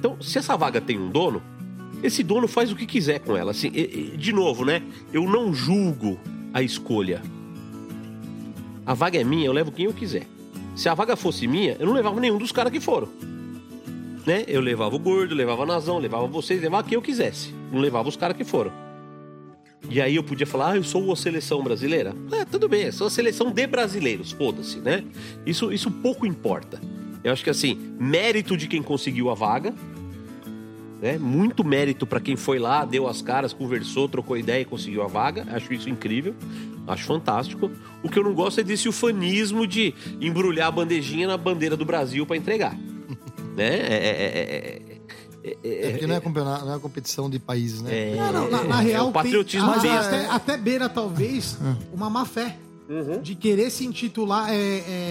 [0.00, 1.42] Então, se essa vaga tem um dono,
[2.02, 3.50] esse dono faz o que quiser com ela.
[3.50, 4.82] Assim, de novo, né?
[5.12, 6.18] Eu não julgo
[6.54, 7.20] a escolha.
[8.86, 10.26] A vaga é minha, eu levo quem eu quiser.
[10.74, 13.10] Se a vaga fosse minha, eu não levava nenhum dos caras que foram.
[14.26, 14.46] Né?
[14.48, 17.54] Eu levava o gordo, levava a Nazão, levava vocês, levava quem eu quisesse.
[17.70, 18.72] Não levava os caras que foram.
[19.90, 22.14] E aí eu podia falar, ah, eu sou a seleção brasileira.
[22.32, 25.04] É, tudo bem, eu sou a seleção de brasileiros, foda-se, né?
[25.44, 26.80] Isso, isso pouco importa.
[27.22, 29.74] Eu acho que assim, mérito de quem conseguiu a vaga,
[31.00, 31.18] né?
[31.18, 35.06] Muito mérito para quem foi lá, deu as caras, conversou, trocou ideia e conseguiu a
[35.06, 35.46] vaga.
[35.50, 36.34] Acho isso incrível,
[36.86, 37.70] acho fantástico.
[38.02, 41.84] O que eu não gosto é desse ufanismo de embrulhar a bandejinha na bandeira do
[41.84, 42.76] Brasil para entregar.
[43.56, 43.66] né?
[43.66, 44.82] É, é, é,
[45.42, 48.10] é, é, É porque não é, campeonato, não é competição de países, né?
[48.10, 51.58] é- Não, não, na, na é real, o patriotismo tem, até, até beira, talvez,
[51.92, 52.56] uma má fé.
[52.90, 53.22] Uhum.
[53.22, 54.54] De querer se intitular, é,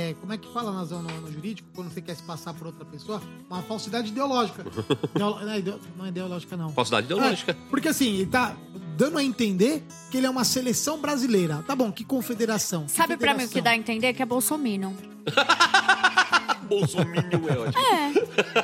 [0.09, 2.67] é, como é que fala Nazão, no, no jurídico, quando você quer se passar por
[2.67, 3.21] outra pessoa?
[3.49, 4.65] Uma falsidade ideológica.
[5.15, 6.69] Ideolo- não, é ideo- não é ideológica, não.
[6.73, 7.53] Falsidade ideológica.
[7.53, 8.53] É, porque assim, ele tá
[8.97, 11.63] dando a entender que ele é uma seleção brasileira.
[11.65, 12.83] Tá bom, que confederação?
[12.83, 14.11] Que Sabe pra mim o que dá a entender?
[14.13, 14.91] Que é bolsominion.
[16.69, 17.83] Bolsominion é ótimo.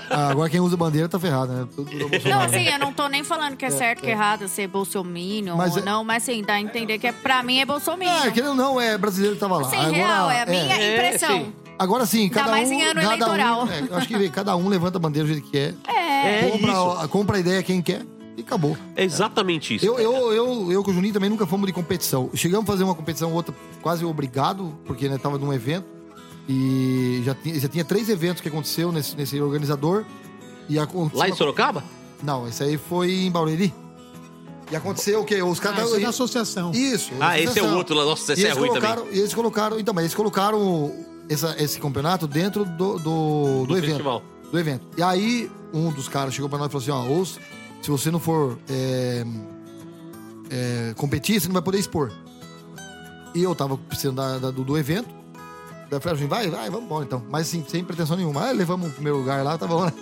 [0.09, 1.67] Ah, agora quem usa bandeira tá ferrado, né?
[1.75, 1.92] Tudo
[2.30, 5.56] Não, assim, eu não tô nem falando que é certo, que é errado ser bolsominion
[5.58, 8.14] Mas ou é- não, mas assim, dá a entender que é, pra mim é bolsominion.
[8.24, 9.67] Ah, querendo ou não, é brasileiro que tava lá.
[9.67, 11.40] Assim, agora, real, é a minha é, impressão.
[11.40, 11.53] sim.
[11.77, 12.74] Agora sim, cada mais um.
[12.74, 13.66] em ano cada eleitoral.
[13.66, 15.75] Um, é, eu acho que cada um levanta a bandeira do jeito que quer.
[15.88, 16.45] É.
[16.45, 17.09] É compra, isso.
[17.09, 18.06] compra a ideia quem quer
[18.38, 18.77] e acabou.
[18.95, 19.85] É exatamente isso.
[19.85, 22.30] Eu, eu, eu, eu com o Juninho também nunca fomos de competição.
[22.34, 25.95] Chegamos a fazer uma competição, outra quase obrigado, porque né, tava num evento.
[26.48, 30.06] E já tinha, já tinha três eventos que aconteceu nesse, nesse organizador.
[30.70, 31.84] E aconteceu Lá em uma- Sorocaba?
[32.24, 33.74] Não, esse aí foi em Barueri.
[34.72, 35.42] E aconteceu o quê?
[35.44, 35.86] Os Ah, caras.
[35.86, 36.72] isso é da associação.
[36.72, 37.12] Isso.
[37.20, 37.78] Ah, esse é o associação.
[37.78, 38.06] outro lá.
[38.06, 39.16] Nossa, esse E é ruim colocaram, também.
[39.16, 39.80] E eles colocaram.
[39.80, 40.92] Então, mas eles colocaram
[41.30, 43.90] essa- esse campeonato dentro do, do, do Do evento.
[43.90, 44.24] festival.
[44.52, 44.88] Do evento.
[44.98, 47.40] E aí, um dos caras chegou pra nós e falou assim: ó, ou se
[47.82, 49.24] se você não for é,
[50.50, 52.12] é, competir, você não vai poder expor.
[53.36, 55.10] E eu tava precisando da- da- do, do evento.
[55.90, 57.24] Daí eu falei assim, vai, vai, vamos embora então.
[57.30, 58.46] Mas assim, sem pretensão nenhuma.
[58.48, 59.94] Aí levamos o primeiro lugar lá, tá bom, né?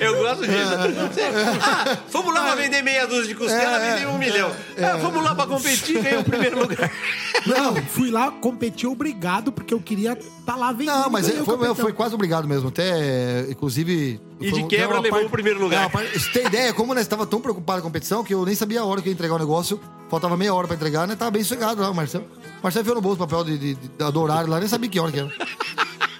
[0.00, 0.70] Eu gosto disso.
[1.12, 1.22] Você-
[1.62, 4.50] Ah, vamos lá pra vender meia dúzia de costela, É, vender um milhão.
[4.78, 6.90] Ah, vamos lá pra competir e ganhar o primeiro lugar.
[7.46, 10.96] Não, fui lá competir obrigado, porque eu queria estar lá vendendo.
[11.02, 12.68] Não, mas ganhei é, foi, foi quase obrigado mesmo.
[12.68, 14.20] Até, inclusive.
[14.40, 15.86] E de quebra levou o primeiro lugar.
[15.86, 16.72] É, parte- Você tem ideia?
[16.72, 19.08] Como nós estava tão preocupado com a competição que eu nem sabia a hora que
[19.08, 19.80] eu ia entregar o negócio.
[20.10, 21.14] Faltava meia hora pra entregar, né?
[21.16, 22.26] Tava bem sossegado lá, o Marcelo.
[22.62, 25.00] Marcelo enfiou no bolso o papel de, de, de- do horário lá, nem sabia que
[25.00, 25.30] hora que era.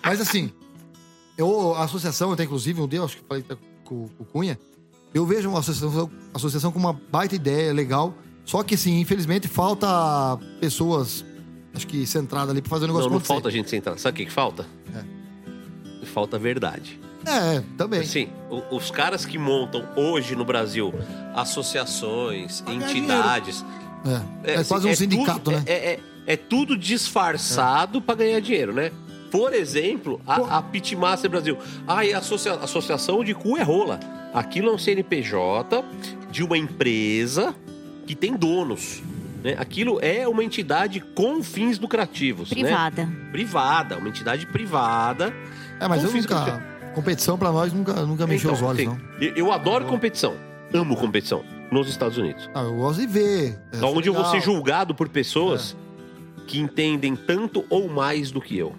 [0.05, 0.51] Mas assim,
[1.39, 3.45] eu, a associação, até inclusive, um dia, acho que falei
[3.85, 4.59] com, com o Cunha,
[5.15, 8.15] eu vejo uma associação, associação com uma baita ideia, legal.
[8.45, 9.87] Só que, assim, infelizmente, falta
[10.61, 11.25] pessoas,
[11.75, 13.33] acho que centradas ali pra fazer o negócio Não, não acontecer.
[13.35, 13.99] falta gente sentar.
[13.99, 14.67] Sabe o que, que falta?
[16.07, 16.99] Falta verdade.
[17.25, 18.01] É, também.
[18.01, 20.93] Assim, o- os caras que montam hoje no Brasil
[21.35, 23.65] associações, entidades.
[24.45, 25.63] É, é assim, quase um sindicato, tudo- né?
[25.67, 28.91] É, é- é tudo disfarçado pra ganhar dinheiro, né?
[29.31, 31.57] Por exemplo, a, a Pitmaster Brasil.
[31.87, 33.99] Ah, e a associa- associação de cu é rola.
[34.35, 35.83] Aquilo é um CNPJ
[36.31, 37.55] de uma empresa
[38.07, 39.03] que tem donos.
[39.43, 39.57] Né?
[39.59, 42.51] Aquilo é uma entidade com fins lucrativos.
[42.51, 42.57] né?
[42.63, 43.09] Privada.
[43.33, 45.33] Privada, uma entidade privada.
[45.81, 46.35] É, mas eu nunca.
[46.39, 46.73] lucrativos.
[46.95, 49.19] Competição pra nós nunca, nunca me encheu Então, os olhos, assim, não.
[49.21, 50.35] eu- Eu adoro competição.
[50.75, 51.43] Amo competição.
[51.71, 52.51] Nos Estados Unidos.
[52.55, 53.59] Ah, eu gosto de ver.
[53.73, 54.31] é, onde eu vou legal.
[54.31, 55.75] ser julgado por pessoas
[56.47, 58.75] que entendem tanto ou mais do que eu.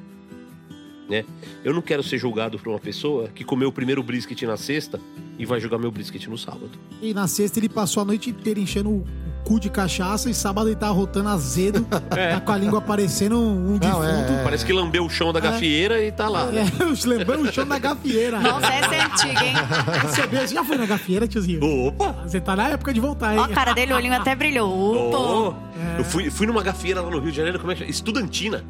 [1.10, 1.26] Né?
[1.64, 5.00] Eu não quero ser julgado por uma pessoa que comeu o primeiro brisket na sexta
[5.38, 6.72] e vai jogar meu brisket no sábado.
[7.02, 9.06] E na sexta ele passou a noite inteira enchendo o
[9.44, 13.78] cu de cachaça e sábado ele tava rotando azedo, tá com a língua parecendo um,
[13.78, 14.32] Não, é, defunto.
[14.40, 14.44] é.
[14.46, 16.48] Parece que lambeu o chão da gafieira e tá lá.
[16.54, 16.64] É,
[17.06, 18.40] lembrando o chão da gafieira.
[18.40, 19.56] Nossa, essa é antiga, hein?
[20.08, 21.62] Você, você já foi na gafieira, tiozinho?
[21.88, 22.14] Opa!
[22.26, 23.40] Você tá na época de voltar, hein?
[23.40, 24.72] Ó, a cara dele, o olhinho até brilhou.
[24.72, 25.58] Oh, Opa!
[25.98, 27.92] Eu fui, fui numa gafieira lá no Rio de Janeiro, como é que chama?
[27.92, 28.64] Estudantina.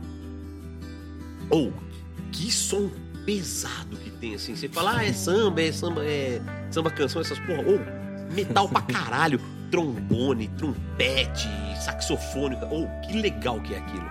[1.50, 1.72] Ou,
[2.34, 2.90] que som
[3.26, 4.56] pesado que tem, assim.
[4.56, 7.64] Você fala, ah, é samba, é samba, é samba canção, essas porra.
[7.66, 7.80] Ou,
[8.34, 9.40] metal pra caralho.
[9.72, 11.50] Trombone, trompete,
[11.84, 12.58] saxofone.
[12.70, 14.06] Ou, que legal que é aquilo.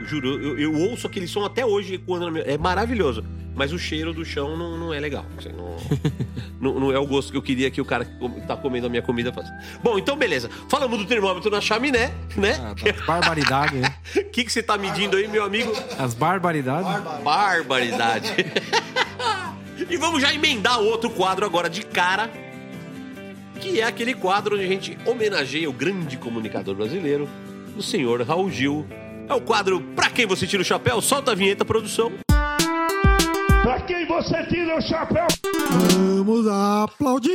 [0.00, 3.24] Eu juro, eu, eu ouço aquele som até hoje quando é maravilhoso.
[3.54, 5.24] Mas o cheiro do chão não, não é legal.
[5.38, 5.76] Assim, não,
[6.60, 8.90] não, não é o gosto que eu queria que o cara que tá comendo a
[8.90, 9.52] minha comida faça.
[9.82, 10.50] Bom, então beleza.
[10.68, 12.56] Falamos do termômetro na chaminé, né?
[12.60, 13.94] Ah, das barbaridades, né?
[14.16, 15.72] O que, que você tá medindo aí, meu amigo?
[15.98, 17.22] As barbaridades.
[17.22, 18.34] Barbaridade.
[19.88, 22.30] e vamos já emendar outro quadro agora de cara.
[23.60, 27.28] Que é aquele quadro onde a gente homenageia o grande comunicador brasileiro,
[27.76, 28.84] o senhor Raul Gil.
[29.28, 31.00] É o quadro Pra Quem Você Tira o Chapéu?
[31.00, 32.23] Solta a vinheta, produção.
[33.84, 35.26] Pra quem você tira o chapéu?
[35.92, 37.32] Vamos aplaudir!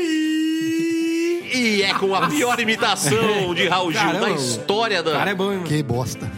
[1.53, 5.32] E é com a pior imitação de Raul Gil Caramba, da história O cara da.
[5.32, 5.69] é bom, hein, mano?
[5.69, 6.32] Que bosta.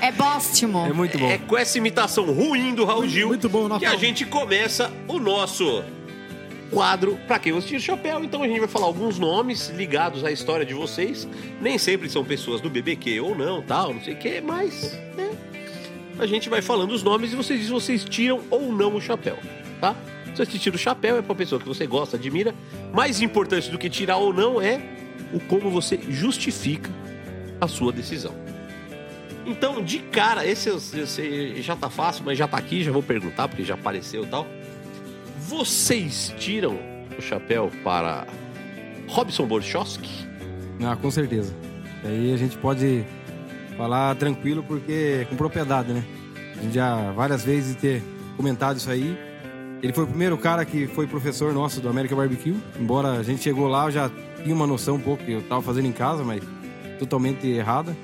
[0.00, 0.86] É bóstimo.
[0.86, 1.28] É muito bom.
[1.28, 5.18] É com essa imitação ruim do Raul Gil Muito bom, que a gente começa o
[5.18, 5.82] nosso
[6.70, 8.22] quadro Pra Quem Você Tira o Chapéu.
[8.22, 11.26] Então a gente vai falar alguns nomes ligados à história de vocês.
[11.60, 15.30] Nem sempre são pessoas do BBQ ou não, tal, não sei o que, mas né,
[16.18, 19.00] a gente vai falando os nomes e vocês dizem se vocês tiram ou não o
[19.00, 19.38] chapéu,
[19.80, 19.94] tá?
[20.34, 22.54] Se você tira o chapéu é pra pessoa que você gosta, admira.
[22.92, 24.80] Mais importante do que tirar ou não é
[25.32, 26.90] o como você justifica
[27.60, 28.34] a sua decisão.
[29.44, 33.48] Então, de cara, esse, esse já tá fácil, mas já tá aqui, já vou perguntar,
[33.48, 34.46] porque já apareceu e tal.
[35.40, 36.78] Vocês tiram
[37.18, 38.26] o chapéu para
[39.08, 40.08] Robson Borchowski?
[40.82, 41.54] Ah, com certeza.
[42.04, 43.04] Aí a gente pode
[43.82, 46.04] falar tranquilo porque com propriedade, né?
[46.56, 48.00] A gente já várias vezes ter
[48.36, 49.18] comentado isso aí.
[49.82, 52.56] Ele foi o primeiro cara que foi professor nosso do América Barbecue.
[52.78, 55.60] Embora a gente chegou lá, eu já tinha uma noção um pouco que eu tava
[55.62, 56.40] fazendo em casa, mas
[57.00, 57.96] totalmente errada.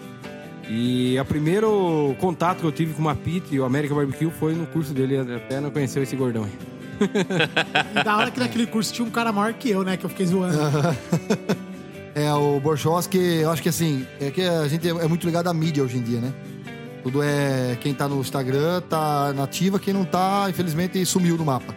[0.68, 4.54] E o primeiro contato que eu tive com uma pit e o American Barbecue foi
[4.54, 6.52] no curso dele, até não conheceu esse gordão aí.
[7.94, 9.96] E da hora que naquele curso tinha um cara maior que eu, né?
[9.96, 10.58] Que eu fiquei zoando.
[12.18, 15.54] É, o Borchowski, eu acho que assim, é que a gente é muito ligado à
[15.54, 16.34] mídia hoje em dia, né?
[17.00, 17.78] Tudo é.
[17.80, 21.72] Quem tá no Instagram tá nativa, quem não tá, infelizmente, sumiu do mapa.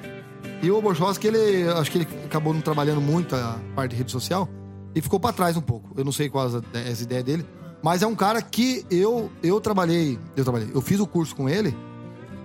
[0.64, 1.70] E o Borchowski, ele.
[1.70, 4.50] Acho que ele acabou não trabalhando muito a parte de rede social
[4.96, 5.92] e ficou pra trás um pouco.
[5.96, 7.46] Eu não sei qual é essa ideia dele.
[7.84, 10.18] Mas é um cara que eu, eu trabalhei.
[10.36, 10.72] Eu trabalhei.
[10.74, 11.78] Eu fiz o curso com ele.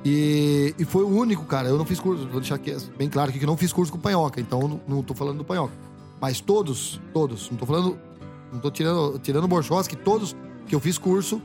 [0.04, 1.68] E, e foi o único, cara.
[1.68, 2.28] Eu não fiz curso.
[2.28, 4.38] Vou deixar aqui bem claro aqui que eu não fiz curso com o Panhoca.
[4.38, 5.72] Então não, não tô falando do Panhoca.
[6.20, 7.50] Mas todos, todos.
[7.50, 7.98] Não tô falando.
[8.52, 10.34] Não tô tirando, tirando o Borchowski, todos
[10.66, 11.42] que eu fiz curso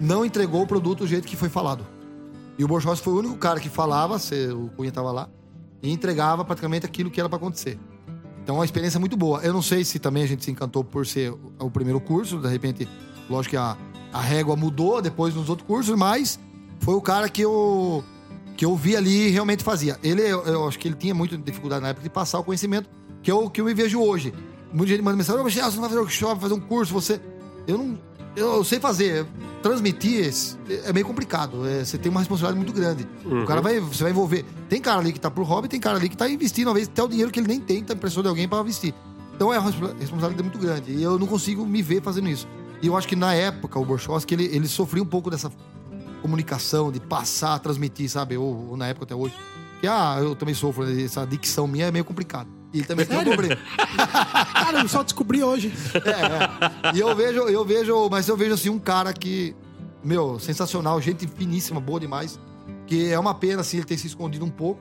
[0.00, 1.84] não entregou o produto do jeito que foi falado.
[2.58, 5.28] E o Borchowski foi o único cara que falava, se o Cunha tava lá,
[5.82, 7.78] e entregava praticamente aquilo que era pra acontecer.
[8.42, 9.40] Então, é uma experiência muito boa.
[9.40, 12.38] Eu não sei se também a gente se encantou por ser o- o primeiro curso,
[12.38, 12.86] de repente,
[13.30, 13.76] lógico que a,
[14.12, 16.38] a régua mudou depois nos outros cursos, mas
[16.80, 18.04] foi o cara que eu,
[18.56, 19.98] que eu vi ali e realmente fazia.
[20.02, 22.88] Ele, eu, eu acho que ele tinha muita dificuldade na época de passar o conhecimento,
[23.22, 24.32] que é o que eu me vejo hoje.
[24.72, 27.20] Muita gente manda mensagem, "Ô, Michel, você não vai fazer workshop, fazer um curso, você...
[27.66, 27.98] Eu não...
[28.34, 29.26] Eu, eu sei fazer,
[29.62, 31.66] transmitir esse- é meio complicado.
[31.68, 33.06] é, você tem uma responsabilidade muito grande.
[33.42, 34.42] O cara vai, você vai envolver.
[34.70, 36.88] Tem cara ali que tá pro hobby, tem cara ali que tá investindo, às vezes
[36.88, 38.94] até o dinheiro que ele nem tem, tá emprestando de alguém pra investir.
[39.36, 40.92] Então é uma responsa- responsabilidade muito grande.
[40.92, 42.48] E eu não consigo me ver fazendo isso.
[42.80, 45.52] E eu acho que na época, o Borchowski, ele, ele sofria um pouco dessa
[46.22, 48.36] comunicação, de passar, transmitir, sabe?
[48.38, 49.34] Ou, ou na época até hoje.
[49.80, 51.02] Que, ah, eu também sofro, né?
[51.02, 52.48] essa dicção minha é meio complicada.
[52.72, 53.56] E ele também tem um problema.
[54.54, 55.72] Cara, eu só descobri hoje.
[55.94, 56.96] É, é.
[56.96, 59.54] E eu vejo, eu vejo, mas eu vejo assim um cara que,
[60.02, 62.40] meu, sensacional, gente finíssima, boa demais.
[62.86, 64.80] Que é uma pena, assim, ele ter se escondido um pouco.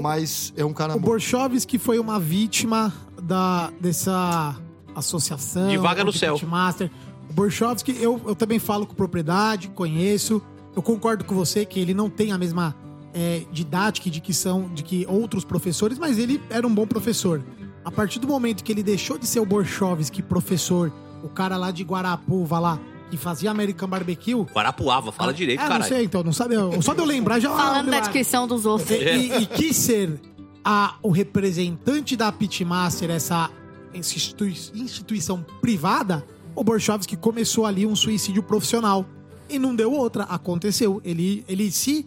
[0.00, 1.08] mas é um cara O bom.
[1.08, 4.56] Borchovski foi uma vítima da, dessa
[4.94, 5.68] associação.
[5.68, 6.34] De vaga no céu.
[6.34, 6.90] Pitmaster.
[7.28, 10.40] O Borchovski, eu, eu também falo com propriedade, conheço.
[10.76, 12.76] Eu concordo com você que ele não tem a mesma
[13.18, 17.42] é, didática e dicção de que outros professores, mas ele era um bom professor.
[17.82, 20.92] A partir do momento que ele deixou de ser o Borchovski, professor,
[21.24, 22.78] o cara lá de Guarapuva lá,
[23.10, 24.34] que fazia American Barbecue.
[24.52, 26.56] Guarapuava, fala direito, É, não sei, então, não sabe.
[26.82, 27.48] Só de eu lembrar já.
[27.56, 28.90] Falando da Ah, descrição dos outros.
[28.90, 30.20] e, e- e quis ser
[30.64, 33.48] a- o representante da Pitmaster, essa
[33.94, 39.06] institui- instituição privada, o Borchovski começou ali um suicídio profissional.
[39.48, 41.00] E não deu outra, aconteceu.
[41.04, 42.04] Ele, ele se,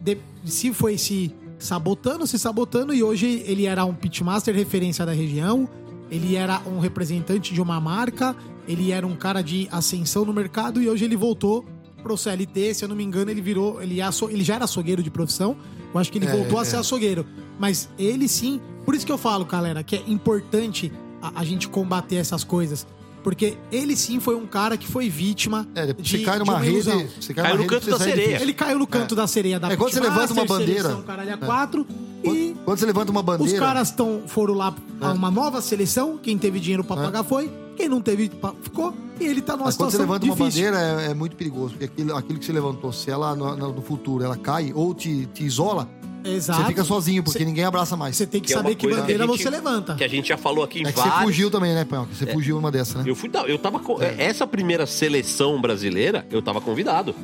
[0.00, 5.12] de- se foi se sabotando, se sabotando, e hoje ele era um Pitmaster referência da
[5.12, 5.68] região,
[6.10, 8.34] ele era um representante de uma marca,
[8.66, 11.64] ele era um cara de ascensão no mercado, e hoje ele voltou
[12.02, 13.82] pro CLT, se eu não me engano, ele virou.
[13.82, 15.54] Ele, é aço- ele já era açougueiro de profissão.
[15.92, 16.64] Eu acho que ele É, voltou a é.
[16.64, 17.26] ser açougueiro.
[17.58, 18.58] Mas ele sim.
[18.86, 22.86] Por isso que eu falo, galera, que é importante a, a gente combater essas coisas.
[23.22, 25.68] Porque ele sim foi um cara que foi vítima.
[25.74, 26.72] É, de, você cai de numa uma rede.
[26.74, 27.06] ilusão.
[27.20, 28.40] Você cai Caiu numa no canto da sereia.
[28.42, 31.34] Ele caiu no canto da sereia da É, quando você levanta uma bandeira- seleção, caralho,
[31.34, 31.86] a quatro,
[32.24, 33.58] e Quando você levanta uma os bandeira.
[33.58, 36.18] caras tão, foram lá a uma nova seleção.
[36.22, 37.04] Quem teve dinheiro pra É.
[37.04, 37.50] pagar foi.
[37.76, 38.30] Quem não teve,
[38.62, 38.94] ficou.
[39.18, 40.70] E ele tá numa Mas quando você situação levanta uma difícil.
[40.72, 43.72] bandeira é, é muito perigoso, porque aquilo, aquilo que você levantou, se ela no, no-
[43.74, 45.86] no futuro ela cai ou te, te isola,
[46.24, 46.60] Exato.
[46.60, 48.16] você fica sozinho, porque Cê- ninguém abraça mais.
[48.16, 49.94] Você tem que, Que é uma saber que coisa bandeira que gente- você levanta.
[49.94, 51.24] Que a gente já falou aqui em É que você vários.
[51.24, 52.14] fugiu também, né, Panhoca?
[52.14, 53.04] Você fugiu numa dessa, né?
[53.06, 57.14] Eu fui eu tava com, essa primeira seleção brasileira, eu tava convidado.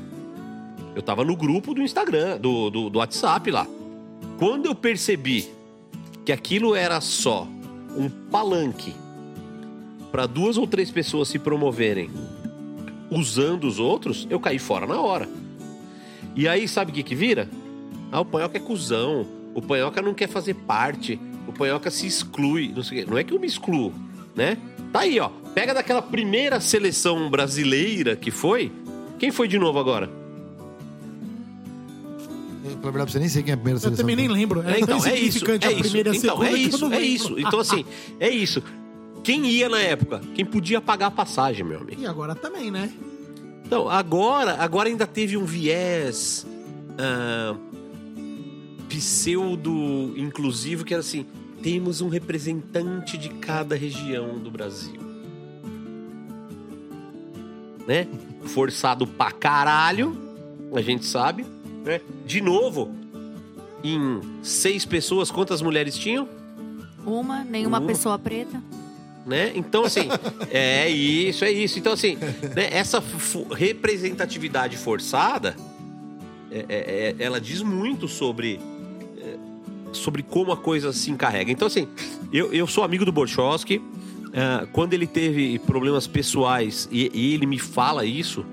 [0.94, 3.66] Eu tava no grupo do Instagram, do, do, do WhatsApp lá.
[4.39, 5.47] Quando eu percebi
[6.25, 7.47] que aquilo era só
[7.97, 8.94] um palanque
[10.10, 12.10] para duas ou três pessoas se promoverem
[13.10, 15.28] usando os outros, eu caí fora na hora.
[16.34, 17.49] E aí, sabe o que que vira?
[18.12, 19.26] Ah, o Panhoca é cuzão.
[19.55, 21.18] O Panhoca não quer fazer parte.
[21.47, 22.73] O Panhoca se exclui.
[22.75, 23.10] Não, sei o quê.
[23.10, 23.93] não é que eu me excluo,
[24.35, 24.57] né?
[24.93, 25.31] Tá aí, ó.
[25.55, 28.70] Pega daquela primeira seleção brasileira que foi.
[29.18, 30.10] Quem foi de novo agora?
[32.65, 34.02] Eu, Pela verdade, você nem sei quem é a primeira Eu seleção.
[34.02, 34.62] também nem lembro.
[34.62, 35.44] É, então, é isso.
[35.51, 35.81] É a isso.
[35.81, 36.47] primeira a Então, segunda.
[36.49, 37.39] é eu isso, é isso.
[37.39, 37.85] Então, assim,
[38.20, 38.62] é isso.
[39.23, 40.20] Quem ia na época?
[40.35, 42.01] Quem podia pagar a passagem, meu amigo.
[42.01, 42.91] E agora também, né?
[43.65, 46.47] Então, agora, agora ainda teve um viés
[46.99, 47.57] ah,
[48.89, 51.26] pseudo inclusivo que era assim:
[51.62, 55.00] temos um representante de cada região do Brasil.
[57.86, 58.06] Né?
[58.47, 60.16] Forçado pra caralho,
[60.74, 61.47] a gente sabe.
[61.84, 62.00] Né?
[62.26, 62.92] De novo,
[63.84, 66.28] em seis pessoas, quantas mulheres tinham?
[67.05, 67.86] Uma, nenhuma Uma.
[67.86, 68.60] pessoa preta.
[69.24, 69.52] né?
[69.55, 70.08] Então, assim,
[70.50, 71.78] é isso, é isso.
[71.78, 72.16] Então, assim,
[72.55, 73.02] né, essa
[73.52, 75.55] representatividade forçada,
[76.50, 78.58] é- é- é- ela diz muito sobre,
[79.97, 81.50] sobre como a coisa se encarrega.
[81.50, 81.89] Então, assim,
[82.33, 83.81] eu, eu sou amigo do Borchowski.
[84.34, 88.44] ah, quando ele teve problemas pessoais e, e ele me fala isso,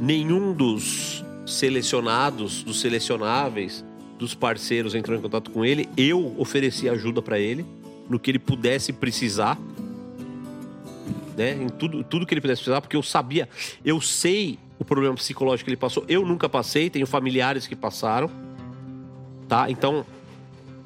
[0.00, 3.84] nenhum dos selecionados, dos selecionáveis,
[4.18, 5.88] dos parceiros entrou em contato com ele.
[5.96, 7.64] Eu ofereci ajuda para ele
[8.08, 9.58] no que ele pudesse precisar.
[11.36, 11.62] Né?
[11.62, 13.48] Em tudo, tudo que ele pudesse precisar, porque eu sabia,
[13.84, 16.04] eu sei o problema psicológico que ele passou.
[16.08, 18.30] Eu nunca passei, tenho familiares que passaram.
[19.54, 19.70] Tá?
[19.70, 20.04] Então,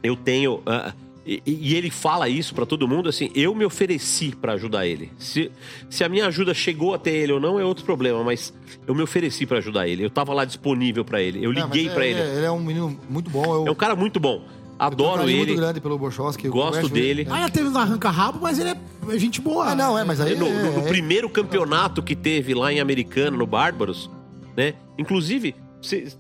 [0.02, 0.60] eu tenho.
[0.66, 0.92] ah,
[1.26, 5.10] e, e ele fala isso pra todo mundo assim: eu me ofereci pra ajudar ele.
[5.18, 5.50] Se,
[5.88, 8.52] se a minha ajuda chegou até ele ou não é outro problema, mas
[8.86, 10.05] eu me ofereci pra ajudar ele.
[10.05, 11.42] Eu tava lá disponível pra ele.
[11.44, 12.20] Eu liguei é- pra ele.
[12.20, 13.44] Ele é um menino muito bom.
[13.44, 14.38] Eu, É um cara muito bom.
[14.38, 14.42] um
[14.78, 15.36] Adoro ele.
[15.38, 16.48] muito grande pelo Borchowski.
[16.48, 17.24] Gosto dele.
[17.24, 19.70] muito, Ah, ela teve um arranca-rabo, mas ele é gente boa.
[19.70, 20.36] Ah, não, é, mas aí...
[20.36, 24.08] No, é- no- no é- primeiro campeonato que teve lá em Americana, no Bárbaros,
[24.56, 24.74] né?
[24.97, 26.16] Inclusive, vocês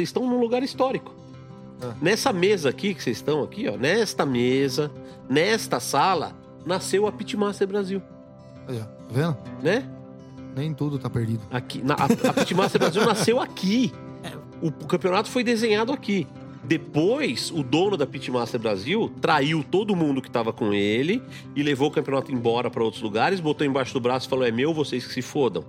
[0.00, 1.14] estão num lugar histórico.
[1.82, 1.94] Ah.
[2.00, 4.90] Nessa mesa aqui que vocês estão aqui, ó, nesta mesa,
[5.28, 6.32] nesta sala,
[6.64, 8.02] nasceu a Pitmaster Brasil,
[8.68, 9.36] Aí, ó, tá vendo?
[9.62, 9.88] né?
[10.54, 11.40] Nem tudo tá perdido.
[11.50, 13.92] Aqui, na- a, a Pitmaster Brasil nasceu aqui.
[14.60, 16.26] O, o campeonato foi desenhado aqui.
[16.62, 21.22] Depois, o dono da Pitmaster Brasil traiu todo mundo que estava com ele
[21.56, 24.50] e levou o campeonato embora para outros lugares, botou embaixo do braço e falou: é
[24.50, 25.64] meu, vocês que se fodam.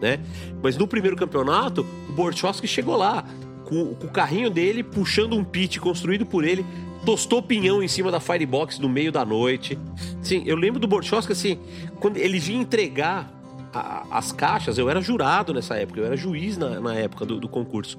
[0.00, 0.20] Né?
[0.62, 3.24] Mas no primeiro campeonato, o Borchowski chegou lá
[3.68, 6.64] com, com o carrinho dele, puxando um pit construído por ele,
[7.04, 9.78] tostou pinhão em cima da Firebox no meio da noite.
[10.22, 11.58] Sim, eu lembro do Borchowski assim,
[12.00, 13.30] quando ele vinha entregar
[13.72, 17.38] a- as caixas, eu era jurado nessa época, eu era juiz na, na época do,
[17.38, 17.98] do concurso.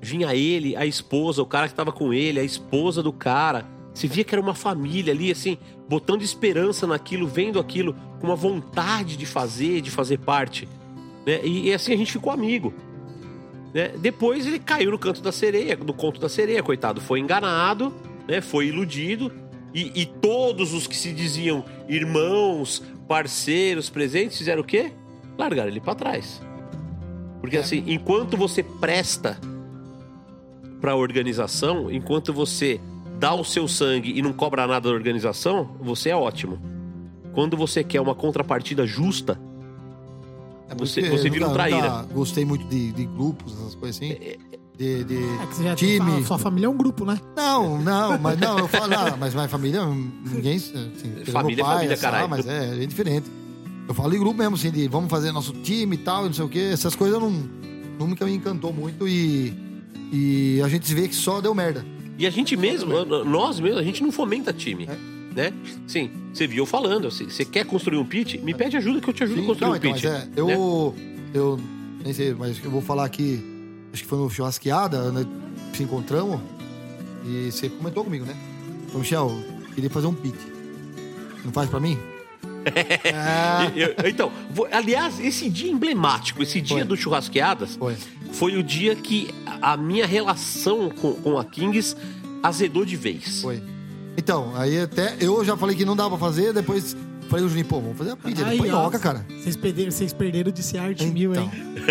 [0.00, 3.66] Vinha ele, a esposa, o cara que tava com ele, a esposa do cara.
[3.92, 8.36] Você via que era uma família ali, assim, botando esperança naquilo, vendo aquilo, com uma
[8.36, 10.68] vontade de fazer, de fazer parte.
[11.26, 11.40] Né?
[11.44, 12.72] E, e assim a gente ficou amigo.
[13.72, 13.92] Né?
[13.98, 17.00] Depois ele caiu no canto da sereia, no conto da sereia, coitado.
[17.00, 17.94] Foi enganado,
[18.26, 18.40] né?
[18.40, 19.32] foi iludido.
[19.74, 24.92] E, e todos os que se diziam irmãos, parceiros, presentes, fizeram o quê?
[25.36, 26.40] Largaram ele pra trás.
[27.40, 29.38] Porque assim, enquanto você presta
[30.80, 32.80] pra organização, enquanto você
[33.18, 36.58] dá o seu sangue e não cobra nada da organização, você é ótimo.
[37.32, 39.38] Quando você quer uma contrapartida justa,
[40.68, 42.06] É Você- você vira um traíra.
[42.12, 44.14] Gostei muito de, de grupos, essas coisas assim.
[44.76, 46.10] De, de É que você já time.
[46.18, 47.18] Sua, sua família é um grupo, né?
[47.36, 50.56] Não, não, mas não, eu falo, ah, mas minha família, ninguém.
[50.56, 50.92] Assim,
[51.32, 52.24] Família é meu pai, família, assim, caralho.
[52.24, 53.28] ah, mas é, é diferente.
[53.88, 56.32] Eu falo em grupo mesmo, assim, de vamos fazer nosso time e tal, e não
[56.34, 56.70] sei o quê.
[56.72, 57.30] Essas coisas não,
[57.98, 59.52] nunca me encantou muito e,
[60.12, 61.84] e a gente vê que só deu merda.
[62.18, 64.88] E a gente mesmo, nós mesmos, a gente não fomenta time.
[65.34, 65.52] Né?
[65.86, 68.36] Sim, você viu falando, assim, você quer construir um pitch?
[68.42, 70.04] Me pede ajuda que eu te ajudo a construir Não, um então, pitch.
[70.04, 71.20] mas é, eu, né?
[71.34, 71.60] eu
[72.02, 73.40] nem sei, mas eu vou falar aqui,
[73.92, 75.24] acho que foi no churrasqueada, né,
[75.74, 76.40] se encontramos,
[77.24, 78.34] e você comentou comigo, né?
[78.86, 79.30] Então, Michel,
[79.74, 80.34] queria fazer um pitch.
[81.44, 81.96] Não faz pra mim?
[83.14, 86.84] Ah, eu- então, vou- aliás, esse dia emblemático, esse dia Foi.
[86.86, 87.96] do Churrasqueadas, Foi.
[88.32, 91.96] foi o dia que a a minha relação com, com a Kings
[92.42, 93.42] azedou de vez.
[93.42, 93.60] Foi.
[94.18, 96.96] Então, aí até eu já falei que não dava pra fazer, depois
[97.30, 98.40] falei o Juninho, pô, vamos fazer a pizza.
[98.42, 99.24] Ele Aí, põe ó, oca, cara.
[99.28, 101.48] Vocês perderam, vocês perderam de ser arte mil, hein?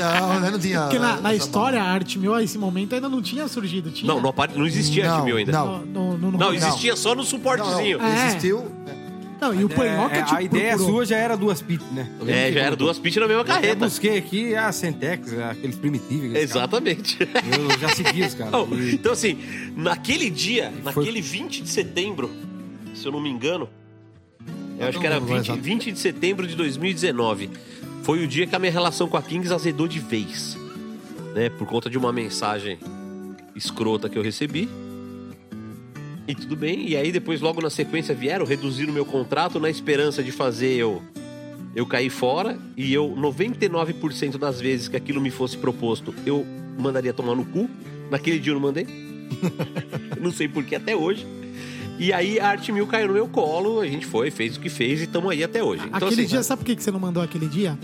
[0.00, 0.82] Não, não, não tinha.
[0.82, 3.90] Porque na, na história, a arte mil, a esse momento, ainda não tinha surgido.
[3.90, 4.12] Tinha?
[4.12, 5.52] Não, não, não existia Não, Arte Mil ainda.
[5.52, 5.78] não.
[5.86, 7.98] No- no- Não, no- existia só no suportezinho.
[7.98, 8.30] Não, É.
[9.42, 10.94] Não, e o Panhoca É, te a ideia procurou.
[10.98, 12.08] sua já era duas pits, né?
[12.20, 13.84] Eu É, já era duas pitch na mesma Eu carreta.
[13.86, 16.36] busquei aqui a Centex, aqueles primitivos.
[16.36, 17.18] Exatamente.
[17.20, 18.54] Eu já segui os caras.
[18.70, 19.36] E- então, assim,
[19.76, 22.30] naquele dia, Foi- naquele 20 de setembro,
[22.94, 23.68] se eu não me engano,
[24.78, 25.60] eu acho que era não, não, 20, exato.
[25.60, 27.50] 20 de setembro de 2019,
[28.04, 30.56] foi o dia que a minha relação com a Kings azedou de vez.
[31.34, 31.48] Né?
[31.50, 32.78] Por conta de uma mensagem
[33.56, 34.68] escrota que eu recebi.
[36.26, 36.88] E tudo bem.
[36.88, 40.72] E aí, depois, logo na sequência, vieram reduzir o meu contrato na esperança de fazer
[40.74, 41.02] eu.
[41.74, 46.46] Eu cair fora e eu, 99% das vezes que aquilo me fosse proposto, eu
[46.78, 47.68] mandaria tomar no cu.
[48.10, 48.86] Naquele dia eu não mandei.
[50.20, 51.26] não sei porquê até hoje.
[51.98, 54.68] E aí a Arte Mil caiu no meu colo, a gente foi, fez o que
[54.68, 55.84] fez e estamos aí até hoje.
[55.86, 57.78] Então, Aquele assim, dia, sabe por que que você não mandou aquele dia?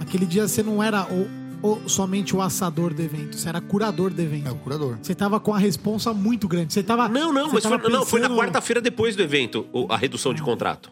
[0.00, 1.28] Aquele dia você não era o,
[1.62, 4.50] o- somente o assador do evento, você era curador do É evento.
[4.50, 4.98] o curador.
[5.00, 6.72] Você tava com a responsa muito grande.
[6.72, 7.08] Você tava.
[7.08, 10.34] Não, não, mas foi, tava não, foi na pensando- quarta-feira depois do evento, a redução
[10.34, 10.90] de contrato.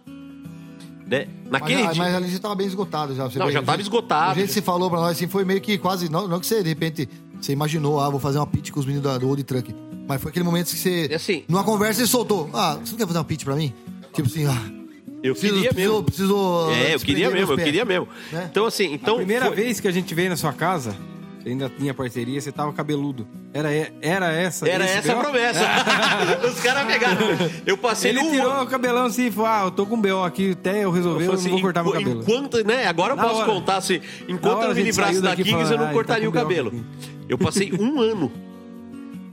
[1.07, 1.27] Né?
[1.51, 2.05] Naquele mas, dia.
[2.05, 3.25] mas ali já tava bem esgotado já.
[3.29, 4.31] Você Não, vê, já tava esgotado.
[4.31, 6.09] O jeito que você falou pra nós assim foi meio que quase.
[6.09, 7.09] Não, não que você, de repente,
[7.41, 9.75] você imaginou, ah, vou fazer uma pitch com os meninos da- do Old Truck.
[10.07, 11.09] Mas foi aquele momento que você.
[11.11, 12.49] É assim- Numa conversa, você soltou.
[12.55, 13.73] Ah, você não quer fazer uma pitch pra mim?
[14.13, 14.80] Tipo assim, ah.
[15.23, 16.03] Eu Preciso, queria mesmo.
[16.03, 18.09] preciso É, eu queria mesmo, eu queria mesmo.
[18.33, 18.49] Né?
[18.51, 19.15] Então, assim, então.
[19.15, 20.95] a primeira foi- vez que a gente veio na sua casa,
[21.43, 23.27] Você ainda tinha parceria, você tava cabeludo.
[23.55, 23.71] Era,
[24.03, 24.69] era essa.
[24.69, 25.61] Era essa a promessa.
[26.47, 27.19] Os caras pegaram.
[27.67, 30.23] Eu passei Ele um tirou o cabelão assim e falou: Ah, eu tô com BO
[30.23, 32.21] aqui, até eu resolver, eu, falei não vou cortar meu cabelo.
[32.21, 32.87] Enquanto, né?
[32.87, 33.47] Agora eu Na posso hora.
[33.53, 33.99] contar se.
[34.29, 36.25] Na Enquanto eu a me gente livrasse da daqui Kings, eu não "Ah, ele cortaria
[36.25, 36.71] tá o cabelo.
[36.73, 36.85] BO".
[37.29, 38.31] Eu passei um ano.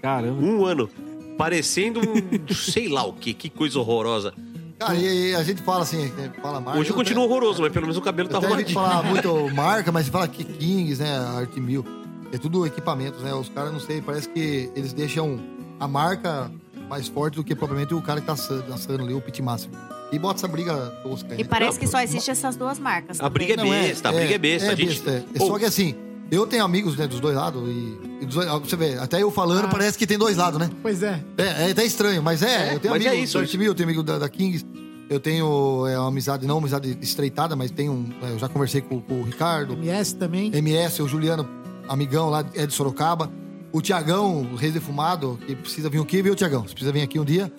[0.02, 0.42] Caramba.
[0.42, 0.90] Um ano.
[1.38, 2.54] Parecendo um.
[2.54, 4.34] sei lá o que, que coisa horrorosa.
[4.80, 6.80] Cara, e, e a gente fala assim, fala marca.
[6.80, 9.02] Hoje continua horroroso, mas pelo menos o cabelo tá Até a gente arrumadinho.
[9.02, 11.18] fala muito marca, mas fala que Kings, né?
[11.18, 11.86] Art Mil.
[12.32, 13.34] É tudo equipamentos, né?
[13.34, 15.40] Os caras, não sei, parece que eles deixam
[15.80, 16.52] a marca
[16.90, 19.74] mais forte do que propriamente o cara que tá assando, assando ali, o pit máximo.
[20.12, 20.74] E bota essa briga
[21.04, 21.42] tosca aí.
[21.42, 23.20] E parece que só existe essas duas marcas.
[23.20, 23.58] A briga é.
[23.58, 24.68] Não, besta, a briga é besta.
[24.68, 24.88] É, a gente...
[24.88, 25.40] besta, é.
[25.40, 25.96] Só que assim,
[26.30, 29.32] eu tenho amigos né, dos dois lados e, e dos dois- você vê, até eu
[29.32, 29.70] falando Ah.
[29.70, 30.70] parece que tem dois lados, né?
[30.82, 31.24] Pois é.
[31.38, 33.42] É, é até estranho, mas é, É, eu tenho mas é amigos isso.
[33.54, 34.66] do Mil, eu tenho amigo da, da Kings,
[35.10, 38.50] eu tenho é, uma amizade, não uma amizade estreitada, mas tenho, um- é, eu já
[38.50, 40.52] conversei com, com o Ricardo, MS também.
[40.54, 41.48] MS, o Juliano,
[41.88, 43.32] amigão lá é de Sorocaba.
[43.72, 46.62] O Tiagão, o Reis Defumado, que precisa vir aqui, viu, Tiagão?
[46.64, 47.52] Você precisa vir aqui um dia.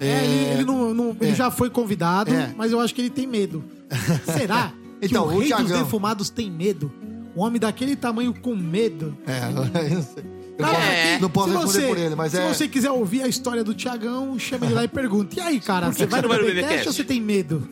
[0.00, 1.34] É, ele, ele não, não- ele é.
[1.34, 2.52] já foi convidado, É.
[2.56, 3.64] mas eu acho que ele tem medo.
[4.24, 6.90] Será que Então, o o rei dos Thiagão- defumados tem medo?
[7.36, 9.16] Um homem daquele tamanho com medo?
[9.26, 9.40] É,
[10.56, 11.18] eu Cara, posso- É.
[11.18, 12.48] não posso se responder você, por ele, mas se é.
[12.48, 15.36] você quiser ouvir a história do Tiagão, chama ele lá e pergunta.
[15.36, 17.68] E aí, cara, você vai no BBcast ou você tem medo?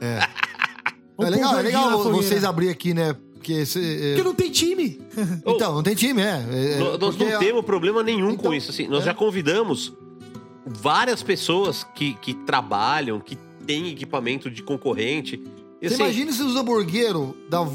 [0.00, 0.18] É.
[1.16, 3.14] Ou É legal, é legal vocês abrir aqui, né?
[3.34, 3.66] Porque.
[3.66, 4.98] cê- Porque não tem time.
[5.46, 6.42] Então, não tem time, é.
[6.50, 8.70] é Nós nós porque não temos problema nenhum Então, com isso.
[8.70, 9.06] Assim, nós é.
[9.06, 9.92] já convidamos
[10.66, 15.42] várias pessoas que, que trabalham, que têm equipamento de concorrente.
[15.80, 17.68] E, Você assim, imagina se os hamburgueros da,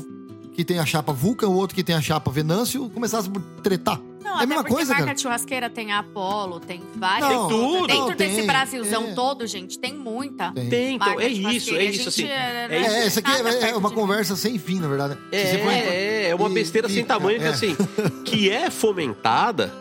[0.58, 4.02] que tem a chapa Vulcan, o outro que tem a chapa Venâncio, começassem a tretar.
[4.24, 5.18] Não, é a mesma porque coisa, marca cara.
[5.19, 7.30] churrasqueira tem a Apollo, tem várias.
[7.30, 7.88] Não, Tem tudo.
[7.88, 9.14] Dentro Não, desse tem, Brasilzão é.
[9.14, 10.52] todo, gente, tem muita.
[10.53, 10.95] Tem.
[10.95, 12.26] Então, é isso, é E isso, assim.
[12.26, 12.76] é, É.
[12.76, 15.16] É, isso aqui é, é uma conversa sem fim, na verdade.
[15.32, 17.50] Você for- É, é uma E- besteira e- sem tamanho que, é.
[17.50, 17.77] assim,
[18.26, 19.72] que é fomentada,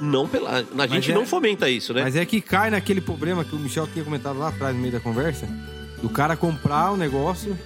[0.00, 0.64] não pela.
[0.78, 2.02] A gente é- não fomenta isso, né?
[2.02, 4.92] Mas é que cai naquele problema que o Michel tinha comentado lá atrás, no meio
[4.92, 5.48] da conversa,
[6.02, 7.56] do cara comprar o negócio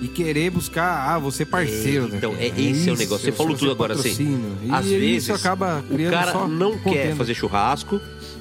[0.00, 2.08] e querer buscar, ah, você parceiro.
[2.12, 2.44] É, então, né?
[2.44, 3.24] é- esse é o isso, negócio.
[3.24, 4.40] Você falou você tudo agora, assim.
[4.62, 7.16] E Às isso vezes, acaba o cara só não quer contenda.
[7.16, 8.00] fazer churrasco,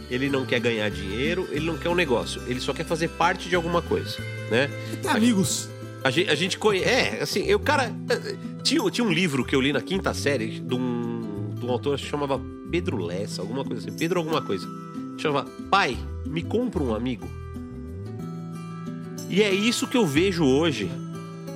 [0.09, 2.41] ele não quer ganhar dinheiro, ele não quer um negócio.
[2.47, 4.17] Ele só quer fazer parte de alguma coisa,
[4.51, 4.69] né?
[5.01, 5.69] Tem amigos.
[6.03, 6.87] A gente, a gente conhece.
[6.89, 7.91] É, assim, eu, cara.
[8.63, 11.97] Tinha, tinha um livro que eu li na quinta série de um, de um autor
[11.97, 13.97] que chamava Pedro Lessa, alguma coisa assim.
[13.97, 14.67] Pedro alguma coisa.
[15.17, 17.27] Chamava Pai, me compra um amigo.
[19.29, 20.89] E é isso que eu vejo hoje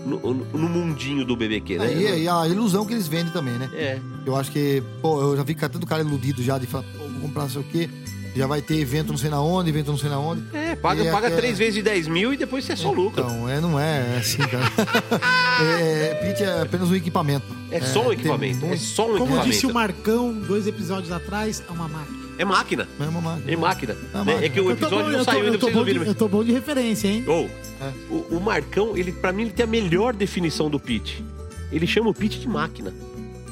[0.05, 1.93] no, no- mundinho do BBQ, né?
[1.93, 3.69] É, e, e a ilusão que eles vendem também, né?
[3.73, 3.99] É.
[4.25, 7.21] Eu acho que, pô, eu já vi tanto cara iludido já de falar, pô, vou
[7.21, 7.89] comprar não sei o quê.
[8.33, 10.41] Já vai ter evento não sei na onde, evento não sei na onde.
[10.53, 12.89] É, paga, E paga é- três vezes de 10 mil e depois você é só
[12.89, 13.21] lucro.
[13.21, 14.63] Então, é, não é assim, cara.
[15.61, 17.45] é, Pit é apenas um equipamento.
[17.69, 18.65] É só um tem equipamento.
[18.65, 19.49] É muito- só um Como equipamento.
[19.49, 22.20] disse o Marcão dois episódios atrás, é uma máquina.
[22.41, 22.87] É máquina.
[22.99, 23.51] É uma máquina.
[23.51, 23.93] É máquina.
[23.93, 24.23] É né?
[24.23, 24.45] máquina.
[24.45, 26.03] É que o episódio bom- não saiu ainda pra vocês ouvirem.
[26.07, 27.23] Eu tô bom de referência, hein?
[27.27, 27.91] Ou, É.
[28.09, 31.19] o, o Marcão, ele, pra mim, ele tem a melhor definição do pitch.
[31.71, 32.91] Ele chama o pitch de máquina.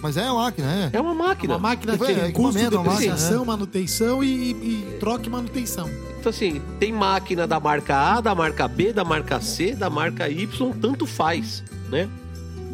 [0.02, 0.98] Mas é uma máquina, é.
[0.98, 1.54] É uma máquina.
[1.54, 5.30] Uma máquina que É, tem custo, uma máquina, depreciação, manutenção e, e, e troca e
[5.30, 5.90] manutenção.
[6.20, 10.28] Então, assim, tem máquina da marca A, da marca B, da marca C, da marca
[10.30, 12.10] Y, tanto faz, né?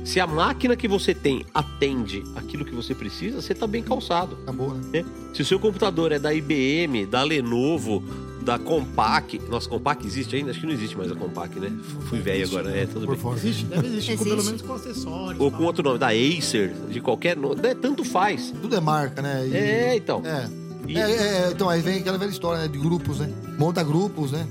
[0.06, 4.38] Se a máquina que você tem atende aquilo que você precisa, você tá bem calçado.
[4.44, 4.82] Acabou, né?
[5.02, 5.06] né?
[5.34, 8.04] Se o seu computador é da IBM, da Lenovo,
[8.44, 9.42] da Compaq...
[9.50, 10.52] Nossa, Compaq existe ainda?
[10.52, 11.72] Acho que não existe mais a Compaq, né?
[12.08, 13.22] Fui velho agora, é, tudo Por bem.
[13.22, 13.38] fora.
[13.38, 13.66] Existe?
[13.66, 14.30] Deve existir, com, Existe.
[14.30, 15.42] pelo menos com acessórios.
[15.42, 15.60] Ou tal.
[15.60, 17.74] com outro nome, da Acer, de qualquer nome, né?
[17.74, 18.54] tanto faz.
[18.62, 19.48] Tudo é marca, né?
[19.48, 20.22] E- É, então.
[20.24, 20.48] É.
[20.88, 21.02] E- É,
[21.48, 22.68] é, então, aí vem aquela velha história, né?
[22.68, 23.34] De grupos, né?
[23.58, 24.48] Monta grupos, né?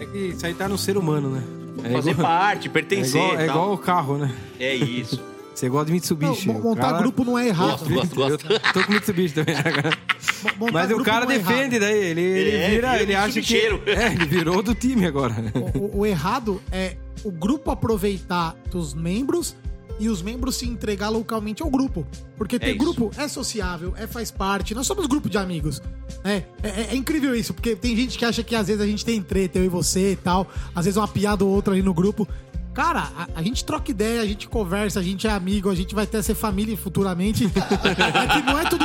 [0.00, 1.42] É que isso aí tá no ser humano, né?
[1.84, 4.32] É Fazer igual, parte, é pertencer igual, e é igual o carro, né?
[4.58, 5.20] É isso.
[5.54, 6.48] Você gosta de Mitsubishi.
[6.48, 7.70] Não, montar cara- grupo não é errado.
[7.88, 8.72] Gosto, gosto, Eu gosto.
[8.72, 9.56] tô com Mitsubishi também.
[10.56, 13.56] Montar Mas o cara é defende daí, ele, ele É, vira, ele acha que...
[13.56, 15.34] É, ele virou do time agora.
[15.74, 19.56] O, o- o errado é o grupo aproveitar dos membros
[19.98, 22.06] e os membros se entregar localmente ao grupo.
[22.36, 22.78] Porque ter isso.
[22.78, 24.74] grupo é sociável, é faz parte.
[24.74, 25.82] Nós somos grupo de amigos.
[26.24, 29.04] É, é, é incrível isso, porque tem gente que acha que às vezes a gente
[29.04, 30.46] tem treta, eu e você e tal.
[30.74, 32.26] Às vezes uma piada ou outra ali no grupo.
[32.74, 35.94] Cara, a, a gente troca ideia, a gente conversa, a gente é amigo, a gente
[35.94, 37.44] vai até ser família futuramente.
[37.50, 38.84] é que não é tudo,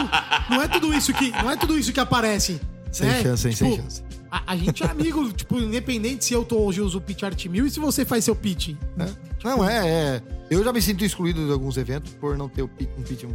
[0.50, 2.60] não é tudo isso que, não é tudo isso que aparece.
[2.92, 3.22] Sem né?
[3.22, 3.54] chance, hein?
[3.54, 4.04] Tipo, Sem chance.
[4.38, 7.46] A, a gente é amigo, tipo, independente se eu tô hoje uso o pitch Art
[7.46, 8.76] 1000 e se você faz seu pitch.
[8.98, 9.08] né?
[9.44, 10.22] Não, é, é.
[10.50, 13.26] Eu já me sinto excluído de alguns eventos por não ter um pitch.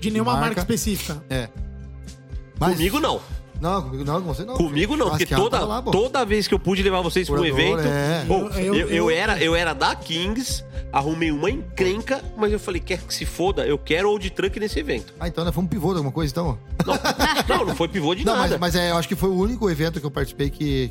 [0.00, 0.60] De nenhuma marca, marca.
[0.60, 1.22] específica.
[1.28, 1.48] É.
[2.58, 3.20] Mas- Comigo não.
[3.60, 4.54] Não, comigo não, com você não.
[4.54, 7.80] Comigo não, porque toda, lá, toda vez que eu pude levar vocês para um evento,
[7.80, 8.24] é.
[8.28, 12.80] Eu- eu, eu- eu era, eu era da Kings, arrumei uma encrenca, mas eu falei,
[12.80, 15.12] quer que se foda, eu quero old truck nesse evento.
[15.20, 16.58] Ah, então nós fomos pivô de alguma coisa, então?
[17.48, 18.58] Não, não foi pivô de Não, nada.
[18.58, 20.90] mas, mas é, eu acho que foi o único evento que eu participei que,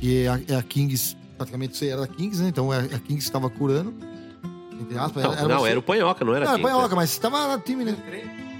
[0.00, 2.48] que a, é a Kings, praticamente aí era a Kings, né?
[2.48, 3.94] Então é a Kings estava curando.
[4.80, 5.22] Entre aspas.
[5.22, 7.58] Não, não, você- era o Panhoca, não era Não, era quem, Panhoca, mas tava na
[7.58, 7.96] time, né?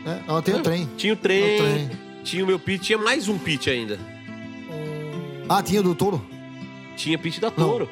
[0.06, 0.88] É, ela tem o trem.
[0.96, 1.90] Tinha o É o trem, trem.
[2.22, 3.98] tinha o meu pit, tinha mais um pit ainda.
[5.48, 6.24] Ah, tinha o do touro?
[6.96, 7.88] Tinha pit da Toro.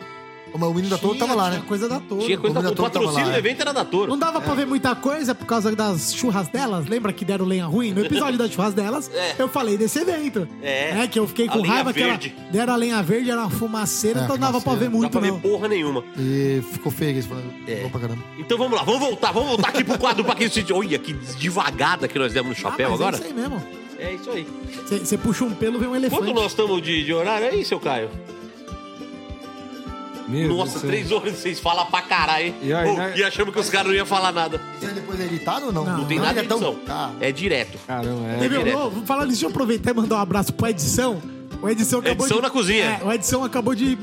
[0.52, 1.62] Mas o menino da touro tava lá, né?
[1.66, 2.22] Coisa da Toro.
[2.24, 2.88] Tinha coisa da O Toro.
[2.88, 3.38] O Toro patrocínio do é.
[3.38, 4.10] evento era da Toro.
[4.10, 6.86] Não dava pra ver muita coisa por causa das churras delas.
[6.86, 7.92] Lembra que deram lenha ruim?
[7.92, 9.34] No episódio das churras delas, É.
[9.38, 10.48] eu falei desse evento.
[10.62, 11.06] É.
[11.06, 12.18] que eu fiquei A com lenha raiva que ela
[12.50, 14.90] deram a lenha verde, era uma fumaceira, É, então não dava pra ver fumaceira.
[14.90, 16.04] Não muito, pra ver porra nenhuma.
[16.18, 17.28] E ficou feio isso.
[17.66, 17.82] É.
[17.82, 18.22] Bom pra caramba.
[18.38, 20.64] Então vamos lá, vamos voltar, vamos voltar aqui pro quadro pra quem se.
[20.72, 23.16] Olha que devagada que nós demos no Ah, chapéu mas agora.
[23.16, 23.62] É isso aí mesmo.
[24.00, 24.46] É isso aí.
[25.04, 26.22] Você puxa um pelo, vem um elefante.
[26.22, 28.08] Quanto nós estamos de, de horário aí, seu Caio?
[30.28, 30.88] Meu Deus Nossa, céu.
[30.90, 32.54] três horas vocês falam pra caralho, hein?
[32.62, 33.14] E aí, né?
[33.16, 34.60] e achamos que os caras não iam falar nada.
[34.76, 35.84] Isso aí depois é editado ou não?
[35.84, 36.78] Não, Não tem nada é de tão- edição.
[36.88, 37.78] Ah, É direto.
[37.86, 38.42] Caramba, é.
[38.42, 38.78] Ei, meu, direto.
[38.78, 41.22] ô, falar nisso, deixa eu aproveitar e mandar um abraço pro Edição.
[41.62, 42.42] O Edição acabou Edição de...
[42.42, 42.98] na cozinha.
[43.00, 43.96] É, o Edição acabou de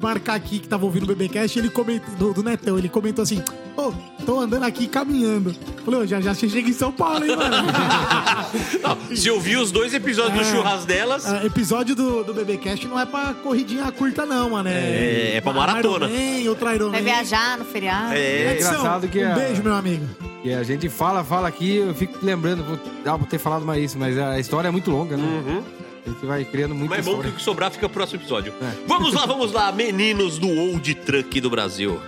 [0.00, 3.22] marcar aqui que tava ouvindo o BBcast e ele comentou, do, do Netão, ele comentou
[3.22, 3.42] assim,
[3.76, 3.92] ô,
[4.24, 5.54] tô andando aqui caminhando.
[5.84, 7.56] Falei, ô, já já chega em São Paulo, hein, mano?
[9.10, 10.44] Não, se eu vi os dois episódios do É.
[10.56, 14.68] churras delas, É, episódio do, do BBcast não é pra corridinha curta, não, mano.
[14.68, 16.08] É, é pra maratona.
[16.08, 17.04] Iron Man, outro Iron Vai Man.
[17.04, 18.14] viajar no feriado.
[18.14, 18.52] é.
[18.54, 20.04] Edição, engraçado que um a- beijo, meu amigo.
[20.42, 23.84] E a gente fala, fala aqui, eu fico lembrando, vou, dá pra ter falado mais
[23.84, 25.22] isso, mas a história é muito longa, né?
[25.46, 25.62] Uhum.
[26.06, 28.52] A gente vai criando muita Mas bom que o que sobrar fica pro próximo episódio.
[28.62, 28.86] É.
[28.86, 32.00] Vamos lá, vamos lá, meninos do Old Truck do Brasil.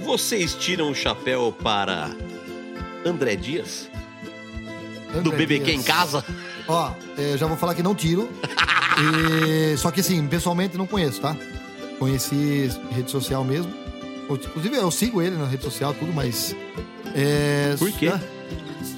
[0.00, 2.10] Vocês tiram o chapéu para
[3.04, 3.88] André Dias?
[5.12, 5.84] Do André BBQ em Dias.
[5.86, 6.24] casa?
[6.68, 8.28] Ó, é, já vou falar que não tiro.
[8.96, 11.36] E- só que assim, pessoalmente não conheço, tá?
[11.98, 13.74] Conheci em rede social mesmo.
[14.30, 16.54] Inclusive eu sigo ele na rede social, tudo, mas.
[17.12, 18.10] É, Por quê?
[18.10, 18.20] né?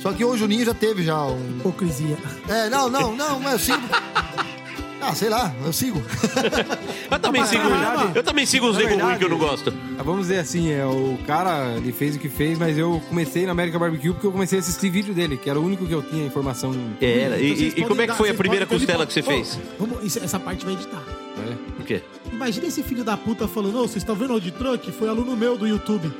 [0.02, 1.58] Só que o Juninho já teve já um.
[1.58, 2.16] Hipocrisia.
[2.48, 3.82] É, não, não, não, mas eu sigo.
[4.98, 6.02] Ah, sei lá, eu sigo.
[7.08, 9.38] Eu também Mas, sigo, verdade- eu também sigo uns na nego ruim que eu não
[9.38, 9.72] gosto.
[9.96, 13.46] Ah, Vamos dizer assim, é, o cara, ele fez o que fez, mas eu comecei
[13.46, 15.92] na América Barbecue porque eu comecei a assistir vídeo dele, que era o único que
[15.92, 16.72] eu tinha informação.
[17.00, 17.36] Era.
[17.36, 19.20] Então E, vocês e- e como é que dar- foi a primeira costela que você
[19.20, 19.58] Ô, fez?
[19.78, 20.96] Vamos, isso- essa parte vai editar.
[21.36, 21.56] né?
[21.76, 22.02] Por quê?
[22.32, 24.90] Imagina esse filho da puta falando, ô, vocês estão vendo o de truck?
[24.90, 26.10] Foi aluno meu do YouTube.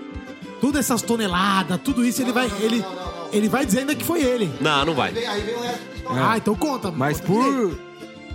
[0.60, 2.48] Tudo essas toneladas, tudo isso, ele vai.
[2.60, 2.84] Ele,
[3.32, 4.50] ele vai dizer ainda que foi ele.
[4.60, 5.10] Não, não vai.
[5.10, 5.80] Aí vem o resto.
[6.08, 6.90] Ah, então conta.
[6.90, 7.78] Mas conta por,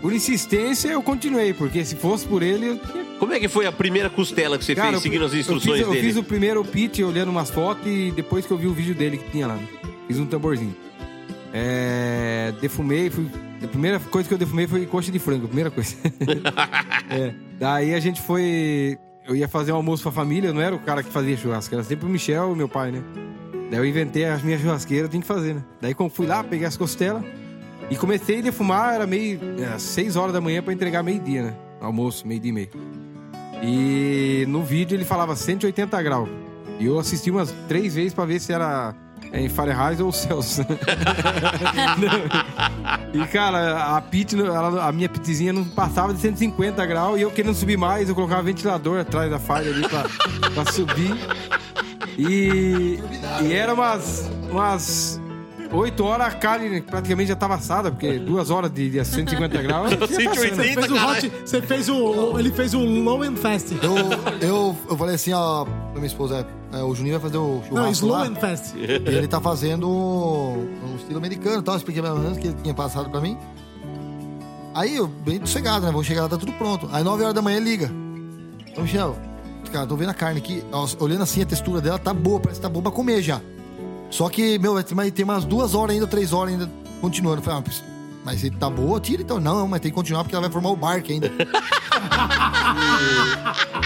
[0.02, 3.02] por insistência eu continuei, porque se fosse por ele, eu tinha.
[3.20, 5.40] Como é que foi a primeira costela que você Cara, fez eu- seguindo as eu
[5.40, 6.00] instruções fiz, dele?
[6.00, 8.96] Eu fiz o primeiro pitch olhando umas fotos e depois que eu vi o vídeo
[8.96, 9.54] dele que tinha lá.
[9.56, 9.68] né?
[10.08, 10.76] Fiz um tamborzinho.
[11.54, 13.28] É, defumei, fui.
[13.64, 15.96] A primeira coisa que eu defumei foi coxa de frango, a primeira coisa.
[17.10, 18.98] É, daí a gente foi.
[19.28, 21.76] Eu ia fazer um almoço pra família, eu não era o cara que fazia churrasco,
[21.76, 23.04] era sempre o Michel, meu pai, né?
[23.72, 25.64] Daí eu inventei as minhas churrasqueiras, tem que fazer, né?
[25.80, 27.24] Daí quando fui lá, peguei as costelas
[27.90, 29.40] e comecei a defumar, era meio.
[29.58, 31.54] É, 6 horas da manhã pra entregar meio-dia, né?
[31.80, 32.70] Almoço, meio-dia e meio.
[33.64, 36.28] E no vídeo ele falava 180 graus.
[36.80, 38.94] E eu assisti umas três vezes pra ver se era
[39.32, 40.68] em Fahrenheit ou Celsius.
[43.14, 47.32] e cara, a pit, ela- a minha pitzinha não passava de 150 graus e eu
[47.32, 50.06] querendo subir mais, eu colocava ventilador atrás da falha ali pra,
[50.54, 51.16] pra subir.
[52.30, 53.00] E,
[53.44, 55.20] e era umas, umas
[55.72, 59.90] 8 horas a carne praticamente já tava assada, porque duas horas de, de 150 graus.
[59.92, 60.46] já tinha passado.
[60.46, 61.96] Você fez o hot, você fez o,
[62.34, 63.74] o- Ele fez o low and fast.
[63.82, 63.96] Eu,
[64.48, 67.74] eu, eu falei assim, ó, pra minha esposa, é, o Juninho vai fazer o churrasco
[67.76, 68.26] Não, slow lá.
[68.28, 68.78] and fast.
[68.78, 71.76] E ele tá fazendo um estilo americano e tal.
[71.76, 73.38] Eu expliquei menos que ele tinha passado pra mim.
[74.74, 75.92] Aí eu, bem sossegado, né?
[75.92, 76.88] Vamos chegar lá, tá tudo pronto.
[76.94, 77.92] Aí 9 horas da manhã ele liga.
[78.78, 79.18] Ô, Michel,
[79.70, 80.64] cara, tô vendo a carne aqui.
[80.72, 83.40] ó, Olhando assim, a textura dela tá boa, parece que tá boa pra comer já.
[84.10, 87.38] Só que, meu, vai ter mais- tem umas duas horas ainda, três horas ainda continuando.
[87.40, 87.64] Eu falei, ah,
[88.26, 89.40] mas- se tá boa, tira então.
[89.40, 91.32] Não, mas tem que continuar porque ela vai formar o barco ainda.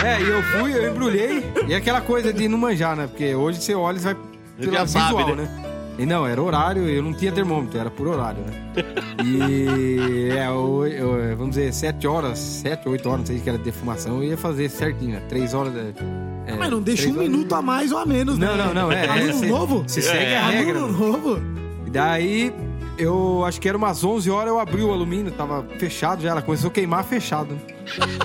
[0.04, 1.44] É, e eu fui, eu embrulhei.
[1.68, 3.08] E aquela coisa de não manjar, né?
[3.08, 4.16] Porque hoje você olha e vai
[4.58, 5.44] pelo visual, sabe, né?
[5.44, 5.65] né?
[5.98, 8.84] E não, era horário, eu não tinha termômetro, era por horário, né?
[9.24, 13.64] E é, eu- vamos dizer, sete horas, sete, oito horas, não sei que era de
[13.64, 15.22] defumação, eu ia fazer certinho, né?
[15.30, 15.74] Três horas.
[16.46, 18.46] É, Mas não deixa um horas- minuto a mais ou a menos, né?
[18.48, 19.08] Não, não, não, é.
[19.08, 19.84] Aluno é, se- novo?
[19.88, 20.38] Se segue É.
[20.38, 20.80] a regra.
[20.80, 21.40] Aluno novo?
[21.88, 22.54] E daí,
[22.98, 26.42] eu acho que era umas 11 horas, eu abri o alumínio, tava fechado já, ela
[26.42, 27.58] começou a queimar fechado.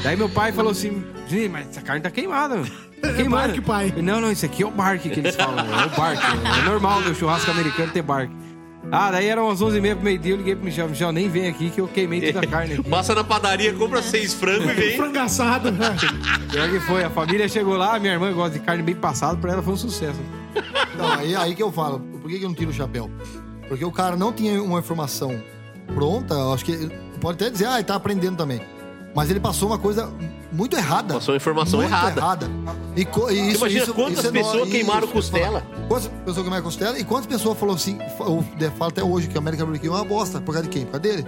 [0.03, 1.03] Daí meu pai falou assim,
[1.51, 2.71] mas essa carne tá queimada, mano.
[3.01, 3.31] Tá queimando.
[3.49, 3.95] barque, pai.
[4.03, 6.23] Não, não, isso aqui é o barque que eles falam, é o barque.
[6.59, 8.35] É normal no churrasco americano ter barque.
[8.93, 10.89] Ah, daí eram umas 11h30 pro meio-dia, eu liguei pro Michel.
[10.89, 12.83] Michel, nem vem aqui que eu queimei toda a carne aqui.
[12.91, 14.97] Passa na padaria, compra seis frangos e vem.
[14.97, 15.71] Frango assado.
[15.71, 15.97] né?
[16.51, 19.53] Pior que foi, a família chegou lá, minha irmã gosta de carne bem passada, pra
[19.53, 20.19] ela foi um sucesso.
[20.95, 23.09] Então, aí, aí que eu falo, por que, que eu não tiro o chapéu?
[23.69, 25.41] Porque o cara não tinha uma informação
[25.95, 26.89] pronta, eu acho que
[27.21, 28.61] pode até dizer, ah, ele tá aprendendo também.
[29.15, 30.09] Mas ele passou uma coisa
[30.53, 31.15] muito errada.
[31.15, 32.49] Passou uma informação muito errada.
[32.97, 35.61] E, co- e isso, Imagina isso, quantas isso é pessoas queimaram isso, costela.
[35.63, 35.87] fala.
[35.89, 39.35] Quantas pessoas queimaram costela e quantas pessoas falaram assim, fa- eu falo até hoje que
[39.37, 40.85] o American Barbecue é uma bosta, por causa de quem?
[40.87, 41.27] Por causa dele.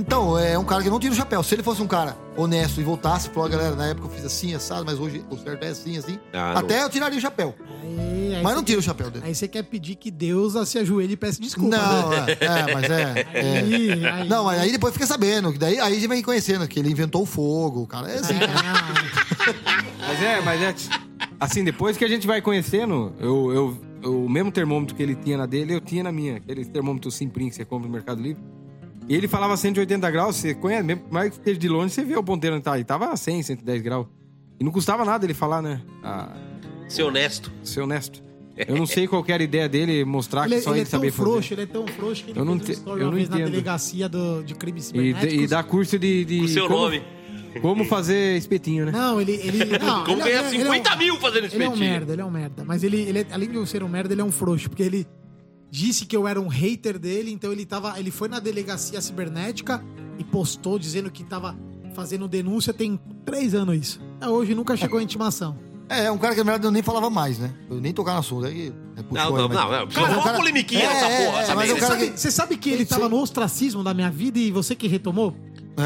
[0.00, 1.42] Então, é um cara que não tira o chapéu.
[1.42, 4.24] Se ele fosse um cara honesto e voltasse e falou, galera, na época eu fiz
[4.24, 6.18] assim, assado, mas hoje o certo é assim, assim.
[6.32, 6.60] Ah, não.
[6.60, 7.54] até eu tiraria o chapéu.
[7.82, 9.24] Aí- aí Mas não tira o chapéu dele.
[9.26, 11.76] Aí você quer pedir que Deus se ajoelhe e peça desculpa.
[11.76, 12.26] Não, né?
[12.40, 13.26] é, é, mas é.
[13.34, 13.58] é.
[13.58, 15.52] Aí, aí- Não, mas aí depois fica sabendo.
[15.52, 17.82] que Daí aí a gente vem conhecendo que ele inventou o fogo.
[17.82, 18.34] O cara é assim.
[18.34, 20.74] Ah, Mas é, mas é.
[21.38, 25.14] Assim, depois que a gente vai conhecendo, eu, eu, eu- o mesmo termômetro que ele
[25.14, 26.36] tinha na dele, eu tinha na minha.
[26.36, 28.42] Aquele termômetro Simprim que você compra no Mercado Livre.
[29.10, 32.16] E ele falava 180 graus, você conhece, mesmo mais que esteja de longe, você vê
[32.16, 32.78] o ponteiro onde tá.
[32.78, 34.06] E tava 100, 110 graus.
[34.60, 35.80] E não custava nada ele falar, né?
[36.02, 36.32] Ah,
[36.88, 37.50] Ser honesto.
[37.64, 38.22] ser honesto.
[38.56, 40.86] Eu não sei qual que era a ideia dele mostrar ele, que só ele ele,
[40.86, 41.54] é tão sabia frouxo, fazer.
[41.54, 44.42] ele é tão frouxo que ele Eu não fez um eu não na delegacia do,
[44.44, 45.44] de crimes E, cibernéticos.
[45.44, 46.24] e dá curso de.
[46.24, 47.02] de O seu como, nome.
[47.62, 48.92] Como fazer espetinho, né?
[48.92, 49.32] Não, ele.
[49.32, 51.90] ele não, Como ele, ganhar é 50 um- mil fazendo Ele é um espetinho?
[51.90, 52.64] merda, ele é um merda.
[52.64, 54.82] Mas ele, ele é- além de eu ser um merda, ele é um frouxo, porque
[54.82, 55.06] ele
[55.70, 57.98] disse que eu era um hater dele, então ele tava.
[57.98, 59.82] Ele foi na delegacia cibernética
[60.18, 61.56] e postou dizendo que tava
[61.94, 64.00] fazendo denúncia tem três anos isso.
[64.16, 65.56] Até hoje nunca chegou a intimação.
[65.88, 67.52] É, é um cara que na verdade eu nem falava mais, né?
[67.68, 68.46] Eu nem tocava no assunto.
[68.46, 69.70] Aí, é, Não, não, não, não.
[69.70, 71.56] Dar o uma cara- polemiquinha É, é, porra, é, sabe?
[71.56, 74.08] mas Você cara sabe, que- você sabe que ele Isso tava no ostracismo da minha
[74.10, 75.34] vida e você que retomou?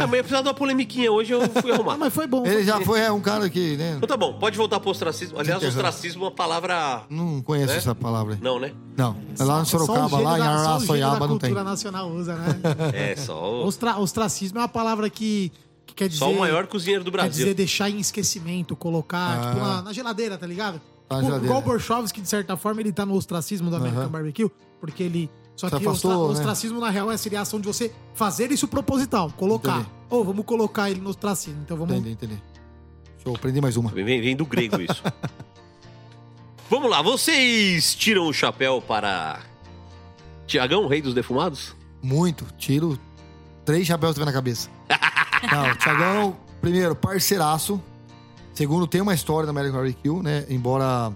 [0.03, 1.97] Ah, mas eu precisava de uma polemiquinha hoje, eu fui Ah, arrumar.
[1.97, 2.45] mas foi bom.
[2.47, 3.95] Ele já foi é, um cara que, né?
[3.97, 5.39] Então tá bom, pode voltar pro ostracismo.
[5.39, 7.03] Aliás, ostracismo é uma palavra.
[7.11, 7.77] Não conheço Né?
[7.79, 8.39] essa palavra.
[8.41, 8.73] Não, né?
[8.97, 9.17] Não.
[9.39, 11.51] É lá no Sorocaba, lá em Araçoiaba não tem.
[11.51, 12.61] cultura nacional usa, né?
[12.93, 15.51] É, só o, Ostra, ostracismo é uma palavra que,
[15.87, 16.19] que quer dizer.
[16.21, 17.55] só o maior cozinheiro do Quer dizer Brasil.
[17.55, 20.75] deixar em esquecimento, colocar tipo, na, na geladeira, tá ligado?
[21.11, 21.45] Na Tipo, geladeira.
[21.47, 24.09] igual o Borchovski, de certa forma, ele tá no ostracismo do American.
[24.09, 24.51] Barbecue,
[24.81, 25.31] porque ele.
[25.57, 26.33] Só Se que o afastou, o né?
[26.35, 29.87] ostracismo, na real, é seria a ação de você fazer isso proposital, colocar.
[30.11, 31.61] Ou vamos colocar ele no ostracismo.
[31.63, 31.95] Então vamos.
[31.95, 32.43] Entendi, entendi.
[33.23, 33.91] Show, aprendi mais uma.
[33.91, 35.03] Vem, vem do grego isso.
[36.71, 39.41] Vamos lá, vocês tiram o chapéu para.
[40.47, 41.77] Tiagão, rei dos defumados?
[42.03, 42.47] Muito.
[42.57, 42.99] Tiro
[43.65, 44.69] três chapéus vem na cabeça.
[45.51, 47.81] Não, o Thiagão, primeiro, parceiraço.
[48.53, 50.47] Segundo, tem uma história da American Barbecue, né?
[50.49, 51.13] Embora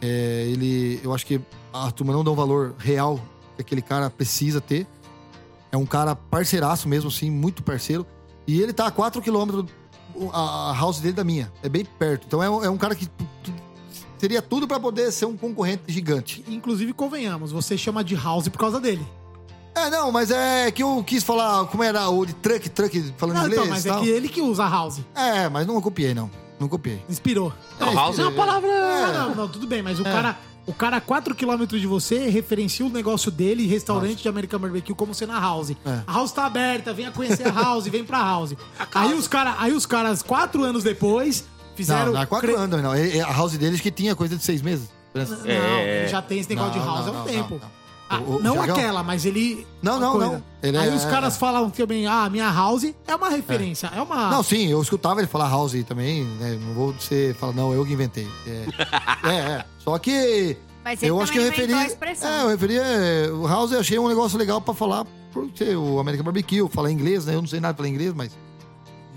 [0.00, 1.00] é, ele.
[1.02, 1.40] Eu acho que
[1.72, 3.20] a turma não dá um valor real
[3.56, 4.86] que aquele cara precisa ter.
[5.72, 8.06] É um cara parceiraço mesmo, assim, muito parceiro.
[8.46, 9.66] E ele tá a 4 km
[10.32, 11.52] a, a house dele da minha.
[11.62, 12.24] É bem perto.
[12.26, 13.08] Então é, um- é um cara que
[14.18, 16.44] teria tudo pra poder ser um concorrente gigante.
[16.48, 19.06] Inclusive, convenhamos, você chama de house por causa dele.
[19.74, 23.36] É, não, mas é que eu quis falar como era o de truck, truck, falando
[23.36, 24.00] Não, inglês então, mas é tal.
[24.00, 25.00] que ele que usa house.
[25.14, 26.30] É, mas não copiei, não.
[26.58, 27.02] Não copiei.
[27.10, 27.52] Inspirou.
[27.78, 28.68] Não, house é uma palavra.
[28.70, 30.38] Não, não, não, tudo bem, mas o cara.
[30.66, 35.14] O cara a 4km de você referencia o negócio dele, restaurante de American Barbecue, como
[35.14, 35.70] sendo a house.
[35.70, 36.00] É.
[36.06, 38.54] A house tá aberta, venha conhecer a house, vem pra house.
[38.94, 41.44] Aí os, cara, aí os caras, quatro anos depois,
[41.76, 42.06] fizeram.
[42.06, 42.92] não, não é quatro cre- anos, não.
[42.92, 44.88] É- é A house deles que tinha coisa de seis meses.
[45.14, 46.00] Não, É.
[46.00, 47.60] ele já tem esse negócio Não, de house não, há um não, tempo.
[48.08, 49.66] Ah, O- o não aquela, mas ele.
[49.82, 50.26] Não, não, coisa.
[50.26, 50.42] não.
[50.62, 53.90] Ele Aí é- os caras falam também, ah, minha house é uma referência.
[53.94, 54.30] É, uma.
[54.30, 56.56] Não, sim, eu escutava ele falar house também, né?
[56.60, 58.28] Não vou ser falar, não, eu que inventei.
[58.46, 58.66] É,
[59.28, 59.34] é.
[59.34, 59.64] é.
[59.80, 60.56] Só que.
[60.84, 61.72] Mas eu acho que eu referi.
[61.72, 62.76] É, eu referi.
[62.78, 66.92] é, O house eu achei um negócio legal pra falar, porque o American Barbecue, falar
[66.92, 67.34] inglês, né?
[67.34, 68.28] Eu não sei nada falar inglês, mas.
[68.30, 68.38] Você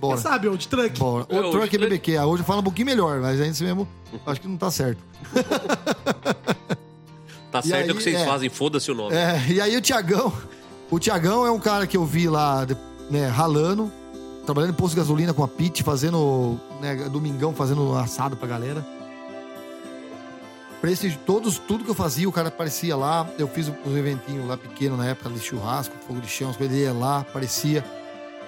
[0.02, 0.18] Bora.
[0.18, 0.98] sabe, old truck.
[0.98, 1.26] Bora.
[1.30, 2.18] É, O hoje truck tu- BBQ.
[2.20, 3.88] Hoje fala um pouquinho melhor, mas ainda assim mesmo,
[4.26, 5.04] acho que não tá certo.
[7.52, 8.26] Tá certo aí, o que vocês é.
[8.26, 9.16] fazem, foda-se o nome.
[9.16, 10.32] É, e aí o Tiagão.
[10.92, 12.66] O Tiagão é um cara que eu vi lá,
[13.10, 13.92] né, ralando,
[14.46, 18.86] trabalhando em posto de gasolina com a Pit, fazendo, né, domingão, fazendo assado pra galera.
[20.82, 23.28] Pra esse, todos, tudo que eu fazia, o cara aparecia lá.
[23.38, 26.94] Eu fiz uns eventinhos lá pequeno na época de churrasco, fogo de chão, ele ia
[26.94, 27.84] lá, aparecia.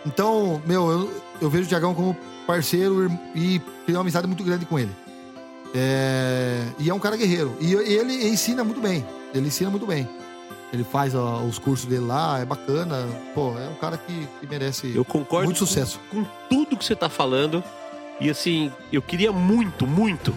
[0.05, 2.15] Então, meu, eu, eu vejo o Tiagão como
[2.47, 4.91] parceiro e tenho uma amizade muito grande com ele.
[5.73, 7.55] É, e é um cara guerreiro.
[7.59, 9.05] E ele ensina muito bem.
[9.33, 10.07] Ele ensina muito bem.
[10.73, 13.05] Ele faz ó, os cursos dele lá, é bacana.
[13.33, 15.99] Pô, é um cara que, que merece Eu concordo muito sucesso.
[16.09, 17.63] com tudo que você tá falando.
[18.19, 20.33] E assim, eu queria muito, muito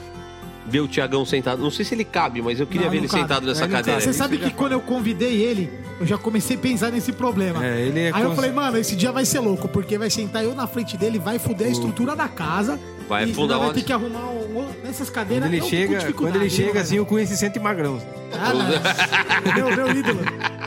[0.67, 1.63] ver o Tiagão sentado.
[1.63, 3.23] Não sei se ele cabe, mas eu queria Não, ver não ele cabe.
[3.23, 4.01] sentado nessa É, cadeira.
[4.01, 7.65] Você sabe que quando eu convidei ele, eu já comecei a pensar nesse problema.
[7.65, 10.09] É, ele é Aí eu cons- falei, mano, esse dia vai ser louco, porque vai
[10.09, 12.81] sentar eu na frente dele, vai fuder a estrutura da casa.
[13.09, 15.45] Vai ainda vai ter que arrumar um, um- nessas cadeiras.
[15.49, 16.81] Quando ele com chega, quando ele chega mano?
[16.81, 18.01] assim, o Cunha se sente magrão.
[18.33, 19.53] Ah, não.
[19.55, 20.21] meu, meu ídolo.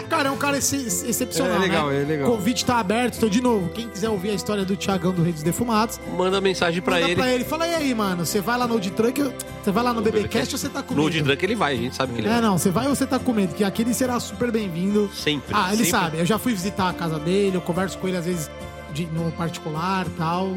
[0.10, 2.02] Cara é um cara ex- ex- excepcional, É legal, né?
[2.02, 2.30] é legal.
[2.30, 3.18] O convite tá aberto.
[3.18, 6.40] Então, de novo, quem quiser ouvir a história do Thiagão do Rei dos Defumados, Manda
[6.40, 7.16] mensagem pra manda ele.
[7.16, 7.44] pra ele.
[7.44, 9.22] Fala, e aí, mano, você vai lá no Old Truck,
[9.64, 11.12] você vai lá no BBcast ou você tá com No medo?
[11.14, 12.42] de Drunk ele vai, a gente sabe que ele É, vai.
[12.42, 13.54] não, você vai ou você tá com medo?
[13.54, 15.10] Que aqui ele será super bem-vindo.
[15.14, 15.54] Sempre.
[15.54, 15.92] Ah, ele sempre.
[15.92, 16.20] sabe.
[16.20, 18.50] Eu já fui visitar a casa dele, eu converso com ele às vezes
[18.94, 20.56] de- no particular e tal.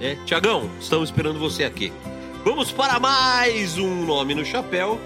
[0.00, 1.92] É, Tiagão, estamos esperando você aqui.
[2.44, 5.00] Vamos para mais um Nome no Chapéu.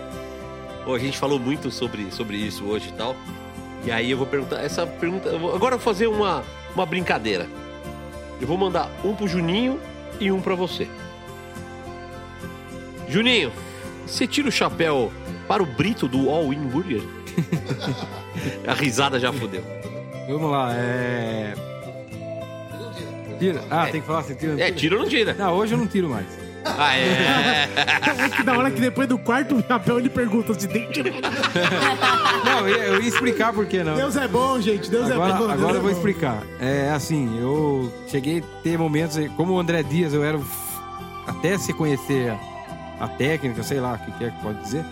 [0.86, 3.14] A gente falou muito sobre, sobre isso hoje e tal.
[3.84, 5.28] E aí eu vou perguntar, essa pergunta.
[5.28, 6.42] eu vou- agora eu vou fazer uma,
[6.74, 7.46] uma brincadeira.
[8.40, 9.78] Eu vou mandar um pro Juninho
[10.18, 10.88] e um pra você.
[13.08, 13.52] Juninho,
[14.06, 15.12] você tira o chapéu
[15.46, 17.02] para o Brito do All In Burger?
[18.66, 19.62] a risada já fudeu.
[20.28, 21.54] Vamos lá, é.
[23.40, 23.64] Tira.
[23.70, 24.52] Ah, tem que falar, você tira.
[24.54, 25.34] não É, tira ou não tira?
[25.34, 26.26] Não, hoje eu não tiro mais.
[26.64, 27.68] Ah, é.
[28.20, 31.02] É que da hora que depois do quarto chapéu ele pergunta se tem que.
[32.44, 33.94] Não, eu ia, explicar por que não.
[33.94, 34.90] Deus é bom, gente.
[34.90, 35.46] Deus agora é bom.
[35.46, 35.96] Deus agora é eu vou bom.
[35.96, 36.42] explicar.
[36.60, 40.38] É assim, eu cheguei a ter momentos, aí, como o André Dias, eu era.
[41.26, 44.84] Até se conhecer a, a técnica, sei lá, o que, que é que pode dizer,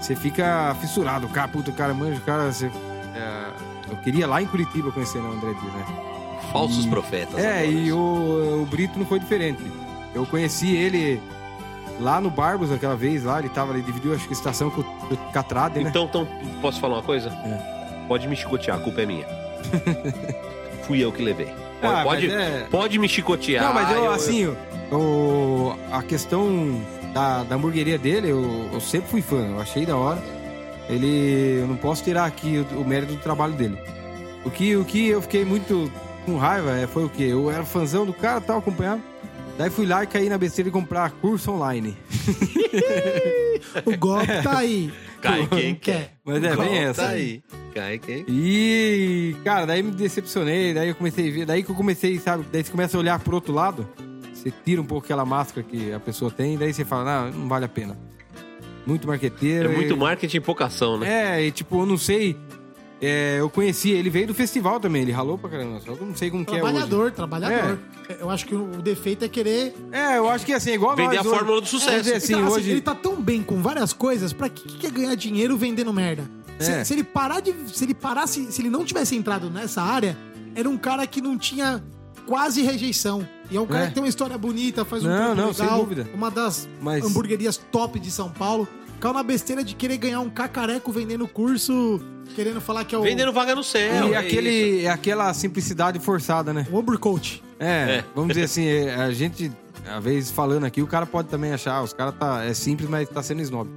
[0.00, 1.26] você fica fissurado.
[1.26, 2.50] O cara, puta, o cara manja, o cara.
[2.50, 6.09] Você, é, eu queria lá em Curitiba conhecer né, o André Dias, né?
[6.52, 7.38] Falsos E- profetas.
[7.38, 7.66] É, agora.
[7.66, 9.62] e o, o Brito não foi diferente.
[10.14, 11.20] Eu conheci ele
[12.00, 14.80] lá no Barbos aquela vez, lá, ele tava, ele dividiu acho que a estação com
[14.80, 15.88] o Catrade, né?
[15.90, 16.26] Então, então,
[16.60, 17.28] posso falar uma coisa?
[17.28, 18.06] É.
[18.08, 19.26] Pode me chicotear, a culpa é minha.
[20.84, 21.46] Fui eu que levei.
[21.80, 23.64] Pode, Ah, pode, é- pode me chicotear.
[23.64, 24.46] Não, mas eu, eu- assim,
[24.90, 26.80] o, a questão
[27.14, 30.22] da, da hamburgueria dele, eu, eu sempre fui fã, eu achei da hora.
[30.88, 31.60] Ele.
[31.60, 33.78] Eu não posso tirar aqui o, o mérito do trabalho dele.
[34.44, 35.90] O que, o que eu fiquei muito
[36.24, 37.24] com raiva é, foi o quê?
[37.24, 39.02] Eu era fãzão do cara, tava acompanhando.
[39.58, 41.96] Daí fui lá e caí na besteira de comprar curso online.
[43.84, 44.90] O golpe tá aí.
[45.20, 46.14] Cai quem quer.
[46.24, 47.02] Mas é bem essa.
[47.02, 47.42] Tá aí.
[47.74, 51.74] Cai quem E, cara, daí me decepcionei, daí eu comecei a ver, daí que eu
[51.74, 53.86] comecei, sabe, daí você começa a olhar pro outro lado,
[54.32, 57.48] você tira um pouco aquela máscara que a pessoa tem, daí você fala, não, não
[57.48, 57.98] vale a pena.
[58.86, 59.70] Muito É marqueteiro.
[59.72, 61.36] muito e- marketing e pouca ação, né?
[61.38, 62.34] É, e tipo, eu não sei,
[63.00, 66.06] é, eu conheci, ele veio do festival também, ele ralou pra caramba, só que eu
[66.06, 66.62] não sei como que é hoje.
[66.62, 67.78] Trabalhador, trabalhador.
[68.18, 69.74] Eu acho que o defeito é querer.
[69.92, 71.38] É, eu acho que assim, igual Vender nós a hoje.
[71.38, 71.98] fórmula do sucesso.
[72.02, 72.70] Dizer, assim, Então, assim, hoje...
[72.70, 76.28] Ele tá tão bem com várias coisas, pra que, que quer ganhar dinheiro vendendo merda?
[76.58, 76.84] Se, É.
[76.84, 77.54] se ele parar de.
[77.72, 78.52] Se ele parasse.
[78.52, 80.14] Se ele não tivesse entrado nessa área,
[80.54, 81.82] era um cara que não tinha
[82.26, 83.26] quase rejeição.
[83.50, 83.88] E é um cara É.
[83.88, 85.80] que tem uma história bonita, faz um Não, não, sem legal.
[85.80, 86.06] dúvida.
[86.12, 88.68] Uma das Mas- hamburguerias top de São Paulo.
[89.00, 91.98] Caiu na besteira de querer ganhar um cacareco vendendo curso,
[92.34, 93.02] querendo falar que é o.
[93.02, 94.08] Vendendo vaga no céu.
[94.08, 96.66] E é aquele, aquela simplicidade forçada, né?
[96.70, 97.42] O Uber Coach.
[97.58, 97.66] É,
[97.98, 98.04] É.
[98.14, 99.50] vamos dizer assim, é, a gente,
[99.86, 103.08] às vezes falando aqui, o cara pode também achar, os caras tá, é simples, mas
[103.08, 103.68] tá sendo snob.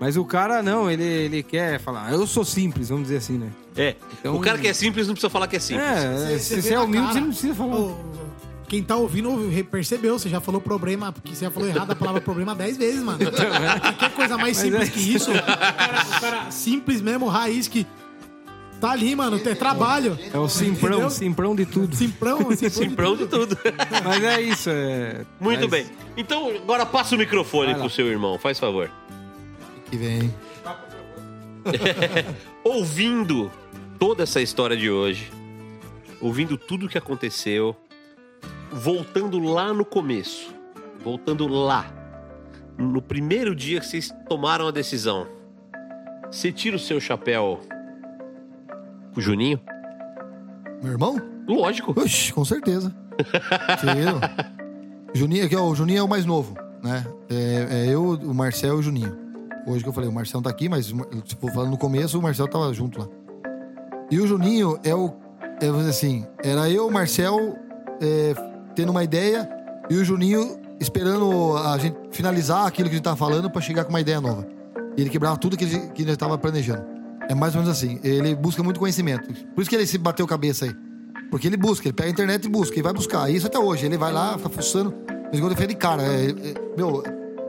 [0.00, 3.48] Mas o cara não, ele, ele quer falar, eu sou simples, vamos dizer assim, né?
[3.76, 3.94] É.
[4.18, 5.86] Então- O cara que é simples não precisa falar que é simples.
[5.86, 7.12] É, Cê- se cê vê você é humilde, cara.
[7.14, 7.94] você não precisa falar.
[8.72, 9.28] Quem tá ouvindo
[9.70, 13.02] percebeu, você já falou problema, porque você já falou errado a palavra problema 10 vezes,
[13.02, 13.18] mano.
[13.20, 17.68] Qualquer coisa mais Mas simples é- que isso, o cara, o cara simples mesmo, raiz,
[17.68, 17.86] que
[18.80, 20.18] tá ali, mano, é trabalho.
[20.32, 21.10] É o simprão, Entendeu?
[21.10, 21.94] simprão de tudo.
[21.94, 22.70] Simprão, simprão.
[22.70, 23.58] Simprão de tudo.
[24.02, 25.26] Mas é isso, é...
[25.38, 25.86] Muito mas- bem.
[26.16, 28.90] Então, agora passa o microfone pro seu irmão, faz favor.
[29.90, 30.34] Que vem.
[32.64, 33.52] ouvindo
[33.98, 35.30] toda essa história de hoje,
[36.22, 37.76] ouvindo tudo que aconteceu,
[38.72, 40.54] voltando lá no começo,
[41.02, 41.86] voltando lá,
[42.78, 45.26] no primeiro dia que vocês tomaram a decisão,
[46.30, 47.60] você tira o seu chapéu
[49.12, 49.60] pro Juninho?
[50.82, 51.20] Meu irmão?
[51.46, 51.92] Lógico.
[52.00, 52.94] Oxi, com certeza.
[53.80, 54.20] Tiro.
[55.14, 57.06] Juninho, aqui, ó, o Juninho é o mais novo, né?
[57.28, 59.14] É, é eu, o Marcel e o Juninho.
[59.66, 61.78] Hoje que eu falei, o Marcel tá aqui, mas o Mar- se for falando no
[61.78, 63.08] começo, o Marcel tava junto lá.
[64.10, 65.12] E o Juninho é o.
[65.60, 67.56] É, assim, era eu, o Marcel,
[68.00, 68.34] é,
[68.74, 69.48] tendo uma ideia,
[69.90, 73.84] e o Juninho esperando a gente finalizar aquilo que a gente tava falando pra chegar
[73.84, 74.46] com uma ideia nova.
[74.96, 76.84] E ele quebrava tudo que ele, que ele planejando.
[77.28, 78.00] É mais ou menos assim.
[78.02, 79.32] Ele busca muito conhecimento.
[79.54, 80.74] Por isso que ele se bateu cabeça aí.
[81.30, 83.30] Porque ele busca, ele pega a internet e busca, e vai buscar.
[83.30, 83.86] Isso até hoje.
[83.86, 84.94] Ele vai lá, fica fuçando.
[85.30, 87.02] Mas quando fez de cara, é, é, meu,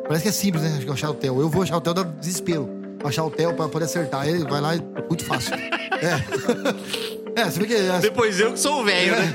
[0.04, 0.80] parece que é simples, né?
[0.90, 1.40] Achar hotel.
[1.40, 2.70] Eu vou achar hotel dá desespero.
[3.04, 4.28] Achar hotel pra poder acertar.
[4.28, 4.80] Ele vai lá, é
[5.10, 5.54] muito fácil.
[5.56, 7.14] É.
[7.36, 7.76] É, você vê que.
[7.76, 9.34] as- Depois eu que sou o velho, né?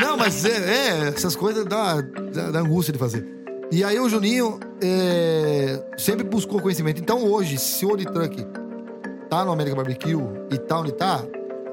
[0.00, 3.24] não, mas é, é, essas coisas dá, dá, dá angústia de fazer.
[3.70, 7.00] E aí o Juninho é, sempre buscou conhecimento.
[7.00, 8.46] Então hoje, se o Old Truck
[9.28, 10.16] tá no América Barbecue
[10.52, 11.24] e tá onde tá,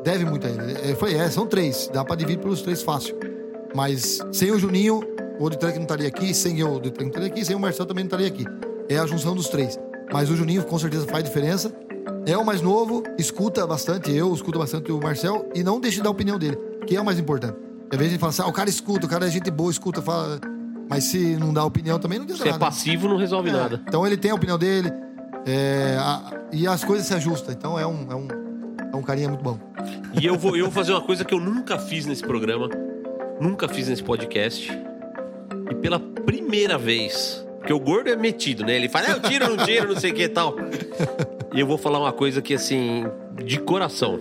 [0.03, 0.91] deve muito a ele.
[0.91, 3.15] É, foi, é, são três, dá pra dividir pelos três fácil.
[3.75, 5.01] Mas sem o Juninho,
[5.39, 7.59] o Old Truck não estaria aqui, sem eu, o Truck não estaria aqui, sem o
[7.59, 8.45] Marcel também não estaria aqui.
[8.89, 9.79] É a junção dos três.
[10.11, 11.71] Mas o Juninho com certeza faz diferença.
[12.25, 16.03] É o mais novo, escuta bastante eu, escuta bastante o Marcel e não deixa de
[16.03, 17.57] dar a opinião dele, que é o mais importante.
[17.91, 19.69] Às vezes a gente fala assim, ah, o cara escuta, o cara é gente boa,
[19.71, 20.39] escuta, fala.
[20.89, 22.65] Mas se não dá opinião também não adianta Se é nada.
[22.65, 23.81] passivo, não resolve É, nada.
[23.87, 24.91] Então ele tem a opinião dele
[25.45, 27.53] é, a- e as coisas se ajustam.
[27.53, 28.27] Então é um, é um,
[28.93, 29.57] é um carinha muito bom.
[30.19, 32.69] E eu vou, eu vou fazer uma coisa que eu nunca fiz nesse programa,
[33.39, 34.69] nunca fiz nesse podcast.
[35.69, 38.75] E pela primeira vez, porque o gordo é metido, né?
[38.75, 40.55] Ele fala, ah, eu tiro, não tiro, não sei o que e tal.
[41.53, 43.05] E eu vou falar uma coisa que, assim,
[43.45, 44.19] de coração.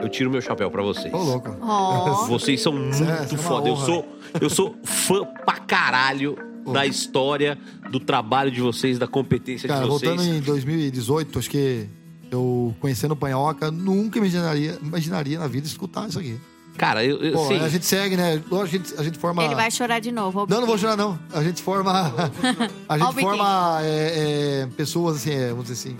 [0.00, 1.12] Eu tiro meu chapéu pra vocês.
[1.12, 1.56] Ô, louco.
[1.60, 2.26] Ó.
[2.26, 3.68] Vocês são muito é- isso é foda.
[3.68, 3.84] Eu honra.
[3.86, 4.06] sou,
[4.40, 6.36] eu sou fã pra caralho
[6.72, 7.58] da história,
[7.90, 10.14] do trabalho de vocês, da competência Cara, de vocês.
[10.14, 11.88] voltando em 2018, acho que
[12.30, 16.38] eu conhecendo o Panhoca, nunca imaginaria, imaginaria na vida escutar isso aqui.
[16.76, 18.40] Cara, eu, eu Pô, a gente segue, né?
[18.50, 19.42] Lógico, A gente, a gente forma.
[19.42, 20.46] Ele vai chorar de novo.
[20.48, 21.18] Não, não vou chorar, não.
[21.32, 21.90] A gente forma.
[22.88, 25.96] A gente forma é, é, pessoas, assim, é, vamos dizer assim.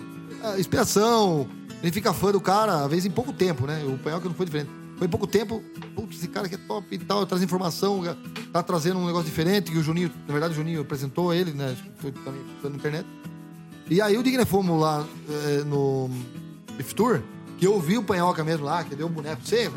[0.58, 1.48] inspiração.
[1.80, 3.84] A gente fica fã do cara, às vezes em pouco tempo, né?
[3.86, 4.70] O Panhoca não foi diferente.
[4.98, 5.62] Foi em pouco tempo,
[5.94, 8.02] putz, esse cara que é top e tal, traz informação,
[8.52, 11.70] tá trazendo um negócio diferente, que o Juninho, na verdade, o Juninho apresentou ele, né?
[11.72, 13.06] Acho que Foi também na internet.
[13.88, 15.06] E aí o dia que nós fomos lá
[15.46, 16.10] é, no
[16.76, 17.22] Beef Tour,
[17.56, 19.70] que eu vi o Panhoca mesmo lá, que deu um boneco você,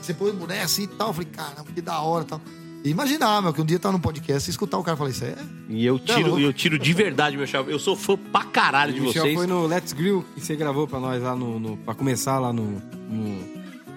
[0.00, 2.40] você um boneco assim e tal, eu falei, caramba, que da hora e tal.
[2.84, 5.24] E imaginar, meu, que um dia tá no podcast e escutar o cara falar isso
[5.24, 5.34] é.
[5.68, 7.72] E eu Tá tiro, eu tiro de verdade meu chapéu.
[7.72, 9.34] Eu sou fã pra caralho de O Michel vocês.
[9.34, 11.58] foi no Let's Grill que você gravou pra nós lá no.
[11.58, 12.80] no pra começar lá no.
[13.08, 13.40] no,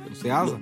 [0.10, 0.60] no Ceasa.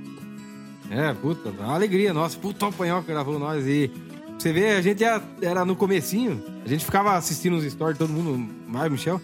[0.90, 2.38] É, puta, uma alegria nossa.
[2.38, 3.66] Puta, o Panhoca gravou nós.
[3.66, 3.90] E
[4.38, 8.11] você vê, a gente era, era no comecinho, a gente ficava assistindo os stories, todo
[8.11, 8.53] mundo.
[8.67, 9.22] Vai, Michel.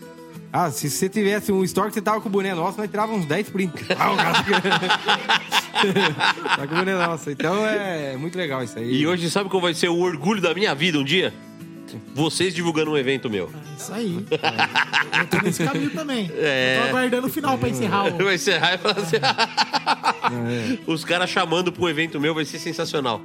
[0.55, 3.11] Ah, se você tivesse um story que você tava com o boné nosso, nós tirava
[3.11, 3.87] uns 10 prints.
[3.97, 4.43] Ah, o cara
[6.57, 7.31] tá com o boné nosso.
[7.31, 9.01] Então é muito legal isso aí.
[9.01, 11.33] E hoje, sabe qual vai ser o orgulho da minha vida um dia?
[12.13, 13.51] Vocês divulgando um evento meu.
[13.77, 14.23] Isso aí.
[15.19, 16.31] Eu tô nesse caminho também.
[16.37, 16.77] É.
[16.77, 18.17] Eu tô aguardando o final pra encerrar o.
[18.23, 19.17] Vai encerrar e falar assim.
[20.85, 23.21] Os caras chamando pra um evento meu vai ser sensacional.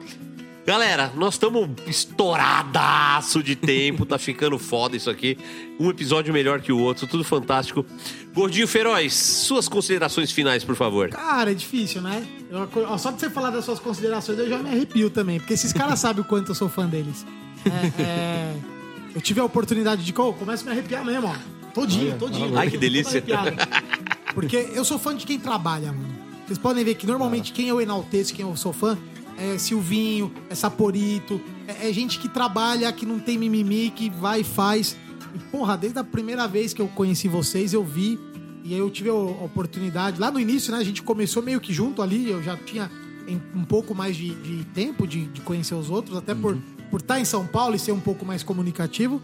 [0.68, 5.38] Galera, nós estamos estouradaço de tempo, tá ficando foda isso aqui.
[5.80, 7.86] Um episódio melhor que o outro, tudo fantástico.
[8.34, 11.08] Gordinho Feroz, suas considerações finais, por favor.
[11.08, 12.22] Cara, é difícil, né?
[12.50, 15.38] Eu- ó, só de você falar das suas considerações, eu já me arrepio também.
[15.40, 17.24] Porque esses caras sabem o quanto eu sou fã deles.
[17.64, 18.56] É, é,
[19.14, 20.12] eu tive a oportunidade de.
[20.20, 21.70] Oh, começo a me arrepiar mesmo, ó.
[21.72, 22.58] Todinho, todinho.
[22.58, 23.24] Ai, que delícia.
[24.34, 26.18] Porque eu sou fã de quem trabalha, mano.
[26.47, 28.98] Vocês podem ver que normalmente quem eu enalteço, quem eu sou fã,
[29.39, 34.41] é Silvinho, é Saporito, é, é gente que trabalha, que não tem mimimi, que vai
[34.41, 34.97] e faz.
[35.34, 38.18] E, porra, desde a primeira vez que eu conheci vocês, eu vi.
[38.65, 40.20] E aí eu tive a oportunidade.
[40.20, 40.78] Lá no início, né?
[40.78, 42.28] A gente começou meio que junto ali.
[42.28, 42.91] Eu já tinha
[43.55, 46.57] um pouco mais de, de tempo de, de conhecer os outros, até por
[46.91, 49.20] por estar em São Paulo e ser um pouco mais comunicativo.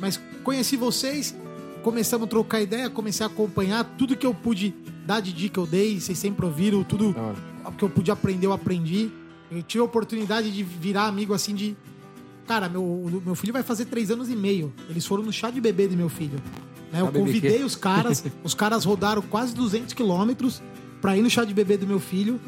[0.00, 1.34] Mas conheci vocês,
[1.82, 4.74] começamos a trocar ideia, comecei a acompanhar tudo que eu pude
[5.06, 7.14] dar de dica eu dei, vocês sempre ouviram, tudo
[7.76, 9.10] que eu pude aprender, eu aprendi.
[9.54, 11.76] Eu tive a oportunidade de virar amigo assim de.
[12.46, 14.72] Cara, meu, meu filho vai fazer três anos e meio.
[14.88, 16.38] Eles foram no chá de bebê de meu filho.
[16.92, 20.62] Né, eu convidei os caras, os caras rodaram quase 200 quilômetros
[21.00, 22.40] pra ir no chá de bebê do meu filho.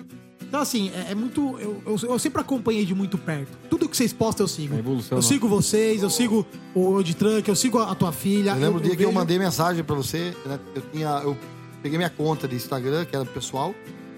[0.42, 1.58] Então, assim, é, é muito.
[1.58, 3.56] Eu, eu, eu sempre acompanhei de muito perto.
[3.68, 4.74] Tudo que vocês postam eu sigo.
[4.74, 5.28] Evolução, eu né?
[5.28, 8.50] sigo vocês, eu sigo o de Trunk, eu sigo a, a tua filha.
[8.50, 10.60] Eu lembro o dia que eu mandei mensagem pra você, né?
[10.74, 11.08] Eu tinha.
[11.24, 11.36] Eu
[11.82, 13.74] peguei minha conta de Instagram, que era pessoal,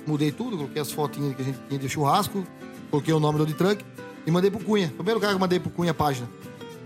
[0.07, 2.45] mudei tudo, coloquei as fotinhas que a gente tinha de churrasco,
[2.91, 3.85] coloquei o nome do de Truck
[4.27, 4.93] e mandei pro Cunha.
[4.95, 6.29] Primeiro cara que eu mandei pro Cunha a página.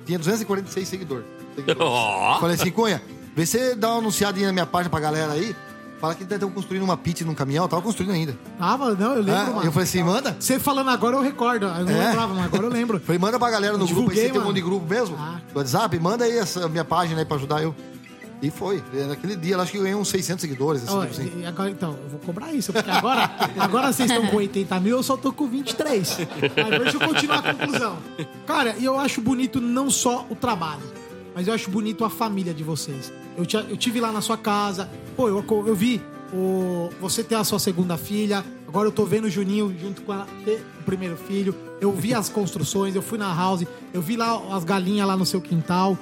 [0.06, 1.24] Tinha 246 seguidores.
[1.54, 1.80] seguidores.
[1.82, 2.40] Ó.
[2.40, 3.02] Falei assim, Cunha,
[3.36, 5.54] vê se dá uma anunciadinha na minha página pra galera aí.
[6.00, 8.36] Fala que estão construindo uma pit num caminhão, tava construindo ainda.
[8.58, 9.62] Tava, não, eu lembro, É, mano.
[9.64, 10.36] eu falei assim, manda.
[10.40, 11.66] Você falando agora eu recordo.
[11.66, 12.06] Eu não É.
[12.08, 12.98] lembrava, mas agora eu lembro.
[13.06, 15.16] Falei, manda pra galera no Eu grupo aí, você tem um monte de grupo mesmo?
[15.16, 15.40] Ah.
[15.52, 17.72] Do WhatsApp, manda aí essa minha página aí pra ajudar eu.
[18.42, 18.82] E foi.
[19.08, 21.32] Naquele dia, acho que eu ganhei uns 600 seguidores, assim, Ó, tipo assim.
[21.40, 24.96] e agora, então, eu vou cobrar isso, porque agora, agora vocês estão com 80 mil,
[24.96, 26.18] eu só tô com 23.
[26.56, 27.98] Mas deixa eu continuar a conclusão.
[28.44, 30.82] Cara, e eu acho bonito não só o trabalho,
[31.34, 33.12] mas eu acho bonito a família de vocês.
[33.36, 37.36] Eu, te- eu tive lá na sua casa, pô, eu, eu vi o, você ter
[37.36, 40.82] a sua segunda filha, agora eu tô vendo o Juninho junto com ela ter o
[40.82, 41.54] primeiro filho.
[41.80, 43.64] Eu vi as construções, eu fui na house,
[43.94, 45.96] eu vi lá as galinhas lá no seu quintal.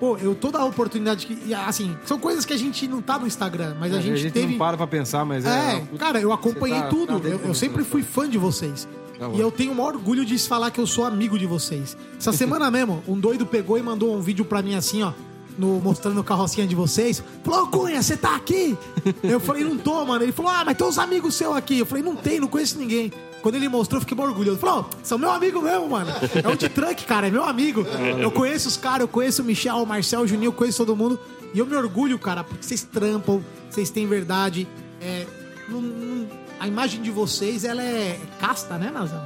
[0.00, 1.52] Pô, eu toda a oportunidade que.
[1.54, 4.52] Assim, são coisas que a gente não tá no Instagram, mas a gente, teve.
[4.52, 5.76] não para pra pensar, mas é.
[5.76, 7.20] É, cara, eu acompanhei Você tá- tudo.
[7.20, 8.88] tá eu, eu sempre fui fã de vocês.
[9.18, 11.94] Tá e eu tenho o maior orgulho de falar que eu sou amigo de vocês.
[12.18, 15.12] Essa semana mesmo, um doido pegou e mandou um vídeo pra mim assim, ó.
[15.58, 17.22] No, mostrando a carrocinha de vocês.
[17.44, 18.78] Falou, Cunha, você tá aqui?
[19.22, 20.24] Eu falei, não tô, mano.
[20.24, 21.78] Ele falou, ah, mas tem uns amigos seus aqui.
[21.80, 23.12] Eu falei, não tem, não conheço ninguém.
[23.42, 24.58] Quando ele mostrou, eu fiquei mó orgulhoso.
[24.58, 26.10] Falou, "Ó, são meu amigo mesmo, mano.
[26.42, 27.86] É o de truck, cara, é meu amigo.
[28.20, 30.94] Eu conheço os caras, eu conheço o Michel, o Marcel, o Juninho, eu conheço todo
[30.94, 31.18] mundo.
[31.54, 34.68] E eu me orgulho, cara, porque vocês trampam, vocês têm verdade.
[35.00, 35.26] É,
[35.68, 36.28] não- não-
[36.60, 39.24] a imagem de vocês, ela é casta, né, Nazão?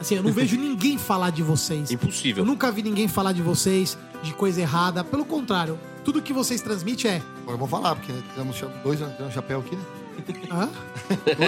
[0.00, 1.90] Assim, eu não vejo ninguém falar de vocês.
[1.90, 2.44] Impossível.
[2.44, 5.02] Eu nunca vi ninguém falar de vocês, de coisa errada.
[5.02, 7.22] Pelo contrário, tudo que vocês transmitem é.
[7.42, 9.82] Agora vamos falar, porque né, temos dois anos de chapéu aqui, né?
[10.50, 10.68] Hã?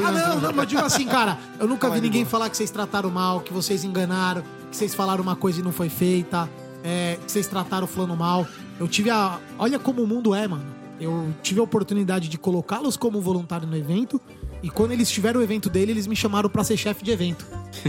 [0.05, 2.70] Ah, não, não, mas eu digo assim, cara, eu nunca vi ninguém falar que vocês
[2.70, 6.49] trataram mal, que vocês enganaram, que vocês falaram uma coisa e não foi feita,
[6.84, 8.47] é, que vocês trataram o fulano mal.
[8.78, 9.39] Eu tive a.
[9.58, 10.65] Olha como o mundo é, mano.
[11.00, 14.20] Eu tive a oportunidade de colocá-los como voluntário no evento.
[14.62, 17.47] E quando eles tiveram o evento dele, eles me chamaram pra ser chefe de evento.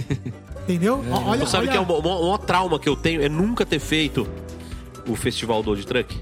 [0.64, 1.04] Entendeu?
[1.12, 3.28] Ó, Olha, Você sabe olha- que é o maior maior trauma que eu tenho é
[3.28, 4.26] nunca ter feito
[5.08, 6.18] o festival do Old Truck?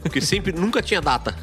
[0.00, 1.36] Porque sempre, nunca tinha data.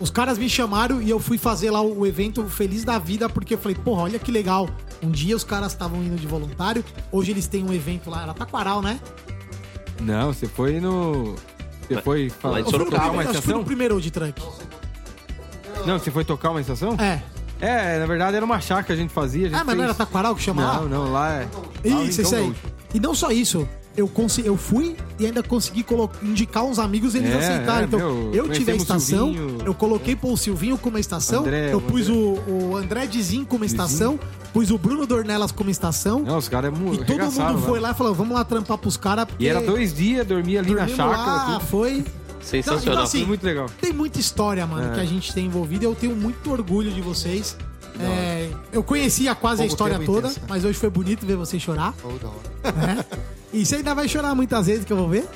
[0.00, 3.52] Os caras me chamaram e eu fui fazer lá o evento feliz da vida, porque
[3.54, 4.68] eu falei, porra, olha que legal.
[5.02, 8.32] Um dia os caras estavam indo de voluntário, hoje eles têm um evento lá, era
[8.34, 8.98] Taquaral, né?
[10.00, 11.34] Não, você foi no.
[11.86, 13.58] Você foi falar, no tocar uma estação?
[13.58, 14.42] no primeiro Old Truck.
[15.86, 16.96] Não, você foi tocar uma estação?
[16.98, 17.20] É.
[17.60, 19.46] É, na verdade era uma chácara que a gente fazia.
[19.46, 20.80] A gente Ah, mas não era fez- Taquaral que chama lá?
[20.80, 21.48] Não, não, lá é.
[21.84, 22.54] Isso, isso aí.
[22.94, 23.68] E não só isso,
[24.00, 25.84] eu, consi- eu fui e ainda consegui
[26.22, 27.80] indicar uns amigos e eles É, aceitaram.
[27.82, 29.58] é, então, meu, eu tive a estação, Silvinho.
[29.64, 33.44] eu coloquei pô, o Silvinho como estação, André, eu o pus o, o André Dizin
[33.44, 34.18] como estação,
[34.52, 36.20] pus o Bruno Dornelas como estação.
[36.20, 38.96] Não, os caras é E todo mundo foi lá e falou: vamos lá trampar pros
[38.96, 39.26] caras.
[39.38, 41.54] E era dois dias, dormia ali na chácara.
[41.54, 41.66] tudo.
[41.66, 42.04] foi.
[42.42, 42.92] Sensacional.
[42.94, 43.66] Então, assim, Foi muito legal.
[43.80, 44.94] Tem muita história, mano, É.
[44.94, 47.54] que a gente tem envolvido e eu tenho muito orgulho de vocês.
[48.00, 50.46] É, eu conhecia quase a história toda, intenso, né?
[50.48, 51.92] mas hoje foi bonito ver você chorar.
[52.02, 52.86] Oh, da hora.
[52.86, 53.04] né?
[53.52, 55.28] E você ainda vai chorar muitas vezes que eu vou ver.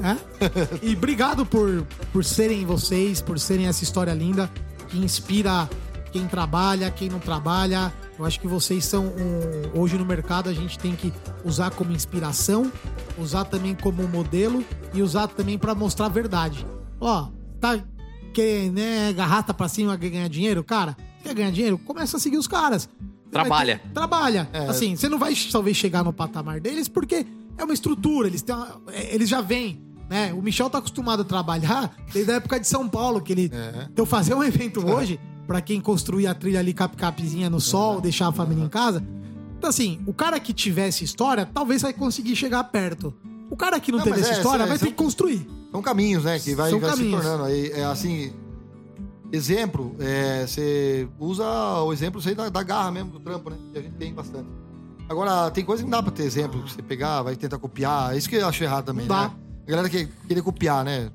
[0.00, 0.18] né?
[0.82, 4.50] E obrigado por, por serem vocês, por serem essa história linda
[4.88, 5.68] que inspira
[6.12, 7.92] quem trabalha, quem não trabalha.
[8.18, 11.12] Eu acho que vocês são um, hoje no mercado a gente tem que
[11.44, 12.70] usar como inspiração,
[13.18, 16.64] usar também como modelo e usar também pra mostrar a verdade.
[17.00, 17.28] Ó,
[17.60, 17.78] tá
[18.32, 20.96] querendo né, garrata pra cima ganhar dinheiro, cara?
[21.22, 21.78] Quer ganhar dinheiro?
[21.78, 22.88] Começa a seguir os caras.
[23.30, 23.78] Trabalha.
[23.78, 24.48] ter- trabalha.
[24.52, 24.68] É.
[24.68, 27.26] Assim, você não vai talvez chegar no patamar deles porque
[27.58, 29.82] é uma estrutura, eles, têm uma- é, eles já vêm.
[30.08, 30.32] Né?
[30.34, 33.50] O Michel tá acostumado a trabalhar desde a época de São Paulo, que ele.
[33.52, 33.88] É.
[33.90, 38.28] Então, fazer um evento hoje, pra quem construir a trilha ali cap-capzinha no sol, deixar
[38.28, 39.02] a família em casa.
[39.56, 43.14] Então, assim, o cara que tivesse história, talvez vai conseguir chegar perto.
[43.50, 45.48] O cara que não, Não, teve essa é, história é, vai são- ter que construir.
[45.72, 46.38] São caminhos, né?
[46.38, 47.22] Que vai, São vai se caminhos.
[47.22, 47.44] tornando.
[47.44, 48.32] Aí, é assim.
[49.32, 51.44] Exemplo, é, você usa
[51.82, 53.56] o exemplo da, da garra mesmo, do trampo, né?
[53.72, 54.48] Que a gente tem bastante.
[55.08, 58.14] Agora, tem coisa que não dá pra ter exemplo, você pegar, vai tentar copiar.
[58.14, 59.28] É Isso que eu acho errado também, dá.
[59.28, 59.30] né?
[59.66, 61.10] A galera que querer copiar, né?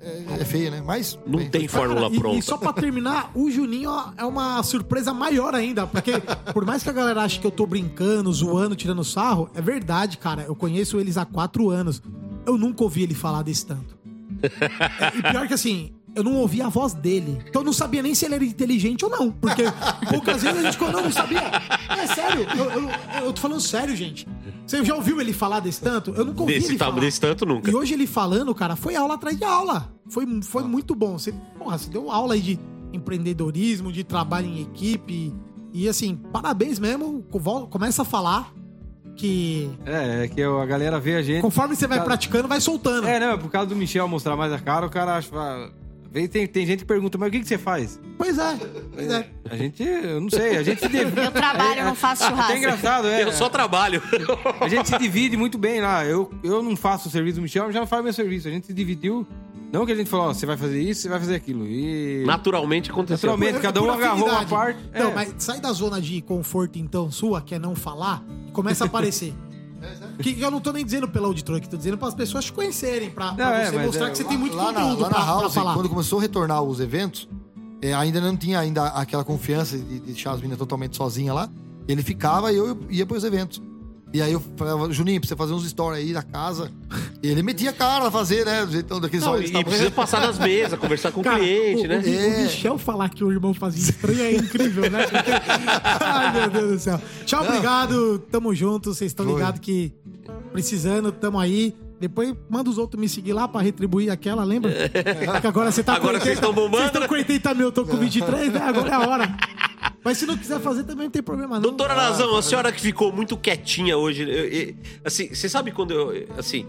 [0.00, 0.82] É, é feio, né?
[0.84, 1.18] Mas.
[1.26, 2.38] Não bem, tem fórmula E- pronta.
[2.38, 6.12] E, só pra terminar, o Juninho é uma surpresa maior ainda, porque
[6.52, 10.18] por mais que a galera ache que eu tô brincando, zoando, tirando sarro, é verdade,
[10.18, 10.42] cara.
[10.42, 12.02] Eu conheço eles há quatro anos.
[12.46, 13.96] Eu nunca ouvi ele falar desse tanto.
[14.42, 17.38] É, e pior que assim, eu não ouvia a voz dele.
[17.48, 19.30] Então eu não sabia nem se ele era inteligente ou não.
[19.30, 19.62] Porque
[20.10, 21.42] poucas vezes a gente não, não sabia.
[21.90, 22.90] É sério, eu, eu-
[23.26, 24.26] eu tô falando sério, gente.
[24.66, 26.10] Você já ouviu ele falar desse tanto?
[26.10, 26.98] Eu nunca ouvi Desse, ele tá- falar.
[27.00, 27.70] desse tanto nunca.
[27.70, 29.92] E hoje ele falando, cara, foi aula atrás de aula.
[30.08, 31.16] Foi, foi muito bom.
[31.18, 32.58] Você, porra, você deu aula aí de
[32.92, 35.32] empreendedorismo, de trabalho em equipe.
[35.72, 37.24] E assim, parabéns mesmo.
[37.70, 38.52] Começa a falar
[39.14, 41.42] que É, é que a galera vê a gente.
[41.42, 43.06] conforme você vai Cara- praticando, vai soltando.
[43.06, 45.30] É, não, é por causa do Michel mostrar mais a cara, o cara acha.
[46.24, 48.00] Ah, Tem, tem gente que pergunta, mas o que, que você faz?
[48.16, 48.58] Pois é,
[48.94, 49.26] pois é.
[49.50, 51.20] A gente, eu não sei, a gente se divide.
[51.20, 52.52] Eu trabalho, não faço churrasco.
[52.52, 53.22] É engraçado, é.
[53.22, 54.02] Eu só trabalho.
[54.60, 56.04] A gente se divide muito bem lá.
[56.04, 58.48] Eu, eu não faço o serviço do Michel, mas já não faz meu serviço.
[58.48, 59.26] A gente se dividiu.
[59.72, 61.66] Não que a gente falou, ó, você vai fazer isso, você vai fazer aquilo.
[61.66, 62.24] E.
[62.24, 63.30] Naturalmente aconteceu.
[63.30, 64.80] Naturalmente, cada um agarrou uma parte.
[64.94, 65.14] Não, É.
[65.14, 68.86] mas sai da zona de conforto, então, sua, que é não falar, e começa a
[68.86, 69.34] aparecer.
[70.22, 72.52] Que eu não tô nem dizendo pela auditora, que tô dizendo para as pessoas te
[72.52, 74.80] conhecerem, pra, pra Não, é, você mas mostrar é, que você tem muito lá na,
[74.80, 75.74] conteúdo lá pra, na pra House, falar.
[75.74, 77.28] quando começou a retornar os eventos,
[77.82, 81.48] é, ainda não tinha ainda aquela confiança de, de deixar as meninas totalmente sozinha lá.
[81.86, 83.62] Ele ficava e eu ia pros eventos.
[84.12, 86.70] E aí eu falava, Juninho, pra você fazer uns stories aí da casa.
[87.22, 88.64] E ele metia a cara a fazer, né?
[88.64, 91.84] Do jeitão daqueles Não, olhos e precisa passar nas mesas, conversar com o Cara, cliente,
[91.84, 91.98] o, né?
[91.98, 92.42] O, o É.
[92.44, 95.06] Michel falar que o irmão fazia estranho é incrível, né?
[95.06, 95.30] Porque-
[96.00, 97.00] Ai, meu Deus do céu.
[97.26, 98.18] Tchau, obrigado.
[98.30, 98.94] Tamo junto.
[98.94, 99.92] Vocês estão ligados que
[100.52, 101.74] precisando, tamo aí.
[101.98, 104.70] Depois manda os outros me seguir lá pra retribuir aquela, lembra?
[105.40, 107.08] Que agora você tá Agora com vocês tão bombando, Vocês estão né?
[107.08, 108.60] com 80 mil, eu tô com 23, né?
[108.60, 109.36] Agora é a hora.
[110.04, 111.62] Mas se não quiser fazer também não tem problema, não.
[111.62, 114.74] Doutora Nazão, a senhora que ficou muito quietinha hoje, eu- eu-
[115.04, 116.66] assim, você sabe quando eu, assim,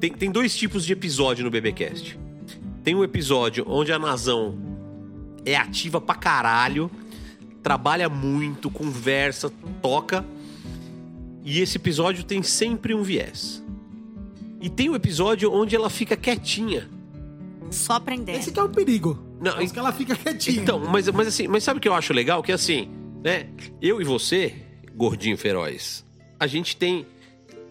[0.00, 2.18] tem, tem dois tipos de episódio no BBcast.
[2.82, 4.58] Tem um episódio onde a Nazão
[5.44, 6.90] é ativa pra caralho,
[7.62, 10.24] trabalha muito, conversa, toca.
[11.44, 13.62] E esse episódio tem sempre um viés.
[14.60, 16.88] E tem um episódio onde ela fica quietinha.
[17.70, 18.32] Só aprender.
[18.36, 19.18] Esse que é o perigo.
[19.42, 20.62] Não, Por isso que ela fica quietinha.
[20.62, 22.42] Então, mas, mas assim, mas sabe o que eu acho legal?
[22.44, 22.88] Que assim,
[23.24, 23.48] né?
[23.80, 24.54] Eu e você,
[24.94, 26.06] gordinho feroz,
[26.38, 27.04] a gente tem.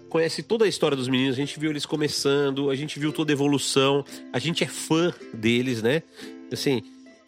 [0.09, 3.32] Conhece toda a história dos meninos, a gente viu eles começando, a gente viu toda
[3.32, 6.03] a evolução, a gente é fã deles, né?
[6.51, 6.83] Assim,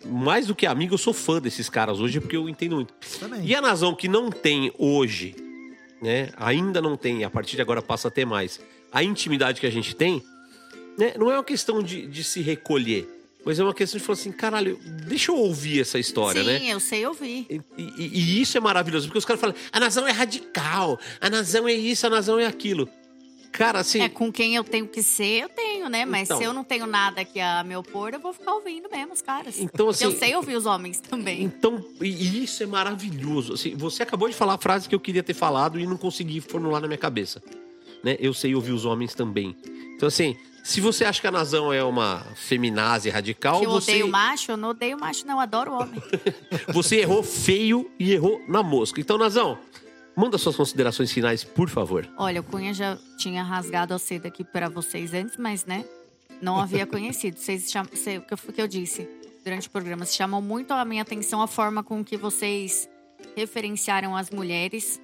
[0.06, 2.94] mais do que amigo, eu sou fã desses caras hoje, porque eu entendo muito.
[3.22, 3.46] Também.
[3.46, 5.34] E a Nazão que não tem hoje,
[6.02, 6.32] né?
[6.36, 8.60] Ainda não tem, e a partir de agora passa a ter mais.
[8.92, 10.22] A intimidade que a gente tem,
[10.98, 11.14] né?
[11.18, 13.08] Não é uma questão de, de se recolher,
[13.46, 16.62] mas é uma questão de falar assim, caralho, deixa eu ouvir essa história, Sim, né?
[16.74, 17.46] eu sei ouvir.
[17.50, 21.30] E, e- e isso é maravilhoso, porque os caras falam, a Nazão é radical, a
[21.30, 22.88] Nazão é isso, a Nazão é aquilo.
[23.52, 26.06] Cara, assim, É, com quem eu tenho que ser, eu tenho, né?
[26.06, 26.40] Mas Então.
[26.40, 29.22] se eu não tenho nada que a me opor, eu vou ficar ouvindo mesmo os
[29.22, 29.60] caras.
[29.60, 31.44] Então, Porque eu assim- sei ouvir os homens também.
[31.44, 33.54] Então, e e isso é maravilhoso.
[33.54, 36.42] Assim, você acabou de falar a frase que eu queria ter falado e não consegui
[36.42, 37.44] formular na minha cabeça.
[38.04, 38.18] Né?
[38.20, 39.56] Eu sei ouvir os homens também.
[39.96, 43.92] Então, assim, se você acha que a Nazão é uma feminazi radical, que eu você,
[43.92, 45.40] odeio macho, eu não odeio macho, não.
[45.40, 46.01] Adoro homem.
[46.74, 49.00] você errou feio e errou na mosca.
[49.01, 49.58] Então, Nazão,
[50.16, 52.09] manda suas considerações finais, por favor.
[52.17, 55.83] Olha, o Cunha já tinha rasgado a seda aqui para vocês antes, mas, né?
[56.42, 57.38] Não havia conhecido.
[57.38, 57.85] Vocês cham...
[57.93, 59.08] sei, o que eu- que eu disse
[59.43, 60.06] durante o programa.
[60.06, 62.90] Se chamou muito a minha atenção a forma com que vocês
[63.35, 65.01] referenciaram as mulheres,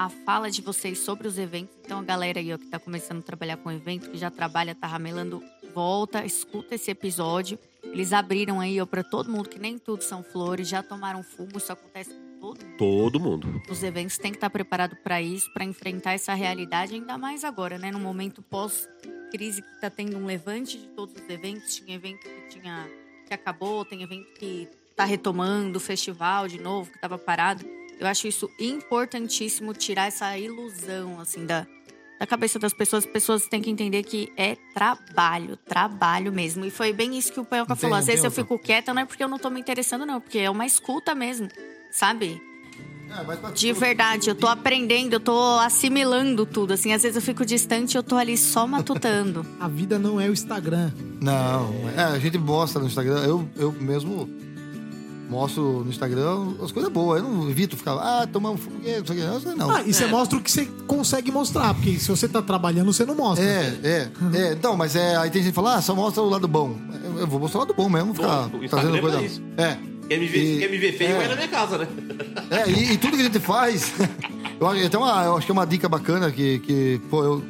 [0.00, 1.76] a fala de vocês sobre os eventos.
[1.84, 4.74] Então, a galera aí ó, que tá começando a trabalhar com evento, que já trabalha,
[4.74, 7.58] tá ramelando, volta, escuta esse episódio.
[7.82, 11.58] Eles abriram aí, ó, pra todo mundo, que nem tudo são flores, já tomaram fumo,
[11.58, 13.62] isso acontece com todo mundo Todo mundo.
[13.68, 17.76] os eventos têm que estar preparados para isso, para enfrentar essa realidade, ainda mais agora,
[17.76, 17.90] né?
[17.90, 21.74] No momento pós-crise que está tendo um levante de todos os eventos.
[21.74, 22.88] Tinha evento que tinha
[23.28, 27.64] que acabou, tem evento que está retomando, festival de novo, que estava parado.
[28.00, 31.66] Eu acho isso importantíssimo tirar essa ilusão, assim, da,
[32.18, 33.04] da cabeça das pessoas.
[33.04, 36.64] As pessoas têm que entender que é trabalho, trabalho mesmo.
[36.64, 37.96] E foi bem isso que o Tem- falou.
[37.96, 38.42] Às vezes eu outra.
[38.42, 41.14] fico quieta, não é porque eu não tô me interessando, não, porque é uma escuta
[41.14, 41.48] mesmo,
[41.90, 42.40] sabe?
[43.10, 46.72] É, De verdade, eu tô aprendendo, eu tô assimilando tudo.
[46.72, 49.44] Assim, às vezes eu fico distante e eu tô ali só matutando.
[49.58, 50.92] A vida não é o Instagram.
[51.20, 54.30] Não, é, a gente mostra no Instagram, eu, eu mesmo
[55.30, 57.22] mostro no Instagram as coisas boas.
[57.22, 59.06] Eu não evito ficar, ah, tomamos foguete, não
[59.40, 59.58] sei o que.
[59.58, 59.70] Não.
[59.70, 63.06] Ah, e você mostra o que você consegue mostrar, porque se você tá trabalhando, você
[63.06, 63.44] não mostra.
[63.44, 64.52] É, é, é.
[64.52, 66.76] Então, mas é, aí tem gente que fala, ah, só mostra o lado bom.
[67.04, 69.22] Eu, eu vou mostrar o lado bom mesmo, ficar trazendo Instagram é coisa.
[69.22, 69.42] isso.
[69.56, 69.78] É.
[70.08, 71.16] Quer me ver, E- quer me ver feio, é.
[71.18, 71.86] vai na minha casa, né?
[72.50, 73.92] É, e, e tudo que a gente faz.
[74.60, 77.42] eu, acho- até uma, eu acho que é uma dica bacana que, que pô, eu,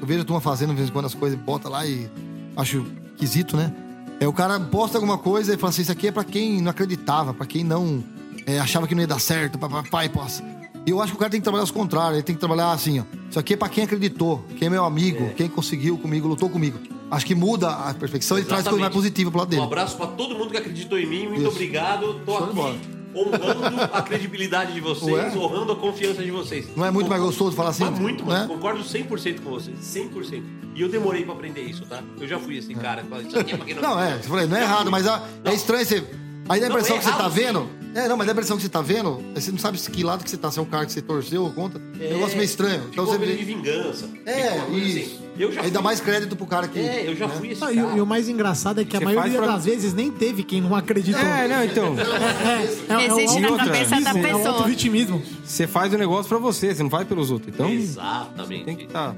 [0.00, 2.08] eu vejo a turma fazendo de vez em quando as coisas, bota lá e
[2.56, 3.72] acho esquisito, né?
[4.20, 6.70] É o cara posta alguma coisa e fala assim: Isso aqui é pra quem não
[6.70, 8.02] acreditava, pra quem não
[8.46, 10.42] é, achava que não ia dar certo, papai, possa.
[10.86, 12.70] E eu acho que o cara tem que trabalhar os contrários, ele tem que trabalhar
[12.72, 13.04] assim, ó.
[13.30, 16.78] Isso aqui é pra quem acreditou, quem é meu amigo, quem conseguiu comigo, lutou comigo.
[17.10, 19.62] Acho que muda a perspectiva e traz coisa mais positiva pro lado Um dele.
[19.62, 21.26] abraço pra todo mundo que acreditou em mim.
[21.28, 21.50] Muito Isso.
[21.50, 22.20] obrigado.
[22.24, 22.76] Tô bola.
[23.14, 25.38] Honrando a credibilidade de vocês, Ué?
[25.38, 26.66] honrando a confiança de vocês.
[26.76, 27.84] Não é muito mais gostoso falar assim?
[27.84, 28.46] Mas muito, né?
[28.48, 29.78] Concordo 100% com vocês.
[29.78, 30.42] 100%.
[30.74, 32.02] E eu demorei pra aprender isso, tá?
[32.20, 34.16] Eu já fui esse cara que fala isso aqui é pra quem não Não, é,
[34.16, 36.23] você falou, não é errado, mas ah, é estranho você.
[36.48, 37.68] Aí dá a impressão é que você tá vendo.
[37.94, 39.88] É, não, mas dá a impressão que você tá vendo, aí você não sabe se
[39.88, 41.80] que lado que você tá, se é um cara que você torceu ou contra.
[42.00, 42.82] É um negócio meio estranho.
[42.90, 43.54] Então você meio de vê.
[43.54, 44.08] vingança.
[44.26, 44.98] É, isso.
[44.98, 45.24] assim.
[45.38, 46.78] Eu já Aí dá fui- mais crédito pro cara que.
[46.78, 47.34] É, eu já né?
[47.38, 47.78] fui esse Ah, cara.
[47.78, 49.94] e, o- e o mais engraçado é que a Você maioria faz pra- das vezes
[49.94, 51.20] nem teve quem não acreditou.
[51.22, 51.94] É, não, então.
[51.98, 54.48] É, é, é, Existe o na cabeça da É o pessoa.
[54.48, 55.22] auto-vitimismo.
[55.44, 57.52] Você faz o negócio pra você, você não faz pelos outros.
[57.54, 58.64] Então, Exatamente.
[58.64, 59.14] tem que estar.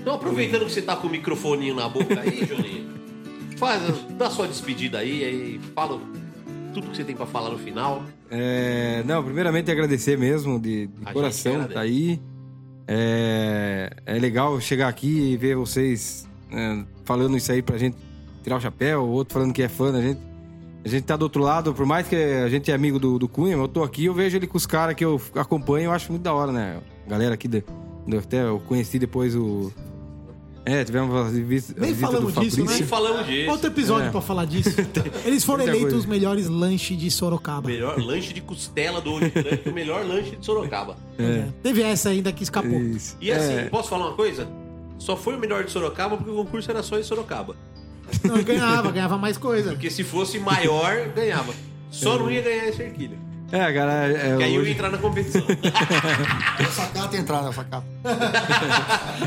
[0.00, 2.88] Então, aproveitando que você tá com o microfoninho na boca aí, Juninho,
[3.56, 6.00] faz, dá sua despedida aí, aí fala
[6.80, 8.02] tudo que você tem pra falar no final.
[8.30, 12.20] É, não, primeiramente agradecer mesmo, de, de coração, tá aí.
[12.86, 17.96] É, é legal chegar aqui e ver vocês é, falando isso aí pra gente
[18.42, 20.20] tirar o chapéu, o outro falando que é fã da gente.
[20.84, 23.26] A gente tá do outro lado, por mais que a gente é amigo do, do
[23.26, 26.12] Cunha, eu tô aqui eu vejo ele com os caras que eu acompanho, eu acho
[26.12, 26.78] muito da hora, né?
[27.06, 27.64] A galera aqui, de,
[28.06, 29.72] do- até eu conheci depois o.
[30.68, 32.80] É, tivemos a visita, a Nem visita falamos do disso, Fabrício.
[32.80, 33.50] Nem falamos disso.
[33.52, 34.10] Outro episódio É.
[34.10, 34.70] pra falar disso.
[35.24, 37.68] Eles foram eleitos os melhores lanches de Sorocaba.
[37.68, 40.96] Melhor lanche de costela do Olho Grande, o melhor lanche de Sorocaba.
[41.18, 42.80] É, Teve essa ainda que escapou.
[42.80, 43.16] isso.
[43.20, 44.48] E assim, É, posso falar uma coisa?
[44.98, 47.54] Só foi o melhor de Sorocaba porque o concurso era só em Sorocaba.
[48.24, 49.70] Não, ganhava, ganhava mais coisa.
[49.70, 51.54] Porque se fosse maior, ganhava.
[51.92, 53.16] Só não ia ganhar esse arquilho.
[53.52, 55.42] É, cara, é, Que aí eu ia hoje- entrar na competição.
[56.72, 57.86] Sacata entrar na sacata.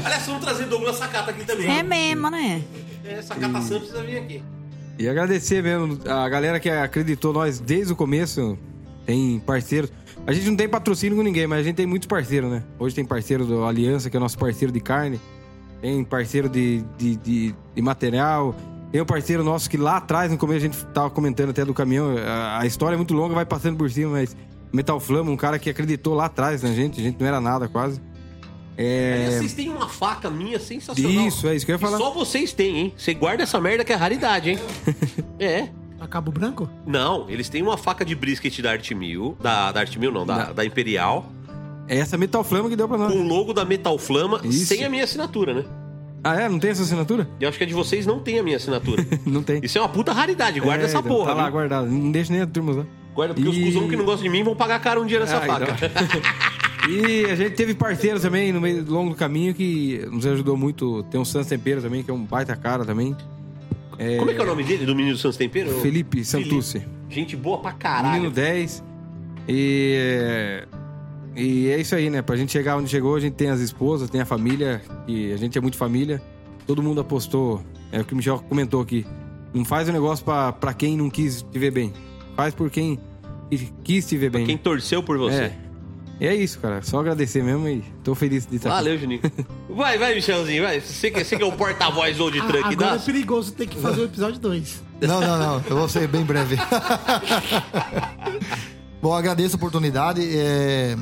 [0.06, 1.70] Aliás, vamos trazer Douglas Sacata aqui também.
[1.70, 2.62] É mesmo, né?
[3.06, 4.44] É, Sacata Santos precisa vir aqui.
[4.98, 8.58] E agradecer mesmo a galera que acreditou nós desde o começo.
[9.06, 9.92] Tem parceiros.
[10.28, 12.62] A gente não tem patrocínio com ninguém, mas a gente tem muitos parceiros, né?
[12.78, 15.20] Hoje tem parceiro do Aliança, que é nosso parceiro de carne.
[15.82, 18.54] Tem parceiro de, de, de, de material.
[18.92, 21.74] Tem um parceiro nosso que lá atrás, no começo, a gente tava comentando até do
[21.74, 22.16] caminhão.
[22.18, 24.36] A, a história é muito longa, vai passando por cima, mas
[24.74, 27.00] Metal Flama, um cara que acreditou lá atrás na gente.
[27.00, 28.02] A gente não era nada quase.
[28.76, 29.14] É...
[29.14, 31.28] Aliás, Vocês têm uma faca minha sensacional.
[31.28, 31.98] Isso, é isso que eu ia falar.
[31.98, 32.94] Só vocês têm, hein?
[32.98, 34.60] Você guarda essa merda que é raridade, hein?
[35.38, 35.70] é.
[36.00, 36.70] A Cabo Branco?
[36.88, 39.38] Não, eles têm uma faca de brisket da Arte Mil.
[39.42, 41.30] Da, da Arte Mil, não, da, da Imperial.
[41.90, 43.12] É essa Metal Flama que deu pra nós.
[43.12, 44.68] Com o logo da Metal Flama, Isso.
[44.68, 45.66] sem a minha assinatura, né?
[46.24, 46.50] Ah, é?
[46.50, 47.28] Não tem essa assinatura?
[47.40, 49.06] Eu acho que a de vocês não tem a minha assinatura.
[49.26, 49.62] não tem.
[49.64, 51.30] Isso é uma puta raridade, guarda É, essa então, porra.
[51.30, 51.52] Tá lá viu?
[51.54, 51.88] guardado.
[51.90, 52.86] Não deixa nem a turma usar.
[53.16, 55.20] Guarda, porque E- os cuzão que não gostam de mim vão pagar caro um dia
[55.20, 55.76] nessa Ah, faca.
[56.90, 61.04] E a gente teve parceiros também no meio longo do caminho que nos ajudou muito.
[61.12, 63.16] Tem o Sans Tempero também, que é um baita cara também.
[64.18, 65.70] Como é que é o nome dele, do menino do Santos Tempero?
[65.82, 66.82] Felipe Santucci.
[67.10, 68.14] Gente boa pra caralho.
[68.14, 68.82] Menino 10.
[69.48, 70.64] E.
[71.36, 72.22] E é isso aí, né?
[72.22, 75.38] Pra gente chegar onde chegou, a gente tem as esposas, tem a família, e a
[75.38, 76.22] gente é muito família.
[76.68, 77.64] Todo mundo apostou.
[77.92, 79.06] É o que o Michel comentou aqui.
[79.54, 81.94] Não faz o negócio pra, pra quem não quis te ver bem.
[82.36, 83.00] Faz por quem
[83.84, 84.46] quis te ver bem.
[84.46, 85.44] Quem torceu por você.
[85.44, 85.58] É.
[86.20, 86.82] E é isso, cara.
[86.82, 89.22] Só agradecer mesmo e tô feliz de estar Valeu, Juninho.
[89.70, 90.82] Vai, vai, Michelzinho, vai.
[90.82, 93.02] Você que, você que é o porta-voz do Old Ah, Truck agora da.
[93.02, 94.84] é perigoso ter que fazer o episódio 2.
[95.02, 95.64] Não, não, não.
[95.70, 96.58] Eu vou ser bem breve.
[99.02, 100.22] Bom, agradeço a oportunidade.
[100.36, 100.96] É,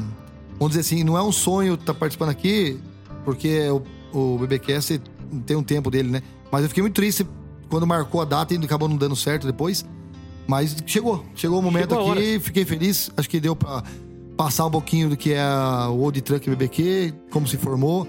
[0.59, 2.79] Vamos dizer assim, não é um sonho estar participando aqui,
[3.23, 4.99] porque o, o BBcast
[5.45, 6.23] tem um tempo dele, né?
[6.51, 7.27] Mas eu fiquei muito triste
[7.69, 9.85] quando marcou a data e acabou não dando certo depois.
[10.47, 11.23] Mas chegou.
[11.35, 13.11] Chegou o momento Chegou aqui, fiquei feliz.
[13.15, 13.83] Acho que deu pra
[14.35, 15.45] passar um pouquinho do que é
[15.89, 18.07] o Old Truck BBQ, como se formou.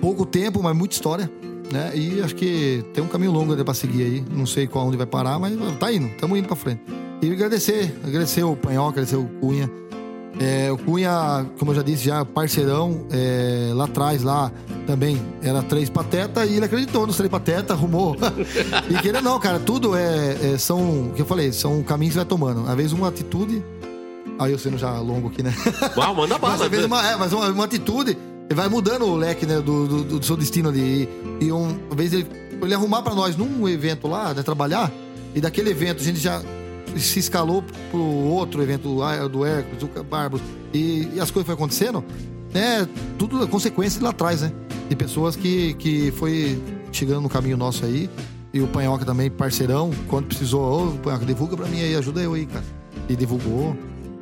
[0.00, 1.30] Pouco tempo, mas muita história.
[1.70, 1.96] Né?
[1.96, 4.24] E acho que tem um caminho longo pra seguir aí.
[4.30, 6.06] Não sei qual onde vai parar, mas tá indo.
[6.06, 6.82] Estamos indo pra frente.
[7.24, 9.70] E agradecer, agradecer o Panhol, agradecer o Cunha.
[10.38, 14.52] É, o Cunha, como eu já disse, já parceirão, é, lá atrás, lá
[14.86, 18.14] também, era três pateta e ele acreditou nos três pateta, arrumou.
[18.90, 22.18] e queira não, cara, tudo é, é- são, o que eu falei, são caminhos que
[22.18, 22.68] vai tomando.
[22.68, 23.64] Às vezes uma atitude,
[24.38, 25.54] aí eu sendo já longo aqui, né?
[25.96, 26.64] Uau, manda Mas bala.
[26.66, 28.18] às vezes uma, é, mas uma, uma atitude
[28.52, 31.08] vai mudando o leque né, do, do, do seu destino ali.
[31.40, 32.26] E, e um, uma vez ele,
[32.60, 34.92] ele arrumar pra nós num evento lá, né, trabalhar,
[35.34, 36.42] e daquele evento a gente já
[36.96, 40.40] se escalou pro outro evento do, do Hércules, do Barbos,
[40.72, 42.04] e, e as coisas foram acontecendo,
[42.52, 42.88] né?
[43.18, 44.52] Tudo é consequência de lá atrás, né?
[44.88, 46.60] De pessoas que, que foi
[46.92, 48.08] chegando no caminho nosso aí.
[48.52, 52.34] E o Panhoca também, parceirão, quando precisou, ô, Panhoca, divulga pra mim aí, ajuda eu
[52.34, 52.64] aí, cara.
[53.08, 53.76] E divulgou.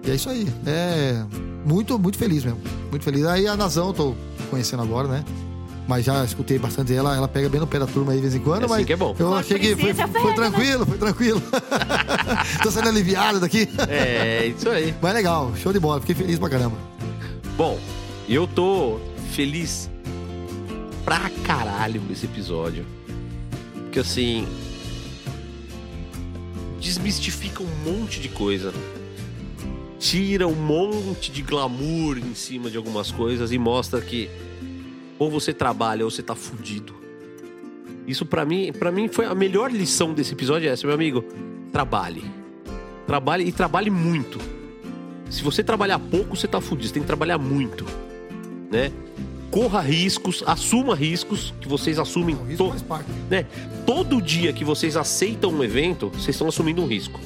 [0.05, 0.49] E é isso aí.
[0.67, 1.23] É
[1.67, 2.60] muito, muito feliz mesmo.
[2.91, 3.25] Muito feliz.
[3.26, 4.15] Aí a Nazão, eu tô
[4.51, 5.25] conhecendo agora, né?
[5.86, 8.35] Mas já escutei bastante ela, ela pega bem no pé da turma aí de vez
[8.35, 9.11] em quando, É assim mas que é bom.
[9.19, 11.43] eu Foi achei que foi, foi pega, tranquilo, foi tranquilo.
[12.62, 13.69] tô sendo aliviado daqui.
[13.89, 14.94] É, isso aí.
[15.02, 16.77] Mas legal, show de bola, fiquei feliz pra caramba.
[17.57, 17.78] Bom,
[18.28, 19.01] eu tô
[19.33, 19.91] feliz
[21.05, 22.86] pra caralho com esse episódio.
[23.75, 24.47] Porque assim.
[26.81, 28.73] Desmistifica um monte de coisa.
[29.99, 34.28] Tira um monte de glamour em cima de algumas coisas e mostra que
[35.23, 36.94] ou você trabalha ou você tá fudido.
[38.07, 41.25] Isso pra mim, para mim foi a melhor lição desse episódio é essa, meu amigo.
[41.73, 42.25] Trabalhe.
[43.07, 44.39] Trabalhe e trabalhe muito.
[45.31, 46.89] Se você trabalhar pouco, você tá fudido.
[46.89, 47.86] Você tem que trabalhar muito,
[48.70, 48.91] né?
[49.51, 53.10] Corra riscos, assuma riscos que vocês assumem O risco to- faz parte.
[53.31, 53.47] né?
[53.86, 57.20] Todo dia que vocês aceitam um evento, vocês estão assumindo um risco,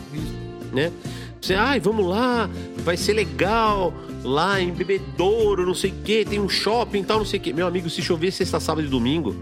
[0.72, 0.92] né?
[1.40, 2.48] Você, ai, vamos lá,
[2.78, 3.92] vai ser legal,
[4.24, 7.42] lá em Bebedouro, não sei o que, tem um shopping e tal, não sei o
[7.42, 7.52] que.
[7.52, 9.34] Meu amigo, se chover sexta, sábado e domingo,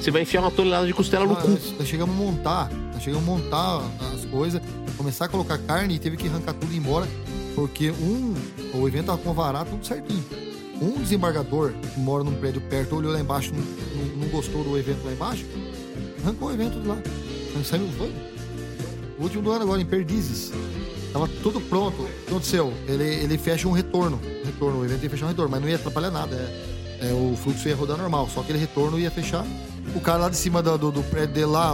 [0.00, 1.48] você vai enfiar uma tonelada de costela no Ah, cu.
[1.50, 3.82] nós, nós chegamos a montar, nós chegamos a montar
[4.14, 4.60] as coisas,
[4.96, 7.06] começar a colocar carne e teve que arrancar tudo embora,
[7.54, 8.34] porque um,
[8.74, 10.24] o evento tava com vará tudo certinho.
[10.80, 13.60] Um desembargador que mora num prédio perto, olhou lá embaixo, não,
[14.04, 15.44] não- não gostou do evento lá embaixo,
[16.22, 16.96] arrancou o evento de lá.
[17.64, 18.12] Saímos foi.
[19.18, 20.52] O último do ano agora, em Perdizes.
[21.12, 22.02] Tava tudo pronto.
[22.02, 22.72] O que aconteceu?
[22.86, 24.20] Ele, ele fecha um retorno.
[24.44, 26.34] Retorno, o evento ia fechar um retorno, mas não ia atrapalhar nada.
[27.00, 29.44] É, é, o fluxo ia rodar normal, só aquele retorno ia fechar.
[29.94, 31.72] O cara lá de cima do, do, do prédio dele lá,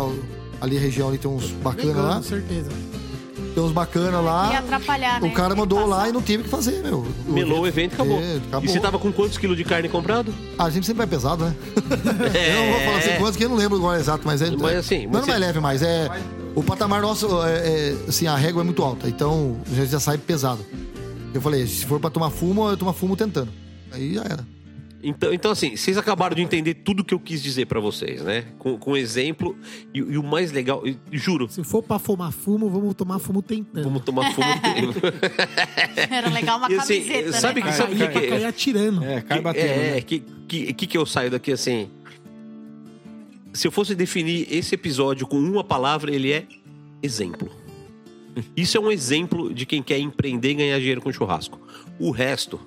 [0.61, 2.23] ali a região ali tem uns bacana Vegano, lá.
[2.23, 2.71] certeza.
[3.55, 4.59] Tem uns bacana Ia lá.
[4.59, 5.29] atrapalhar, né?
[5.29, 7.07] O cara que mandou lá e não teve o que fazer, meu.
[7.27, 8.19] Melou o evento e acabou.
[8.21, 8.65] É, acabou.
[8.65, 10.35] E você tava com quantos quilos de carne comprado?
[10.59, 11.55] A gente sempre vai pesado, né?
[11.77, 14.49] Eu não vou falar assim quantos que eu não lembro agora exato, mas é.
[14.49, 14.51] É.
[14.57, 15.83] Mas assim, não, mas não você- mais leve mais.
[15.83, 16.09] É,
[16.55, 17.53] o patamar nosso, é,
[17.91, 19.09] é, assim, a régua é muito alta.
[19.09, 20.65] Então a gente já sai pesado.
[21.33, 23.51] Eu falei, se for pra tomar fumo, eu tomo fumo tentando.
[23.93, 24.47] Aí já era.
[25.07, 28.47] Então, então, assim, vocês acabaram de entender tudo que eu quis dizer pra vocês, né?
[28.59, 29.55] Com, com exemplo.
[29.93, 33.85] E, e o mais legal, juro, Se for pra fumar fumo, vamos tomar fumo tentando.
[33.85, 34.47] vamos tomar fumo.
[36.11, 37.67] Era legal uma E assim, camiseta, sabe né?
[37.71, 39.05] que- sabe Cair, que- pra cair atirando.
[39.05, 39.67] É, cai batendo.
[39.67, 40.01] É, né?
[40.01, 41.91] que, que, que que eu saio daqui assim?
[43.55, 46.45] Se eu fosse definir esse episódio com uma palavra, ele é
[47.01, 47.49] exemplo.
[48.57, 51.61] Isso é um exemplo de quem quer empreender e ganhar dinheiro com churrasco.
[51.97, 52.61] O resto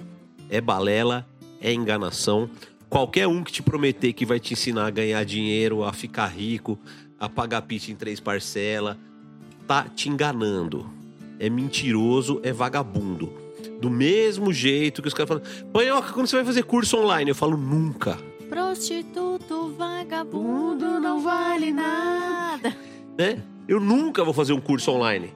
[0.49, 1.27] é balela,
[1.59, 2.49] é enganação.
[2.89, 6.79] Qualquer um que te prometer que vai te ensinar a ganhar dinheiro, a ficar rico,
[7.19, 8.95] a pagar pizza em três parcelas,
[9.67, 10.89] tá te enganando.
[11.37, 13.33] É mentiroso, é vagabundo.
[13.81, 15.43] Do mesmo jeito que os caras falam,
[15.73, 17.29] Panhoca, quando você vai fazer curso online?
[17.29, 18.17] Eu falo, nunca.
[18.49, 22.75] Prostituto, vagabundo, não vale nada.
[23.17, 23.41] né?
[23.67, 25.33] Eu nunca vou fazer um curso online.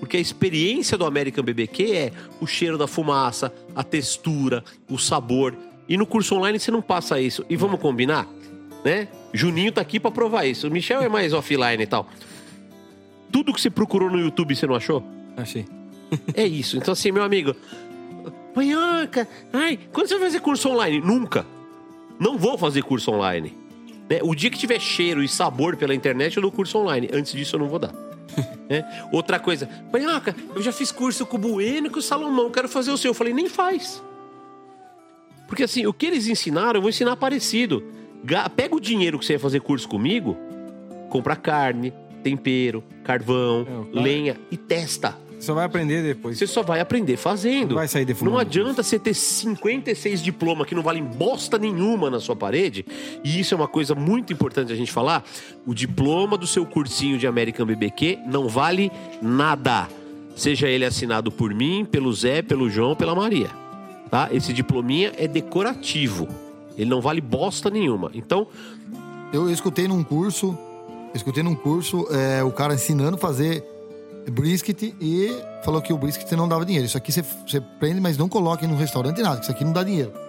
[0.00, 5.56] Porque a experiência do American BBQ é o cheiro da fumaça, a textura, o sabor.
[5.88, 7.44] E no curso online você não passa isso.
[7.48, 8.26] E vamos combinar?
[8.84, 9.08] Né?
[9.32, 10.68] Juninho tá aqui pra provar isso.
[10.68, 12.08] O Michel é mais offline e tal.
[13.30, 15.02] Tudo que você procurou no YouTube você não achou?
[15.36, 15.66] Achei.
[16.34, 16.76] É isso.
[16.76, 17.54] Então, assim, meu amigo.
[18.54, 21.00] Panhoca, ai, quando você vai fazer curso online?
[21.00, 21.44] Nunca.
[22.18, 23.56] Não vou fazer curso online.
[24.10, 24.20] Né?
[24.22, 27.08] O dia que tiver cheiro e sabor pela internet, eu dou curso online.
[27.12, 27.92] Antes disso, eu não vou dar.
[28.68, 28.84] Né?
[29.10, 32.68] Outra coisa, Panhoca, eu já fiz curso com o Bueno e com o Salomão, quero
[32.68, 33.10] fazer o seu.
[33.10, 34.02] Eu falei, nem faz.
[35.46, 37.82] Porque assim, o que eles ensinaram, eu vou ensinar parecido.
[38.22, 40.36] Ga- Pega o dinheiro que você ia fazer curso comigo,
[41.08, 45.16] compra carne, tempero, carvão, É, lenha e testa.
[45.40, 46.36] Só vai aprender depois.
[46.36, 47.70] Você só vai aprender fazendo.
[47.70, 48.34] Não vai sair defumando.
[48.34, 52.84] Não adianta você ter 56 diplomas que não valem bosta nenhuma na sua parede.
[53.22, 55.24] E isso é uma coisa muito importante a gente falar.
[55.66, 58.90] O diploma do seu cursinho de American BBQ não vale
[59.22, 59.88] nada.
[60.34, 63.50] Seja ele assinado por mim, pelo Zé, pelo João, pela Maria.
[64.10, 64.28] Tá?
[64.32, 66.28] Esse diplominha é decorativo.
[66.76, 68.10] Ele não vale bosta nenhuma.
[68.14, 68.46] Então,
[69.32, 70.56] Eu escutei num curso,
[71.14, 73.62] escutei num curso é, o cara ensinando a fazer
[74.30, 75.30] brisket e
[75.64, 76.86] falou que o brisket não dava dinheiro.
[76.86, 79.82] Isso aqui você, você prende, mas não coloque no restaurante nada, isso aqui não dá
[79.82, 80.27] dinheiro.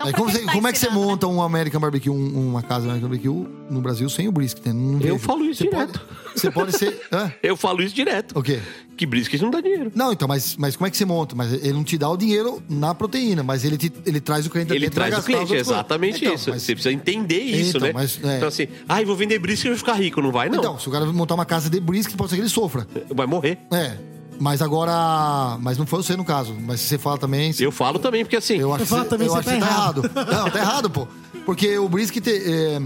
[0.00, 0.94] Então, pra como, você- tá como é que você né?
[0.94, 4.64] monta um American Barbecue, um- uma casa American Barbecue no Brasil sem o brisket?
[4.66, 4.72] né?
[4.72, 6.00] Não Eu falo isso você direto.
[6.00, 7.00] Pode, você pode ser...
[7.12, 7.32] Hã?
[7.42, 8.38] eu falo isso direto.
[8.38, 8.60] O quê?
[8.96, 9.90] Que brisket não dá dinheiro.
[9.94, 11.34] Não, então, mas, mas como é que você monta?
[11.34, 14.50] Mas ele não te dá o dinheiro na proteína, mas ele, te, ele traz o
[14.50, 16.50] cliente Ele traz o cliente, exatamente Então, isso.
[16.50, 17.92] mas- Você precisa entender isso, Então, né?
[17.94, 18.36] mas, é.
[18.36, 20.20] Então assim, ai, vou vender brisket e vou ficar rico.
[20.20, 20.58] Não vai, não.
[20.58, 22.86] Então, se o cara montar uma casa de brisket, pode ser que ele sofra.
[23.14, 23.58] Vai morrer.
[23.72, 23.96] É.
[24.40, 25.58] Mas agora.
[25.60, 26.56] Mas não foi você no caso.
[26.66, 27.52] Mas se você fala também.
[27.60, 29.60] Eu falo também, porque assim, Eu acho fala que também, eu você acho tá que
[29.60, 30.04] tá errado.
[30.04, 30.32] errado.
[30.32, 31.06] Não, tá errado, pô.
[31.44, 32.26] Porque o brisket.
[32.26, 32.80] É...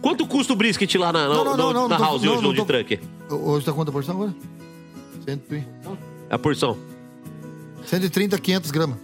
[0.00, 2.32] quanto custa o brisket lá na, Não, não, no- não, na não tô- house não,
[2.34, 3.00] hoje, não no de truck?
[3.30, 4.34] Hoje tá quanto a porção agora?
[5.24, 5.64] Cento e-
[6.30, 6.76] A porção.
[7.86, 8.96] 130, 500 gramas.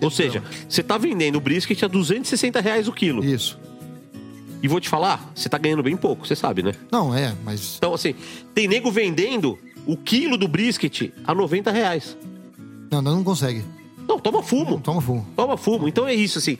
[0.00, 3.24] Ou seja, você tá vendendo o brisket a 260 reais o quilo.
[3.24, 3.58] Isso.
[4.62, 6.72] E vou te falar, você tá ganhando bem pouco, você sabe, né?
[6.90, 7.76] Não, é, mas.
[7.78, 8.14] Então, assim,
[8.54, 12.16] tem nego vendendo o quilo do brisket a 90 reais.
[12.90, 13.64] Não, não, não consegue.
[14.08, 14.80] Não, toma fumo.
[14.80, 15.26] Toma fumo.
[15.34, 15.88] Toma fumo.
[15.88, 16.58] Então é isso, assim.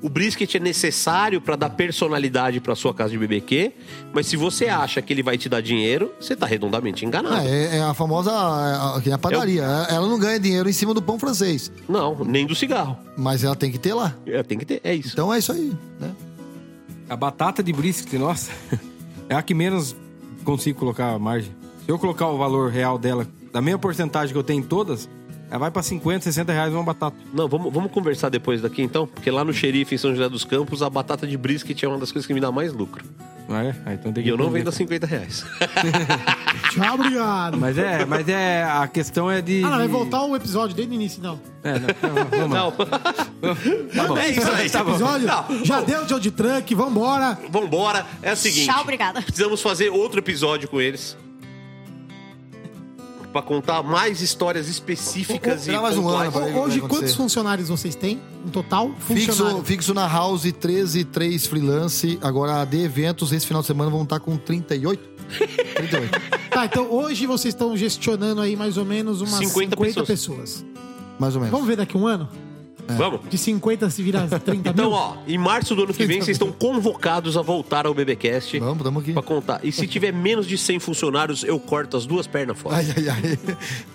[0.00, 3.72] O brisket é necessário pra dar personalidade pra sua casa de BBQ,
[4.12, 7.34] mas se você acha que ele vai te dar dinheiro, você tá redondamente enganado.
[7.34, 8.30] Ah, é, é a famosa.
[8.30, 9.64] é a, é a padaria.
[9.64, 11.72] Ela não ganha dinheiro em cima do pão francês.
[11.88, 12.96] Não, nem do cigarro.
[13.16, 14.14] Mas ela tem que ter lá.
[14.24, 15.10] É, tem que ter, é isso.
[15.14, 16.12] Então é isso aí, né?
[17.10, 18.52] A batata de brisket, nossa,
[19.28, 19.96] é a que menos
[20.44, 21.50] consigo colocar a margem.
[21.88, 25.08] Se eu colocar o valor real dela, da mesma porcentagem que eu tenho em todas,
[25.48, 27.16] ela vai pra 50, 60 reais uma batata.
[27.32, 30.44] Não, vamos, vamos conversar depois daqui então, porque lá no xerife em São José dos
[30.44, 33.02] Campos, a batata de brisket é uma das coisas que me dá mais lucro.
[33.48, 33.74] Ah, é?
[33.86, 35.46] Ah, então tem E que eu não vendo a 50 reais.
[36.74, 37.56] Tchau, obrigado.
[37.56, 39.64] Mas é, mas é, a questão é de...
[39.64, 41.40] Ah, não, vai voltar o episódio desde o início, não.
[41.64, 41.88] É, não,
[42.30, 42.58] vamos lá.
[42.60, 42.72] Não.
[43.96, 44.18] Tá bom.
[44.18, 44.90] É isso aí, tá bom.
[44.90, 47.38] episódio Não, já deu de de truck, vambora.
[47.48, 48.04] Vambora.
[48.20, 48.66] É o seguinte.
[48.66, 49.22] Tchau, obrigada.
[49.22, 51.16] Precisamos fazer outro episódio com eles.
[53.32, 56.18] Pra contar mais histórias específicas Tirar e mais um ano.
[56.18, 56.80] Hoje, vai acontecer.
[56.88, 58.90] quantos funcionários vocês têm no total?
[58.98, 62.18] Fixo, fixo na House, 13, 3 freelance.
[62.22, 65.02] Agora, de eventos, esse final de semana vão estar com 38.
[65.76, 66.38] 38.
[66.48, 70.08] Tá, então hoje vocês estão gestionando aí mais ou menos umas 50 50, pessoas.
[70.08, 70.64] pessoas.
[71.16, 71.52] Mais ou menos.
[71.52, 72.28] Vamos ver daqui um ano?
[72.96, 73.20] Vamos?
[73.28, 74.92] De 50 se virar 30 Então, mil?
[74.92, 78.82] ó, em março do ano que vem, vocês estão convocados a voltar ao BBcast Vamos,
[78.82, 79.12] tamo aqui.
[79.12, 79.60] pra contar.
[79.62, 82.76] E se tiver menos de 100 funcionários, eu corto as duas pernas fora.
[82.76, 83.38] Ai, ai, ai.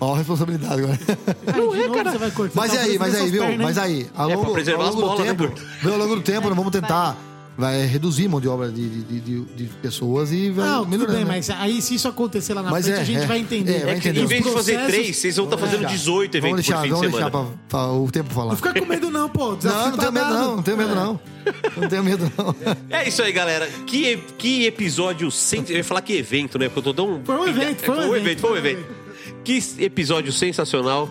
[0.00, 0.96] Ó a responsabilidade agora.
[0.98, 2.54] De novo você vai cortar.
[2.56, 3.42] Mas Tá aí, mas aí, viu?
[3.42, 5.54] pernas, Mas aí, ao É, longo, pra preservar ao as longo do bolas, né, tempo,
[5.82, 7.16] viu, ao longo do tempo, nós vamos tentar
[7.56, 10.90] vai reduzir a mão de obra de, de, de- de pessoas e vai Não, tudo
[10.90, 11.16] melhorando.
[11.16, 11.30] bem, né?
[11.36, 13.26] mas aí se isso acontecer lá na Mas frente, é, a gente é.
[13.26, 13.72] vai entender.
[13.76, 14.20] É, vai É que entender.
[14.22, 16.76] em vez de Os fazer processos- três, vocês vão estar fazendo 18 Vamos eventos deixar,
[16.76, 18.48] por fim vamos de deixar pra, pra o tempo falar.
[18.50, 19.44] Não fica com medo não, pô.
[19.62, 21.20] Não, não tá tenho medo não, não tenho medo não.
[21.76, 22.56] Não tenho medo não.
[22.90, 23.68] É isso aí, galera.
[23.86, 25.64] Que, que episódio sem.
[25.68, 26.68] Eu ia falar que evento, né?
[26.68, 27.20] Porque eu tô tão.
[27.24, 28.84] Foi um evento, foi um evento, foi um foi um evento.
[29.44, 31.08] Que episódio sensacional.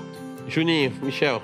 [0.50, 1.42] Juninho, Michel.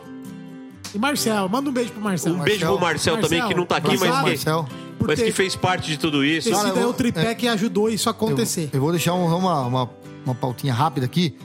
[0.94, 2.34] E Marcel, manda um beijo pro Marcel.
[2.34, 4.68] Um beijo pro Marcel, também, que não tá aqui, Marcel, mas que, Marcel.
[5.00, 6.50] Por mas ter- que fez parte de tudo isso.
[6.50, 8.66] Esse daí é o tripé que ajudou isso a acontecer.
[8.72, 9.90] Eu, eu vou deixar um- uma, uma,
[10.26, 11.36] uma pautinha rápida aqui.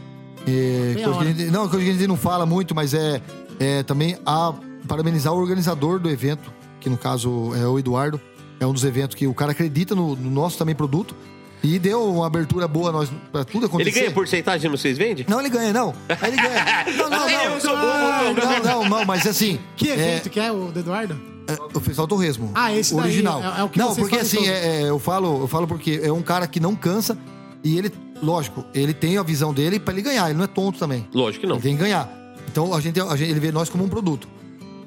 [0.47, 3.23] É, coisa que gente, não, coisa que a gente não fala muito, mas é,
[3.59, 4.53] é também a
[4.87, 8.21] parabenizar o organizador do evento, que no caso é o Eduardo.
[8.61, 11.15] É um dos eventos que o cara acredita no, no nosso também produto.
[11.63, 13.89] E deu uma abertura boa nós, pra tudo acontecer.
[13.91, 15.25] Ele ganha porcentagem no vocês vendem?
[15.27, 15.95] Não, ele ganha, não.
[16.21, 16.85] Aí ele ganha.
[16.95, 17.59] Não, não, não.
[17.59, 18.45] bom, bom.
[18.45, 19.59] Não, não, não, mas assim.
[19.75, 21.19] Que é, evento que é o do Eduardo?
[21.49, 22.51] É, o Festival Torresmo.
[22.55, 23.43] Ah, esse o daí original.
[23.43, 26.13] é- é o que não, porque assim, é, é, eu falo, eu falo porque é
[26.13, 27.17] um cara que não cansa
[27.63, 27.93] e ele,
[28.23, 31.07] lógico, ele tem a visão dele pra ele ganhar, ele não é tonto também.
[31.13, 31.57] Lógico que não.
[31.57, 32.09] Ele tem que ganhar.
[32.51, 34.29] Então a gente, a gente- ele vê nós como um produto.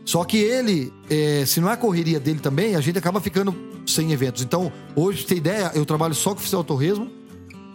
[0.05, 3.53] Só que ele, é, se não é a correria dele também, a gente acaba ficando
[3.85, 4.41] sem eventos.
[4.41, 7.09] Então, hoje, pra você ter ideia, eu trabalho só com o Festival Torresmo.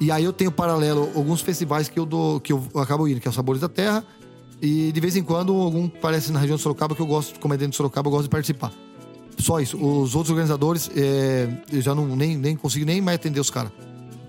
[0.01, 3.28] E aí eu tenho paralelo alguns festivais que eu dou, que eu acabo indo, que
[3.28, 4.02] é o Sabores da Terra.
[4.62, 7.52] E de vez em quando, algum parece na região de Sorocaba, que eu gosto, como
[7.52, 8.73] é dentro de Sorocaba, eu gosto de participar.
[9.36, 9.76] Só isso.
[9.76, 13.73] Os outros organizadores, é, eu já não, nem, nem consigo nem mais atender os caras.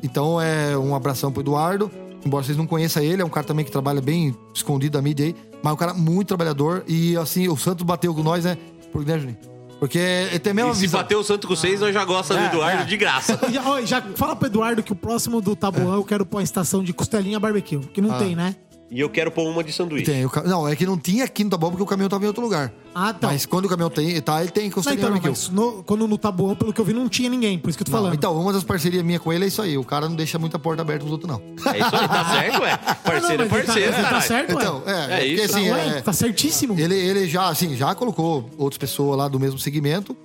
[0.01, 1.91] Então, é um abração pro Eduardo.
[2.25, 5.27] Embora vocês não conheçam ele, é um cara também que trabalha bem escondido da mídia
[5.27, 5.35] aí.
[5.61, 6.83] Mas é um cara muito trabalhador.
[6.87, 8.57] E assim, o Santos bateu com nós, né?
[8.91, 9.37] Por, né, Juninho?
[9.79, 12.41] Porque ele tem a mesma E se bater o Santo com vocês, nós já gostamos
[12.43, 12.85] do É, Eduardo é.
[12.85, 13.37] de graça.
[13.51, 16.43] Já, ó, já fala pro Eduardo que o próximo do Tabuão eu quero pôr a
[16.43, 17.79] estação de costelinha barbecue.
[17.79, 18.55] Que não tem, né?
[18.93, 20.05] E eu quero pôr uma de sanduíche.
[20.05, 22.23] Tem, o ca- Não, é que não tinha aqui no Taboão porque o caminhão tava
[22.23, 22.71] em outro lugar.
[22.93, 23.27] Ah, tá.
[23.27, 25.41] Mas quando o caminhão tem, tá, ele tem Não, costelinha então, não, barbecue.
[25.41, 27.57] mas no- quando no Tabuão, pelo que eu vi, não tinha ninguém.
[27.57, 28.13] Por isso que eu tô Não, falando.
[28.13, 29.77] então, uma das parcerias minhas com ele é isso aí.
[29.79, 31.41] O cara não deixa muita porta aberta pros outros, não.
[31.73, 32.77] É isso aí, tá certo, ué.
[32.77, 34.61] Parceiro é não, mas parceiro, Tá, tá certo, ué.
[34.63, 35.55] Então, é, É porque isso.
[35.55, 36.79] assim, Tá, ué, é, tá certíssimo.
[36.79, 40.15] ele, ele já, assim, já colocou outras pessoas lá do mesmo segmento,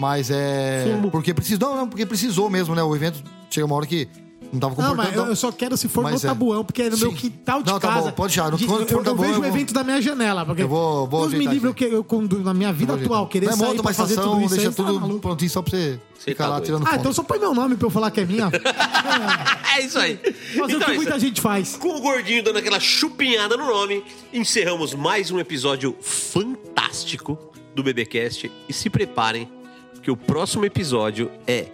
[0.00, 0.84] mas é.
[1.12, 2.82] Porque precisou, não, não, porque precisou mesmo, né?
[2.82, 4.08] O evento chega uma hora que
[4.52, 4.96] não tava Não, comportando.
[4.96, 6.30] mas eu, eu só quero se for Mas no é.
[6.32, 7.16] Tabuão, porque é no meu Sim.
[7.16, 8.02] quintal de Não, tá casa.
[8.06, 8.50] bom, pode deixar.
[8.50, 10.44] No- De- quando eu, for eu Tabuão, vejo eu o vou- evento da minha janela.
[10.46, 12.94] Porque Eu vou- vou Deus me ajeitar livre, eu, que- eu, quando, na minha vida
[12.94, 15.00] atual, querer Mas sair monta pra uma fazer estação, tudo isso deixa aí, tá tudo
[15.00, 15.20] maluco.
[15.20, 16.64] prontinho só pra você, Você ficar tá lá doido.
[16.66, 17.00] tirando Ah, foto.
[17.00, 18.50] então só põe meu nome pra eu falar que é minha.
[19.76, 20.16] É isso aí.
[20.16, 21.76] Fazer o Então, que é muita gente faz.
[21.76, 24.02] Com o gordinho dando aquela chupinhada no nome,
[24.32, 27.38] encerramos mais um episódio fantástico
[27.74, 28.50] do BBcast.
[28.68, 29.48] E se preparem,
[29.92, 31.66] porque o próximo episódio é.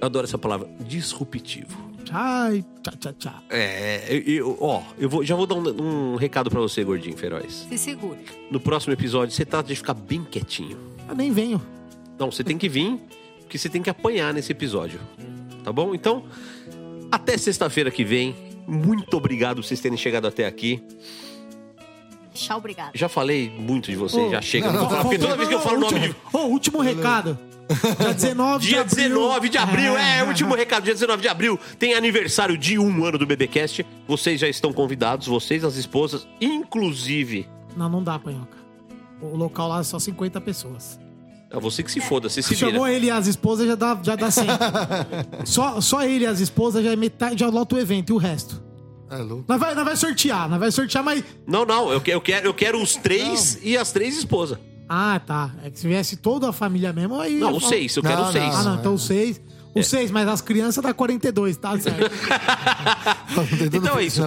[0.00, 1.78] Eu adoro essa palavra, disruptivo.
[2.12, 3.34] Ai, tchau, tchau, tchau.
[3.48, 7.66] É, eu, ó, eu vou, já vou dar um, um recado pra você, gordinho feroz.
[7.68, 8.18] Se segure.
[8.50, 10.76] No próximo episódio, você trata de ficar bem quietinho.
[11.08, 11.60] Eu nem venho.
[12.18, 12.98] Não, você tem que vir,
[13.40, 15.00] porque você tem que apanhar nesse episódio.
[15.64, 15.94] Tá bom?
[15.94, 16.24] Então,
[17.10, 18.34] até sexta-feira que vem.
[18.66, 20.82] Muito obrigado por vocês terem chegado até aqui.
[22.32, 22.92] Tchau, obrigado.
[22.94, 24.70] Já falei muito de vocês, Ô, já chega.
[24.72, 26.14] não, Não, não, porque toda vez que eu falo o nome de.
[26.32, 27.38] Ô, último recado.
[27.98, 29.08] Dia 19 de Dia abril.
[29.08, 33.18] 19 de abril, é, último recado, dia 19 de abril, tem aniversário de um ano
[33.18, 33.84] do BBcast.
[34.06, 37.48] Vocês já estão convidados, vocês, as esposas, inclusive.
[37.76, 38.56] Não, não dá, Panhoca.
[39.20, 40.98] O local lá é só 50 pessoas.
[41.50, 42.96] É você que se foda, você se Chamou vira.
[42.96, 44.46] ele e as esposas, já dá, já dá 100.
[45.44, 48.16] só, só ele e as esposas já é metade, já lota o evento e o
[48.16, 48.62] resto.
[49.10, 49.44] É louco.
[49.46, 51.22] Nós vai, nós vai sortear, nós vai sortear, mas.
[51.46, 54.58] Não, não, eu quero, eu quero, eu quero os três e as três esposas.
[54.94, 55.50] Ah, tá.
[55.64, 57.38] É que se viesse toda a família mesmo, aí.
[57.38, 58.54] Não, eu os falo- seis, eu quero os não, seis.
[58.54, 59.40] Ah, não, então os seis.
[59.74, 62.10] Os seis, mas as crianças dá 42, tá certo?
[63.72, 64.20] Então é isso.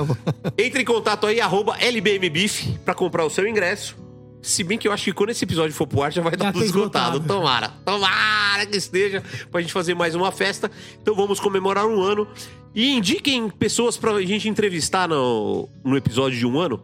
[0.57, 3.95] Entre em contato aí, arroba LBMBIF, pra comprar o seu ingresso.
[4.41, 6.45] Se bem que eu acho que quando esse episódio for pro ar, já vai estar
[6.45, 7.17] Já tudo esgotado.
[7.17, 7.39] esgotado.
[7.39, 7.69] Tomara.
[7.85, 10.69] Tomara que esteja pra gente fazer mais uma festa.
[11.01, 12.27] Então vamos comemorar um ano.
[12.73, 16.81] E indiquem pessoas pra gente entrevistar no, no episódio de um ano.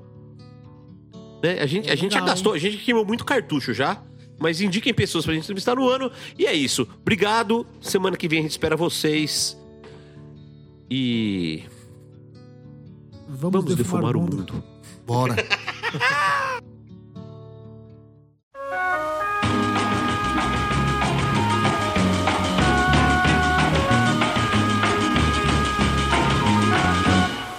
[1.41, 1.59] Né?
[1.59, 4.01] A gente, a gente já gastou, a gente queimou muito cartucho já.
[4.39, 6.11] Mas indiquem pessoas pra gente entrevistar no ano.
[6.37, 6.87] E é isso.
[6.99, 7.65] Obrigado.
[7.79, 9.55] Semana que vem a gente espera vocês.
[10.89, 11.63] E
[13.33, 14.63] Vamos, vamos defumar o mundo.
[15.05, 15.35] Bora.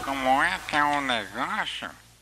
[0.05, 2.02] Como é que é o negócio?